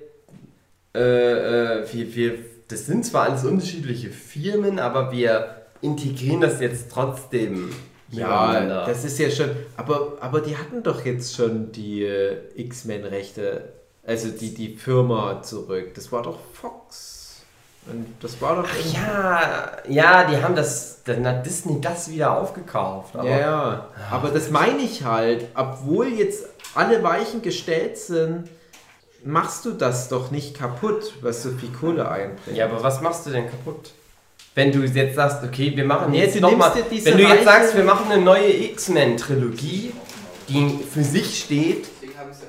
äh, 0.95 1.81
äh, 1.81 1.93
wir, 1.93 2.15
wir, 2.15 2.37
das 2.67 2.85
sind 2.85 3.05
zwar 3.05 3.29
alles 3.29 3.43
unterschiedliche 3.43 4.09
Firmen, 4.09 4.79
aber 4.79 5.11
wir 5.11 5.55
integrieren 5.81 6.41
das 6.41 6.59
jetzt 6.59 6.91
trotzdem 6.91 7.69
Ja, 8.11 8.85
das 8.85 9.05
ist 9.05 9.19
ja 9.19 9.29
schon. 9.29 9.51
Aber, 9.77 10.17
aber 10.19 10.41
die 10.41 10.57
hatten 10.57 10.83
doch 10.83 11.05
jetzt 11.05 11.35
schon 11.35 11.71
die 11.71 12.03
äh, 12.03 12.37
X-Men-Rechte, 12.55 13.71
also 14.05 14.29
die, 14.29 14.53
die 14.53 14.75
Firma 14.75 15.41
zurück. 15.41 15.93
Das 15.95 16.11
war 16.11 16.21
doch 16.21 16.39
Fox. 16.53 17.20
Und 17.87 18.07
das 18.21 18.39
war 18.41 18.57
doch. 18.57 18.67
Ach 18.69 18.93
ja, 18.93 19.71
ja, 19.87 20.23
die 20.25 20.41
haben 20.41 20.55
das, 20.55 20.99
dann 21.03 21.25
hat 21.25 21.45
Disney 21.45 21.81
das 21.81 22.09
wieder 22.09 22.37
aufgekauft. 22.37 23.15
Aber 23.15 23.27
ja, 23.27 23.39
ja. 23.39 23.87
Aber 24.11 24.29
das 24.29 24.51
meine 24.51 24.79
ich 24.79 25.03
halt. 25.03 25.47
Obwohl 25.55 26.07
jetzt 26.07 26.45
alle 26.75 27.01
Weichen 27.03 27.41
gestellt 27.41 27.97
sind, 27.97 28.49
machst 29.23 29.65
du 29.65 29.71
das 29.71 30.09
doch 30.09 30.31
nicht 30.31 30.57
kaputt, 30.57 31.13
was 31.21 31.43
so 31.43 31.51
viel 31.51 31.71
Kohle 31.71 32.09
einbringt. 32.09 32.57
Ja, 32.57 32.65
aber 32.65 32.83
was 32.83 33.01
machst 33.01 33.25
du 33.25 33.31
denn 33.31 33.49
kaputt? 33.49 33.91
Wenn 34.53 34.71
du 34.71 34.79
jetzt 34.79 35.15
sagst, 35.15 35.43
okay, 35.43 35.71
wir 35.75 35.85
machen 35.85 36.11
Nee, 36.11 36.23
jetzt 36.23 36.39
nochmal. 36.39 36.73
Wenn 36.75 37.17
du 37.17 37.23
jetzt 37.23 37.45
sagst, 37.45 37.75
wir 37.75 37.85
machen 37.85 38.11
eine 38.11 38.21
neue 38.21 38.51
X-Men-Trilogie, 38.51 39.93
die 40.49 40.79
für 40.91 41.03
sich 41.03 41.41
steht, 41.41 41.87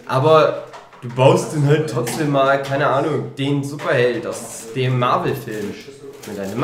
aber 0.07 0.65
du 1.03 1.09
baust 1.09 1.55
dann 1.55 1.67
halt 1.67 1.91
trotzdem 1.91 2.31
mal, 2.31 2.63
keine 2.63 2.87
Ahnung, 2.87 3.35
den 3.37 3.63
Superheld 3.63 4.27
aus 4.27 4.69
dem 4.75 4.99
Marvel-Film. 4.99 5.75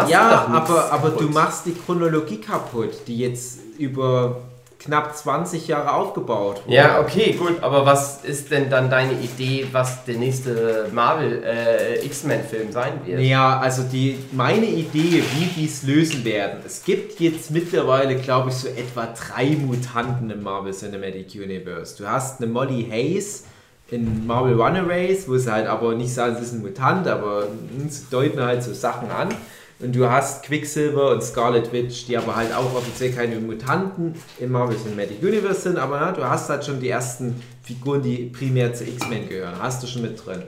Ja, 0.09 0.47
aber, 0.53 0.93
aber 0.93 1.11
du 1.11 1.29
machst 1.29 1.67
die 1.67 1.75
Chronologie 1.75 2.41
kaputt, 2.41 2.93
die 3.09 3.19
jetzt 3.19 3.59
über 3.77 4.43
knapp 4.79 5.17
20 5.17 5.67
Jahre 5.67 5.93
aufgebaut 5.93 6.63
wurde. 6.65 6.77
Ja, 6.77 7.01
okay, 7.01 7.33
gut, 7.33 7.61
aber 7.61 7.85
was 7.85 8.25
ist 8.25 8.53
denn 8.53 8.71
dann 8.71 8.89
deine 8.89 9.15
Idee, 9.15 9.67
was 9.73 10.05
der 10.05 10.15
nächste 10.15 10.89
Marvel 10.93 11.43
äh, 11.43 12.07
X-Men-Film 12.07 12.71
sein 12.71 13.01
wird? 13.05 13.21
Ja, 13.21 13.59
also 13.59 13.83
die, 13.83 14.17
meine 14.31 14.67
Idee, 14.67 15.25
wie 15.35 15.47
die 15.47 15.67
es 15.67 15.83
lösen 15.83 16.25
werden. 16.25 16.61
Es 16.65 16.85
gibt 16.85 17.19
jetzt 17.19 17.51
mittlerweile, 17.51 18.15
glaube 18.15 18.51
ich, 18.51 18.55
so 18.55 18.69
etwa 18.69 19.09
drei 19.09 19.57
Mutanten 19.57 20.31
im 20.31 20.45
Marvel 20.45 20.73
Cinematic 20.73 21.35
Universe. 21.35 21.97
Du 22.01 22.09
hast 22.09 22.41
eine 22.41 22.49
Molly 22.49 22.87
Hayes 22.89 23.43
in 23.91 24.27
Marvel 24.27 24.61
Runaways, 24.61 25.29
wo 25.29 25.37
sie 25.37 25.51
halt 25.51 25.67
aber 25.67 25.95
nicht 25.95 26.13
sagen, 26.13 26.37
sie 26.37 26.43
ist 26.43 26.53
ein 26.53 26.61
Mutant, 26.61 27.07
aber 27.07 27.49
sie 27.89 28.03
deuten 28.11 28.41
halt 28.41 28.63
so 28.63 28.75
Sachen 28.75 29.11
an. 29.11 29.29
Und 29.81 29.95
du 29.95 30.11
hast 30.11 30.45
Quicksilver 30.45 31.13
und 31.13 31.23
Scarlet 31.23 31.73
Witch, 31.73 32.07
die 32.07 32.17
aber 32.17 32.35
halt 32.35 32.53
auch 32.53 32.75
offiziell 32.75 33.13
keine 33.13 33.37
Mutanten 33.37 34.15
im 34.41 34.51
Marvel 34.51 34.77
Cinematic 34.77 35.23
Universe 35.23 35.61
sind, 35.61 35.79
aber 35.79 36.01
na, 36.01 36.13
du 36.13 36.25
hast 36.25 36.51
halt 36.51 36.65
schon 36.65 36.81
die 36.81 36.89
ersten 36.89 37.41
Figuren, 37.63 38.03
die 38.03 38.25
primär 38.25 38.75
zu 38.75 38.85
X-Men 38.85 39.29
gehören. 39.29 39.55
Hast 39.61 39.83
du 39.83 39.87
schon 39.87 40.03
mit 40.03 40.25
drin. 40.25 40.43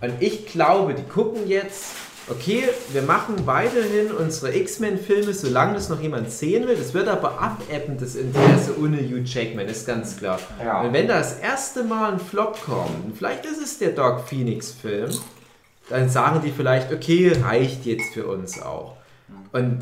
Und 0.00 0.12
ich 0.20 0.46
glaube, 0.46 0.94
die 0.94 1.02
gucken 1.02 1.48
jetzt, 1.48 1.94
okay, 2.30 2.64
wir 2.92 3.02
machen 3.02 3.46
weiterhin 3.46 4.12
unsere 4.12 4.54
X-Men-Filme, 4.54 5.34
solange 5.34 5.74
das 5.74 5.88
noch 5.88 6.00
jemand 6.00 6.30
sehen 6.30 6.66
will. 6.68 6.76
Das 6.76 6.94
wird 6.94 7.08
aber 7.08 7.40
abebben, 7.40 7.98
das 7.98 8.14
Interesse 8.14 8.78
ohne 8.80 8.98
Hugh 8.98 9.22
Jackman, 9.24 9.66
ist 9.66 9.86
ganz 9.86 10.16
klar. 10.16 10.38
Ja. 10.62 10.82
Und 10.82 10.92
wenn 10.92 11.08
da 11.08 11.18
das 11.18 11.38
erste 11.38 11.84
Mal 11.84 12.12
ein 12.12 12.20
Flop 12.20 12.58
kommt, 12.64 13.16
vielleicht 13.16 13.44
ist 13.46 13.62
es 13.62 13.78
der 13.78 13.90
Dark 13.90 14.28
Phoenix-Film, 14.28 15.10
dann 15.88 16.08
sagen 16.08 16.40
die 16.44 16.52
vielleicht, 16.52 16.92
okay, 16.92 17.32
reicht 17.42 17.84
jetzt 17.84 18.14
für 18.14 18.26
uns 18.26 18.62
auch. 18.62 18.96
Und 19.52 19.80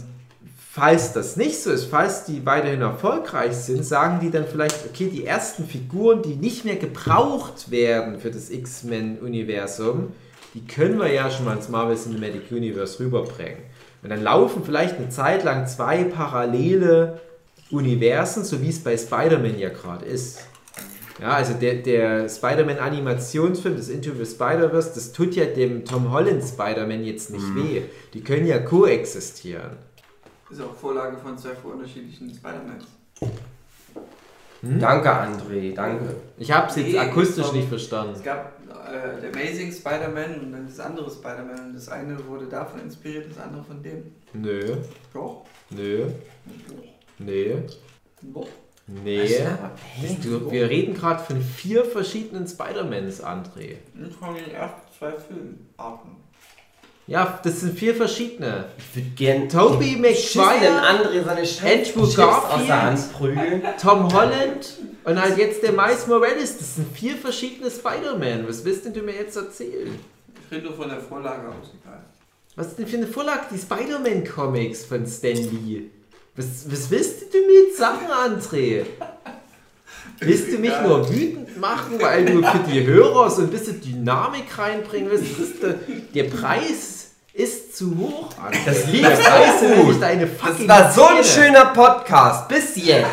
falls 0.71 1.13
das 1.13 1.37
nicht 1.37 1.63
so 1.63 1.71
ist, 1.71 1.85
falls 1.85 2.25
die 2.25 2.47
weiterhin 2.47 2.81
erfolgreich 2.81 3.55
sind, 3.55 3.85
sagen 3.85 4.21
die 4.21 4.31
dann 4.31 4.47
vielleicht, 4.47 4.87
okay, 4.87 5.11
die 5.13 5.27
ersten 5.27 5.67
Figuren, 5.67 6.23
die 6.23 6.37
nicht 6.37 6.65
mehr 6.65 6.77
gebraucht 6.77 7.71
werden 7.71 8.21
für 8.21 8.31
das 8.31 8.49
X-Men-Universum, 8.49 10.13
die 10.55 10.67
können 10.67 10.99
wir 10.99 11.13
ja 11.13 11.31
schon 11.31 11.45
mal 11.45 11.57
ins 11.57 11.69
Marvel 11.69 11.97
Cinematic 11.97 12.51
Universe 12.51 12.99
rüberbringen. 13.01 13.63
Und 14.03 14.11
dann 14.11 14.23
laufen 14.23 14.63
vielleicht 14.65 14.97
eine 14.97 15.09
Zeit 15.09 15.45
lang 15.45 15.67
zwei 15.67 16.05
parallele 16.05 17.21
Universen, 17.71 18.45
so 18.45 18.63
wie 18.63 18.69
es 18.69 18.83
bei 18.83 18.97
Spider-Man 18.97 19.59
ja 19.59 19.69
gerade 19.69 20.07
ist. 20.07 20.41
Ja, 21.21 21.31
also 21.31 21.55
der, 21.55 21.75
der 21.83 22.29
Spider-Man-Animationsfilm, 22.29 23.77
das 23.77 23.89
Into 23.89 24.13
the 24.13 24.25
Spider-Verse, 24.25 24.93
das 24.95 25.13
tut 25.13 25.35
ja 25.35 25.47
dem 25.47 25.85
Tom 25.85 26.13
Holland 26.13 26.45
Spider-Man 26.45 27.03
jetzt 27.05 27.31
nicht 27.31 27.55
weh. 27.57 27.83
Die 28.15 28.23
können 28.23 28.47
ja 28.47 28.61
koexistieren. 28.61 29.77
Ist 30.49 30.63
auch 30.63 30.75
Vorlage 30.75 31.17
von 31.19 31.37
zwei 31.37 31.51
unterschiedlichen 31.65 32.31
Spider-Mans. 32.31 32.85
Hm? 34.61 34.81
Danke, 34.81 35.09
André, 35.11 35.75
danke. 35.75 36.17
Ich 36.37 36.51
habe 36.51 36.69
es 36.69 36.77
jetzt 36.77 36.93
Nee, 36.93 36.99
akustisch 36.99 37.47
es 37.47 37.53
nicht 37.53 37.65
Es 37.65 37.69
verstanden. 37.69 38.23
gab 38.25 38.55
äh, 38.93 39.21
der 39.21 39.31
Amazing 39.31 39.73
Spider-Man 39.73 40.41
und 40.41 40.53
dann 40.53 40.67
das 40.67 40.81
andere 40.81 41.11
Spider-Man. 41.11 41.67
Und 41.69 41.75
das 41.75 41.89
eine 41.89 42.17
wurde 42.27 42.47
davon 42.47 42.81
inspiriert, 42.81 43.31
das 43.31 43.39
andere 43.45 43.63
von 43.63 43.83
dem. 43.83 44.13
Nö, 44.33 44.77
Doch. 45.15 45.45
nö, 45.71 46.07
nee, 47.19 47.57
Doch. 48.23 48.47
nee. 48.87 49.29
Du, 50.23 50.51
wir 50.51 50.69
reden 50.69 50.95
gerade 50.95 51.23
von 51.23 51.41
vier 51.41 51.85
verschiedenen 51.85 52.47
Spider-Mans, 52.49 53.23
André. 53.23 53.77
Und 53.95 54.13
von 54.15 54.35
den 54.35 54.51
ersten 54.51 54.81
zwei 54.99 55.13
Filmarten. 55.13 56.17
Ja, 57.09 57.41
das 57.43 57.61
sind 57.61 57.79
vier 57.79 57.95
verschiedene. 57.95 58.67
Ich 58.77 58.97
würde 58.97 59.09
gern 59.17 59.49
Tobey 59.49 59.93
den 59.93 60.03
Maguire, 60.03 60.83
André 60.83 61.25
seine 61.25 61.41
Andrew 61.41 62.05
Chips 62.05 62.17
Garfield. 62.17 63.81
Tom 63.81 64.13
Holland 64.13 64.77
und 65.05 65.19
halt 65.19 65.39
jetzt 65.39 65.63
der 65.63 65.73
Miles 65.73 66.07
Morales. 66.07 66.59
Das 66.59 66.77
sind 66.77 66.95
vier 66.95 67.17
verschiedene 67.17 67.71
Spider-Man. 67.71 68.47
Was 68.47 68.63
willst 68.63 68.85
denn 68.85 68.93
du 68.93 69.01
mir 69.01 69.15
jetzt 69.15 69.35
erzählen? 69.37 69.99
Ich 70.45 70.53
rede 70.55 70.67
nur 70.67 70.77
von 70.77 70.91
der 70.91 71.01
Vorlage 71.01 71.49
aus, 71.49 71.73
egal. 71.83 72.05
Was 72.57 72.67
ist 72.69 72.79
denn 72.79 72.87
für 72.87 72.99
eine 72.99 73.07
Vorlage? 73.07 73.47
Die 73.55 73.59
Spider-Man-Comics 73.59 74.85
von 74.85 75.07
Stan 75.07 75.33
Lee. 75.33 75.85
Was, 76.37 76.71
was 76.71 76.91
willst 76.91 77.33
du 77.33 77.39
mir 77.39 77.69
jetzt 77.69 77.79
sagen, 77.79 78.07
André? 78.07 78.85
Willst 80.21 80.49
du 80.53 80.59
mich 80.59 80.71
Egal. 80.71 80.83
nur 80.89 81.09
wütend 81.09 81.61
machen, 81.61 82.01
weil 82.01 82.25
du 82.25 82.43
für 82.43 82.59
die 82.71 82.85
Hörer 82.85 83.31
so 83.31 83.43
ein 83.43 83.49
bisschen 83.49 83.81
Dynamik 83.81 84.47
reinbringen 84.59 85.11
willst? 85.11 85.25
Das 85.39 85.47
ist 85.49 85.63
der, 85.63 85.75
der 86.15 86.25
Preis 86.25 87.11
ist 87.33 87.77
zu 87.77 87.97
hoch. 87.97 88.31
André. 88.45 88.59
Das 88.67 88.85
der 88.85 89.55
ist 89.55 89.61
gut. 89.61 89.77
nämlich 89.77 90.01
deine 90.01 90.27
Das 90.27 90.41
fucking 90.49 90.69
war 90.69 90.91
so 90.93 91.07
ein 91.07 91.23
schöner 91.25 91.67
Podcast, 91.67 92.49
bis 92.49 92.75
jetzt. 92.77 93.07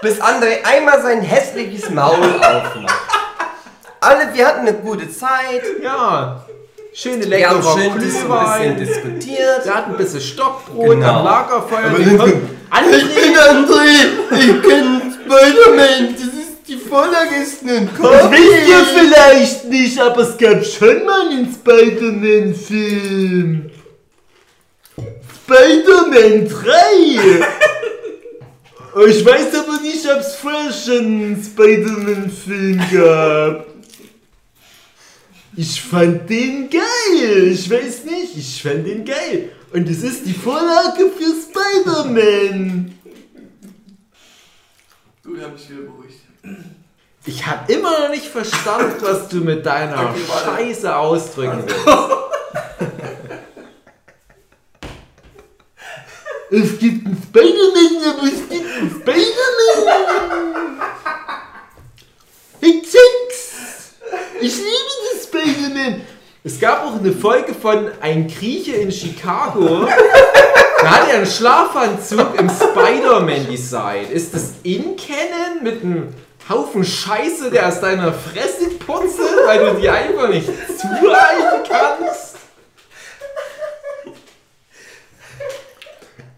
bis 0.00 0.18
André 0.20 0.64
einmal 0.64 1.02
sein 1.02 1.20
hässliches 1.20 1.90
Maul 1.90 2.16
aufmacht. 2.16 2.94
Alle, 4.00 4.32
wir 4.32 4.46
hatten 4.46 4.60
eine 4.60 4.72
gute 4.78 5.10
Zeit. 5.10 5.62
Ja, 5.82 6.42
schöne 6.94 7.28
Wir 7.30 7.50
haben 7.50 7.56
leckere 7.58 7.72
schön 7.74 7.82
dis- 7.82 7.92
ein 7.92 7.98
bisschen 8.00 8.20
Glühwein. 8.28 8.76
diskutiert. 8.78 9.64
Wir 9.64 9.74
hatten 9.74 9.90
ein 9.90 9.96
bisschen 9.98 10.20
Stockbrot 10.22 10.88
Genau. 10.88 11.18
am 11.18 11.24
Lagerfeuer. 11.26 11.84
Aber 11.84 11.98
Wir 11.98 12.06
das- 12.06 12.16
konnten- 12.18 12.56
André, 12.70 13.00
André, 13.50 14.38
ich 14.38 14.62
kenn 14.62 15.02
Spider-Man, 15.12 16.14
das 16.14 16.29
die 16.70 16.76
Vorlage 16.76 17.36
ist 17.42 17.62
ein 17.64 17.90
Das 18.00 18.30
wisst 18.30 18.68
ihr 18.68 18.84
vielleicht 18.84 19.64
nicht, 19.64 20.00
aber 20.00 20.22
es 20.22 20.38
gab 20.38 20.64
schon 20.64 21.04
mal 21.04 21.28
einen 21.28 21.52
Spider-Man-Film. 21.52 23.72
Spider-Man 25.44 26.48
3. 26.48 27.44
Oh, 28.94 29.04
ich 29.04 29.24
weiß 29.24 29.52
aber 29.54 29.80
nicht, 29.80 30.06
ob 30.06 30.20
es 30.20 30.36
vorher 30.36 30.72
schon 30.72 31.06
einen 31.06 31.42
Spider-Man-Film 31.42 32.80
gab. 32.92 33.66
Ich 35.56 35.82
fand 35.82 36.30
den 36.30 36.70
geil. 36.70 37.48
Ich 37.52 37.68
weiß 37.68 38.04
nicht, 38.04 38.36
ich 38.36 38.62
fand 38.62 38.86
den 38.86 39.04
geil. 39.04 39.50
Und 39.72 39.88
es 39.88 40.04
ist 40.04 40.24
die 40.24 40.34
Vorlage 40.34 41.10
für 41.16 41.34
Spider-Man. 41.40 42.94
Du, 45.22 45.36
ich 45.36 45.42
hab 45.42 45.52
mich 45.52 45.68
wieder 45.68 45.82
beruhigt. 45.82 46.19
Ich 47.26 47.46
habe 47.46 47.70
immer 47.72 48.00
noch 48.00 48.08
nicht 48.10 48.26
verstanden, 48.26 48.96
was 49.00 49.28
du 49.28 49.36
mit 49.38 49.64
deiner 49.66 50.10
Okay. 50.10 50.20
Scheiße 50.44 50.94
ausdrücken 50.96 51.64
willst. 51.66 51.86
Es 56.52 56.78
gibt 56.80 57.06
einen 57.06 57.22
Spider-Man, 57.22 58.14
aber 58.18 58.26
es 58.26 58.48
gibt 58.48 58.66
einen 58.76 58.90
Spider-Man. 58.90 60.80
Ich 62.60 62.82
check's. 62.82 63.50
Ich 64.40 64.56
liebe 64.56 64.92
das 65.12 65.24
Spider-Man. 65.24 66.00
Es 66.42 66.58
gab 66.58 66.84
auch 66.86 66.96
eine 66.98 67.12
Folge 67.12 67.54
von 67.54 67.90
Ein 68.00 68.26
Grieche 68.26 68.72
in 68.72 68.90
Chicago. 68.90 69.86
Da 70.80 70.90
hat 70.90 71.08
er 71.10 71.16
einen 71.18 71.26
Schlafanzug 71.26 72.34
im 72.38 72.48
Spider-Man-Design. 72.50 74.10
Ist 74.10 74.34
das 74.34 74.54
in 74.62 74.96
Canon 74.96 75.62
mit 75.62 75.84
einem 75.84 76.14
Haufen 76.48 76.84
Scheiße, 76.84 77.50
der 77.50 77.68
aus 77.68 77.80
deiner 77.80 78.12
Fresse 78.12 78.70
putzelt, 78.70 79.46
weil 79.46 79.58
du 79.58 79.80
die 79.80 79.88
einfach 79.88 80.28
nicht 80.28 80.46
zureichen 80.46 81.64
kannst? 81.68 82.36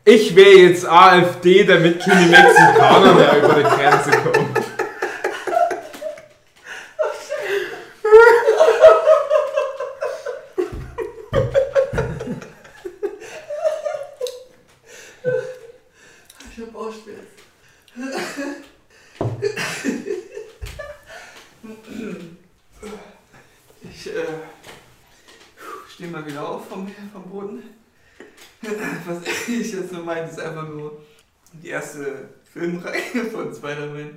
Ich 0.04 0.34
wäre 0.34 0.50
jetzt 0.50 0.84
AfD, 0.84 1.64
damit 1.64 2.00
keine 2.00 2.26
Mexikaner 2.26 3.14
mehr 3.14 3.38
über 3.38 3.54
die 3.54 3.62
Grenze 3.62 4.10
kommen. 4.10 4.52
Ich 16.50 16.60
hab 16.60 16.74
Ausschmerz. 16.74 17.18
Ich 23.84 24.06
äh, 24.08 24.24
stehe 26.02 26.12
mal 26.12 26.26
wieder 26.26 26.48
auf 26.48 26.68
vom, 26.68 26.88
vom 27.12 27.22
Boden. 27.30 27.62
Was 29.06 29.22
ich 29.46 29.72
jetzt 29.72 29.92
nur 29.92 30.02
meine, 30.02 30.28
ist 30.28 30.40
einfach 30.40 30.68
nur 30.68 31.00
die 31.52 31.68
erste 31.68 32.28
Filmreihe 32.42 33.24
von 33.32 33.54
Spider-Man. 33.54 34.16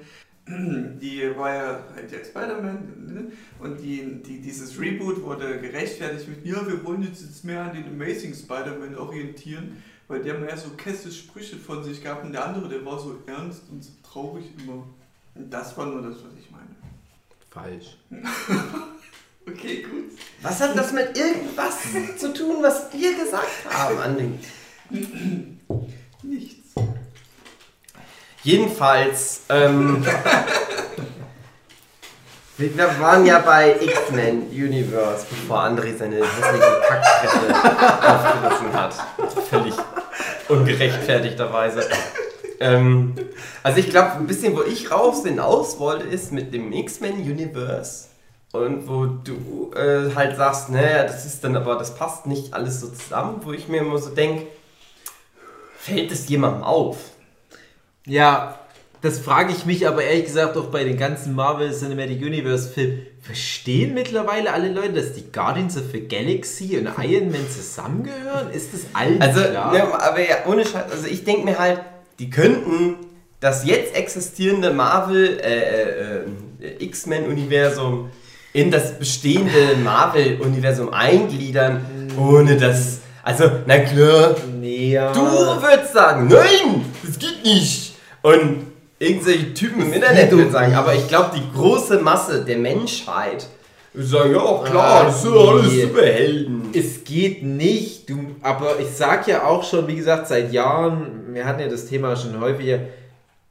Die 0.99 1.21
war 1.37 1.53
ja 1.53 1.83
halt 1.93 2.11
der 2.11 2.23
Spider-Man 2.23 3.13
ne? 3.13 3.31
und 3.59 3.79
die, 3.79 4.21
die, 4.23 4.41
dieses 4.41 4.79
Reboot 4.79 5.21
wurde 5.21 5.59
gerechtfertigt 5.59 6.27
mit, 6.27 6.45
ja, 6.45 6.67
wir 6.67 6.83
wollen 6.83 7.07
uns 7.07 7.21
jetzt 7.21 7.43
mehr 7.43 7.63
an 7.63 7.73
den 7.73 7.85
Amazing 7.85 8.33
Spider-Man 8.33 8.95
orientieren, 8.95 9.83
weil 10.07 10.23
der 10.23 10.39
mehr 10.39 10.57
so 10.57 10.69
kesse 10.71 11.11
Sprüche 11.11 11.57
von 11.57 11.83
sich 11.83 12.03
gab 12.03 12.23
und 12.23 12.31
der 12.31 12.45
andere, 12.45 12.67
der 12.67 12.83
war 12.83 12.99
so 12.99 13.19
ernst 13.27 13.63
und 13.71 13.83
so 13.83 13.91
traurig 14.03 14.45
immer. 14.59 14.87
Und 15.35 15.51
das 15.51 15.75
war 15.77 15.85
nur 15.85 16.01
das, 16.01 16.15
was 16.15 16.33
ich 16.39 16.49
meine. 16.49 16.75
Falsch. 17.51 17.97
Okay, 19.47 19.83
gut. 19.83 20.17
Was 20.41 20.59
hat 20.59 20.77
das 20.77 20.91
mit 20.91 21.17
irgendwas 21.17 21.75
zu 22.17 22.33
tun, 22.33 22.57
was 22.61 22.91
wir 22.91 23.15
gesagt 23.15 23.45
haben, 23.69 23.99
Andi? 23.99 24.39
Nichts. 26.23 26.73
Jedenfalls, 28.43 29.41
ähm, 29.49 30.05
wir 32.57 32.77
wir 32.77 32.99
waren 32.99 33.25
ja 33.25 33.39
bei 33.39 33.75
X-Men 33.79 34.49
Universe, 34.49 35.25
bevor 35.29 35.61
André 35.61 35.97
seine 35.97 36.17
hässliche 36.17 36.81
Kackfresse 36.87 37.55
aufgerissen 38.07 38.73
hat. 38.73 38.95
Völlig 39.49 39.73
ungerechtfertigterweise. 40.47 41.87
Ähm, 42.59 43.15
also 43.63 43.79
ich 43.79 43.89
glaube, 43.89 44.11
ein 44.13 44.27
bisschen, 44.27 44.55
wo 44.55 44.61
ich 44.61 44.91
raus 44.91 45.23
hinaus 45.23 45.79
wollte, 45.79 46.05
ist 46.07 46.31
mit 46.31 46.53
dem 46.53 46.71
X-Men 46.71 47.15
Universe. 47.15 48.05
Und 48.57 48.87
wo 48.87 49.05
du 49.05 49.71
äh, 49.75 50.13
halt 50.15 50.37
sagst, 50.37 50.69
naja, 50.69 51.03
das 51.03 51.25
ist 51.25 51.43
dann 51.43 51.55
aber, 51.55 51.75
das 51.75 51.95
passt 51.95 52.25
nicht 52.25 52.53
alles 52.53 52.81
so 52.81 52.87
zusammen, 52.87 53.41
wo 53.43 53.51
ich 53.51 53.67
mir 53.67 53.81
immer 53.81 53.97
so 53.97 54.09
denke, 54.09 54.47
fällt 55.79 56.11
es 56.11 56.27
jemandem 56.29 56.63
auf? 56.63 56.97
Ja, 58.05 58.59
das 59.01 59.19
frage 59.19 59.53
ich 59.53 59.65
mich 59.65 59.87
aber 59.87 60.03
ehrlich 60.03 60.25
gesagt 60.25 60.57
auch 60.57 60.65
bei 60.65 60.83
den 60.83 60.97
ganzen 60.97 61.35
Marvel 61.35 61.71
Cinematic 61.71 62.21
Universe 62.21 62.69
Filmen. 62.69 63.05
Verstehen 63.21 63.93
mittlerweile 63.93 64.51
alle 64.51 64.71
Leute, 64.71 64.93
dass 64.93 65.13
die 65.13 65.31
Guardians 65.31 65.77
of 65.77 65.83
the 65.91 66.07
Galaxy 66.07 66.77
und 66.77 66.89
Iron 67.03 67.31
Man 67.31 67.49
zusammengehören? 67.49 68.51
Ist 68.51 68.73
das 68.73 68.81
allen 68.93 69.21
Also, 69.21 69.41
klar? 69.41 69.71
ne, 69.73 70.01
aber 70.01 70.19
ja, 70.19 70.37
ohne 70.47 70.63
Scheiß, 70.63 70.91
also 70.91 71.07
ich 71.07 71.23
denke 71.23 71.45
mir 71.45 71.59
halt, 71.59 71.81
die 72.19 72.29
könnten 72.29 72.95
das 73.39 73.65
jetzt 73.65 73.95
existierende 73.95 74.71
Marvel, 74.71 75.39
äh, 75.39 75.59
äh, 75.59 76.19
äh, 76.61 76.83
X-Men-Universum 76.85 78.09
in 78.55 78.71
das 78.71 78.97
bestehende 78.97 79.75
Marvel-Universum 79.83 80.93
eingliedern, 80.93 81.85
ohne 82.17 82.55
dass, 82.55 82.99
also, 83.21 83.51
na 83.65 83.79
klar, 83.79 84.33
nee, 84.61 84.93
ja. 84.93 85.11
du 85.11 85.19
würdest 85.19 85.91
sagen, 85.91 86.29
nein, 86.29 86.85
das 87.05 87.19
geht 87.19 87.43
nicht. 87.43 87.95
Und 88.21 88.67
irgendwelche 88.97 89.53
Typen 89.53 89.81
im 89.81 89.91
Internet 89.91 90.31
würden 90.31 90.53
sagen, 90.53 90.73
aber 90.73 90.95
ich 90.95 91.05
glaube, 91.09 91.31
die 91.35 91.43
große 91.53 91.99
Masse 91.99 92.45
der 92.45 92.57
Menschheit 92.57 93.45
würde 93.91 94.07
sagen, 94.07 94.33
ja 94.33 94.63
klar, 94.63 95.01
Ah, 95.01 95.03
das 95.03 95.21
sind 95.21 95.33
alles 95.37 95.71
nee. 95.73 95.81
Superhelden. 95.81 96.61
Es 96.73 97.03
geht 97.03 97.43
nicht, 97.43 98.09
du, 98.09 98.37
aber 98.41 98.79
ich 98.79 98.89
sag 98.95 99.27
ja 99.27 99.43
auch 99.43 99.65
schon, 99.65 99.85
wie 99.87 99.97
gesagt, 99.97 100.29
seit 100.29 100.53
Jahren, 100.53 101.33
wir 101.33 101.45
hatten 101.45 101.59
ja 101.59 101.67
das 101.67 101.87
Thema 101.87 102.15
schon 102.15 102.39
häufiger, 102.39 102.79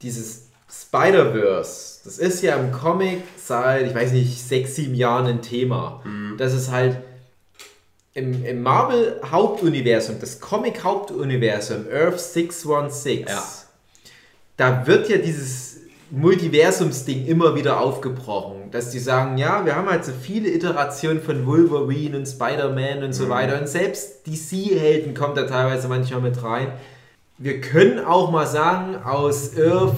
dieses 0.01 0.47
Spider-Verse, 0.67 1.94
das 2.05 2.17
ist 2.19 2.41
ja 2.43 2.55
im 2.55 2.71
Comic 2.71 3.23
seit, 3.35 3.87
ich 3.87 3.95
weiß 3.95 4.11
nicht, 4.11 4.39
sechs, 4.47 4.75
sieben 4.75 4.95
Jahren 4.95 5.25
ein 5.25 5.41
Thema. 5.41 6.01
Das 6.37 6.53
ist 6.53 6.71
halt 6.71 6.97
im, 8.13 8.45
im 8.45 8.61
Marvel-Hauptuniversum, 8.63 10.17
das 10.21 10.39
Comic-Hauptuniversum, 10.39 11.85
Earth 11.91 12.19
616, 12.19 13.25
Ja. 13.27 13.43
da 14.57 14.87
wird 14.87 15.09
ja 15.09 15.17
dieses 15.17 15.77
Multiversums-Ding 16.11 17.25
immer 17.25 17.55
wieder 17.55 17.79
aufgebrochen. 17.79 18.71
Dass 18.71 18.91
die 18.91 18.99
sagen, 18.99 19.37
ja, 19.37 19.65
wir 19.65 19.75
haben 19.75 19.89
halt 19.89 20.05
so 20.05 20.11
viele 20.13 20.49
Iterationen 20.49 21.21
von 21.21 21.45
Wolverine 21.45 22.17
und 22.17 22.25
Spider-Man 22.25 23.03
und 23.03 23.13
so 23.13 23.27
weiter. 23.29 23.59
Und 23.59 23.67
selbst 23.67 24.25
DC-Helden 24.27 25.13
kommt 25.13 25.37
da 25.37 25.43
teilweise 25.43 25.87
manchmal 25.87 26.21
mit 26.21 26.41
rein. 26.43 26.67
Wir 27.37 27.59
können 27.59 27.99
auch 28.05 28.31
mal 28.31 28.47
sagen, 28.47 28.95
aus 29.03 29.57
Earth 29.57 29.97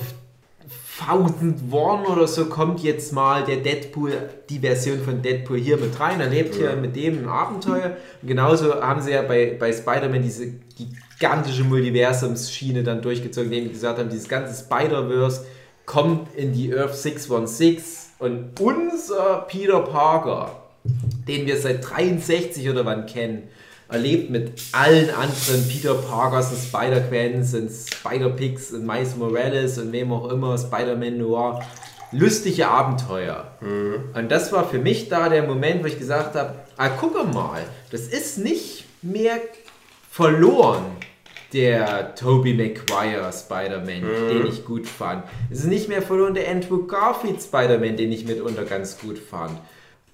1000 1.00 1.72
One 1.72 2.08
oder 2.08 2.28
so 2.28 2.46
kommt 2.46 2.82
jetzt 2.82 3.14
mal 3.14 3.44
der 3.44 3.58
Deadpool, 3.58 4.14
die 4.50 4.60
Version 4.60 5.00
von 5.00 5.22
Deadpool 5.22 5.58
hier 5.58 5.78
mit 5.78 6.00
rein. 6.00 6.20
Er 6.20 6.30
lebt 6.30 6.56
hier 6.56 6.76
mit 6.76 6.96
dem 6.96 7.20
ein 7.20 7.30
Abenteuer. 7.30 7.98
Und 8.22 8.28
genauso 8.28 8.82
haben 8.82 9.02
sie 9.02 9.12
ja 9.12 9.22
bei, 9.22 9.56
bei 9.60 9.72
Spider-Man 9.72 10.24
diese 10.24 10.54
gigantische 10.76 11.64
Multiversumsschiene 11.64 12.84
dann 12.84 13.02
durchgezogen, 13.02 13.52
indem 13.52 13.66
die 13.66 13.74
gesagt 13.74 14.00
haben, 14.00 14.10
dieses 14.10 14.28
ganze 14.28 14.64
Spider-Verse 14.64 15.46
kommt 15.86 16.36
in 16.36 16.54
die 16.54 16.74
Earth 16.76 16.96
616 16.96 18.14
und 18.20 18.60
unser 18.60 19.46
Peter 19.48 19.80
Parker, 19.82 20.64
den 21.28 21.46
wir 21.46 21.58
seit 21.58 21.88
63 21.88 22.70
oder 22.70 22.86
wann 22.86 23.06
kennen, 23.06 23.44
erlebt 23.90 24.30
mit 24.30 24.52
allen 24.74 25.10
anderen 25.10 25.68
Peter 25.68 25.94
Parkers 25.96 26.52
und 26.52 26.60
Spider-Quens 26.60 27.54
und 27.54 27.72
Spider-Pigs 27.72 28.72
und 28.74 28.86
Miles 28.86 29.16
Morales 29.16 29.78
und 29.78 29.92
wem 29.92 30.12
auch 30.12 30.30
immer, 30.30 30.58
Spider-Man 30.58 31.18
Noir, 31.18 31.64
lustige 32.12 32.68
Abenteuer. 32.68 33.52
Und 34.14 34.30
das 34.30 34.52
war 34.52 34.68
für 34.68 34.80
mich 34.80 35.10
da 35.10 35.30
der 35.30 35.44
Moment, 35.44 35.84
wo 35.84 35.88
ich 35.88 35.98
gesagt 35.98 36.36
habe, 36.36 36.56
ah, 36.76 36.90
gucke 36.90 37.24
mal, 37.24 37.64
das 37.92 38.02
ist 38.02 38.38
nicht 38.38 38.86
mehr 39.02 39.40
verloren, 40.10 40.86
der 41.54 42.14
Tobey 42.16 42.54
Maguire 42.54 43.32
Spider-Man, 43.32 44.02
den 44.02 44.48
ich 44.48 44.66
gut 44.66 44.86
fand. 44.86 45.24
Es 45.50 45.60
ist 45.60 45.68
nicht 45.68 45.88
mehr 45.88 46.02
verloren 46.02 46.34
der 46.34 46.50
Andrew 46.50 46.86
Garfield 46.86 47.42
Spider-Man, 47.42 47.96
den 47.96 48.12
ich 48.12 48.26
mitunter 48.26 48.66
ganz 48.66 49.00
gut 49.00 49.18
fand. 49.18 49.58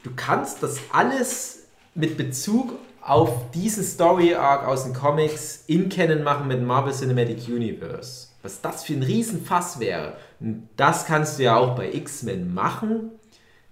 Du 0.04 0.12
kannst 0.16 0.62
das 0.62 0.78
alles 0.92 1.63
mit 1.96 2.18
Bezug 2.18 2.74
auf 3.02 3.52
diesen 3.52 3.84
Story 3.84 4.34
Arc 4.34 4.66
aus 4.66 4.86
den 4.86 4.94
Comics 4.94 5.64
in 5.68 5.90
Canon 5.90 6.24
machen 6.24 6.48
mit 6.48 6.62
Marvel 6.62 6.94
Cinematic 6.94 7.48
Universe. 7.48 8.28
Was 8.42 8.62
das 8.62 8.84
für 8.84 8.94
ein 8.94 9.04
Riesenfass 9.04 9.80
wäre. 9.80 10.16
Und 10.40 10.70
das 10.78 11.06
kannst 11.06 11.38
du 11.40 11.44
ja 11.44 11.58
auch 11.58 11.76
bei 11.76 11.94
X-Men 11.94 12.54
machen. 12.54 13.12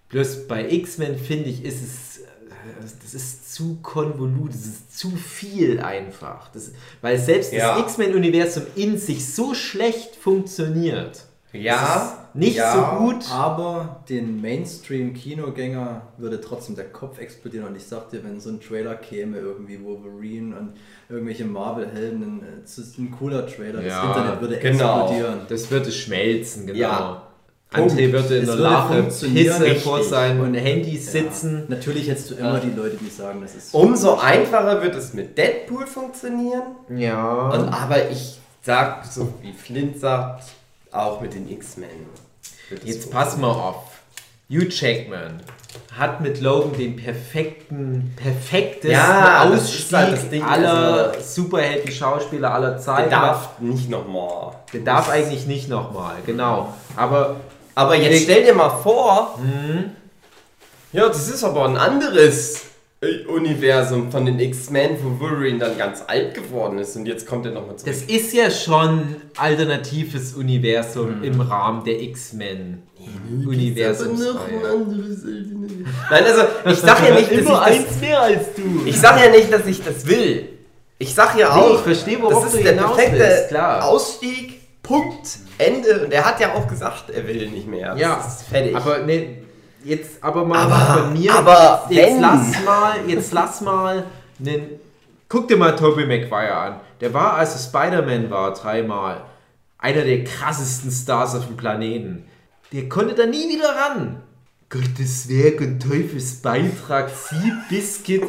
Bloß 0.10 0.48
bei 0.48 0.70
X-Men 0.70 1.18
finde 1.18 1.50
ich, 1.50 1.64
ist 1.64 1.82
es, 1.82 2.20
das 3.02 3.14
ist 3.14 3.54
zu 3.54 3.78
konvolut, 3.82 4.50
das 4.50 4.66
ist 4.66 4.98
zu 4.98 5.12
viel 5.12 5.80
einfach. 5.80 6.50
Das, 6.52 6.72
weil 7.02 7.18
selbst 7.18 7.54
Ja. 7.54 7.76
das 7.80 7.86
X-Men-Universum 7.92 8.64
in 8.76 8.98
sich 8.98 9.34
so 9.34 9.54
schlecht 9.54 10.16
funktioniert. 10.16 11.26
Ja, 11.54 12.28
Nicht 12.34 12.56
ja, 12.56 12.74
so 12.74 13.06
gut. 13.06 13.30
Aber 13.32 14.04
den 14.08 14.42
Mainstream-Kinogänger 14.42 16.02
würde 16.18 16.40
trotzdem 16.40 16.76
der 16.76 16.90
Kopf 16.90 17.20
explodieren. 17.20 17.68
Und 17.68 17.76
ich 17.76 17.84
sag 17.84 18.10
dir, 18.10 18.24
wenn 18.24 18.40
so 18.40 18.52
ein 18.52 18.62
Trailer 18.62 18.96
käme, 18.96 19.38
irgendwie 19.38 19.84
Wolverine 19.84 20.56
und 20.58 20.74
irgendwelche 21.10 21.46
Marvel-Helden, 21.46 22.24
ein, 22.24 22.44
es 22.64 22.78
ist 22.78 22.98
ein 22.98 23.12
cooler 23.12 23.46
Trailer. 23.46 23.82
Ja, 23.82 24.02
das 24.02 24.18
Internet 24.18 24.42
würde 24.42 24.58
genau. 24.60 25.02
explodieren. 25.02 25.40
Das 25.50 25.72
würde 25.72 25.92
schmelzen, 25.92 26.68
genau. 26.68 26.80
Ja. 26.80 27.28
André 27.74 28.12
würde 28.12 28.38
in 28.38 28.46
der 28.46 28.56
Lache 28.56 29.04
Pisse 29.04 29.76
vor 29.76 29.98
richtig. 29.98 30.10
seinem 30.10 30.54
Handy 30.54 30.98
sitzen. 30.98 31.66
Natürlich 31.70 32.10
hättest 32.10 32.32
du 32.32 32.36
immer 32.36 32.60
die 32.60 32.72
Leute, 32.72 32.98
die 32.98 33.10
sagen, 33.10 33.40
das 33.42 33.56
ist. 33.56 33.74
Umso 33.74 34.16
einfacher 34.16 34.82
wird 34.82 34.96
es 34.96 35.14
mit 35.14 35.38
Deadpool 35.38 35.88
funktionieren. 35.88 36.64
Ja. 36.90 37.50
Und, 37.50 37.70
aber 37.70 38.10
ich 38.10 38.40
sag, 38.62 39.06
so 39.06 39.34
wie 39.42 39.54
Flint 39.54 39.98
sagt, 39.98 40.44
auch 40.92 41.22
mit 41.22 41.34
den 41.34 41.50
X-Men. 41.50 41.90
Jetzt 42.84 43.12
pass 43.12 43.38
mal 43.38 43.52
auf. 43.52 43.84
Hugh 44.50 44.68
Jackman 44.70 45.42
hat 45.98 46.20
mit 46.20 46.42
Logan 46.42 46.74
den 46.78 46.98
perfekten, 46.98 48.14
perfektesten 48.18 48.92
Ja, 48.92 49.44
ist 49.46 49.94
Ausstieg 49.94 50.44
halt 50.44 50.44
aller 50.44 51.14
also- 51.14 51.22
Superhelden-Schauspieler 51.22 52.54
aller 52.54 52.72
Der 52.72 52.80
Zeiten. 52.80 53.10
darf 53.10 53.60
nicht 53.60 53.90
nochmal. 53.90 54.54
Der 54.74 54.82
darf 54.82 55.10
eigentlich 55.10 55.46
nicht 55.48 55.70
nochmal, 55.70 56.16
genau. 56.26 56.74
Aber 56.98 57.38
Aber 57.76 57.96
jetzt 57.96 58.24
stell 58.24 58.44
dir 58.44 58.54
mal 58.54 58.70
vor, 58.70 59.40
Mhm. 59.42 59.92
ja, 60.92 61.08
das 61.08 61.30
ist 61.30 61.44
aber 61.46 61.64
ein 61.66 61.78
anderes 61.78 62.64
Universum 63.28 64.12
von 64.12 64.28
den 64.28 64.40
X-Men, 64.40 64.92
wo 65.02 65.20
Wolverine 65.20 65.58
dann 65.58 65.76
ganz 65.76 66.04
alt 66.06 66.36
geworden 66.36 66.78
ist 66.78 66.96
und 66.96 67.08
jetzt 67.08 67.26
kommt 67.26 67.48
er 67.48 67.52
nochmal 67.52 67.76
zurück. 67.76 67.92
das 67.92 68.04
ist 68.04 68.32
ja 68.32 68.52
schon 68.52 69.16
alternatives 69.38 70.34
Universum 70.36 71.18
Mhm. 71.18 71.24
im 71.24 71.42
Rahmen 71.42 71.84
der 71.84 72.00
X-Men. 72.00 72.84
Universums. 73.48 74.22
Nein, 76.12 76.24
also 76.26 76.42
ich 76.70 76.78
sag 76.78 77.08
ja 77.08 77.16
nicht, 77.16 77.32
dass 77.32 77.40
ich 77.40 77.86
das, 77.88 78.00
mehr 78.02 78.22
als 78.22 78.54
du. 78.56 78.86
ich 78.86 79.00
sag 79.00 79.20
ja 79.26 79.32
nicht, 79.32 79.52
dass 79.52 79.66
ich 79.66 79.84
das 79.84 80.06
will. 80.06 80.50
Ich 81.00 81.16
sag 81.16 81.36
ja 81.40 81.56
Nee, 81.56 81.62
auch, 81.62 81.74
ich 81.78 81.82
verstehe, 81.82 82.22
worauf 82.22 82.44
das 82.44 82.52
du 82.52 82.58
ist 82.60 82.68
der 82.68 82.74
perfekte. 82.74 83.84
Ausstieg, 83.84 84.60
Punkt, 84.84 85.40
Ende. 85.58 86.06
Und 86.06 86.14
er 86.14 86.24
hat 86.24 86.40
ja 86.40 86.54
auch 86.54 86.68
gesagt, 86.68 87.10
er 87.10 87.28
will 87.28 87.50
nicht 87.50 87.68
mehr. 87.68 87.94
Das 87.94 88.00
Ja, 88.00 88.24
ist 88.28 88.44
fertig. 88.48 88.76
aber 88.76 89.00
ne, 89.00 89.38
jetzt 89.84 90.24
aber 90.24 90.46
mal 90.46 90.60
Aber- 90.72 91.02
von 91.04 91.14
mir. 91.14 91.34
aber 91.34 91.86
jetzt, 91.90 92.10
jetzt 92.10 92.22
lass 92.22 92.64
mal, 92.66 92.94
jetzt 93.08 93.34
lass 93.34 93.62
mal 93.62 94.04
nen, 94.40 94.70
Guck 95.30 95.48
dir 95.48 95.56
mal 95.56 95.76
Tobey 95.78 96.06
Maguire 96.06 96.54
an. 96.54 96.80
Der 97.00 97.14
war, 97.14 97.36
als 97.36 97.54
er 97.54 97.60
Spider-Man 97.62 98.30
war, 98.30 98.54
dreimal 98.54 99.22
einer 99.78 100.02
der 100.04 100.24
krassesten 100.26 100.92
Stars 100.92 101.36
auf 101.36 101.48
dem 101.48 101.56
Planeten. 101.58 102.26
Der 102.74 102.90
konnte 102.90 103.16
da 103.16 103.26
nie 103.26 103.48
wieder 103.50 103.74
ran. 103.76 104.22
Gottes 104.70 105.28
Werk 105.30 105.60
und 105.62 105.80
Teufels 105.82 106.36
Beitrag, 106.42 107.10
Sie 107.10 107.52
Biscuit. 107.70 108.24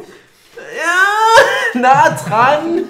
Ja, 0.56 1.80
nah 1.80 2.10
dran. 2.10 2.84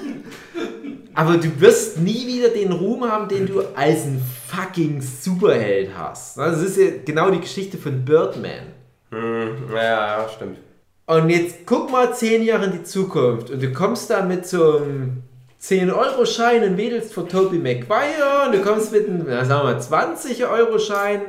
Aber 1.14 1.36
du 1.36 1.60
wirst 1.60 1.98
nie 1.98 2.26
wieder 2.26 2.48
den 2.48 2.72
Ruhm 2.72 3.04
haben, 3.04 3.28
den 3.28 3.46
du 3.46 3.60
als 3.74 4.06
ein 4.06 4.22
fucking 4.48 5.00
Superheld 5.02 5.90
hast. 5.96 6.38
Das 6.38 6.62
ist 6.62 6.76
ja 6.78 6.90
genau 7.04 7.30
die 7.30 7.40
Geschichte 7.40 7.76
von 7.76 8.04
Birdman. 8.04 8.72
Hm, 9.10 9.70
ja, 9.74 10.18
ja, 10.18 10.28
stimmt. 10.34 10.58
Und 11.06 11.28
jetzt 11.28 11.66
guck 11.66 11.90
mal 11.90 12.14
zehn 12.14 12.42
Jahre 12.42 12.66
in 12.66 12.72
die 12.72 12.82
Zukunft 12.84 13.50
und 13.50 13.62
du 13.62 13.72
kommst 13.72 14.08
da 14.08 14.22
mit 14.22 14.46
so 14.46 14.78
einem 14.78 15.22
10-Euro-Schein 15.60 16.64
und 16.64 16.76
wedelst 16.76 17.12
von 17.12 17.28
Tobey 17.28 17.58
Maguire 17.58 18.46
und 18.46 18.54
du 18.54 18.62
kommst 18.62 18.92
mit 18.92 19.08
einem, 19.08 19.24
na, 19.26 19.44
sagen 19.44 19.68
wir 19.68 19.74
mal, 19.74 19.80
20-Euro-Schein 19.80 21.20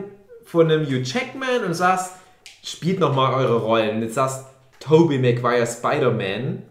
von 0.45 0.71
einem 0.71 0.85
Hugh 0.85 1.01
Jackman 1.03 1.65
und 1.65 1.73
sagst, 1.73 2.13
spielt 2.63 2.99
nochmal 2.99 3.33
eure 3.33 3.57
Rollen. 3.57 3.97
Und 3.97 4.03
jetzt 4.03 4.15
sagst 4.15 4.45
Tobey 4.79 5.17
Maguire 5.17 5.67
Spider-Man, 5.67 6.63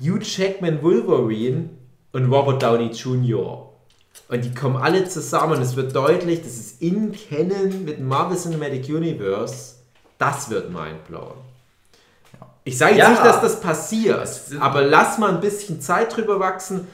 Hugh 0.00 0.20
Jackman 0.22 0.82
Wolverine 0.82 1.70
und 2.12 2.30
Robert 2.32 2.62
Downey 2.62 2.88
Jr. 2.90 3.68
Und 4.28 4.44
die 4.44 4.54
kommen 4.54 4.76
alle 4.76 5.04
zusammen 5.08 5.54
und 5.56 5.62
es 5.62 5.76
wird 5.76 5.94
deutlich, 5.94 6.42
dass 6.42 6.52
es 6.52 6.72
in 6.80 7.12
Canon 7.12 7.84
mit 7.84 8.00
Marvel 8.00 8.36
Cinematic 8.36 8.88
Universe, 8.88 9.74
das 10.18 10.50
wird 10.50 10.70
mindblown. 10.70 11.34
Ich 12.64 12.78
sage 12.78 12.92
jetzt 12.94 13.00
Ja. 13.02 13.10
nicht, 13.10 13.24
dass 13.24 13.40
das 13.40 13.60
passiert, 13.60 14.28
aber 14.60 14.82
lass 14.82 15.18
mal 15.18 15.30
ein 15.34 15.40
bisschen 15.40 15.80
Zeit 15.80 16.16
drüber 16.16 16.38
wachsen 16.38 16.86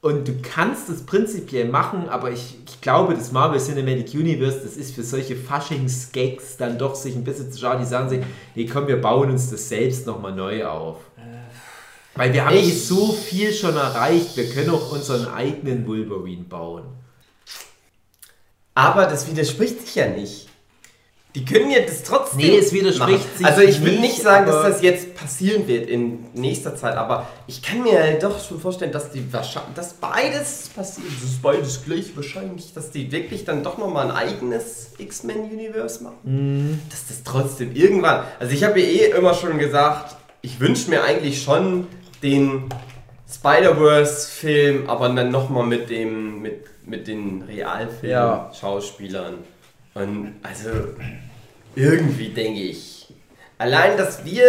und 0.00 0.28
du 0.28 0.34
kannst 0.40 0.88
es 0.88 1.04
prinzipiell 1.04 1.68
machen, 1.68 2.08
aber 2.08 2.30
ich, 2.30 2.58
ich 2.68 2.80
glaube, 2.80 3.14
das 3.14 3.32
Marvel 3.32 3.58
Cinematic 3.58 4.14
Universe, 4.14 4.60
das 4.62 4.76
ist 4.76 4.94
für 4.94 5.02
solche 5.02 5.34
Faschings-Gags 5.34 6.58
dann 6.58 6.78
doch 6.78 6.94
sich 6.94 7.16
ein 7.16 7.24
bisschen 7.24 7.50
zu 7.50 7.58
schade. 7.58 7.80
Die 7.80 7.86
sagen 7.86 8.08
sich, 8.08 8.20
nee, 8.54 8.66
komm, 8.66 8.86
wir 8.86 9.00
bauen 9.00 9.30
uns 9.30 9.50
das 9.50 9.68
selbst 9.68 10.06
nochmal 10.06 10.32
neu 10.32 10.64
auf. 10.64 10.98
Weil 12.16 12.32
wir 12.32 12.44
haben 12.46 12.56
Ich- 12.56 12.68
eh 12.68 12.72
so 12.72 13.12
viel 13.12 13.52
schon 13.52 13.76
erreicht, 13.76 14.36
wir 14.36 14.48
können 14.48 14.70
auch 14.70 14.90
unseren 14.92 15.28
eigenen 15.28 15.86
Wolverine 15.86 16.44
bauen. 16.44 16.84
Aber 18.74 19.06
das 19.06 19.26
widerspricht 19.30 19.80
sich 19.86 19.94
ja 19.94 20.08
nicht. 20.08 20.48
Die 21.34 21.44
können 21.44 21.70
ja 21.70 21.80
das 21.80 22.02
trotzdem. 22.02 22.38
Nee, 22.38 22.56
es 22.56 22.72
widerspricht 22.72 23.18
machen. 23.26 23.36
sich 23.36 23.46
Also 23.46 23.60
ich 23.60 23.82
würde 23.82 23.98
nicht, 24.00 24.22
sagen, 24.22 24.46
dass 24.46 24.62
das 24.62 24.80
jetzt 24.80 25.14
passieren 25.14 25.68
wird 25.68 25.86
in 25.86 26.24
nächster 26.32 26.74
Zeit, 26.76 26.96
aber 26.96 27.28
ich 27.46 27.60
kann 27.62 27.82
mir 27.82 28.02
halt 28.02 28.22
doch 28.22 28.42
schon 28.42 28.58
vorstellen, 28.58 28.90
dass 28.90 29.10
die 29.12 29.30
wahrscheinlich, 29.30 29.74
dass 29.74 29.92
beides 29.94 30.70
passiert. 30.74 31.08
Das 31.20 31.28
ist 31.30 31.42
beides 31.42 31.84
gleich 31.84 32.16
wahrscheinlich, 32.16 32.72
dass 32.72 32.90
die 32.90 33.12
wirklich 33.12 33.44
dann 33.44 33.62
doch 33.62 33.76
nochmal 33.76 34.10
ein 34.10 34.16
eigenes 34.16 34.92
X-Men-Universe 34.96 36.02
machen. 36.04 36.16
Mhm. 36.22 36.80
Dass 36.88 37.06
das 37.08 37.22
trotzdem 37.22 37.76
irgendwann. 37.76 38.24
Also 38.40 38.54
ich 38.54 38.64
habe 38.64 38.80
ja 38.80 38.86
eh 38.86 39.10
immer 39.10 39.34
schon 39.34 39.58
gesagt, 39.58 40.16
ich 40.40 40.58
wünsche 40.58 40.88
mir 40.88 41.04
eigentlich 41.04 41.42
schon 41.42 41.86
den 42.22 42.64
Spider-Verse-Film, 43.28 44.88
aber 44.88 45.08
dann 45.08 45.30
nochmal 45.30 45.66
mit 45.66 45.90
dem, 45.90 46.42
mit, 46.42 46.64
mit 46.86 47.06
den 47.08 47.42
Realfilm-Schauspielern. 47.42 49.38
Und 49.94 50.34
also 50.42 50.70
irgendwie 51.74 52.28
denke 52.30 52.60
ich, 52.60 53.12
allein, 53.58 53.96
dass 53.96 54.24
wir 54.24 54.44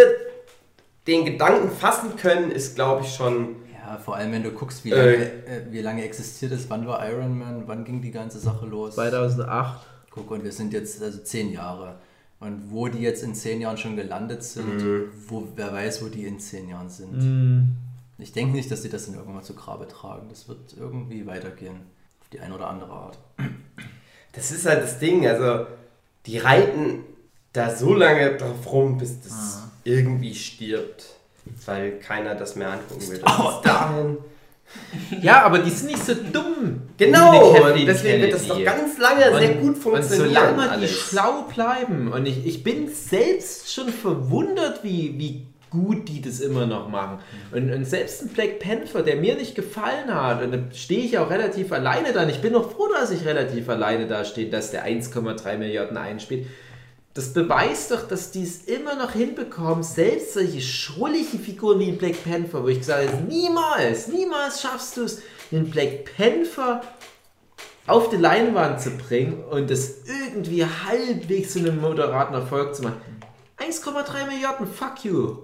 den 1.06 1.24
Gedanken 1.24 1.70
fassen 1.70 2.16
können, 2.16 2.50
ist, 2.50 2.74
glaube 2.74 3.02
ich, 3.04 3.14
schon. 3.14 3.56
Ja, 3.72 3.96
vor 3.98 4.16
allem 4.16 4.32
wenn 4.32 4.42
du 4.42 4.50
guckst, 4.50 4.84
wie 4.84 4.92
Äh. 4.92 4.94
lange, 5.12 5.24
äh, 5.24 5.62
wie 5.70 5.80
lange 5.80 6.04
existiert 6.04 6.52
es, 6.52 6.68
wann 6.68 6.86
war 6.86 7.08
Iron 7.08 7.38
Man, 7.38 7.62
wann 7.66 7.84
ging 7.84 8.02
die 8.02 8.10
ganze 8.10 8.38
Sache 8.38 8.66
los? 8.66 8.94
2008. 8.94 9.86
Guck, 10.10 10.30
und 10.30 10.44
wir 10.44 10.52
sind 10.52 10.72
jetzt 10.72 11.02
also 11.02 11.18
zehn 11.20 11.52
Jahre. 11.52 11.96
Und 12.40 12.70
wo 12.70 12.86
die 12.88 12.98
jetzt 13.00 13.22
in 13.24 13.34
zehn 13.34 13.60
Jahren 13.60 13.76
schon 13.78 13.96
gelandet 13.96 14.44
sind, 14.44 14.76
Mhm. 14.82 15.10
wo, 15.26 15.48
wer 15.56 15.72
weiß, 15.72 16.02
wo 16.04 16.08
die 16.08 16.24
in 16.24 16.38
zehn 16.38 16.68
Jahren 16.68 16.88
sind. 16.88 17.12
Mhm. 17.14 17.72
Ich 18.18 18.32
denke 18.32 18.54
nicht, 18.56 18.70
dass 18.70 18.82
sie 18.82 18.88
das 18.88 19.06
dann 19.06 19.14
irgendwann 19.14 19.36
mal 19.36 19.42
zu 19.42 19.54
Grabe 19.54 19.86
tragen. 19.88 20.28
Das 20.28 20.48
wird 20.48 20.74
irgendwie 20.78 21.26
weitergehen. 21.26 21.76
Auf 22.20 22.28
die 22.32 22.40
eine 22.40 22.54
oder 22.54 22.68
andere 22.68 22.92
Art. 22.92 23.18
Das 24.32 24.50
ist 24.52 24.66
halt 24.66 24.82
das 24.82 24.98
Ding, 24.98 25.26
also 25.26 25.66
die 26.26 26.38
reiten 26.38 27.00
da 27.52 27.74
so 27.74 27.94
lange 27.94 28.36
drauf 28.36 28.70
rum, 28.72 28.98
bis 28.98 29.20
das 29.20 29.32
Ah. 29.64 29.70
irgendwie 29.84 30.34
stirbt. 30.34 31.14
Weil 31.64 31.98
keiner 31.98 32.34
das 32.34 32.54
mehr 32.56 32.70
angucken 32.72 33.08
will. 33.08 33.20
Oh, 33.26 33.52
Bis 33.52 33.62
dahin. 33.62 34.16
Ja, 35.20 35.42
aber 35.42 35.58
die 35.58 35.70
sind 35.70 35.90
nicht 35.90 36.04
so 36.04 36.14
dumm. 36.14 36.82
Genau, 36.96 37.50
und 37.52 37.86
deswegen 37.86 38.22
wird 38.22 38.34
das 38.34 38.46
doch 38.46 38.62
ganz 38.64 38.98
lange 38.98 39.22
sehr 39.38 39.52
Und- 39.56 39.60
gut 39.60 39.78
funktionieren. 39.78 40.28
Und 40.28 40.34
solange 40.34 40.62
die 40.62 40.68
alles. 40.70 40.90
schlau 40.90 41.42
bleiben. 41.54 42.12
Und 42.12 42.26
ich, 42.26 42.46
ich 42.46 42.62
bin 42.64 42.88
selbst 42.88 43.72
schon 43.72 43.88
verwundert, 43.88 44.82
wie, 44.84 45.14
wie 45.18 45.46
gut 45.70 46.08
die 46.08 46.20
das 46.22 46.40
immer 46.40 46.66
noch 46.66 46.88
machen. 46.88 47.18
Und, 47.52 47.70
und 47.72 47.84
selbst 47.84 48.22
ein 48.22 48.28
Black 48.28 48.58
Panther, 48.58 49.02
der 49.02 49.16
mir 49.16 49.36
nicht 49.36 49.54
gefallen 49.54 50.12
hat, 50.12 50.42
und 50.42 50.52
da 50.52 50.58
stehe 50.74 51.00
ich 51.04 51.18
auch 51.18 51.30
relativ 51.30 51.72
alleine 51.72 52.12
da. 52.12 52.22
Und 52.22 52.30
ich 52.30 52.40
bin 52.40 52.52
noch 52.52 52.70
froh, 52.72 52.88
dass 52.92 53.10
ich 53.10 53.24
relativ 53.26 53.68
alleine 53.68 54.06
da 54.06 54.24
stehe, 54.24 54.48
dass 54.48 54.70
der 54.70 54.86
1,3 54.86 55.56
Milliarden 55.58 55.96
einspielt. 55.96 56.46
Das 57.18 57.32
beweist 57.32 57.90
doch, 57.90 58.06
dass 58.06 58.30
die 58.30 58.44
es 58.44 58.62
immer 58.66 58.94
noch 58.94 59.10
hinbekommen, 59.10 59.82
selbst 59.82 60.34
solche 60.34 60.60
schrulligen 60.60 61.40
Figuren 61.40 61.80
wie 61.80 61.90
Black 61.90 62.22
Panther, 62.22 62.62
wo 62.62 62.68
ich 62.68 62.78
gesagt 62.78 63.12
habe, 63.12 63.24
niemals, 63.24 64.06
niemals 64.06 64.62
schaffst 64.62 64.96
du 64.96 65.02
es, 65.02 65.20
den 65.50 65.68
Black 65.68 66.16
Panther 66.16 66.80
auf 67.88 68.10
die 68.10 68.18
Leinwand 68.18 68.80
zu 68.80 68.90
bringen 68.90 69.42
und 69.50 69.68
das 69.68 69.96
irgendwie 70.06 70.64
halbwegs 70.64 71.54
zu 71.54 71.58
einem 71.58 71.80
moderaten 71.80 72.34
Erfolg 72.34 72.76
zu 72.76 72.82
machen. 72.82 73.00
1,3 73.58 74.28
Milliarden, 74.28 74.68
fuck 74.68 75.04
you. 75.04 75.38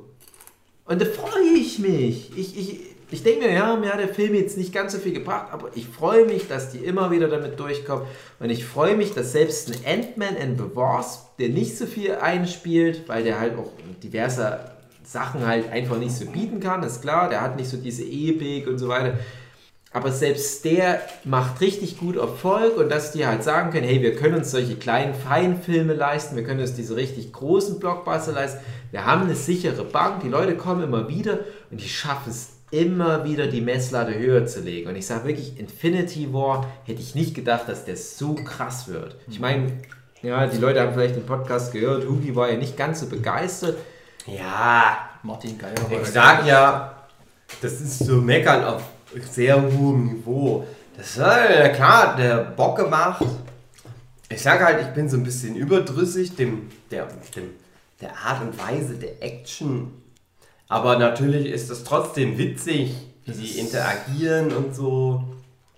Und 0.84 1.02
da 1.02 1.06
freue 1.06 1.42
ich 1.56 1.80
mich. 1.80 2.38
Ich, 2.38 2.56
ich, 2.56 2.93
ich 3.14 3.22
denke 3.22 3.46
mir, 3.46 3.54
ja, 3.54 3.76
mir 3.76 3.92
hat 3.92 4.00
der 4.00 4.08
Film 4.08 4.34
jetzt 4.34 4.58
nicht 4.58 4.72
ganz 4.72 4.92
so 4.92 4.98
viel 4.98 5.12
gebracht, 5.12 5.46
aber 5.52 5.68
ich 5.76 5.86
freue 5.86 6.24
mich, 6.24 6.48
dass 6.48 6.72
die 6.72 6.78
immer 6.78 7.12
wieder 7.12 7.28
damit 7.28 7.60
durchkommen. 7.60 8.04
Und 8.40 8.50
ich 8.50 8.64
freue 8.64 8.96
mich, 8.96 9.14
dass 9.14 9.30
selbst 9.30 9.70
ein 9.70 10.00
Ant-Man 10.00 10.36
and 10.36 10.58
the 10.58 10.74
Wasp, 10.74 11.36
der 11.38 11.50
nicht 11.50 11.78
so 11.78 11.86
viel 11.86 12.16
einspielt, 12.16 13.08
weil 13.08 13.22
der 13.22 13.38
halt 13.38 13.56
auch 13.56 13.70
diverse 14.02 14.72
Sachen 15.04 15.46
halt 15.46 15.70
einfach 15.70 15.96
nicht 15.96 16.10
so 16.10 16.26
bieten 16.26 16.58
kann, 16.58 16.82
ist 16.82 17.02
klar, 17.02 17.28
der 17.28 17.40
hat 17.40 17.56
nicht 17.56 17.68
so 17.68 17.76
diese 17.76 18.02
Epik 18.02 18.66
und 18.66 18.78
so 18.78 18.88
weiter. 18.88 19.16
Aber 19.92 20.10
selbst 20.10 20.64
der 20.64 21.00
macht 21.22 21.60
richtig 21.60 21.98
gut 21.98 22.16
Erfolg 22.16 22.76
und 22.78 22.88
dass 22.90 23.12
die 23.12 23.28
halt 23.28 23.44
sagen 23.44 23.70
können, 23.70 23.86
hey, 23.86 24.02
wir 24.02 24.16
können 24.16 24.34
uns 24.34 24.50
solche 24.50 24.74
kleinen, 24.74 25.14
feinen 25.14 25.62
Filme 25.62 25.94
leisten, 25.94 26.34
wir 26.34 26.42
können 26.42 26.58
uns 26.58 26.74
diese 26.74 26.96
richtig 26.96 27.32
großen 27.32 27.78
Blockbuster 27.78 28.32
leisten, 28.32 28.58
wir 28.90 29.06
haben 29.06 29.22
eine 29.22 29.36
sichere 29.36 29.84
Bank, 29.84 30.22
die 30.24 30.28
Leute 30.28 30.56
kommen 30.56 30.82
immer 30.82 31.08
wieder 31.08 31.38
und 31.70 31.80
die 31.80 31.88
schaffen 31.88 32.30
es 32.30 32.53
immer 32.70 33.24
wieder, 33.24 33.46
die 33.46 33.60
Messlatte 33.60 34.18
höher 34.18 34.46
zu 34.46 34.60
legen. 34.60 34.88
Und 34.88 34.96
ich 34.96 35.06
sage 35.06 35.26
wirklich, 35.26 35.58
Infinity 35.58 36.32
War 36.32 36.66
hätte 36.84 37.00
ich 37.00 37.14
nicht 37.14 37.34
gedacht, 37.34 37.68
dass 37.68 37.84
der 37.84 37.96
so 37.96 38.34
krass 38.34 38.88
wird. 38.88 39.16
Ich 39.28 39.40
meine, 39.40 39.78
ja, 40.22 40.46
die 40.46 40.58
Leute 40.58 40.80
haben 40.80 40.94
vielleicht 40.94 41.16
den 41.16 41.26
Podcast 41.26 41.72
gehört, 41.72 42.08
Hugi 42.08 42.34
war 42.34 42.50
ja 42.50 42.56
nicht 42.56 42.76
ganz 42.76 43.00
so 43.00 43.06
begeistert. 43.06 43.76
Ja, 44.26 45.10
Martin 45.22 45.58
Geier 45.58 45.74
ich 45.90 45.98
war 45.98 46.04
sag 46.04 46.46
ja, 46.46 47.06
das 47.60 47.80
ist 47.80 47.98
so 47.98 48.16
meckern 48.16 48.64
auf 48.64 48.82
sehr 49.30 49.60
hohem 49.60 50.14
Niveau. 50.14 50.66
Das 50.96 51.18
hat 51.18 51.50
ja 51.50 51.68
klar, 51.68 52.16
der 52.16 52.38
Bock 52.38 52.76
gemacht. 52.76 53.24
Ich 54.28 54.40
sag 54.40 54.64
halt, 54.64 54.80
ich 54.80 54.88
bin 54.88 55.08
so 55.08 55.16
ein 55.16 55.24
bisschen 55.24 55.54
überdrüssig 55.56 56.34
dem, 56.36 56.70
der, 56.90 57.06
dem, 57.36 57.50
der 58.00 58.16
Art 58.16 58.42
und 58.42 58.58
Weise 58.58 58.94
der 58.94 59.22
Action. 59.22 59.92
Aber 60.68 60.98
natürlich 60.98 61.46
ist 61.46 61.70
das 61.70 61.84
trotzdem 61.84 62.38
witzig, 62.38 62.94
wie 63.24 63.30
Das 63.30 63.36
sie 63.36 63.44
ist- 63.46 63.58
interagieren 63.58 64.52
und 64.52 64.74
so. 64.74 65.22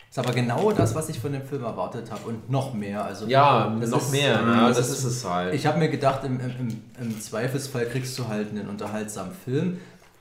ist 0.08 0.18
aber 0.18 0.32
genau 0.32 0.72
das, 0.72 0.94
was 0.94 1.08
ich 1.08 1.18
von 1.18 1.32
dem 1.32 1.42
Film 1.44 1.64
erwartet 1.64 2.10
habe 2.10 2.28
und 2.28 2.48
noch 2.50 2.72
mehr. 2.72 3.04
Also 3.04 3.26
Ja, 3.26 3.74
das 3.80 3.90
noch 3.90 4.00
ist- 4.02 4.12
mehr, 4.12 4.32
ja, 4.40 4.68
das 4.68 4.88
ist 4.88 5.04
es 5.04 5.24
halt. 5.24 5.54
Ich 5.54 5.66
habe 5.66 5.78
mir 5.78 5.88
gedacht, 5.88 6.24
im, 6.24 6.38
im, 6.40 6.82
im, 7.00 7.20
Zweifelsfall 7.20 7.86
kriegst 7.86 8.18
du 8.18 8.28
halt 8.28 8.50
einen 8.50 8.68
unterhaltsamen 8.68 9.32
Film. 9.44 9.78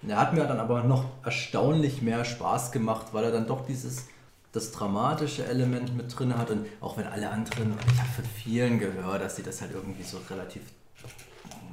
Er 0.08 0.18
hat 0.18 0.34
mir 0.34 0.44
dann 0.46 0.60
aber 0.60 0.84
noch 0.84 1.06
erstaunlich 1.24 2.02
mehr 2.02 2.26
Spaß 2.26 2.72
gemacht, 2.72 3.08
weil 3.14 3.24
er 3.24 3.32
dann 3.32 3.48
doch 3.48 3.66
dieses 3.66 4.06
das 4.52 4.72
dramatische 4.72 5.46
Element 5.46 5.98
mit 5.98 6.18
drin 6.18 6.38
hat 6.38 6.50
und 6.50 6.66
auch 6.80 6.96
wenn 6.98 7.06
alle 7.08 7.30
anderen, 7.30 7.74
ich 7.92 8.00
habe 8.00 8.10
von 8.16 8.24
vielen 8.24 8.80
gehört, 8.80 9.22
dass 9.22 9.36
sie 9.36 9.44
das 9.44 9.60
halt 9.62 9.72
irgendwie 9.74 10.04
so 10.04 10.18
relativ 10.30 10.62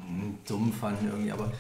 mm, 0.09 0.35
dumm 0.49 0.73
fanden 0.73 1.07
irgendwie, 1.09 1.31
aber 1.31 1.53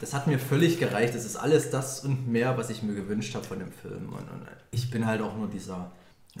das 0.00 0.14
hat 0.14 0.26
mir 0.26 0.38
völlig 0.38 0.78
gereicht. 0.78 1.14
Das 1.14 1.24
ist 1.24 1.36
alles 1.36 1.70
das 1.70 2.04
und 2.04 2.28
mehr, 2.28 2.56
was 2.56 2.70
ich 2.70 2.82
mir 2.82 2.94
gewünscht 2.94 3.34
habe 3.34 3.44
von 3.44 3.58
dem 3.58 3.72
Film. 3.72 4.06
Und, 4.08 4.20
und 4.30 4.46
ich 4.70 4.90
bin 4.90 5.06
halt 5.06 5.20
auch 5.22 5.36
nur 5.36 5.48
dieser. 5.48 5.90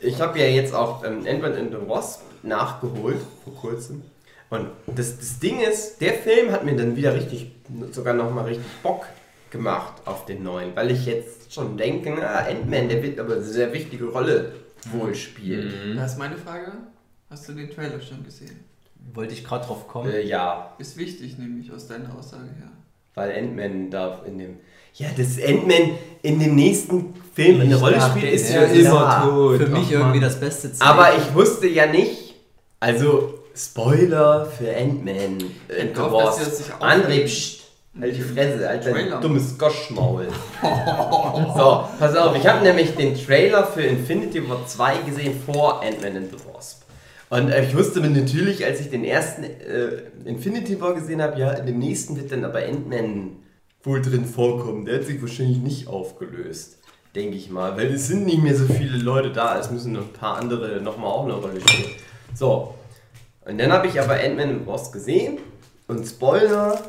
Ich 0.01 0.19
habe 0.23 0.39
ja 0.39 0.47
jetzt 0.47 0.75
auch 0.75 1.05
ähm, 1.05 1.27
Ant-Man 1.29 1.57
and 1.57 1.73
the 1.73 1.89
Wasp 1.89 2.23
nachgeholt, 2.43 3.19
vor 3.45 3.55
kurzem. 3.57 4.03
Und 4.49 4.71
das, 4.87 5.19
das 5.19 5.39
Ding 5.39 5.61
ist, 5.61 6.01
der 6.01 6.15
Film 6.15 6.53
hat 6.53 6.65
mir 6.65 6.75
dann 6.75 6.97
wieder 6.97 7.15
richtig, 7.15 7.53
sogar 7.91 8.15
nochmal 8.15 8.47
richtig 8.47 8.65
Bock 8.83 9.05
gemacht 9.51 9.93
auf 10.07 10.25
den 10.25 10.43
neuen, 10.43 10.75
weil 10.75 10.91
ich 10.91 11.05
jetzt 11.05 11.53
schon 11.53 11.77
denke, 11.77 12.15
na, 12.19 12.47
Ant-Man, 12.47 12.89
der 12.89 13.03
wird 13.03 13.21
aber 13.21 13.35
eine 13.35 13.43
sehr 13.43 13.75
wichtige 13.75 14.07
Rolle 14.07 14.53
wohl 14.91 15.15
spielen. 15.15 15.97
Da 15.97 16.07
ist 16.07 16.17
meine 16.17 16.39
Frage. 16.39 16.73
Hast 17.29 17.47
du 17.47 17.53
den 17.53 17.69
Trailer 17.69 18.01
schon 18.01 18.25
gesehen? 18.25 18.68
Wollte 19.15 19.35
ich 19.35 19.45
gerade 19.45 19.67
drauf 19.67 19.87
kommen. 19.89 20.11
Äh, 20.11 20.23
ja, 20.23 20.75
Ist 20.79 20.97
wichtig, 20.97 21.39
nämlich 21.39 21.73
aus 21.73 21.87
deiner 21.87 22.15
Aussage 22.19 22.45
her. 22.59 22.71
weil 23.15 23.33
Ant-Man 23.37 23.91
da 23.91 24.21
in 24.27 24.39
dem. 24.39 24.57
Ja, 24.95 25.09
das 25.17 25.37
Ant-Man 25.43 25.93
in 26.23 26.39
dem 26.41 26.55
nächsten 26.55 27.15
Film 27.35 27.61
eine 27.61 27.77
Rolle 27.77 28.01
spielt, 28.01 28.33
ist 28.33 28.43
ist 28.45 28.55
ja 28.55 28.63
ja 28.63 28.67
immer 28.73 28.91
immer 28.91 29.23
tot. 29.31 29.57
Für 29.59 29.67
mich 29.69 29.85
Ach, 29.87 29.91
irgendwie 29.93 30.19
Mann. 30.21 30.29
das 30.29 30.41
beste 30.41 30.73
Zeichen. 30.73 30.91
Aber 30.91 31.17
ich 31.17 31.35
wusste 31.35 31.69
ja 31.69 31.87
nicht, 31.87 32.35
also 32.81 33.35
Spoiler 33.55 34.47
für 34.47 34.75
Ant-Man 34.77 35.39
auch- 35.99 36.81
André, 36.81 37.25
pst, 37.25 37.63
halt 38.01 38.17
die 38.17 38.21
Fresse, 38.23 38.69
Alter, 38.69 39.21
dummes 39.21 39.59
Goschmaul. 39.59 40.29
so, 40.63 41.85
pass 41.99 42.17
auf, 42.17 42.37
ich 42.37 42.47
habe 42.47 42.63
nämlich 42.65 42.95
den 42.95 43.15
Trailer 43.17 43.65
für 43.67 43.83
Infinity 43.83 44.49
War 44.49 44.65
2 44.67 44.99
gesehen 44.99 45.41
vor 45.45 45.83
Ant-Man 45.83 46.17
and 46.17 46.31
the 46.31 46.37
Wasp. 46.53 46.78
Und 47.31 47.51
äh, 47.51 47.65
ich 47.65 47.77
wusste 47.77 48.01
mir 48.01 48.11
natürlich, 48.11 48.65
als 48.65 48.81
ich 48.81 48.91
den 48.91 49.05
ersten 49.05 49.45
äh, 49.45 50.03
Infinity 50.25 50.81
War 50.81 50.95
gesehen 50.95 51.21
habe, 51.21 51.39
ja, 51.39 51.51
in 51.53 51.67
dem 51.67 51.79
nächsten 51.79 52.17
wird 52.17 52.33
dann 52.33 52.45
aber 52.45 52.61
Ant-Man 52.61 53.37
wohl 53.83 54.03
drin 54.03 54.25
vorkommen. 54.25 54.85
Der 54.85 54.97
hat 54.97 55.05
sich 55.05 55.21
wahrscheinlich 55.21 55.59
nicht 55.59 55.89
aufgelöst, 55.89 56.79
denke 57.15 57.37
ich 57.37 57.51
mal. 57.51 57.77
Weil 57.77 57.95
es 57.95 58.09
sind 58.09 58.25
nicht 58.25 58.43
mehr 58.43 58.55
so 58.55 58.67
viele 58.67 58.99
Leute 58.99 59.31
da, 59.31 59.59
es 59.59 59.71
müssen 59.71 59.93
noch 59.93 60.03
ein 60.03 60.13
paar 60.13 60.39
andere 60.39 60.81
nochmal 60.81 61.11
auch 61.11 61.25
eine 61.25 61.35
Rolle 61.35 61.61
spielen. 61.61 61.91
So, 62.35 62.75
und 63.45 63.59
dann 63.59 63.73
habe 63.73 63.87
ich 63.87 64.01
aber 64.01 64.15
Ant-Man 64.15 64.51
im 64.51 64.67
Wasp 64.67 64.93
gesehen 64.93 65.39
und 65.87 66.07
Spoiler, 66.07 66.83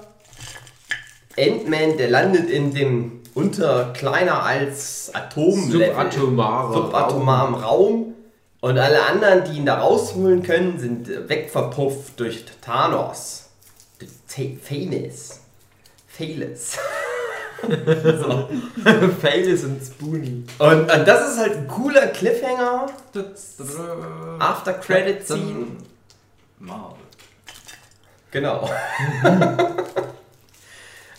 Ant-Man, 1.37 1.97
der 1.97 2.09
landet 2.09 2.49
in 2.49 2.73
dem 2.73 3.19
unter 3.33 3.93
kleiner 3.93 4.43
als 4.43 5.11
Atom 5.13 5.71
Subatomare 5.71 6.73
subatomaren 6.73 7.55
Raum 7.55 8.15
und 8.61 8.77
alle 8.77 9.05
anderen, 9.05 9.45
die 9.45 9.57
ihn 9.57 9.65
da 9.65 9.79
rausholen 9.79 10.43
können, 10.43 10.79
sind 10.79 11.09
äh, 11.09 11.27
wegverpufft 11.29 12.19
durch 12.19 12.45
Thanos. 12.61 13.49
Phalis. 14.27 15.41
Phalis. 16.07 16.77
so. 18.03 18.49
Fails 19.21 19.63
und 19.63 19.81
Spoonie. 19.83 20.45
Und, 20.59 20.91
und 20.91 21.07
das 21.07 21.31
ist 21.31 21.39
halt 21.39 21.57
ein 21.57 21.67
cooler 21.67 22.07
Cliffhanger. 22.07 22.87
Ah. 23.15 24.51
After 24.51 24.73
Credit 24.73 25.25
Scene. 25.25 25.67
Marvel. 26.59 26.97
Genau. 28.31 28.69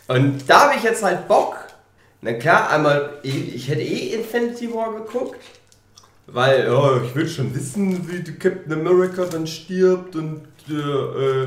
Und 0.09 0.49
da 0.49 0.63
habe 0.63 0.77
ich 0.77 0.83
jetzt 0.83 1.03
halt 1.03 1.29
Bock. 1.29 1.57
Na 2.21 2.33
klar, 2.35 2.71
einmal, 2.71 3.19
ich 3.23 3.69
hätte 3.69 3.83
eh 3.83 4.15
Infinity 4.15 4.73
War 4.75 4.93
geguckt. 4.93 5.41
Weil, 6.33 6.65
ja, 6.67 7.03
ich 7.03 7.15
will 7.15 7.29
schon 7.29 7.55
wissen, 7.55 8.09
wie 8.09 8.23
die 8.23 8.35
Captain 8.39 8.73
America 8.73 9.25
dann 9.25 9.47
stirbt 9.47 10.15
und 10.17 10.43
äh, 10.69 11.45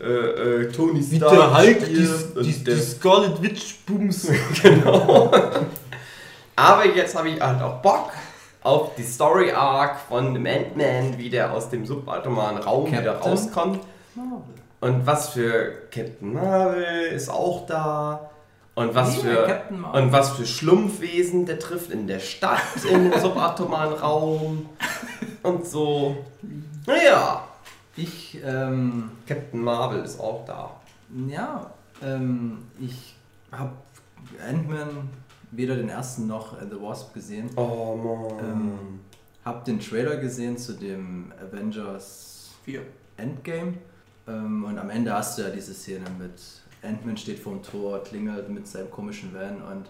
äh, 0.00 0.62
äh, 0.62 0.72
Tony 0.72 1.00
Wie 1.10 1.16
Stark 1.16 1.32
der 1.32 1.56
Hulk 1.58 1.84
die, 1.86 1.94
stirbt 2.06 2.46
die, 2.46 2.64
der- 2.64 2.74
die 2.76 2.80
Scarlet 2.80 3.42
Witch 3.42 3.76
Booms. 3.86 4.28
genau. 4.62 5.30
Aber 6.56 6.86
jetzt 6.86 7.16
habe 7.16 7.30
ich 7.30 7.40
halt 7.40 7.60
auch 7.62 7.80
Bock 7.82 8.10
auf 8.62 8.94
die 8.96 9.02
Story 9.02 9.50
Arc 9.50 9.98
von 10.08 10.34
dem 10.34 10.46
Ant-Man, 10.46 11.18
wie 11.18 11.30
der 11.30 11.52
aus 11.52 11.68
dem 11.70 11.84
subatomaren 11.84 12.58
Raum 12.58 12.86
wieder 12.86 13.14
Captain 13.14 13.32
rauskommt. 13.32 13.80
Und 14.80 15.06
was 15.06 15.30
für 15.30 15.72
Captain 15.90 16.32
Marvel 16.34 17.06
ist 17.14 17.28
auch 17.28 17.66
da. 17.66 18.30
Und 18.74 18.94
was 18.94 19.16
Nee, 19.22 19.30
für 19.30 19.62
und 19.92 20.12
was 20.12 20.30
für 20.32 20.46
Schlumpfwesen 20.46 21.44
der 21.44 21.58
trifft 21.58 21.90
in 21.90 22.06
der 22.06 22.20
Stadt, 22.20 22.60
in 22.90 23.10
dem 23.10 23.20
subatomaren 23.20 23.94
Raum. 23.94 24.68
Und 25.42 25.66
so. 25.66 26.24
Naja, 26.86 27.44
Ich, 27.96 28.38
ähm, 28.42 29.10
Captain 29.26 29.60
Marvel 29.60 30.02
ist 30.02 30.18
auch 30.18 30.44
da. 30.46 30.80
ja, 31.28 31.70
ähm, 32.02 32.58
ich 32.80 33.14
habe 33.50 33.72
Ant-Man 34.48 35.10
weder 35.50 35.76
den 35.76 35.90
ersten 35.90 36.26
noch 36.26 36.54
äh, 36.60 36.64
The 36.70 36.80
Wasp 36.80 37.12
gesehen. 37.12 37.50
Oh 37.56 37.94
Mann. 37.96 38.38
Ähm, 38.50 39.00
hab 39.44 39.64
den 39.66 39.78
Trailer 39.80 40.16
gesehen 40.16 40.56
zu 40.56 40.72
dem 40.72 41.32
Avengers 41.40 42.52
4. 42.64 42.80
Endgame. 43.18 43.74
Ähm, 44.26 44.64
und 44.64 44.78
am 44.78 44.88
Ende 44.88 45.12
hast 45.12 45.36
du 45.36 45.42
ja 45.42 45.50
diese 45.50 45.74
Szene 45.74 46.06
mit 46.18 46.32
Ant-Man 46.82 47.16
steht 47.16 47.38
vorm 47.38 47.62
Tor, 47.62 48.02
klingelt 48.02 48.48
mit 48.48 48.66
seinem 48.66 48.90
komischen 48.90 49.32
Van 49.34 49.62
und 49.62 49.86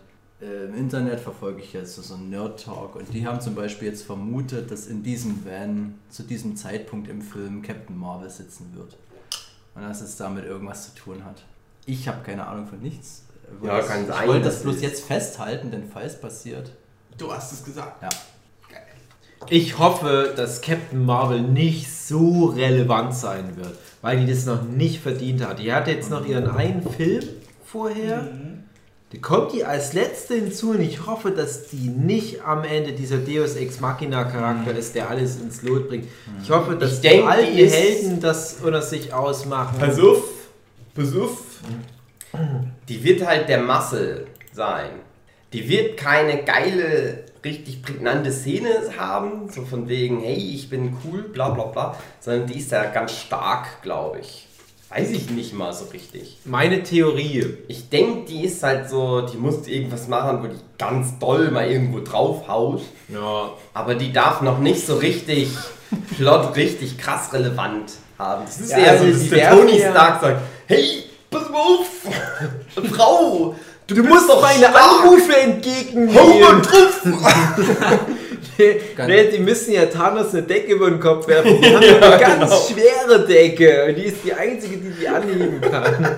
äh, 0.46 0.66
im 0.66 0.74
Internet 0.74 1.20
verfolge 1.20 1.60
ich 1.62 1.72
jetzt 1.72 1.94
so, 1.94 2.02
so 2.02 2.14
einen 2.14 2.30
Nerd-Talk 2.30 2.96
und 2.96 3.12
die 3.14 3.26
haben 3.26 3.40
zum 3.40 3.54
Beispiel 3.54 3.88
jetzt 3.88 4.02
vermutet, 4.04 4.70
dass 4.70 4.86
in 4.86 5.02
diesem 5.02 5.44
Van 5.44 5.94
zu 6.10 6.22
diesem 6.24 6.56
Zeitpunkt 6.56 7.08
im 7.08 7.22
Film 7.22 7.62
Captain 7.62 7.96
Marvel 7.98 8.28
sitzen 8.28 8.72
wird. 8.74 8.96
Und 9.74 9.82
dass 9.82 10.02
es 10.02 10.16
damit 10.16 10.44
irgendwas 10.44 10.92
zu 10.92 10.94
tun 11.00 11.24
hat. 11.24 11.42
Ich 11.86 12.06
habe 12.06 12.22
keine 12.22 12.46
Ahnung 12.46 12.66
von 12.66 12.78
nichts. 12.80 13.22
Ich 13.58 13.66
Ja, 13.66 13.72
wollte 13.74 13.86
kann 13.88 14.06
das- 14.06 14.16
sein, 14.16 14.24
Ich 14.24 14.28
wollte 14.30 14.44
dass 14.44 14.54
das 14.54 14.62
bloß 14.64 14.76
es- 14.76 14.82
jetzt 14.82 15.04
festhalten, 15.06 15.70
denn 15.70 15.84
falls 15.90 16.20
passiert. 16.20 16.72
Du 17.16 17.32
hast 17.32 17.52
es 17.52 17.64
gesagt. 17.64 18.02
Ja. 18.02 18.08
Ich 19.48 19.78
hoffe, 19.78 20.32
dass 20.36 20.60
Captain 20.60 21.04
Marvel 21.04 21.42
nicht 21.42 21.90
so 21.92 22.46
relevant 22.46 23.12
sein 23.14 23.56
wird, 23.56 23.76
weil 24.02 24.18
die 24.20 24.26
das 24.32 24.44
noch 24.46 24.62
nicht 24.62 25.00
verdient 25.00 25.46
hat. 25.46 25.58
Die 25.58 25.72
hat 25.72 25.88
jetzt 25.88 26.10
noch 26.10 26.26
ihren 26.26 26.50
einen 26.50 26.82
Film 26.82 27.22
vorher. 27.64 28.28
Die 29.12 29.20
kommt 29.20 29.52
die 29.52 29.64
als 29.64 29.92
letzte 29.92 30.34
hinzu 30.34 30.70
und 30.70 30.80
ich 30.80 31.06
hoffe, 31.06 31.30
dass 31.32 31.68
die 31.68 31.88
nicht 31.88 32.42
am 32.44 32.64
Ende 32.64 32.92
dieser 32.92 33.18
Deus 33.18 33.56
Ex 33.56 33.78
Machina 33.80 34.24
Charakter 34.24 34.74
ist, 34.74 34.94
der 34.94 35.10
alles 35.10 35.36
ins 35.40 35.62
Lot 35.62 35.88
bringt. 35.88 36.06
Ich 36.42 36.50
hoffe, 36.50 36.76
dass 36.76 36.94
Ich 36.94 37.00
die 37.02 37.08
denk, 37.08 37.26
alten 37.28 37.54
die 37.56 37.62
ist- 37.62 37.74
Helden 37.74 38.20
das 38.20 38.56
unter 38.62 38.80
sich 38.82 39.12
ausmachen. 39.12 39.78
Pass 39.78 39.98
auf, 40.00 40.22
pass 40.94 41.14
auf. 41.14 41.42
Die 42.88 43.04
wird 43.04 43.26
halt 43.26 43.48
der 43.50 43.62
Muscle 43.62 44.26
sein. 44.52 44.90
Die 45.52 45.68
wird 45.68 45.98
keine 45.98 46.42
geile, 46.44 47.24
richtig 47.44 47.82
prägnante 47.82 48.30
Szene 48.32 48.68
haben, 48.98 49.48
so 49.50 49.62
von 49.62 49.88
wegen, 49.88 50.20
hey, 50.20 50.36
ich 50.36 50.68
bin 50.70 50.96
cool, 51.04 51.22
bla 51.22 51.50
bla 51.50 51.64
bla, 51.64 51.96
sondern 52.20 52.46
die 52.46 52.58
ist 52.58 52.70
ja 52.70 52.84
ganz 52.84 53.12
stark, 53.12 53.82
glaube 53.82 54.20
ich. 54.20 54.46
Weiß 54.90 55.10
ich 55.10 55.30
nicht 55.30 55.54
mal 55.54 55.72
so 55.72 55.86
richtig. 55.86 56.36
Meine 56.44 56.82
Theorie. 56.82 57.46
Ich 57.66 57.88
denke, 57.88 58.26
die 58.26 58.44
ist 58.44 58.62
halt 58.62 58.90
so, 58.90 59.22
die 59.22 59.38
muss 59.38 59.66
irgendwas 59.66 60.06
machen, 60.06 60.42
wo 60.42 60.48
die 60.48 60.58
ganz 60.76 61.18
doll 61.18 61.50
mal 61.50 61.66
irgendwo 61.70 62.00
draufhaut. 62.00 62.82
Ja, 63.08 63.50
Aber 63.72 63.94
die 63.94 64.12
darf 64.12 64.42
noch 64.42 64.58
nicht 64.58 64.86
so 64.86 64.96
richtig 64.96 65.48
plot, 66.18 66.56
richtig 66.56 66.98
krass 66.98 67.32
relevant 67.32 67.92
haben. 68.18 68.44
Das 68.44 68.60
ist 68.60 68.70
Ja, 68.70 68.78
eher 68.78 68.98
so, 68.98 69.04
also 69.04 69.12
dass 69.18 69.22
die 69.22 69.28
der 69.30 69.50
Tony 69.50 69.78
Stark 69.80 70.20
sagt, 70.20 70.40
hey, 70.66 71.04
pass 71.30 71.48
mal 71.48 71.58
auf, 71.58 71.86
Frau, 72.92 73.54
du, 73.94 74.02
Du 74.02 74.08
musst 74.08 74.28
doch 74.28 74.40
meine. 74.42 74.68
Anrufe 74.74 75.36
entgegennehmen. 75.36 76.14
Hau 76.18 76.38
mal 76.38 76.60
drauf. 76.62 77.00
nee, 78.58 78.80
Ganz- 78.96 79.08
nee, 79.08 79.30
die 79.30 79.38
müssen 79.38 79.72
ja 79.74 79.86
Thanos 79.86 80.32
eine 80.34 80.42
Decke 80.42 80.72
über 80.74 80.90
den 80.90 81.00
Kopf 81.00 81.26
werfen. 81.28 81.60
Die 81.60 81.66
haben 81.74 81.82
ja 81.82 81.96
eine 82.00 82.18
ganz 82.18 82.50
genau. 82.50 82.62
schwere 82.82 83.26
Decke. 83.26 83.86
Und 83.88 83.94
die 83.96 84.02
ist 84.04 84.24
die 84.24 84.32
einzige, 84.34 84.76
die 84.78 84.90
die 84.90 85.08
anheben 85.08 85.60
kann. 85.60 86.16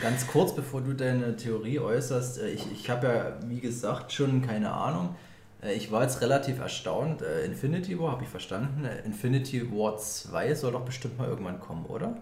Ganz 0.00 0.26
kurz, 0.28 0.54
bevor 0.54 0.80
du 0.80 0.92
deine 0.92 1.36
Theorie 1.36 1.80
äußerst, 1.80 2.40
äh, 2.42 2.50
ich, 2.50 2.64
ich 2.72 2.88
habe 2.88 3.06
ja, 3.08 3.36
wie 3.48 3.60
gesagt, 3.60 4.12
schon 4.12 4.42
keine 4.46 4.70
Ahnung. 4.72 5.16
Äh, 5.62 5.74
Ich 5.74 5.90
war 5.90 6.02
jetzt 6.02 6.20
relativ 6.20 6.60
erstaunt. 6.60 7.20
Äh, 7.22 7.44
Infinity 7.46 7.98
War, 7.98 8.12
habe 8.12 8.22
ich 8.22 8.28
verstanden. 8.28 8.88
Infinity 9.04 9.68
War 9.72 9.96
2 9.98 10.54
soll 10.54 10.72
doch 10.72 10.82
bestimmt 10.84 11.18
mal 11.18 11.28
irgendwann 11.28 11.58
kommen, 11.60 11.84
oder? 11.86 12.16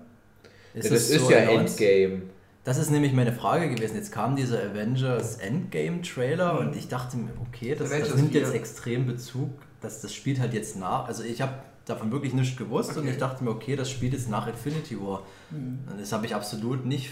das 0.75 0.87
ist 0.87 1.31
ja 1.31 1.39
announced? 1.39 1.81
Endgame. 1.81 2.23
Das 2.67 2.79
ist 2.79 2.91
nämlich 2.91 3.13
meine 3.13 3.33
Frage 3.33 3.71
gewesen. 3.73 3.95
Jetzt 3.95 4.11
kam 4.11 4.35
dieser 4.35 4.59
Avengers 4.61 5.37
Endgame 5.37 6.03
Trailer 6.03 6.55
Mhm. 6.55 6.67
und 6.67 6.77
ich 6.77 6.89
dachte 6.89 7.17
mir, 7.17 7.31
okay, 7.41 7.77
das, 7.77 7.91
das 7.91 8.15
nimmt 8.17 8.33
4. 8.33 8.41
jetzt 8.41 8.55
extrem 8.55 9.07
Bezug, 9.07 9.51
dass 9.81 10.01
das 10.01 10.13
spielt 10.13 10.41
halt 10.41 10.53
jetzt 10.53 10.77
nach. 10.77 11.07
Also 11.07 11.23
ich 11.23 11.41
habe 11.41 11.53
davon 11.85 12.11
wirklich 12.11 12.35
nichts 12.35 12.57
gewusst 12.57 12.91
und 12.97 13.05
Okay. 13.05 13.11
ich 13.13 13.19
dachte 13.19 13.45
mir, 13.45 13.51
okay, 13.51 13.77
das 13.77 13.89
spielt 13.89 14.15
jetzt 14.15 14.29
nach 14.29 14.49
Infinity 14.49 15.01
War. 15.01 15.23
Mhm. 15.53 15.79
Und 15.89 16.01
das 16.01 16.11
habe 16.13 16.27
ich 16.27 16.35
absolut 16.35 16.85
nicht 16.85 17.11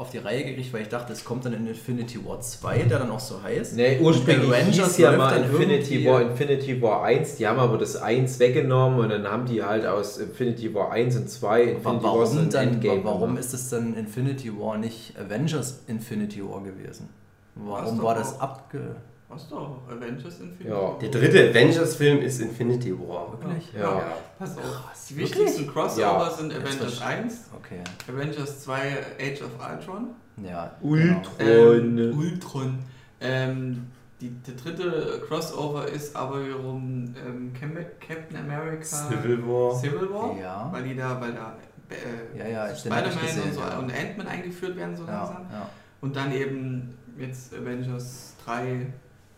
auf 0.00 0.10
die 0.10 0.18
Reihe 0.18 0.44
gekriegt, 0.44 0.72
weil 0.72 0.82
ich 0.82 0.88
dachte, 0.88 1.12
es 1.12 1.24
kommt 1.24 1.44
dann 1.44 1.52
in 1.52 1.66
Infinity 1.66 2.24
War 2.26 2.40
2, 2.40 2.78
der 2.84 3.00
dann 3.00 3.10
auch 3.10 3.20
so 3.20 3.42
heißt. 3.42 3.76
Nee, 3.76 3.98
ursprünglich 4.00 4.48
Und 4.48 4.72
hieß 4.72 4.96
ja 4.96 5.12
mal 5.12 5.36
Infinity 5.36 6.06
War, 6.06 6.22
Infinity 6.22 6.80
War 6.80 7.02
1, 7.04 7.36
die 7.36 7.46
haben 7.46 7.58
aber 7.58 7.76
das 7.76 7.96
1 7.96 8.38
weggenommen 8.38 8.98
und 9.00 9.10
dann 9.10 9.28
haben 9.28 9.44
die 9.44 9.62
halt 9.62 9.84
aus 9.84 10.16
Infinity 10.16 10.74
War 10.74 10.90
1 10.90 11.16
und 11.16 11.28
2 11.28 11.62
Infinity 11.62 11.86
Aber 11.86 12.02
War 12.02 12.18
warum, 12.20 12.38
ein 12.38 12.50
dann, 12.50 12.68
Endgame 12.68 13.04
warum 13.04 13.20
gemacht. 13.20 13.40
ist 13.40 13.52
es 13.52 13.68
dann 13.68 13.94
Infinity 13.94 14.58
War 14.58 14.78
nicht 14.78 15.14
Avengers 15.18 15.82
Infinity 15.86 16.42
War 16.42 16.62
gewesen? 16.62 17.10
Warum 17.54 18.02
war 18.02 18.14
das 18.14 18.40
abge... 18.40 18.96
Was 19.30 19.48
doch? 19.48 19.82
Avengers 19.88 20.40
Infinity 20.40 20.68
Ja. 20.68 20.74
War. 20.74 20.98
Der 20.98 21.08
dritte 21.08 21.50
Avengers-Film 21.50 22.20
ist 22.20 22.40
Infinity 22.40 22.92
War. 22.98 23.32
Wirklich? 23.32 23.72
Ja. 23.72 24.02
Pass 24.38 24.58
auf. 24.58 24.64
Krass, 24.64 25.06
Die 25.06 25.16
wichtigsten 25.18 25.66
Crossover 25.68 26.00
Ja. 26.02 26.30
sind 26.30 26.52
Avengers 26.52 26.76
verstehe 26.98 27.06
1, 27.06 27.50
Okay, 27.56 27.80
Avengers 28.12 28.60
2 28.64 28.96
Age 29.20 29.42
of 29.42 29.50
Ultron, 29.70 30.08
ja. 30.42 30.76
Und- 30.80 31.22
ähm, 31.38 32.18
Ultron. 32.18 32.78
Ähm, 33.20 33.86
die, 34.20 34.30
der 34.30 34.54
dritte 34.54 35.22
Crossover 35.28 35.86
ist 35.86 36.14
aber 36.16 36.44
wiederum 36.44 37.14
ähm, 37.26 37.52
Captain 37.54 38.36
America 38.36 38.82
Civil 38.84 39.46
War. 39.46 39.74
Civil 39.78 40.10
War, 40.12 40.36
Ja. 40.40 40.68
weil 40.72 40.82
die 40.82 40.96
da, 40.96 41.20
weil 41.20 41.32
da 41.32 41.56
äh, 41.88 42.38
Ja, 42.38 42.66
ja, 42.68 42.74
Spider-Man 42.74 43.04
und, 43.44 43.54
so, 43.54 43.60
ja. 43.60 43.78
und 43.78 43.92
Ant-Man 43.92 44.26
eingeführt 44.26 44.76
werden 44.76 44.96
so 44.96 45.04
Ja, 45.04 45.24
langsam. 45.24 45.46
ja. 45.52 45.68
Und 46.00 46.16
dann 46.16 46.32
eben 46.32 46.96
jetzt 47.18 47.54
Avengers 47.54 48.34
3 48.44 48.86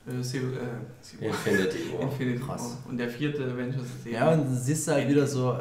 äh, 0.07 0.11
äh, 0.11 1.27
Infinity 1.29 1.79
War. 1.93 2.03
Infinity 2.03 2.43
Krass. 2.45 2.63
War. 2.63 2.79
Und 2.91 2.99
der 2.99 3.09
vierte 3.09 3.45
Avengers 3.45 3.83
ist 3.83 4.07
eben 4.07 4.15
Ja, 4.15 4.33
und 4.33 4.49
du 4.51 4.55
siehst 4.57 4.89
halt 4.89 5.09
wieder 5.09 5.27
so, 5.27 5.57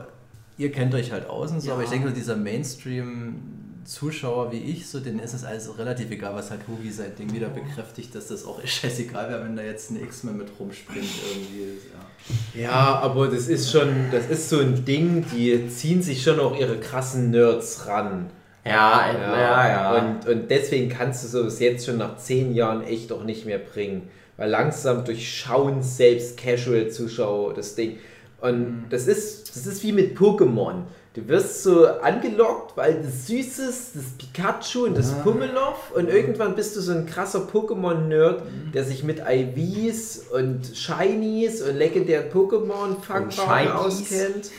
ihr 0.58 0.72
kennt 0.72 0.94
euch 0.96 1.12
halt 1.12 1.28
aus 1.30 1.52
und 1.52 1.62
so, 1.62 1.68
Ja. 1.70 1.74
aber 1.76 1.84
ich 1.84 1.90
denke, 1.90 2.12
dieser 2.12 2.36
Mainstream-Zuschauer 2.36 4.52
wie 4.52 4.58
ich, 4.58 4.88
so, 4.88 5.00
denen 5.00 5.20
ist 5.20 5.34
es 5.34 5.44
also 5.44 5.72
relativ 5.74 6.10
egal, 6.12 6.36
was 6.36 6.50
halt 6.52 6.62
Hugi 6.68 6.92
sein 6.92 7.12
Ding 7.18 7.32
wieder 7.34 7.50
bekräftigt, 7.50 8.14
dass 8.16 8.28
das 8.28 8.46
auch 8.46 8.60
scheißegal 8.66 9.30
wäre, 9.30 9.44
wenn 9.44 9.56
da 9.56 9.64
jetzt 9.64 9.92
ein 9.92 10.02
X-Men 10.02 10.38
mit 10.38 10.48
rumspringt 10.60 11.06
irgendwie. 11.34 11.78
Ja. 11.94 12.62
Ja, 12.62 13.00
aber 13.00 13.28
das 13.28 13.48
ist 13.48 13.72
schon, 13.72 13.90
das 14.12 14.28
ist 14.28 14.50
so 14.50 14.60
ein 14.60 14.86
Ding, 14.86 15.26
die 15.34 15.68
ziehen 15.70 16.02
sich 16.04 16.22
schon 16.24 16.40
auch 16.40 16.56
ihre 16.58 16.78
krassen 16.80 17.32
Nerds 17.32 17.88
ran. 17.88 18.30
Ja, 18.64 19.12
ja, 19.12 19.40
ja. 19.40 19.70
ja. 19.70 19.96
Und, 19.96 20.28
und 20.28 20.52
deswegen 20.52 20.88
kannst 20.90 21.24
du 21.24 21.28
sowas 21.28 21.60
jetzt 21.60 21.84
schon 21.86 21.98
nach 21.98 22.18
zehn 22.18 22.54
Jahren 22.54 22.84
echt 22.84 23.12
auch 23.12 23.24
nicht 23.24 23.46
mehr 23.48 23.58
bringen. 23.58 24.08
Weil 24.42 24.50
langsam 24.50 25.06
durchschauen 25.06 25.84
selbst 25.84 26.36
Casual-Zuschauer 26.36 27.54
das 27.54 27.76
Ding. 27.76 27.98
Und 28.42 28.88
das 28.90 29.06
ist, 29.06 29.56
das 29.56 29.68
ist 29.68 29.84
wie 29.84 29.92
mit 29.92 30.18
Pokémon. 30.18 30.78
Du 31.14 31.28
wirst 31.28 31.62
so 31.62 31.86
angelockt, 31.86 32.76
weil 32.76 33.04
das 33.04 33.28
süß 33.28 33.60
ist, 33.60 33.92
das 33.96 34.04
Pikachu 34.18 34.86
und 34.86 34.98
das 34.98 35.12
Pummelow 35.22 35.76
und 35.94 36.10
irgendwann 36.10 36.56
bist 36.56 36.76
du 36.76 36.82
so 36.82 36.92
ein 36.94 37.06
krasser 37.06 37.48
Pokémon-Nerd, 37.54 38.42
der 38.74 38.84
sich 38.84 39.04
mit 39.04 39.22
IVs 39.30 40.24
und 40.34 40.72
Shinies 40.76 41.62
und 41.62 41.76
legendären 41.78 42.32
Pokémon-Fangfarben 42.32 43.68
Shinies. 43.68 44.10
auskennt. 44.10 44.52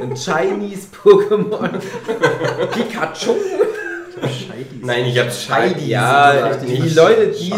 Und 0.00 0.18
Chinese 0.18 0.88
Pokémon. 1.04 1.70
Pikachu. 2.72 3.36
Nein, 4.82 5.04
ich 5.06 5.16
hab 5.20 5.32
Shiny. 5.32 5.86
Ja, 5.86 6.56
die 6.56 6.88
Leute, 6.88 7.28
die 7.28 7.52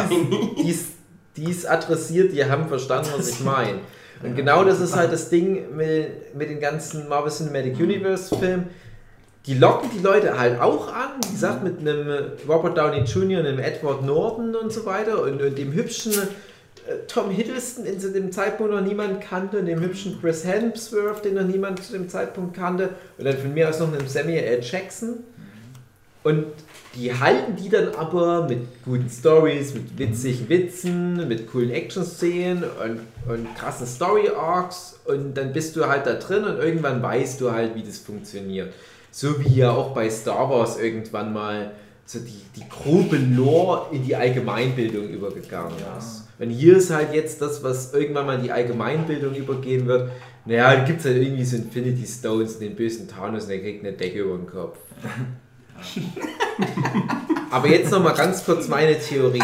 es- 0.71 0.93
die 1.37 1.51
es 1.51 1.65
adressiert, 1.67 2.33
die 2.33 2.45
haben 2.45 2.69
verstanden, 2.69 3.11
was 3.17 3.29
ich 3.29 3.41
meine. 3.45 3.81
Und 4.23 4.37
genau 4.37 4.65
das 4.65 4.81
ist 4.81 4.95
halt 4.95 5.13
das 5.13 5.31
Ding 5.31 5.77
mit, 5.77 6.35
mit 6.35 6.49
den 6.49 6.61
ganzen 6.61 7.09
Marvel 7.09 7.33
Cinematic 7.33 7.79
Universe 7.79 8.37
Filmen. 8.37 8.69
die 9.47 9.55
locken 9.55 9.91
die 9.97 10.01
Leute 10.01 10.39
halt 10.39 10.61
auch 10.61 10.93
an, 10.93 11.11
wie 11.27 11.33
gesagt, 11.33 11.65
mit 11.65 11.81
einem 11.81 12.33
Robert 12.49 12.79
Downey 12.79 13.01
Jr., 13.01 13.41
einem 13.41 13.59
Edward 13.59 14.05
Norton 14.05 14.55
und 14.55 14.73
so 14.73 14.87
weiter 14.87 15.23
und, 15.23 15.43
und 15.43 15.59
dem 15.59 15.73
hübschen 15.73 16.13
äh, 16.13 17.07
Tom 17.09 17.31
Hiddleston, 17.31 17.85
den 17.85 17.99
zu 17.99 18.13
dem 18.13 18.33
Zeitpunkt 18.33 18.73
noch 18.73 18.81
niemand 18.81 19.21
kannte, 19.21 19.59
und 19.59 19.67
dem 19.67 19.81
hübschen 19.81 20.21
Chris 20.21 20.45
Hemsworth, 20.45 21.25
den 21.25 21.35
noch 21.35 21.45
niemand 21.45 21.83
zu 21.83 21.93
dem 21.93 22.09
Zeitpunkt 22.09 22.55
kannte, 22.57 22.91
und 23.19 23.25
dann 23.25 23.37
von 23.37 23.55
mir 23.55 23.69
aus 23.69 23.79
noch 23.79 23.93
einem 23.93 24.07
Samuel 24.07 24.45
L. 24.45 24.61
Jackson. 24.63 25.25
Und 26.23 26.47
die 26.95 27.13
halten 27.19 27.57
die 27.57 27.69
dann 27.69 27.95
aber 27.95 28.47
mit 28.47 28.85
guten 28.85 29.09
Stories, 29.09 29.75
mit 29.75 29.99
witzigen 29.99 30.49
Witzen, 30.49 31.29
mit 31.29 31.51
coolen 31.51 31.71
Action-Szenen 31.71 32.65
und, 32.65 33.33
und 33.33 33.55
krassen 33.57 33.87
Story-Arcs 33.87 35.01
und 35.07 35.35
dann 35.35 35.53
bist 35.53 35.77
du 35.77 35.87
halt 35.87 36.07
da 36.07 36.15
drin 36.15 36.45
und 36.45 36.59
irgendwann 36.59 37.03
weißt 37.03 37.41
du 37.41 37.53
halt, 37.53 37.75
wie 37.75 37.83
das 37.83 37.99
funktioniert. 37.99 38.73
So 39.11 39.41
wie 39.41 39.57
ja 39.57 39.73
auch 39.73 39.95
bei 39.95 40.09
Star 40.11 40.51
Wars 40.51 40.79
irgendwann 40.79 41.33
mal 41.33 41.73
so 42.05 42.19
die, 42.19 42.43
die 42.57 42.69
grobe 42.69 43.17
Lore 43.17 43.95
in 43.95 44.05
die 44.05 44.17
Allgemeinbildung 44.17 45.09
übergegangen 45.09 45.77
ist. 45.99 46.29
Und 46.39 46.51
hier 46.51 46.77
ist 46.77 46.91
halt 46.91 47.15
jetzt 47.15 47.41
das, 47.41 47.63
was 47.63 47.95
irgendwann 47.95 48.27
mal 48.27 48.37
in 48.37 48.43
die 48.43 48.53
Allgemeinbildung 48.53 49.35
übergehen 49.35 49.87
wird. 49.87 50.11
Naja, 50.45 50.75
da 50.75 50.85
gibt 50.85 51.01
es 51.01 51.07
halt 51.07 51.17
irgendwie 51.17 51.45
so 51.45 51.57
Infinity 51.57 52.07
Stones, 52.07 52.59
den 52.59 52.75
bösen 52.75 53.07
Thanos 53.09 53.45
und 53.45 53.51
der 53.51 53.61
kriegt 53.61 53.85
eine 53.85 53.97
Decke 53.97 54.21
über 54.21 54.37
den 54.37 54.47
Kopf. 54.47 54.79
Aber 57.51 57.69
jetzt 57.69 57.91
nochmal 57.91 58.15
ganz 58.15 58.45
kurz 58.45 58.69
meine 58.69 58.99
Theorie. 58.99 59.43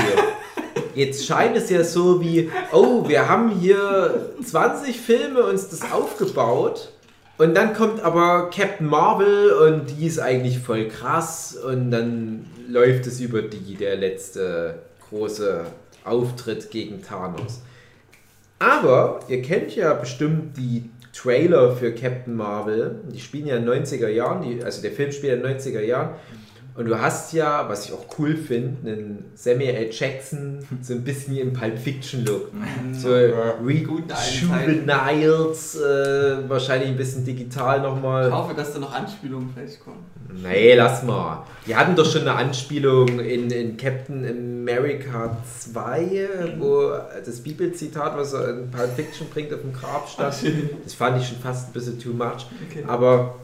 Jetzt 0.94 1.26
scheint 1.26 1.56
es 1.56 1.70
ja 1.70 1.84
so 1.84 2.20
wie, 2.20 2.50
oh, 2.72 3.06
wir 3.06 3.28
haben 3.28 3.50
hier 3.50 4.32
20 4.44 4.98
Filme 4.98 5.44
uns 5.44 5.68
das 5.68 5.92
aufgebaut 5.92 6.90
und 7.38 7.54
dann 7.54 7.72
kommt 7.72 8.02
aber 8.02 8.50
Captain 8.50 8.88
Marvel 8.88 9.52
und 9.52 9.90
die 9.90 10.06
ist 10.06 10.18
eigentlich 10.18 10.58
voll 10.58 10.88
krass 10.88 11.56
und 11.56 11.92
dann 11.92 12.46
läuft 12.68 13.06
es 13.06 13.20
über 13.20 13.42
die, 13.42 13.76
der 13.76 13.96
letzte 13.96 14.80
große 15.08 15.64
Auftritt 16.04 16.70
gegen 16.72 17.00
Thanos. 17.00 17.60
Aber 18.58 19.20
ihr 19.28 19.42
kennt 19.42 19.74
ja 19.76 19.94
bestimmt 19.94 20.56
die 20.56 20.90
Trailer 21.12 21.76
für 21.76 21.92
Captain 21.92 22.34
Marvel. 22.34 23.00
Die 23.12 23.20
spielen 23.20 23.46
ja 23.46 23.56
in 23.56 23.66
den 23.66 23.84
90er 23.84 24.08
Jahren, 24.08 24.42
die, 24.42 24.62
also 24.62 24.82
der 24.82 24.92
Film 24.92 25.12
spielt 25.12 25.34
in 25.34 25.42
den 25.42 25.58
90er 25.58 25.80
Jahren. 25.80 26.14
Und 26.78 26.86
du 26.86 27.00
hast 27.00 27.32
ja, 27.32 27.68
was 27.68 27.86
ich 27.86 27.92
auch 27.92 28.06
cool 28.20 28.36
finde, 28.36 28.88
einen 28.92 29.24
Samuel 29.34 29.74
L. 29.74 29.88
Jackson 29.90 30.60
so 30.80 30.92
ein 30.94 31.02
bisschen 31.02 31.36
im 31.36 31.52
Pulp 31.52 31.76
Fiction 31.76 32.24
Look. 32.24 32.52
So 32.92 33.08
Juveniles, 34.40 35.74
äh, 35.74 36.48
wahrscheinlich 36.48 36.90
ein 36.90 36.96
bisschen 36.96 37.24
digital 37.24 37.78
Ich 37.78 37.82
nochmal. 37.82 38.30
hoffe, 38.30 38.54
dass 38.54 38.72
da 38.72 38.78
noch 38.78 38.94
Anspielungen 38.94 39.50
vielleicht 39.52 39.80
kommen. 39.80 40.04
Nee, 40.40 40.74
lass 40.74 41.02
mal. 41.02 41.44
Die 41.66 41.74
hatten 41.74 41.96
doch 41.96 42.04
schon 42.08 42.20
eine 42.20 42.34
Anspielung 42.34 43.18
in, 43.18 43.50
in 43.50 43.76
Captain 43.76 44.24
America 44.24 45.36
2, 45.72 46.28
wo 46.58 46.92
das 47.26 47.40
Bibelzitat, 47.40 48.16
was 48.16 48.34
er 48.34 48.50
in 48.50 48.70
Pulp 48.70 48.94
Fiction 48.94 49.26
bringt, 49.32 49.52
auf 49.52 49.62
dem 49.62 49.72
Grab 49.72 50.08
stand. 50.08 50.34
Das 50.84 50.94
fand 50.94 51.20
ich 51.20 51.26
schon 51.28 51.38
fast 51.38 51.70
ein 51.70 51.72
bisschen 51.72 51.98
too 51.98 52.12
much. 52.12 52.46
Okay. 52.70 52.84
Aber 52.86 53.34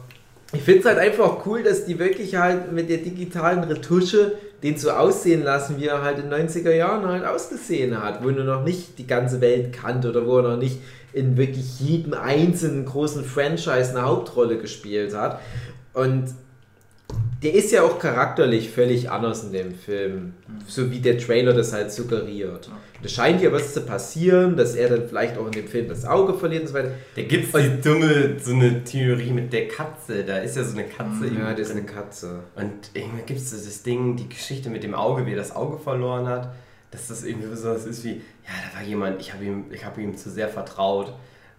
ich 0.53 0.61
finde 0.61 0.79
es 0.81 0.85
halt 0.85 0.99
einfach 0.99 1.45
cool, 1.45 1.63
dass 1.63 1.85
die 1.85 1.99
wirklich 1.99 2.35
halt 2.35 2.71
mit 2.71 2.89
der 2.89 2.97
digitalen 2.97 3.63
Retusche 3.63 4.33
den 4.63 4.77
so 4.77 4.91
aussehen 4.91 5.43
lassen, 5.43 5.77
wie 5.79 5.87
er 5.87 6.01
halt 6.01 6.17
in 6.19 6.29
den 6.29 6.47
90er 6.47 6.71
Jahren 6.71 7.05
halt 7.05 7.25
ausgesehen 7.25 8.01
hat, 8.01 8.23
wo 8.23 8.29
er 8.29 8.43
noch 8.43 8.63
nicht 8.63 8.97
die 8.97 9.05
ganze 9.05 9.41
Welt 9.41 9.73
kannte 9.73 10.09
oder 10.09 10.25
wo 10.25 10.37
er 10.37 10.49
noch 10.49 10.57
nicht 10.57 10.79
in 11.13 11.37
wirklich 11.37 11.79
jedem 11.79 12.13
einzelnen 12.13 12.85
großen 12.85 13.23
Franchise 13.23 13.91
eine 13.91 14.03
Hauptrolle 14.03 14.57
gespielt 14.57 15.15
hat. 15.15 15.39
Und 15.93 16.33
der 17.43 17.53
ist 17.53 17.71
ja 17.71 17.83
auch 17.83 17.99
charakterlich 17.99 18.69
völlig 18.71 19.11
anders 19.11 19.43
in 19.43 19.51
dem 19.51 19.75
Film, 19.75 20.33
so 20.67 20.89
wie 20.89 20.99
der 20.99 21.17
Trailer 21.17 21.53
das 21.53 21.73
halt 21.73 21.91
suggeriert. 21.91 22.71
Das 23.03 23.11
scheint 23.11 23.39
ja 23.41 23.51
was 23.51 23.73
zu 23.73 23.81
passieren, 23.81 24.57
dass 24.57 24.73
er 24.73 24.89
dann 24.89 25.07
vielleicht 25.07 25.37
auch 25.37 25.45
in 25.45 25.51
dem 25.51 25.67
Film 25.67 25.87
das 25.87 26.05
Auge 26.05 26.33
verliert 26.33 26.63
und 26.63 26.69
so 26.69 26.73
weiter. 26.73 26.91
Da 27.15 27.21
gibt 27.21 27.53
es 27.53 27.61
die 27.61 27.81
dumme, 27.81 28.39
so 28.41 28.53
eine 28.53 28.83
Theorie 28.83 29.31
mit 29.31 29.53
der 29.53 29.67
Katze. 29.67 30.23
Da 30.23 30.39
ist 30.39 30.57
ja 30.57 30.63
so 30.63 30.75
eine 30.75 30.87
Katze. 30.87 31.25
Ja, 31.25 31.31
irgendwie 31.31 31.61
das 31.61 31.69
ist 31.69 31.75
eine 31.75 31.85
Katze. 31.85 32.39
Und 32.55 32.89
irgendwann 32.93 33.25
gibt 33.27 33.39
es 33.39 33.51
das 33.51 33.83
Ding, 33.83 34.15
die 34.15 34.27
Geschichte 34.27 34.71
mit 34.71 34.83
dem 34.83 34.95
Auge, 34.95 35.25
wie 35.27 35.33
er 35.33 35.37
das 35.37 35.55
Auge 35.55 35.77
verloren 35.77 36.27
hat, 36.27 36.55
dass 36.89 37.09
das 37.09 37.23
irgendwie 37.23 37.55
so 37.55 37.69
was 37.69 37.85
ist 37.85 38.03
wie, 38.05 38.13
ja, 38.13 38.53
da 38.71 38.79
war 38.79 38.87
jemand, 38.87 39.21
ich 39.21 39.33
habe 39.33 39.43
ihm, 39.43 39.65
ich 39.71 39.85
hab 39.85 39.97
ihm 39.99 40.17
zu 40.17 40.31
sehr 40.31 40.49
vertraut. 40.49 41.13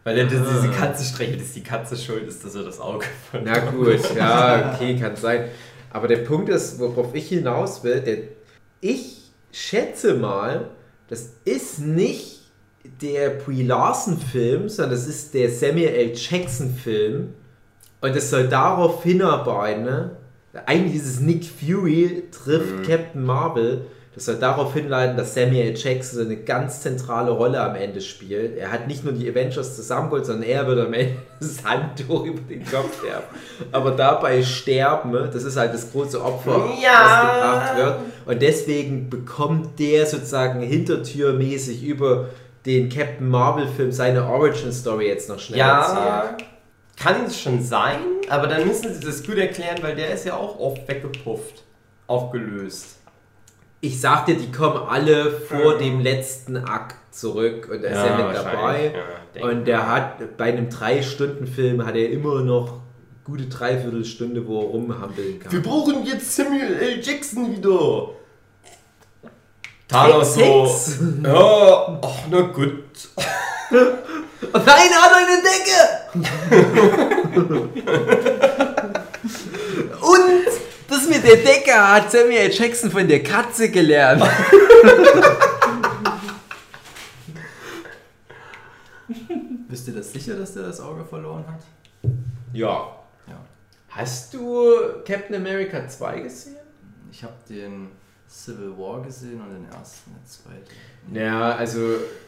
Weil 0.07 0.19
er 0.19 0.27
das, 0.27 0.35
diese 0.35 0.71
Katze 0.71 1.03
streichelt, 1.03 1.41
dass 1.41 1.53
die 1.53 1.65
Katze 1.65 1.97
schuld 1.97 2.29
ist, 2.29 2.45
dass 2.45 2.55
er 2.55 2.63
das 2.63 2.79
Auge 2.79 3.07
verloren 3.29 3.53
Na 3.53 3.71
gut, 3.73 4.15
ja, 4.15 4.73
okay, 4.73 4.97
kann 4.97 5.17
sein. 5.17 5.47
Aber 5.91 6.07
der 6.07 6.19
Punkt 6.19 6.49
ist, 6.49 6.79
worauf 6.79 7.13
ich 7.13 7.29
hinaus 7.29 7.83
will, 7.83 8.01
der, 8.03 8.19
ich 8.81 9.33
schätze 9.51 10.15
mal, 10.15 10.71
das 11.09 11.31
ist 11.45 11.81
nicht 11.81 12.43
der 13.01 13.31
Brie 13.31 13.65
Larson 13.65 14.17
Film, 14.17 14.69
sondern 14.69 14.93
das 14.93 15.09
ist 15.09 15.35
der 15.35 15.51
Samuel 15.51 15.89
L. 15.89 16.13
Jackson 16.15 16.73
Film. 16.73 17.35
Und 18.01 18.15
es 18.15 18.31
soll 18.31 18.47
darauf 18.47 19.03
hinarbeiten, 19.03 19.83
ne? 19.83 20.11
eigentlich 20.67 20.93
dieses 20.93 21.19
Nick 21.19 21.45
Fury 21.45 22.29
trifft 22.31 22.87
Captain 22.87 23.25
Marvel. 23.25 23.87
Das 24.17 24.25
soll 24.25 24.37
darauf 24.37 24.73
hinleiten, 24.73 25.17
dass 25.17 25.35
Samuel. 25.35 25.77
Jackson 25.77 26.19
so 26.21 26.25
eine 26.25 26.37
ganz 26.39 26.81
zentrale 26.81 27.31
Rolle 27.31 27.61
am 27.61 27.75
Ende 27.77 28.01
spielt. 28.01 28.57
Er 28.57 28.73
hat 28.73 28.89
nicht 28.89 29.05
nur 29.05 29.13
die 29.13 29.29
Avengers 29.31 29.77
zusammengeholt, 29.77 30.25
sondern 30.25 30.49
er 30.49 30.67
wird 30.67 30.87
am 30.87 30.93
Ende 30.95 31.17
das 31.41 31.63
Handtuch 31.63 32.25
über 32.25 32.41
den 32.41 32.65
Kopf 32.65 33.03
werfen. 33.05 33.37
Aber 33.73 33.91
dabei 33.91 34.43
sterben, 34.43 35.11
ne? 35.11 35.29
das 35.31 35.45
ist 35.45 35.59
halt 35.59 35.75
das 35.75 35.93
große 35.93 36.21
Opfer, 36.25 36.71
Ja. 36.83 37.03
das 37.03 37.21
gebracht 37.35 37.77
wird. 37.77 37.97
Und 38.25 38.43
deswegen 38.43 39.11
bekommt 39.11 39.79
der 39.79 40.07
sozusagen 40.07 40.63
hintertürmäßig 40.63 41.85
über 41.85 42.31
den 42.65 42.89
Captain 42.89 43.29
Marvel-Film 43.29 43.93
seine 43.93 44.27
Origin-Story 44.27 45.09
jetzt 45.09 45.29
noch 45.29 45.39
schnell 45.39 45.61
erzählen. 45.61 45.97
Ja, 45.99 46.37
kann 46.97 47.27
es 47.27 47.39
schon 47.39 47.63
sein, 47.63 47.99
aber 48.31 48.47
dann 48.47 48.67
müssen 48.67 48.95
sie 48.95 49.01
das 49.07 49.23
gut 49.23 49.37
erklären, 49.37 49.77
weil 49.83 49.95
der 49.95 50.15
ist 50.15 50.25
ja 50.25 50.35
auch 50.37 50.59
oft 50.59 50.89
weggepufft, 50.89 51.63
aufgelöst. 52.07 52.97
Ich 53.87 54.01
sag 54.01 54.27
dir, 54.27 54.35
die 54.35 54.51
kommen 54.51 54.79
alle 54.89 55.31
vor 55.31 55.79
dem 55.79 56.01
letzten 56.01 56.57
Akt 56.57 56.97
zurück 57.15 57.69
und 57.71 57.85
er 57.85 57.93
ist 57.93 58.05
ja, 58.05 58.27
mit 58.27 58.37
dabei. 58.37 58.93
ja, 59.33 59.47
und 59.49 59.65
der 59.65 59.89
hat 59.89 60.37
bei 60.37 60.47
einem 60.47 60.69
3-Stunden-Film 60.69 61.87
hat 61.87 61.95
er 61.95 62.11
immer 62.11 62.41
noch 62.41 62.81
gute 63.23 63.45
Dreiviertelstunde, 63.47 64.45
wo 64.45 64.61
er 64.61 64.67
rumhampeln 64.67 65.39
kann. 65.39 65.53
Wir 65.53 65.63
brauchen 65.63 66.05
jetzt 66.05 66.35
Samuel 66.35 66.75
L. 66.75 67.01
Jackson 67.01 67.57
wieder. 67.57 68.09
Thanos 69.87 70.35
so. 70.35 70.67
Ja, 71.23 72.01
ach 72.03 72.25
na 72.29 72.41
gut. 72.41 73.09
Nein, 73.71 74.91
er 74.91 75.01
hat 75.01 75.13
eine 75.15 75.43
Decke! 75.47 75.79
Und 80.01 80.76
das 80.97 81.09
mit 81.09 81.23
der 81.25 81.37
Decke 81.37 81.73
hat 81.75 82.11
Samuel. 82.11 82.51
Jackson 82.51 82.91
von 82.91 83.07
der 83.07 83.23
Katze 83.23 83.71
gelernt. 83.71 84.23
Wisst 89.69 89.89
ihr 89.89 89.95
das 89.95 90.13
sicher, 90.13 90.37
dass 90.37 90.55
der 90.55 90.65
das 90.65 90.81
Auge 90.81 91.05
verloren 91.05 91.45
hat? 91.47 91.61
Ja. 92.53 92.97
Ja. 93.27 93.45
Hast 93.89 94.33
du 94.33 94.75
Captain 95.07 95.37
America 95.37 95.87
2 95.87 96.21
gesehen? 96.21 96.57
Ich 97.11 97.23
habe 97.23 97.35
den 97.49 97.91
Civil 98.29 98.73
War 98.79 99.03
gesehen 99.03 99.41
und 99.41 99.51
den 99.51 99.67
ersten, 99.71 100.13
den 100.13 100.27
zweiten. 100.27 100.65
Ja, 101.13 101.53
also 101.53 101.79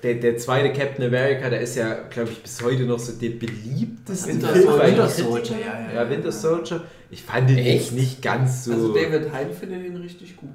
der, 0.03 0.15
der 0.15 0.37
zweite 0.39 0.73
Captain 0.73 1.05
America, 1.07 1.51
der 1.51 1.61
ist 1.61 1.75
ja, 1.75 1.95
glaube 2.11 2.31
ich, 2.31 2.43
bis 2.43 2.63
heute 2.63 2.85
noch 2.85 2.99
so 2.99 3.13
der 3.13 3.31
beliebteste 3.31 4.29
Winter 4.29 4.49
Film 4.49 4.69
Winter 4.81 5.07
Kritiken. 5.07 5.31
Soldier, 5.33 5.57
ja, 5.59 5.67
ja, 5.81 5.89
Ja, 5.95 6.03
ja, 6.05 6.11
Winter 6.11 6.27
ja. 6.27 6.33
Soldier. 6.33 6.85
Ich 7.11 7.23
fand 7.23 7.51
den 7.51 7.59
Echt? 7.59 7.85
jetzt 7.85 7.93
nicht 7.93 8.23
ganz 8.23 8.65
so. 8.65 8.73
Also 8.73 8.95
David 8.95 9.33
Hein 9.33 9.49
findet 9.53 9.85
ihn 9.85 9.97
richtig 9.97 10.37
gut. 10.37 10.51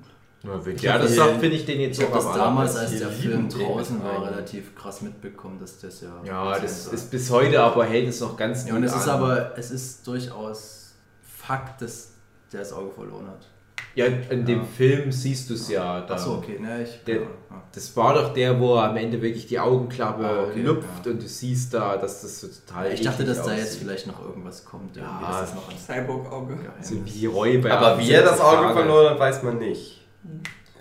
Ja, 0.82 0.94
hab 0.96 1.02
das 1.02 1.16
sagt, 1.16 1.40
finde 1.40 1.56
ich 1.56 1.66
den 1.66 1.80
jetzt 1.80 2.00
Ich 2.00 2.06
habe 2.06 2.16
auch 2.16 2.18
das 2.18 2.34
am 2.34 2.38
damals, 2.38 2.76
als 2.76 3.00
der 3.00 3.10
lieben 3.10 3.50
Film 3.50 3.50
draußen 3.50 4.04
war, 4.04 4.26
relativ 4.30 4.76
krass 4.76 5.02
mitbekommen, 5.02 5.58
dass 5.60 5.80
das 5.80 6.02
ja. 6.02 6.22
Ja, 6.26 6.60
das 6.60 6.88
war. 6.88 6.94
ist 6.94 7.12
bis 7.12 7.30
heute, 7.32 7.62
aber 7.62 7.86
hält 7.86 8.10
es 8.10 8.20
noch 8.20 8.36
ganz 8.36 8.68
Ja, 8.68 8.76
und 8.76 8.82
gut 8.82 8.90
es 8.90 8.96
ist 8.96 9.08
an. 9.08 9.22
aber, 9.22 9.54
es 9.58 9.72
ist 9.72 10.06
durchaus 10.06 10.96
Fakt, 11.26 11.82
dass 11.82 12.10
der 12.52 12.60
das 12.60 12.74
Auge 12.74 12.92
verloren 12.92 13.28
hat. 13.28 13.48
Ja, 13.96 14.06
in 14.06 14.46
dem 14.46 14.60
Ja. 14.60 14.66
Film 14.78 15.12
siehst 15.12 15.50
du 15.50 15.54
es 15.54 15.70
ja. 15.70 16.02
Da. 16.02 16.16
Achso, 16.16 16.36
okay, 16.36 16.58
ne, 16.60 16.84
ich. 16.84 17.04
Der- 17.06 17.16
ja, 17.16 17.22
ja. 17.22 17.28
Das 17.76 17.96
war 17.98 18.14
doch 18.16 18.34
der, 18.34 18.60
wo 18.60 18.76
er 18.76 18.90
am 18.90 18.98
Ende 18.98 19.22
wirklich 19.22 19.48
die 19.48 19.60
Augenklappe 19.60 20.24
Ah, 20.26 20.44
okay, 20.50 20.62
lupft 20.62 21.06
ja. 21.06 21.12
und 21.12 21.22
du 21.24 21.28
siehst 21.28 21.74
da, 21.74 21.98
dass 21.98 22.22
das 22.22 22.40
so 22.42 22.48
total. 22.48 22.92
Ich 22.94 23.02
dachte, 23.02 23.24
dass 23.24 23.44
da 23.44 23.52
jetzt 23.54 23.68
aussieht. 23.70 23.80
vielleicht 23.82 24.08
noch 24.08 24.24
irgendwas 24.24 24.64
kommt, 24.66 24.96
irgendwie, 24.98 25.24
Ja, 25.24 25.42
das 25.42 25.56
noch 25.56 25.70
ein 25.70 25.78
Cyborg-Auge. 25.78 26.58
So 26.82 26.96
wie 27.06 27.26
Roy 27.26 27.58
bei 27.60 27.72
Aber 27.72 27.98
wie 28.00 28.12
er 28.12 28.22
das 28.24 28.40
78 28.40 28.66
Auge 28.66 28.74
verloren 28.74 29.10
hat, 29.12 29.20
weiß 29.20 29.44
man 29.44 29.58
nicht. 29.60 30.02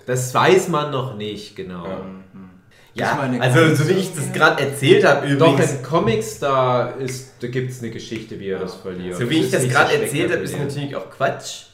Das 0.06 0.34
weiß 0.34 0.68
man 0.68 0.90
noch 0.90 1.16
nicht, 1.16 1.54
genau. 1.56 1.86
Ja. 1.86 1.96
Mhm. 1.98 2.22
Ja, 2.94 3.14
meine 3.16 3.40
also 3.40 3.74
so 3.74 3.88
wie 3.88 3.92
ich 3.94 4.14
das 4.14 4.30
gerade 4.34 4.62
erzählt 4.62 5.02
habe 5.04 5.26
Doch, 5.36 5.52
übrigens, 5.54 5.72
in 5.76 5.82
Comics, 5.82 6.38
da, 6.40 6.88
ist, 6.90 7.32
da 7.40 7.46
gibt 7.48 7.70
es 7.70 7.80
eine 7.80 7.90
Geschichte, 7.90 8.38
wie 8.38 8.48
er 8.48 8.58
das 8.58 8.74
verliert. 8.74 9.16
so 9.16 9.30
wie 9.30 9.36
ich 9.38 9.44
ist 9.44 9.54
das 9.54 9.62
nicht 9.62 9.72
gerade 9.74 9.94
erzählt 9.94 10.30
habe, 10.30 10.42
ist 10.42 10.58
natürlich 10.58 10.94
auch 10.94 11.08
Quatsch. 11.08 11.64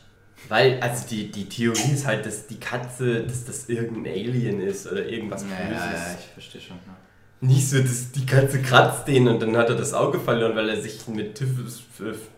Weil, 0.49 0.79
also 0.81 1.07
die, 1.09 1.31
die 1.31 1.49
Theorie 1.49 1.93
ist 1.93 2.07
halt, 2.07 2.25
dass 2.25 2.47
die 2.47 2.59
Katze, 2.61 3.25
dass 3.25 3.45
das 3.45 3.69
irgendein 3.69 4.13
Alien 4.13 4.61
ist 4.61 4.91
oder 4.91 5.05
irgendwas 5.07 5.43
Ja, 5.43 5.49
Böses. 5.69 5.83
ja, 5.85 5.93
ja, 5.93 6.17
ich 6.19 6.27
verstehe 6.33 6.61
schon. 6.61 6.77
Ja. 6.87 6.97
Nicht 7.41 7.69
so, 7.71 7.79
dass 7.81 8.11
die 8.11 8.27
Katze 8.27 8.61
kratzt 8.61 9.07
den 9.07 9.29
und 9.29 9.41
dann 9.41 9.57
hat 9.57 9.69
er 9.69 9.77
das 9.77 9.95
Auge 9.95 10.19
verloren, 10.19 10.57
weil 10.57 10.69
er 10.71 10.81
sich 10.81 11.07
mit 11.07 11.37
Typhus, 11.37 11.83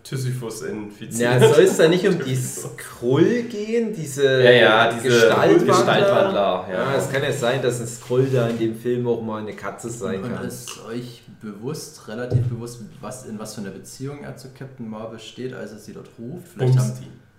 Tysiphus 0.03 0.61
infiziert. 0.61 1.41
Ja, 1.41 1.53
soll 1.53 1.63
es 1.63 1.77
da 1.77 1.87
nicht 1.87 2.07
um 2.07 2.19
die 2.25 2.35
Skrull 2.35 3.43
gehen? 3.43 3.93
Diese, 3.95 4.43
Ja, 4.43 4.51
ja, 4.51 4.91
diese 4.93 5.07
Gestaltwandler? 5.07 5.65
Gestaltwandler, 5.75 6.65
ja. 6.69 6.73
Ja, 6.91 6.95
es 6.95 7.09
kann 7.09 7.23
ja 7.23 7.31
sein, 7.31 7.61
dass 7.63 7.79
ein 7.81 7.87
Skrull 7.87 8.27
da 8.31 8.47
in 8.49 8.59
dem 8.59 8.75
Film 8.75 9.07
auch 9.07 9.21
mal 9.23 9.41
eine 9.41 9.53
Katze 9.53 9.89
sein 9.89 10.21
Und 10.23 10.35
kann. 10.35 10.45
ist 10.47 10.69
euch 10.85 11.23
bewusst, 11.41 12.07
relativ 12.07 12.43
bewusst, 12.47 12.81
was, 12.99 13.25
in 13.25 13.39
was 13.39 13.55
für 13.55 13.61
einer 13.61 13.71
Beziehung 13.71 14.23
er 14.23 14.37
zu 14.37 14.49
Captain 14.49 14.87
Marvel 14.87 15.17
steht, 15.19 15.53
als 15.53 15.71
er 15.71 15.79
sie 15.79 15.93
dort 15.93 16.09
ruft? 16.19 16.47
Vielleicht 16.53 16.77
haben, 16.77 16.87
Bumsti. 16.87 17.05
Rums 17.05 17.15
die 17.15 17.30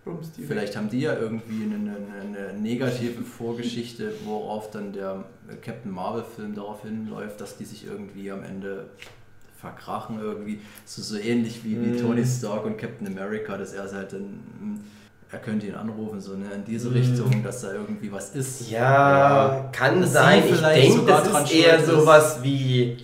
vielleicht 0.46 0.76
haben 0.76 0.90
die 0.90 1.00
ja 1.00 1.16
irgendwie 1.16 1.64
eine, 1.64 1.76
eine, 1.76 2.50
eine 2.50 2.58
negative 2.60 3.22
Vorgeschichte, 3.22 4.12
worauf 4.24 4.70
dann 4.70 4.92
der 4.92 5.24
Captain 5.62 5.92
Marvel-Film 5.92 6.54
darauf 6.54 6.82
hinläuft, 6.82 7.40
dass 7.40 7.56
die 7.56 7.64
sich 7.64 7.86
irgendwie 7.86 8.30
am 8.30 8.42
Ende 8.42 8.86
verkrachen 9.60 10.18
irgendwie. 10.20 10.60
So, 10.84 11.02
so 11.02 11.16
ähnlich 11.16 11.64
wie, 11.64 11.80
wie 11.80 11.86
Mhm. 11.92 11.98
Tony 12.00 12.24
Stark 12.26 12.64
und 12.64 12.76
Captain 12.78 13.06
America, 13.06 13.56
dass 13.56 13.72
er 13.74 13.90
halt 13.92 14.12
dann, 14.12 14.22
mm, 14.22 14.80
er 15.30 15.38
könnte 15.38 15.66
ihn 15.66 15.74
anrufen, 15.74 16.20
so 16.20 16.34
ne, 16.36 16.46
in 16.56 16.64
diese 16.64 16.88
Mhm. 16.88 16.96
Richtung, 16.96 17.42
dass 17.44 17.60
da 17.62 17.72
irgendwie 17.72 18.10
was 18.10 18.34
ist. 18.34 18.68
Ja, 18.70 19.70
kann 19.72 20.00
Dass 20.00 20.12
sein. 20.14 20.40
Ich 20.40 20.52
vielleicht 20.56 20.94
denke, 20.96 21.06
das 21.06 21.28
ist 21.50 21.54
eher 21.54 21.84
sowas 21.84 22.42
wie, 22.42 22.96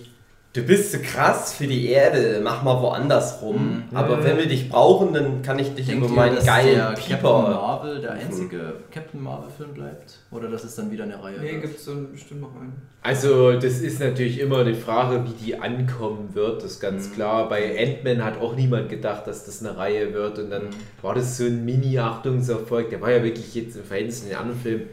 du 0.53 0.63
bist 0.63 0.91
so 0.91 0.97
krass 1.03 1.53
für 1.53 1.67
die 1.67 1.89
Erde, 1.89 2.41
mach 2.43 2.63
mal 2.63 2.81
woanders 2.81 3.41
rum. 3.41 3.83
Mhm. 3.91 3.95
Aber 3.95 4.23
wenn 4.23 4.37
wir 4.37 4.47
dich 4.47 4.67
brauchen, 4.69 5.13
dann 5.13 5.41
kann 5.43 5.59
ich 5.59 5.73
dich 5.75 5.85
Denkt 5.87 6.01
über 6.03 6.09
ihr, 6.11 6.15
meinen 6.15 6.35
dass 6.37 6.45
geilen 6.45 6.75
der 6.75 6.85
Captain 6.87 7.15
Pieper... 7.17 7.41
Marvel 7.49 8.01
der 8.01 8.11
einzige 8.13 8.73
Captain 8.91 9.21
Marvel-Film 9.21 9.73
bleibt? 9.73 10.17
Oder 10.31 10.47
dass 10.49 10.63
es 10.63 10.75
dann 10.75 10.89
wieder 10.89 11.03
eine 11.03 11.21
Reihe 11.23 11.39
Nee, 11.39 11.51
wird? 11.51 11.61
gibt 11.61 11.77
es 11.79 11.85
dann 11.85 12.11
bestimmt 12.11 12.41
noch 12.41 12.55
einen. 12.55 12.73
Also, 13.03 13.53
das 13.53 13.79
ist 13.79 13.99
natürlich 13.99 14.39
immer 14.39 14.63
die 14.63 14.73
Frage, 14.73 15.23
wie 15.25 15.45
die 15.45 15.55
ankommen 15.59 16.29
wird, 16.33 16.63
das 16.63 16.71
ist 16.73 16.79
ganz 16.79 17.09
Mhm. 17.09 17.13
klar. 17.13 17.47
Bei 17.47 17.77
Ant-Man 17.79 18.25
hat 18.25 18.41
auch 18.41 18.55
niemand 18.55 18.89
gedacht, 18.89 19.27
dass 19.27 19.45
das 19.45 19.63
eine 19.63 19.77
Reihe 19.77 20.13
wird 20.13 20.39
und 20.39 20.49
dann 20.49 20.63
Mhm. 20.65 21.03
war 21.03 21.13
das 21.15 21.37
so 21.37 21.45
ein 21.45 21.63
Mini-Achtungserfolg. 21.63 22.89
Der 22.89 23.01
war 23.01 23.11
ja 23.11 23.23
wirklich 23.23 23.53
jetzt 23.55 23.77
im 23.77 23.83
Verhältnis 23.83 24.21
zu 24.23 24.27
den 24.29 24.35
anderen 24.37 24.59
Filmen 24.59 24.83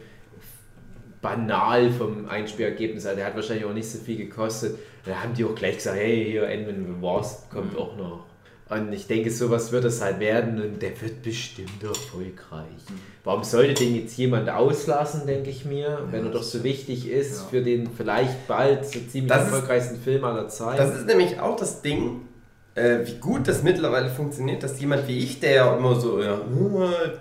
banal 1.21 1.89
vom 1.91 2.29
Einspielergebnis. 2.29 3.05
Also, 3.05 3.17
der 3.17 3.25
hat 3.25 3.35
wahrscheinlich 3.35 3.65
auch 3.65 3.73
nicht 3.73 3.89
so 3.89 3.97
viel 3.99 4.17
gekostet. 4.17 4.77
Da 5.07 5.23
haben 5.23 5.33
die 5.33 5.45
auch 5.45 5.55
gleich 5.55 5.77
gesagt: 5.77 5.97
hey, 5.97 6.25
hier 6.31 6.47
Ant-Man 6.47 7.01
Wasp 7.01 7.49
kommt 7.51 7.73
Mhm. 7.73 7.79
auch 7.79 7.95
noch. 7.97 8.25
Und 8.69 8.91
ich 8.91 9.07
denke, 9.07 9.31
sowas 9.31 9.71
wird 9.71 9.85
es 9.85 10.01
halt 10.01 10.19
werden 10.19 10.61
und 10.61 10.81
der 10.81 10.89
wird 11.01 11.21
bestimmt 11.23 11.81
erfolgreich. 11.81 12.65
Mhm. 12.89 12.95
Warum 13.23 13.43
sollte 13.45 13.73
den 13.75 13.95
jetzt 13.95 14.17
jemand 14.17 14.49
auslassen, 14.49 15.25
denke 15.25 15.49
ich 15.49 15.63
mir, 15.63 15.99
wenn 16.11 16.25
er 16.25 16.31
doch 16.31 16.43
so 16.43 16.63
wichtig 16.65 17.09
ist 17.09 17.37
Ja. 17.43 17.47
für 17.49 17.61
den 17.61 17.89
vielleicht 17.95 18.45
bald 18.45 18.85
so 18.85 18.99
ziemlich 19.09 19.27
Das 19.31 19.47
ist- 19.47 19.53
erfolgreichsten 19.53 20.01
Film 20.01 20.25
aller 20.25 20.49
Zeiten? 20.49 20.77
Das 20.77 20.95
ist 20.97 21.05
nämlich 21.07 21.39
auch 21.39 21.55
das 21.55 21.81
Ding, 21.81 22.23
äh, 22.75 22.99
wie 23.05 23.15
gut 23.19 23.47
das 23.47 23.63
mittlerweile 23.63 24.09
funktioniert, 24.09 24.61
dass 24.63 24.77
jemand 24.81 25.07
wie 25.07 25.17
ich, 25.19 25.39
der 25.39 25.51
ja 25.51 25.77
immer 25.77 25.95
so, 25.97 26.21
ja, 26.21 26.37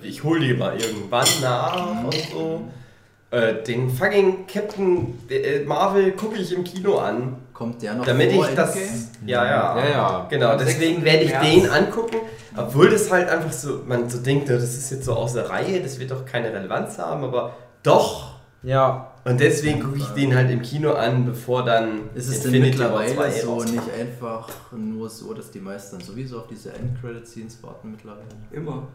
ich 0.02 0.24
hol 0.24 0.40
die 0.40 0.52
mal 0.54 0.76
irgendwann 0.76 1.28
nach 1.42 2.02
und 2.04 2.14
so, 2.32 2.62
äh, 3.30 3.62
den 3.62 3.88
fucking 3.88 4.46
Captain 4.48 5.16
äh, 5.30 5.60
Marvel 5.64 6.10
gucke 6.12 6.38
ich 6.40 6.52
im 6.52 6.64
Kino 6.64 6.96
an, 6.98 7.36
Kommt 7.56 7.80
der 7.80 7.94
noch 7.94 8.04
damit 8.04 8.32
vor 8.32 8.46
ich 8.48 8.54
das, 8.54 8.76
ja, 9.24 9.44
ja, 9.44 9.78
Ja, 9.78 9.88
ja. 9.90 10.26
genau, 10.28 10.56
deswegen 10.58 10.96
6. 11.02 11.04
werde 11.06 11.24
ich 11.24 11.32
den 11.32 11.70
angucken, 11.70 12.16
obwohl 12.54 12.90
das 12.90 13.10
halt 13.10 13.30
einfach 13.30 13.50
so, 13.52 13.80
man 13.86 14.10
so 14.10 14.18
denkt, 14.18 14.50
das 14.50 14.62
ist 14.62 14.90
jetzt 14.90 15.04
so 15.06 15.14
aus 15.14 15.32
der 15.32 15.48
Reihe, 15.48 15.80
das 15.80 15.98
wird 15.98 16.10
doch 16.10 16.26
keine 16.26 16.52
Relevanz 16.52 16.98
haben, 16.98 17.24
aber 17.24 17.54
doch. 17.82 18.34
ja. 18.62 19.12
Und 19.24 19.40
deswegen 19.40 19.82
gucke 19.82 19.96
ich 19.98 20.06
den 20.08 20.36
halt 20.36 20.50
im 20.52 20.62
Kino 20.62 20.92
an, 20.92 21.24
bevor 21.26 21.64
dann 21.64 22.10
Ist 22.14 22.28
es 22.28 22.42
denn 22.42 22.54
Infinity 22.54 22.78
War 22.78 23.00
mittlerweile 23.00 23.32
2 23.32 23.40
so 23.40 23.54
rauskommt. 23.54 23.74
nicht 23.74 24.00
einfach 24.00 24.48
nur 24.70 25.08
so, 25.10 25.34
dass 25.34 25.50
die 25.50 25.58
meisten 25.58 25.96
dann 25.98 26.06
sowieso 26.06 26.38
auf 26.38 26.46
diese 26.46 26.72
Endcredit-Scenes 26.74 27.60
warten 27.62 27.90
mittlerweile? 27.90 28.22
Immer. 28.52 28.86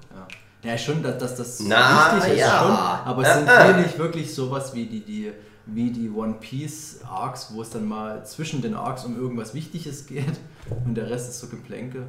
Ja, 0.64 0.72
ja 0.72 0.78
schon, 0.78 1.04
dass, 1.04 1.18
dass 1.18 1.36
das 1.36 1.60
Na, 1.68 2.16
wichtig 2.16 2.34
ist, 2.36 2.40
ja. 2.40 2.60
schon, 2.60 3.12
aber 3.12 3.22
es 3.24 3.34
sind 3.34 3.48
Äh, 3.50 3.52
äh. 3.52 3.66
hier 3.74 3.78
nicht 3.84 3.98
wirklich 4.00 4.34
sowas 4.34 4.74
wie 4.74 4.86
die, 4.86 5.02
die, 5.04 5.32
wie 5.66 5.92
die 5.92 6.10
One 6.10 6.36
Piece 6.40 7.02
Arcs, 7.10 7.52
wo 7.54 7.62
es 7.62 7.70
dann 7.70 7.86
mal 7.88 8.26
zwischen 8.26 8.62
den 8.62 8.74
Arcs 8.74 9.06
um 9.06 9.16
irgendwas 9.20 9.54
Wichtiges 9.54 10.06
geht 10.08 10.26
und 10.86 10.96
der 10.96 11.10
Rest 11.10 11.30
ist 11.30 11.40
so 11.40 11.48
Geplänke. 11.48 12.04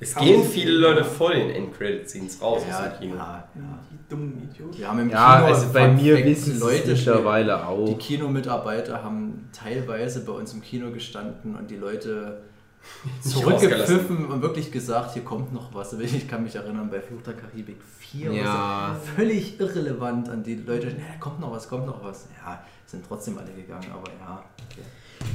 Es 0.00 0.14
gehen 0.16 0.42
viele 0.44 0.72
Leute 0.72 1.04
vor 1.04 1.32
den 1.32 1.50
Endcredit-Scenes 1.50 2.42
raus 2.42 2.62
aus 2.68 2.82
dem 2.90 2.98
Kino. 2.98 3.14
ja, 3.16 3.48
ja. 3.54 3.62
Die 3.90 4.08
dummen 4.10 4.42
Idioten. 4.50 4.76
Wir 4.76 4.88
haben 4.88 4.98
im 4.98 5.08
Ja, 5.10 5.36
Kino 5.36 5.46
also 5.46 5.72
bei 5.72 5.88
mir 5.88 6.22
wissen 6.24 6.58
Leute 6.58 6.78
Leute 6.78 6.88
mittlerweile 6.92 7.66
auch. 7.66 7.86
Die 7.86 7.94
Kinomitarbeiter 7.94 9.02
haben 9.02 9.48
teilweise 9.52 10.24
bei 10.24 10.32
uns 10.32 10.52
im 10.52 10.60
Kino 10.60 10.90
gestanden 10.90 11.54
und 11.54 11.70
die 11.70 11.76
Leute 11.76 12.42
zurückgepfiffen 13.22 14.26
und 14.26 14.42
wirklich 14.42 14.70
gesagt, 14.70 15.14
hier 15.14 15.24
kommt 15.24 15.52
noch 15.54 15.72
was. 15.74 15.92
Ich 15.94 16.28
kann 16.28 16.42
mich 16.42 16.54
erinnern, 16.56 16.90
bei 16.90 17.00
Fluch 17.00 17.22
der 17.22 17.34
Karibik 17.34 17.78
4 17.98 18.30
oder 18.32 18.38
Ja. 18.40 18.96
so, 19.00 19.12
völlig 19.16 19.58
irrelevant 19.60 20.28
an 20.28 20.42
die 20.42 20.56
Leute, 20.56 20.88
ne, 20.88 20.96
kommt 21.20 21.40
noch 21.40 21.52
was, 21.52 21.68
kommt 21.68 21.86
noch 21.86 22.02
was. 22.04 22.28
Ja, 22.44 22.62
sind 22.94 23.04
trotzdem 23.06 23.38
alle 23.38 23.52
gegangen, 23.52 23.86
aber 23.92 24.10
ja. 24.20 24.44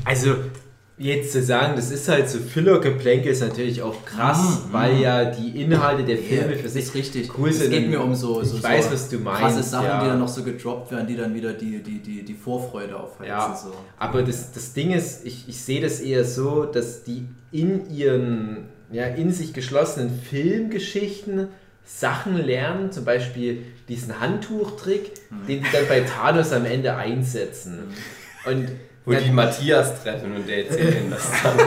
Also, 0.06 0.36
jetzt 0.98 1.31
zu 1.31 1.41
sagen, 1.41 1.73
das 1.77 1.91
ist 1.91 2.10
halt 2.10 2.30
so 2.30 2.40
Filler-Geplänke, 2.40 3.30
ist 3.30 3.41
natürlich 3.41 3.81
auch 3.81 4.03
krass, 4.06 4.64
Mhm, 4.68 4.73
weil 4.73 4.99
ja 4.99 5.26
die 5.26 5.61
Inhalte 5.61 6.03
der 6.03 6.18
Filme 6.18 6.56
für 6.57 6.68
sich 6.68 6.94
richtig 6.94 7.31
cool 7.38 7.49
Es 7.49 7.60
sind. 7.60 7.72
geht 7.72 7.90
mir 7.90 8.02
um 8.02 8.14
so, 8.14 8.41
Ich 8.41 8.49
so, 8.49 8.61
weiß, 8.61 8.86
so 8.88 8.91
was 8.91 9.07
du 9.10 9.18
meinst, 9.19 9.40
krasse 9.41 9.64
Sachen, 9.64 9.86
ja. 9.88 10.03
die 10.03 10.07
dann 10.10 10.19
noch 10.19 10.27
so 10.27 10.44
gedroppt 10.44 10.91
werden, 10.91 11.07
die 11.07 11.15
dann 11.15 11.34
wieder 11.34 11.53
die, 11.53 11.81
die, 11.81 11.99
die, 11.99 12.23
die 12.26 12.34
Vorfreude 12.34 12.99
aufheizen. 12.99 13.27
Ja, 13.30 13.56
So. 13.56 13.72
aber 13.98 14.23
das, 14.23 14.52
das 14.52 14.73
Ding 14.73 14.91
ist, 14.91 15.26
ich, 15.26 15.48
ich 15.48 15.61
sehe 15.61 15.80
das 15.81 16.02
eher 16.02 16.26
so, 16.26 16.65
dass 16.65 17.03
die 17.03 17.26
in 17.52 17.90
ihren, 17.90 18.65
ja, 18.91 19.06
in 19.06 19.31
sich 19.31 19.53
geschlossenen 19.53 20.11
Filmgeschichten 20.19 21.48
Sachen 21.86 22.38
lernen, 22.38 22.92
zum 22.92 23.04
Beispiel 23.06 23.66
diesen 23.88 24.20
Handtuchtrick, 24.20 25.12
Mhm. 25.30 25.48
den 25.48 25.64
die 25.64 25.70
dann 25.72 25.88
bei 25.88 26.02
Thanos 26.02 26.52
am 26.54 26.66
Ende 26.66 26.96
einsetzen. 26.96 27.94
Und 28.46 28.70
Wo 29.06 29.14
die 29.14 29.32
Matthias 29.32 30.04
treffen 30.04 30.36
und 30.36 30.48
der 30.48 30.66
erzählt 30.68 30.96
ihnen 31.02 31.12
das 31.12 31.32
dann. 31.44 31.60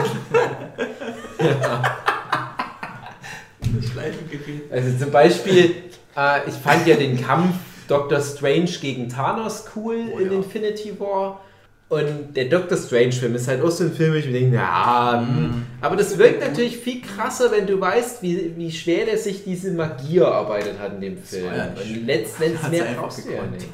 Schleifengerät. 3.81 4.71
Also 4.71 4.97
zum 4.97 5.11
Beispiel, 5.11 5.75
äh, 6.15 6.47
ich 6.49 6.55
fand 6.55 6.87
ja 6.87 6.95
den 6.95 7.21
Kampf 7.21 7.55
Doctor 7.87 8.21
Strange 8.21 8.69
gegen 8.81 9.09
Thanos 9.09 9.65
cool 9.75 10.09
Oh 10.13 10.19
in 10.19 10.27
ja. 10.27 10.33
Infinity 10.37 10.97
War. 10.99 11.41
Und 11.89 12.35
der 12.35 12.45
Doctor 12.45 12.75
Strange-Film 12.77 13.35
ist 13.35 13.47
halt 13.47 13.61
auch 13.61 13.69
so 13.69 13.83
ein 13.83 13.93
Film, 13.93 14.13
wo 14.13 14.17
ich 14.17 14.25
mir 14.25 14.31
denke, 14.33 14.55
ja, 14.55 15.23
Mhm. 15.27 15.35
hm. 15.37 15.65
aber 15.81 15.95
das 15.95 16.17
wirkt 16.17 16.41
natürlich 16.41 16.77
viel 16.77 17.01
krasser, 17.01 17.51
wenn 17.51 17.67
du 17.67 17.79
weißt, 17.79 18.23
wie, 18.23 18.53
wie 18.57 18.71
schwer 18.71 19.05
der 19.05 19.17
sich 19.17 19.43
diese 19.43 19.71
Magie 19.71 20.17
erarbeitet 20.17 20.79
hat 20.79 20.95
in 20.95 21.01
dem 21.01 21.17
Film. 21.17 21.45
ja 21.55 21.65
Und 21.67 22.07
letztendlich 22.07 22.67
mehr 22.69 22.85
brauchst 22.97 23.25
du 23.27 23.31
ja 23.33 23.43
nicht. 23.45 23.67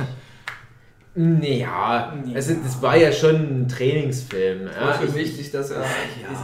Naja, 1.15 2.13
Ja. 2.25 2.35
also 2.35 2.53
das 2.63 2.81
war 2.81 2.95
ja 2.97 3.11
schon 3.11 3.35
ein 3.35 3.67
Trainingsfilm. 3.67 4.65
War 4.65 4.91
Ja, 4.91 4.97
schon 4.99 5.09
ich, 5.09 5.15
wichtig, 5.15 5.51
dass 5.51 5.71
er. 5.71 5.83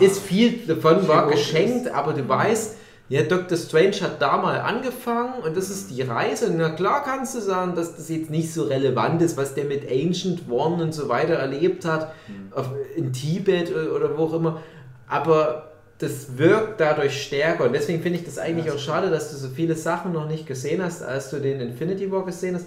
es 0.02 0.12
ist 0.12 0.22
viel 0.26 0.60
davon 0.68 1.08
war 1.08 1.30
geschenkt, 1.30 1.88
aber 1.94 2.14
du 2.14 2.28
weißt, 2.28 2.76
ja, 3.08 3.22
Dr. 3.22 3.56
Strange 3.56 4.02
hat 4.02 4.20
da 4.20 4.38
mal 4.38 4.60
angefangen 4.62 5.44
und 5.44 5.56
das 5.56 5.70
ist 5.70 5.92
die 5.92 6.02
Reise. 6.02 6.52
Na 6.56 6.72
klar 6.72 7.04
kannst 7.04 7.36
du 7.36 7.40
sagen, 7.40 7.76
dass 7.76 7.96
das 7.96 8.10
jetzt 8.10 8.32
nicht 8.32 8.52
so 8.52 8.64
relevant 8.64 9.22
ist, 9.22 9.38
was 9.38 9.54
der 9.54 9.66
mit 9.66 9.84
Ancient 9.90 10.50
One 10.50 10.82
und 10.82 10.92
so 10.92 11.08
weiter 11.08 11.36
erlebt 11.36 11.86
hat, 11.86 12.14
auf, 12.52 12.72
in 12.96 13.14
Tibet 13.14 13.72
oder, 13.72 13.96
oder 13.96 14.18
wo 14.18 14.24
auch 14.24 14.34
immer. 14.34 14.62
Aber 15.08 15.72
das 16.00 16.38
wirkt 16.38 16.82
dadurch 16.82 17.24
stärker 17.24 17.66
und 17.66 17.74
deswegen 17.74 18.02
finde 18.02 18.20
ich 18.20 18.26
das 18.26 18.40
eigentlich 18.40 18.72
auch 18.72 18.80
schade, 18.80 19.10
dass 19.10 19.32
du 19.32 19.38
so 19.38 19.50
viele 19.50 19.76
Sachen 19.76 20.12
noch 20.12 20.28
nicht 20.28 20.48
gesehen 20.48 20.84
hast, 20.84 21.04
als 21.04 21.30
du 21.30 21.40
den 21.40 21.62
Infinity 21.62 22.12
War 22.12 22.26
gesehen 22.26 22.56
hast, 22.56 22.66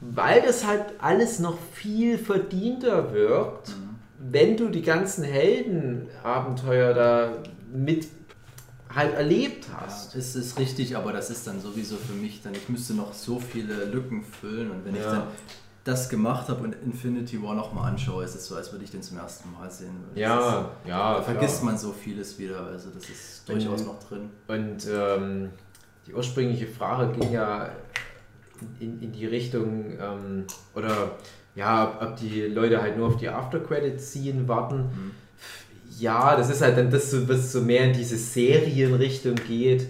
weil 0.00 0.42
das 0.42 0.66
halt 0.66 0.84
alles 0.98 1.38
noch 1.38 1.56
viel 1.72 2.18
verdienter 2.18 3.12
wirkt, 3.12 3.72
wenn 4.18 4.56
du 4.56 4.68
die 4.68 4.82
ganzen 4.82 5.24
Heldenabenteuer 5.24 6.94
da 6.94 7.32
mit 7.72 8.06
halt 8.94 9.14
erlebt 9.14 9.66
hast. 9.76 10.14
Ja, 10.14 10.20
es 10.20 10.36
ist 10.36 10.58
richtig, 10.58 10.96
aber 10.96 11.12
das 11.12 11.30
ist 11.30 11.46
dann 11.46 11.60
sowieso 11.60 11.96
für 11.96 12.12
mich 12.14 12.42
dann, 12.42 12.54
ich 12.54 12.68
müsste 12.68 12.94
noch 12.94 13.12
so 13.12 13.38
viele 13.40 13.84
Lücken 13.86 14.22
füllen 14.24 14.70
und 14.70 14.84
wenn 14.84 14.94
ich 14.94 15.02
Ja. 15.02 15.12
dann 15.12 15.22
das 15.84 16.08
gemacht 16.08 16.48
habe 16.48 16.62
und 16.64 16.74
Infinity 16.82 17.42
War 17.42 17.54
nochmal 17.54 17.90
anschaue, 17.90 18.24
ist 18.24 18.34
es 18.34 18.46
so, 18.46 18.54
als 18.56 18.72
würde 18.72 18.84
ich 18.84 18.90
den 18.90 19.02
zum 19.02 19.18
ersten 19.18 19.52
Mal 19.52 19.70
sehen. 19.70 19.94
Ja, 20.14 20.70
ja. 20.86 21.18
ist, 21.18 21.18
da 21.18 21.22
vergisst 21.22 21.56
klar. 21.60 21.64
man 21.72 21.78
so 21.78 21.92
vieles 21.92 22.38
wieder, 22.38 22.66
also 22.68 22.88
das 22.90 23.08
ist 23.10 23.46
durchaus 23.46 23.84
noch 23.84 24.02
drin. 24.08 24.30
Und 24.48 24.86
ähm, 24.90 25.50
die 26.06 26.14
ursprüngliche 26.14 26.66
Frage 26.66 27.18
ging 27.18 27.32
ja 27.32 27.68
in, 28.80 29.02
in 29.02 29.12
die 29.12 29.26
Richtung, 29.26 29.92
ähm, 30.00 30.46
oder 30.74 31.12
ja, 31.54 31.84
ob, 32.00 32.02
ob 32.02 32.16
die 32.16 32.42
Leute 32.42 32.80
halt 32.80 32.96
nur 32.96 33.08
auf 33.08 33.16
die 33.16 33.28
After-Credit-Scene 33.28 34.48
warten. 34.48 34.76
Mhm. 34.78 35.10
Ja, 35.98 36.36
das 36.36 36.50
ist 36.50 36.60
halt 36.62 36.76
dann 36.76 36.90
das, 36.90 37.14
was 37.28 37.52
so 37.52 37.60
mehr 37.60 37.84
in 37.84 37.92
diese 37.92 38.16
Serienrichtung 38.16 39.34
geht. 39.46 39.88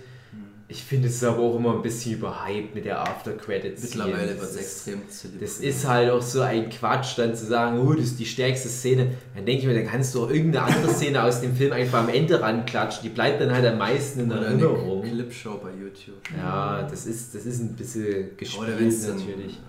Ich 0.66 0.82
finde 0.82 1.09
es 1.09 1.16
ist 1.16 1.24
aber 1.24 1.40
auch 1.40 1.56
immer 1.56 1.74
ein 1.74 1.82
bisschen 1.82 2.14
überhyped 2.14 2.74
mit 2.74 2.86
der 2.86 2.98
After-Credit-Scene. 3.02 4.05
Mittlerweile 4.06 4.31
wird 4.40 4.43
es 4.51 4.55
ist- 4.55 4.89
extrem 4.89 5.02
das 5.39 5.59
ist 5.59 5.86
halt 5.86 6.10
auch 6.10 6.22
so 6.22 6.40
ein 6.40 6.70
Quatsch, 6.70 7.18
dann 7.18 7.35
zu 7.36 7.44
sagen, 7.44 7.78
oh, 7.78 7.93
das 7.93 8.06
ist 8.06 8.18
die 8.18 8.24
stärkste 8.26 8.68
Szene. 8.70 9.12
Dann 9.36 9.44
denke 9.44 9.60
ich 9.62 9.66
mir, 9.68 9.74
dann 9.74 9.86
kannst 9.86 10.14
du 10.14 10.24
auch 10.24 10.31
irgendeine 10.31 10.74
andere 10.74 10.93
Szene 10.94 11.22
aus 11.22 11.43
dem 11.43 11.55
Film 11.55 11.72
einfach 11.72 12.01
am 12.01 12.09
Ende 12.09 12.40
ranklatschen. 12.40 13.02
Die 13.02 13.10
bleibt 13.10 13.40
dann 13.43 13.52
halt 13.52 13.64
am 13.66 13.76
meisten 13.78 14.20
in 14.20 14.26
Oder 14.32 14.36
eine 14.40 14.47
Erinnerung. 14.47 15.02
Clipshow 15.02 15.59
bei 15.62 15.70
YouTube. 15.70 16.16
Ja, 16.36 16.82
das 16.90 17.06
ist, 17.06 17.35
das 17.35 17.44
ist 17.44 17.60
ein 17.60 17.74
bisschen 17.76 18.06
Oder 18.14 18.36
gespielt 18.39 18.81
es 18.89 19.06
natürlich. 19.06 19.60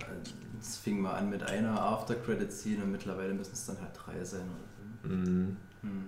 Es 0.62 0.78
fing 0.78 1.02
mal 1.02 1.14
an 1.16 1.30
mit 1.30 1.44
einer 1.44 1.80
After-Credit-Scene 1.80 2.84
und 2.84 2.94
mittlerweile 2.94 3.34
müssen 3.34 3.52
es 3.54 3.66
dann 3.66 3.78
halt 3.80 3.92
drei 3.94 4.24
sein. 4.24 4.42
Oder 4.42 5.10
so. 5.10 5.16
Mhm. 5.32 5.58
Hm. 5.82 6.06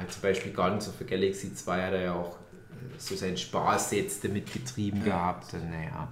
Ah, 0.00 0.08
zum 0.08 0.22
Beispiel 0.22 0.52
Guardians 0.52 0.88
of 0.88 0.94
the 0.98 1.04
Galaxy 1.04 1.54
2 1.54 1.82
hat 1.82 1.92
er 1.92 2.02
ja 2.02 2.14
auch 2.14 2.36
äh, 2.36 2.98
so 2.98 3.14
seinen 3.14 3.36
Spaß 3.36 3.92
jetzt 3.92 4.24
damit 4.24 4.52
getrieben 4.52 4.98
Ja. 4.98 5.04
gehabt. 5.32 5.52
Und, 5.54 5.70
naja. 5.70 6.08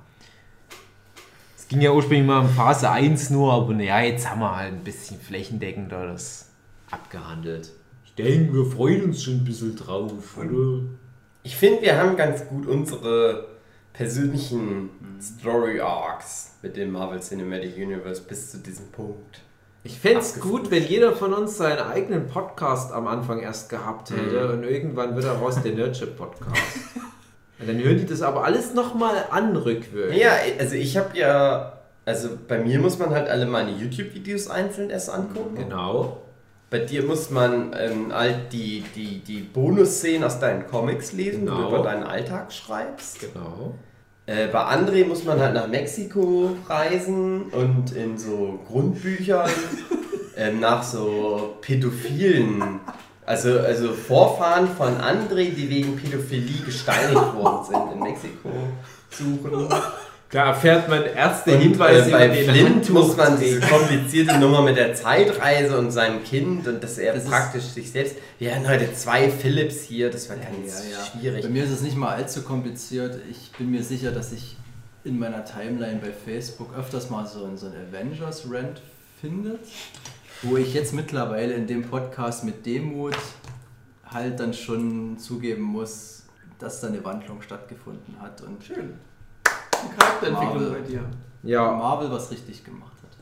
Es 1.57 1.67
ging 1.69 1.81
ja 1.81 1.93
ursprünglich 1.93 2.27
mal 2.27 2.43
in 2.43 2.49
Phase 2.51 2.91
1 2.91 3.31
nur, 3.31 3.53
aber 3.53 3.73
naja, 3.75 4.01
jetzt 4.01 4.29
haben 4.29 4.41
wir 4.41 4.55
halt 4.57 4.73
ein 4.75 4.85
bisschen 4.85 5.19
flächendeckender 5.21 6.09
das 6.09 6.49
abgehandelt. 6.91 7.71
Ich 8.05 8.15
denke, 8.15 8.53
wir 8.53 8.67
freuen 8.67 9.05
uns 9.05 9.23
schon 9.23 9.35
ein 9.35 9.45
bisschen 9.45 9.77
drauf, 9.77 10.37
oder? 10.37 10.83
Ich 11.43 11.57
finde, 11.57 11.81
wir 11.83 11.97
haben 11.97 12.17
ganz 12.17 12.47
gut 12.49 12.67
unsere 12.67 13.47
persönlichen 13.93 14.91
Story 15.21 15.81
Arcs 15.81 16.55
mit 16.63 16.77
dem 16.77 16.91
Marvel 16.93 17.21
Cinematic 17.21 17.77
Universe 17.77 18.21
bis 18.23 18.51
zu 18.51 18.59
diesem 18.59 18.89
Punkt. 18.91 19.41
Ich 19.83 19.99
fände 19.99 20.21
es 20.21 20.39
gut, 20.41 20.71
wenn 20.71 20.87
jeder 20.87 21.13
von 21.17 21.33
uns 21.33 21.57
seinen 21.57 21.79
eigenen 21.79 22.27
Podcast 22.27 22.93
am 22.93 23.07
Anfang 23.07 23.41
erst 23.41 23.71
gehabt 23.71 24.11
hätte 24.11 24.47
Mhm. 24.47 24.53
und 24.53 24.65
irgendwann 24.65 25.15
wird 25.15 25.25
daraus 25.25 25.63
der 25.63 25.73
Nerdship 25.73 26.17
Podcast. 26.19 26.55
und 27.59 27.67
dann 27.69 27.79
hören 27.79 27.97
die 27.99 28.05
das 28.07 28.21
aber 28.21 28.45
alles 28.45 28.75
nochmal 28.75 29.25
an 29.31 29.57
rückwirkend. 29.57 30.19
Ja, 30.21 30.33
also 30.59 30.75
ich 30.75 30.97
habe 30.99 31.17
ja, 31.17 31.79
also 32.05 32.29
bei 32.47 32.59
mir 32.59 32.79
muss 32.79 32.99
man 32.99 33.11
halt 33.11 33.29
alle 33.29 33.47
meine 33.47 33.71
YouTube-Videos 33.71 34.49
einzeln 34.49 34.91
erst 34.91 35.09
angucken. 35.09 35.55
Genau. 35.57 36.19
Bei 36.69 36.81
dir 36.81 37.03
muss 37.03 37.31
man 37.31 37.75
ähm, 37.77 38.13
halt 38.15 38.53
die, 38.53 38.85
die, 38.95 39.21
die 39.21 39.41
Bonusszenen 39.41 40.23
aus 40.25 40.39
deinen 40.39 40.67
Comics 40.67 41.13
lesen, 41.13 41.43
wo 41.43 41.47
Genau. 41.55 41.63
du 41.71 41.75
über 41.77 41.83
deinen 41.85 42.05
Alltag 42.05 42.53
schreibst. 42.53 43.19
Genau. 43.21 43.75
Äh, 44.27 44.49
bei 44.49 44.61
André 44.61 45.07
muss 45.07 45.25
man 45.25 45.41
halt 45.41 45.55
nach 45.55 45.67
Mexiko 45.67 46.57
reisen 46.69 47.45
und 47.53 47.93
in 47.93 48.17
so 48.19 48.61
Grundbüchern 48.67 49.51
ähm, 50.37 50.61
nach 50.61 50.83
so 50.83 51.57
pädophilen, 51.61 52.81
also, 53.27 53.59
also 53.59 53.93
Vorfahren 53.93 54.69
von 54.69 54.99
André, 54.99 55.51
die 55.55 55.69
wegen 55.69 55.97
Pädophilie 55.97 56.65
gesteinigt 56.65 57.35
worden 57.35 57.65
sind 57.67 57.93
in 57.95 58.01
Mexiko 58.01 58.51
suchen. 59.11 59.69
Da 60.31 60.51
erfährt 60.51 60.89
man 60.89 61.05
erste 61.07 61.55
Und, 61.55 61.61
Hinweise 61.61 62.09
äh, 62.09 62.13
bei 62.13 62.27
über 62.27 62.35
den 62.35 62.51
Flint 62.51 62.91
muss 62.91 63.17
man 63.17 63.39
diese 63.41 63.61
komplizierte 63.61 64.39
Nummer 64.39 64.63
mit 64.63 64.77
der 64.77 64.95
Zeitreise 64.95 65.77
und 65.77 65.91
seinem 65.91 66.23
Kind 66.23 66.69
und 66.69 66.83
dass 66.85 66.99
er 66.99 67.15
Das 67.15 67.25
praktisch 67.25 67.65
sich 67.65 67.91
selbst. 67.91 68.15
Wir 68.39 68.55
haben 68.55 68.69
heute 68.69 68.93
zwei 68.95 69.29
Philips 69.29 69.83
hier, 69.83 70.09
das 70.09 70.29
war 70.29 70.37
ganz 70.37 70.85
schwierig. 71.11 71.43
Bei 71.43 71.49
mir 71.49 71.65
ist 71.65 71.71
es 71.71 71.83
nicht 71.83 71.97
mal 71.97 72.15
allzu 72.15 72.43
kompliziert. 72.43 73.21
Ich 73.29 73.51
bin 73.59 73.73
mir 73.73 73.83
sicher, 73.83 74.13
dass 74.13 74.31
ich 74.31 74.57
in 75.03 75.19
meiner 75.19 75.45
Timeline 75.45 75.99
bei 76.01 76.13
Facebook 76.13 76.77
öfters 76.79 77.11
mal 77.11 77.27
so, 77.27 77.51
so 77.57 77.67
ein 77.67 77.73
Avengers-Rant 77.89 78.81
finde, 79.21 79.59
wo 80.43 80.57
ich 80.57 80.75
jetzt 80.75 80.95
mittlerweile 80.95 81.55
in 81.55 81.67
dem 81.67 81.83
Podcast 81.83 82.45
mit 82.45 82.65
Demut 82.65 83.17
halt 84.05 84.39
dann 84.39 84.55
schon 84.55 85.19
zugeben 85.19 85.63
muss, 85.63 86.23
dass 86.61 86.81
da 86.81 86.87
eine 86.87 87.03
Wandlung 87.05 87.43
stattgefunden 87.43 88.21
hat 88.21 88.43
und 88.43 88.63
Schön. 88.63 88.95
Charakterentwicklung 89.97 90.63
Marvel. 90.63 90.81
bei 90.83 90.89
dir. 90.89 91.05
Ja, 91.43 91.73
Marvel 91.73 92.11
was 92.11 92.31
richtig 92.31 92.65
gemacht 92.65 92.93
hat. 93.03 93.17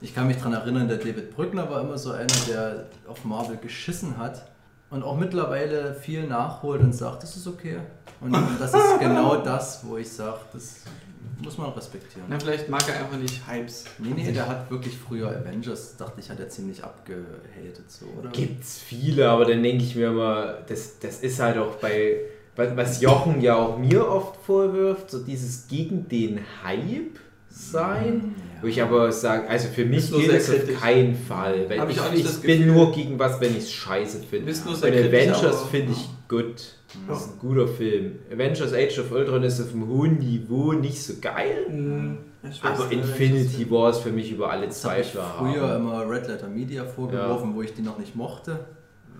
Ich 0.00 0.14
kann 0.14 0.26
mich 0.26 0.36
daran 0.36 0.52
erinnern, 0.52 0.88
der 0.88 0.98
David 0.98 1.34
Brückner 1.34 1.70
war 1.70 1.80
immer 1.80 1.96
so 1.96 2.12
einer, 2.12 2.26
der 2.48 2.86
auf 3.06 3.24
Marvel 3.24 3.56
geschissen 3.56 4.18
hat 4.18 4.46
und 4.90 5.02
auch 5.02 5.16
mittlerweile 5.16 5.94
viel 5.94 6.26
nachholt 6.26 6.82
und 6.82 6.92
sagt, 6.92 7.22
das 7.22 7.36
ist 7.36 7.46
okay. 7.46 7.78
Und 8.20 8.32
das 8.58 8.74
ist 8.74 9.00
genau 9.00 9.36
das, 9.36 9.84
wo 9.84 9.96
ich 9.96 10.10
sage, 10.10 10.40
das 10.52 10.82
muss 11.42 11.58
man 11.58 11.70
respektieren. 11.70 12.26
Na, 12.28 12.38
vielleicht 12.38 12.68
mag 12.68 12.82
er 12.88 13.00
einfach 13.00 13.18
nicht 13.18 13.46
Hypes. 13.46 13.84
Nee, 13.98 14.12
nee, 14.14 14.32
der 14.32 14.48
hat 14.48 14.70
wirklich 14.70 14.96
früher 14.96 15.28
Avengers, 15.28 15.96
dachte 15.96 16.20
ich, 16.20 16.30
hat 16.30 16.40
er 16.40 16.48
ziemlich 16.48 16.82
abgehatet, 16.82 17.84
so, 17.88 18.06
oder? 18.18 18.30
gibt's 18.30 18.78
viele, 18.78 19.28
aber 19.28 19.44
dann 19.44 19.62
denke 19.62 19.84
ich 19.84 19.96
mir 19.96 20.08
immer, 20.08 20.58
das, 20.66 20.98
das 21.00 21.20
ist 21.20 21.40
halt 21.40 21.58
auch 21.58 21.76
bei, 21.76 22.20
was 22.56 23.00
Jochen 23.00 23.40
ja 23.40 23.56
auch 23.56 23.78
mir 23.78 24.08
oft 24.08 24.36
vorwirft, 24.44 25.10
so 25.10 25.22
dieses 25.22 25.66
gegen 25.66 26.08
den 26.08 26.40
Hype 26.62 27.18
sein. 27.48 28.34
Ja. 28.36 28.62
Wo 28.62 28.66
ich 28.66 28.82
aber 28.82 29.12
sage, 29.12 29.48
also 29.48 29.68
für 29.68 29.84
mich 29.84 30.06
sehr 30.06 30.34
es 30.34 30.50
auf 30.50 30.80
keinen 30.80 31.14
Fall. 31.14 31.68
Weil 31.68 31.80
Hab 31.80 31.90
ich 31.90 31.96
ich 31.96 32.20
ich 32.20 32.22
das 32.24 32.40
bin 32.40 32.66
nur 32.66 32.92
gegen 32.92 33.18
was, 33.18 33.40
wenn 33.40 33.52
ich 33.52 33.64
es 33.64 33.72
scheiße 33.72 34.20
finde. 34.28 34.50
Und 34.50 34.84
Avengers 34.84 35.62
finde 35.70 35.92
ich 35.92 36.08
gut. 36.28 36.74
Mhm. 36.94 37.08
Das 37.08 37.20
ist 37.20 37.32
ein 37.32 37.38
guter 37.38 37.68
Film. 37.68 38.18
Avengers 38.32 38.72
Age 38.72 38.98
of 39.00 39.12
Ultron 39.12 39.42
ist 39.42 39.60
auf 39.60 39.72
einem 39.72 39.88
hohen 39.88 40.18
Niveau 40.18 40.72
nicht 40.72 41.02
so 41.02 41.14
geil. 41.20 41.66
Hm, 41.68 42.18
weiß 42.42 42.60
Aber 42.62 42.90
Infinity 42.90 43.70
War 43.70 43.90
ist 43.90 43.98
für 43.98 44.10
mich 44.10 44.32
über 44.32 44.50
alle 44.50 44.66
Das 44.66 44.84
habe 44.84 45.00
ich 45.00 45.12
Zweifel 45.12 45.28
früher 45.38 45.62
erhaben. 45.62 45.84
immer 45.84 46.08
Red 46.08 46.28
Letter 46.28 46.48
Media 46.48 46.84
vorgeworfen, 46.84 47.54
wo 47.54 47.62
ich 47.62 47.74
die 47.74 47.82
noch 47.82 47.98
nicht 47.98 48.16
mochte, 48.16 48.60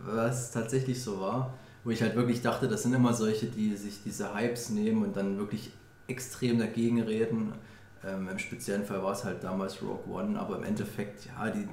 was 0.05 0.51
tatsächlich 0.51 1.03
so 1.03 1.21
war. 1.21 1.55
Wo 1.85 1.91
ich 1.91 2.01
halt 2.03 2.17
wirklich 2.17 2.41
dachte, 2.43 2.67
das 2.67 2.83
sind 2.83 2.95
immer 2.95 3.13
solche, 3.13 3.47
die 3.47 3.77
sich 3.77 4.03
diese 4.05 4.35
Hypes 4.35 4.71
nehmen 4.71 5.03
und 5.05 5.17
dann 5.17 5.39
wirklich 5.39 5.71
extrem 6.09 6.59
dagegen 6.59 7.03
reden. 7.03 7.53
Ähm, 8.07 8.29
Im 8.29 8.39
speziellen 8.39 8.85
Fall 8.85 9.03
war 9.03 9.13
es 9.13 9.25
halt 9.25 9.45
damals 9.45 9.81
Rogue 9.83 10.13
One, 10.13 10.39
aber 10.39 10.57
im 10.57 10.65
Endeffekt, 10.65 11.27
ja, 11.27 11.51
die, 11.51 11.67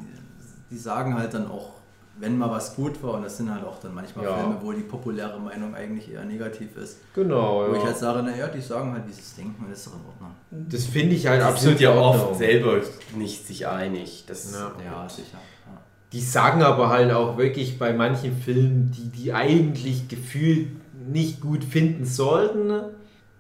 die 0.70 0.78
sagen 0.78 1.18
halt 1.18 1.34
dann 1.34 1.48
auch, 1.50 1.72
wenn 2.20 2.38
mal 2.38 2.52
was 2.52 2.76
gut 2.76 3.02
war, 3.04 3.16
und 3.16 3.24
das 3.24 3.38
sind 3.38 3.54
halt 3.54 3.66
auch 3.66 3.80
dann 3.80 3.94
manchmal 3.94 4.26
Ja. 4.26 4.38
Filme, 4.38 4.58
wo 4.62 4.72
die 4.74 4.82
populäre 4.82 5.40
Meinung 5.40 5.74
eigentlich 5.74 6.12
eher 6.12 6.24
negativ 6.26 6.76
ist. 6.78 6.98
Genau, 7.16 7.70
Wo 7.70 7.74
ich 7.74 7.80
ja. 7.80 7.86
halt 7.88 7.98
sage, 7.98 8.22
naja, 8.22 8.48
die 8.48 8.62
sagen 8.62 8.92
halt, 8.94 9.08
wie 9.08 9.14
sie 9.14 9.22
es 9.22 9.36
denken, 9.36 9.64
und 9.64 9.72
das 9.72 9.80
ist 9.80 9.88
doch 9.88 9.94
in 9.94 10.06
Ordnung. 10.06 10.32
Das 10.70 10.86
finde 10.86 11.16
ich 11.16 11.26
halt 11.28 11.42
Die 11.42 11.46
absolut 11.46 11.80
ja 11.80 11.94
oft 11.96 12.36
selber 12.38 12.82
nicht 13.16 13.48
sich 13.48 13.66
einig. 13.68 14.26
Das 14.28 14.54
Ja. 14.54 14.72
Ja, 14.84 15.10
sicher. 15.10 15.40
Ja. 15.66 15.82
Die 16.14 16.20
sagen 16.22 16.62
aber 16.62 16.90
halt 16.90 17.12
auch 17.12 17.38
wirklich 17.38 17.80
bei 17.80 17.94
manchen 17.94 18.36
Filmen, 18.36 18.92
die 18.92 19.10
die 19.24 19.34
eigentlich 19.34 20.08
gefühlt 20.10 20.68
nicht 21.10 21.40
gut 21.42 21.64
finden 21.64 22.06
sollten, 22.06 22.72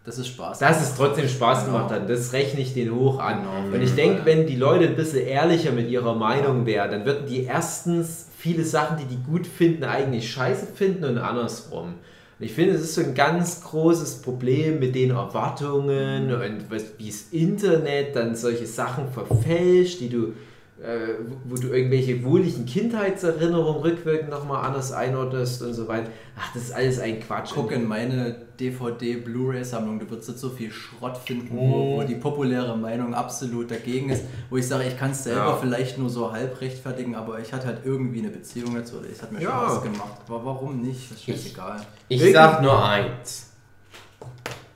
Das 0.05 0.17
ist 0.17 0.27
Spaß. 0.29 0.59
dass 0.59 0.81
es 0.81 0.95
trotzdem 0.95 1.27
Spaß 1.27 1.65
Genau. 1.65 1.77
gemacht 1.77 1.91
hat. 1.93 2.09
Das 2.09 2.31
rechne 2.33 2.61
ich 2.61 2.73
den 2.73 2.95
hoch 2.95 3.19
an. 3.19 3.41
Genau. 3.41 3.75
Und 3.75 3.81
ich 3.83 3.93
denke, 3.93 4.21
wenn 4.25 4.47
die 4.47 4.55
Leute 4.55 4.85
ein 4.87 4.95
bisschen 4.95 5.27
ehrlicher 5.27 5.71
mit 5.71 5.89
ihrer 5.89 6.15
Meinung 6.15 6.65
wären, 6.65 6.89
dann 6.91 7.05
würden 7.05 7.25
die 7.27 7.43
erstens 7.43 8.27
viele 8.37 8.63
Sachen, 8.63 8.97
die 8.97 9.05
die 9.15 9.21
gut 9.21 9.45
finden, 9.45 9.83
eigentlich 9.83 10.31
scheiße 10.31 10.67
finden 10.73 11.03
und 11.03 11.17
andersrum. 11.19 11.95
Und 12.39 12.45
ich 12.45 12.53
finde, 12.53 12.73
es 12.73 12.81
ist 12.81 12.95
so 12.95 13.01
ein 13.01 13.13
ganz 13.13 13.61
großes 13.61 14.23
Problem 14.23 14.79
mit 14.79 14.95
den 14.95 15.11
Erwartungen 15.11 16.33
und 16.33 16.65
was, 16.71 16.85
wie 16.97 17.07
das 17.09 17.25
Internet 17.31 18.15
dann 18.15 18.35
solche 18.35 18.65
Sachen 18.65 19.09
verfälscht, 19.11 19.99
die 19.99 20.09
du, 20.09 20.33
wo- 20.83 21.35
wo 21.51 21.55
du 21.61 21.67
irgendwelche 21.69 22.23
wohligen 22.23 22.65
Kindheitserinnerungen 22.65 23.81
rückwirkend 23.83 24.29
nochmal 24.31 24.65
anders 24.65 24.91
einordnest 24.91 25.61
und 25.61 25.73
so 25.73 25.87
weiter. 25.87 26.09
Ach, 26.39 26.51
das 26.53 26.63
ist 26.63 26.71
alles 26.73 26.99
ein 26.99 27.19
Quatsch. 27.19 27.51
Guck 27.53 27.71
in 27.71 27.87
meine 27.87 28.35
DVD-Blu-ray-Sammlung, 28.59 29.99
du 29.99 30.09
wirst 30.09 30.29
jetzt 30.29 30.39
so 30.39 30.49
viel 30.49 30.71
Schrott 30.71 31.17
finden, 31.17 31.55
wo, 31.55 31.97
wo 31.97 32.03
die 32.03 32.15
populäre 32.15 32.75
Meinung 32.77 33.13
absolut 33.13 33.69
dagegen 33.69 34.09
ist, 34.09 34.23
wo 34.49 34.57
ich 34.57 34.67
sage, 34.67 34.85
ich 34.87 34.97
kann 34.97 35.11
es 35.11 35.23
selber 35.23 35.41
Ja. 35.51 35.55
vielleicht 35.57 35.97
nur 35.97 36.09
so 36.09 36.31
halb 36.31 36.59
rechtfertigen, 36.61 37.15
aber 37.15 37.39
ich 37.39 37.51
hatte 37.53 37.67
halt 37.67 37.79
irgendwie 37.85 38.19
eine 38.19 38.29
Beziehung 38.29 38.73
dazu, 38.75 38.97
oder 38.97 39.07
es 39.11 39.21
hat 39.21 39.31
mir 39.31 39.41
Ja. 39.41 39.49
Spaß 39.49 39.83
gemacht. 39.83 40.21
Aber 40.27 40.43
warum 40.45 40.81
nicht? 40.81 41.11
Das 41.11 41.17
ist 41.19 41.25
scheißegal. 41.25 41.81
Ich 42.07 42.19
Wirklich? 42.19 42.35
sag 42.35 42.61
nur 42.61 42.83
eins. 42.83 43.51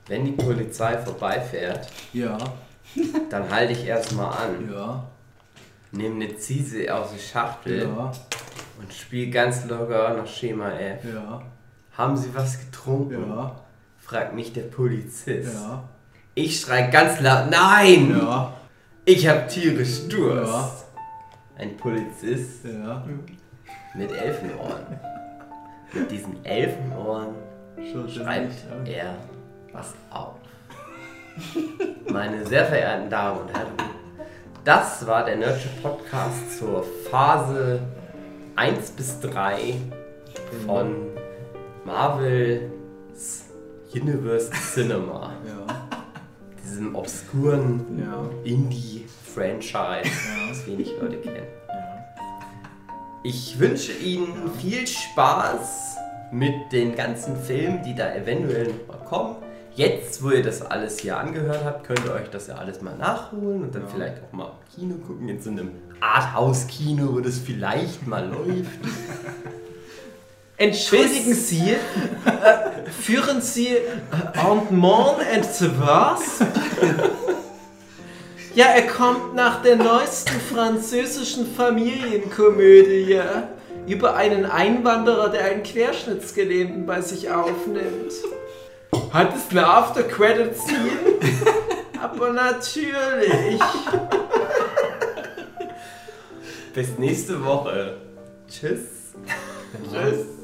Wenn 0.08 0.24
die 0.24 0.32
Polizei 0.32 0.96
vorbeifährt, 0.98 1.88
Ja, 2.12 2.38
dann 3.28 3.50
halte 3.50 3.72
ich 3.72 3.84
erstmal 3.84 4.28
an, 4.28 4.70
ja, 4.72 5.04
nehme 5.92 6.24
eine 6.24 6.36
Ziese 6.36 6.94
aus 6.94 7.12
der 7.12 7.18
Schachtel 7.18 7.82
ja, 7.82 8.12
und 8.78 8.92
spiele 8.92 9.30
ganz 9.30 9.64
locker 9.66 10.14
nach 10.14 10.26
Schema 10.26 10.70
F. 10.72 11.04
ja, 11.04 11.42
Haben 11.96 12.16
Sie 12.16 12.34
was 12.34 12.58
getrunken? 12.58 13.28
ja, 13.30 13.56
fragt 13.98 14.34
mich 14.34 14.52
der 14.52 14.62
Polizist. 14.62 15.54
ja, 15.54 15.84
Ich 16.34 16.60
schrei 16.60 16.82
ganz 16.88 17.20
laut, 17.20 17.50
nein! 17.50 18.16
ja, 18.18 18.54
Ich 19.04 19.26
hab 19.26 19.48
tierisch 19.48 20.08
Durst. 20.08 20.52
Ja. 20.52 20.72
Ein 21.58 21.76
Polizist 21.76 22.64
ja. 22.64 23.02
mit 23.94 24.12
Elfenohren. 24.12 24.82
Mit 25.92 26.10
diesen 26.10 26.44
Elfenohren 26.44 27.34
er 27.76 28.08
schreibt 28.08 28.54
er 28.84 29.16
was 29.72 29.94
auf. 30.10 30.34
Meine 32.10 32.44
sehr 32.46 32.64
verehrten 32.64 33.10
Damen 33.10 33.40
und 33.40 33.52
Herren, 33.54 33.72
das 34.66 35.06
war 35.06 35.24
der 35.24 35.36
Nerdship 35.36 35.80
Podcast 35.80 36.58
zur 36.58 36.84
Phase 37.08 37.78
1 38.56 38.90
bis 38.90 39.20
3 39.20 39.74
von 40.66 41.06
Marvel's 41.84 43.44
Universe 43.94 44.50
Cinema. 44.74 45.32
Ja. 45.46 45.88
Diesem 46.64 46.96
obskuren 46.96 47.96
Ja. 47.96 48.28
Indie-Franchise, 48.42 50.10
das 50.48 50.66
wenig 50.66 50.92
Leute 51.00 51.18
kennen. 51.18 51.46
Ich 53.22 53.56
wünsche 53.60 53.92
Ihnen 53.92 54.50
viel 54.60 54.84
Spaß 54.84 55.96
mit 56.32 56.72
den 56.72 56.96
ganzen 56.96 57.36
Filmen, 57.36 57.84
die 57.84 57.94
da 57.94 58.12
eventuell 58.16 58.66
noch 58.66 58.88
mal 58.88 59.04
kommen. 59.04 59.36
Jetzt, 59.76 60.22
wo 60.22 60.30
ihr 60.30 60.42
das 60.42 60.62
alles 60.62 61.00
hier 61.00 61.18
angehört 61.18 61.62
habt, 61.62 61.86
könnt 61.86 62.00
ihr 62.06 62.14
euch 62.14 62.30
das 62.30 62.46
ja 62.46 62.54
alles 62.54 62.80
mal 62.80 62.96
nachholen 62.96 63.62
und 63.62 63.74
dann 63.74 63.86
vielleicht 63.86 64.22
auch 64.22 64.32
mal 64.32 64.46
im 64.46 64.74
Kino 64.74 64.94
gucken, 65.06 65.28
in 65.28 65.38
so 65.38 65.50
einem 65.50 65.70
Arthouse-Kino, 66.00 67.12
wo 67.12 67.20
das 67.20 67.38
vielleicht 67.38 68.06
mal 68.06 68.26
läuft. 68.30 68.70
Entschuldigen 70.56 71.34
Sie, 71.34 71.72
äh, 71.72 72.90
führen 72.90 73.42
Sie 73.42 73.68
äh, 73.68 73.82
Entmont 74.32 75.18
and 75.30 75.44
the 75.44 75.68
Wasp? 75.78 76.42
Ja, 78.54 78.68
er 78.68 78.86
kommt 78.86 79.34
nach 79.34 79.60
der 79.60 79.76
neuesten 79.76 80.40
französischen 80.40 81.46
Familienkomödie 81.54 83.20
über 83.86 84.16
einen 84.16 84.46
Einwanderer, 84.46 85.28
der 85.28 85.44
einen 85.44 85.62
Querschnittsgelähmten 85.62 86.86
bei 86.86 87.02
sich 87.02 87.30
aufnimmt. 87.30 88.14
Hat 89.12 89.34
es 89.34 89.50
eine 89.50 89.66
After-Credit-Scene? 89.66 90.90
Aber 92.02 92.32
natürlich. 92.32 93.60
Bis 96.74 96.98
nächste 96.98 97.42
Woche. 97.44 97.96
Tschüss. 98.48 99.14
Tschüss. 99.90 100.35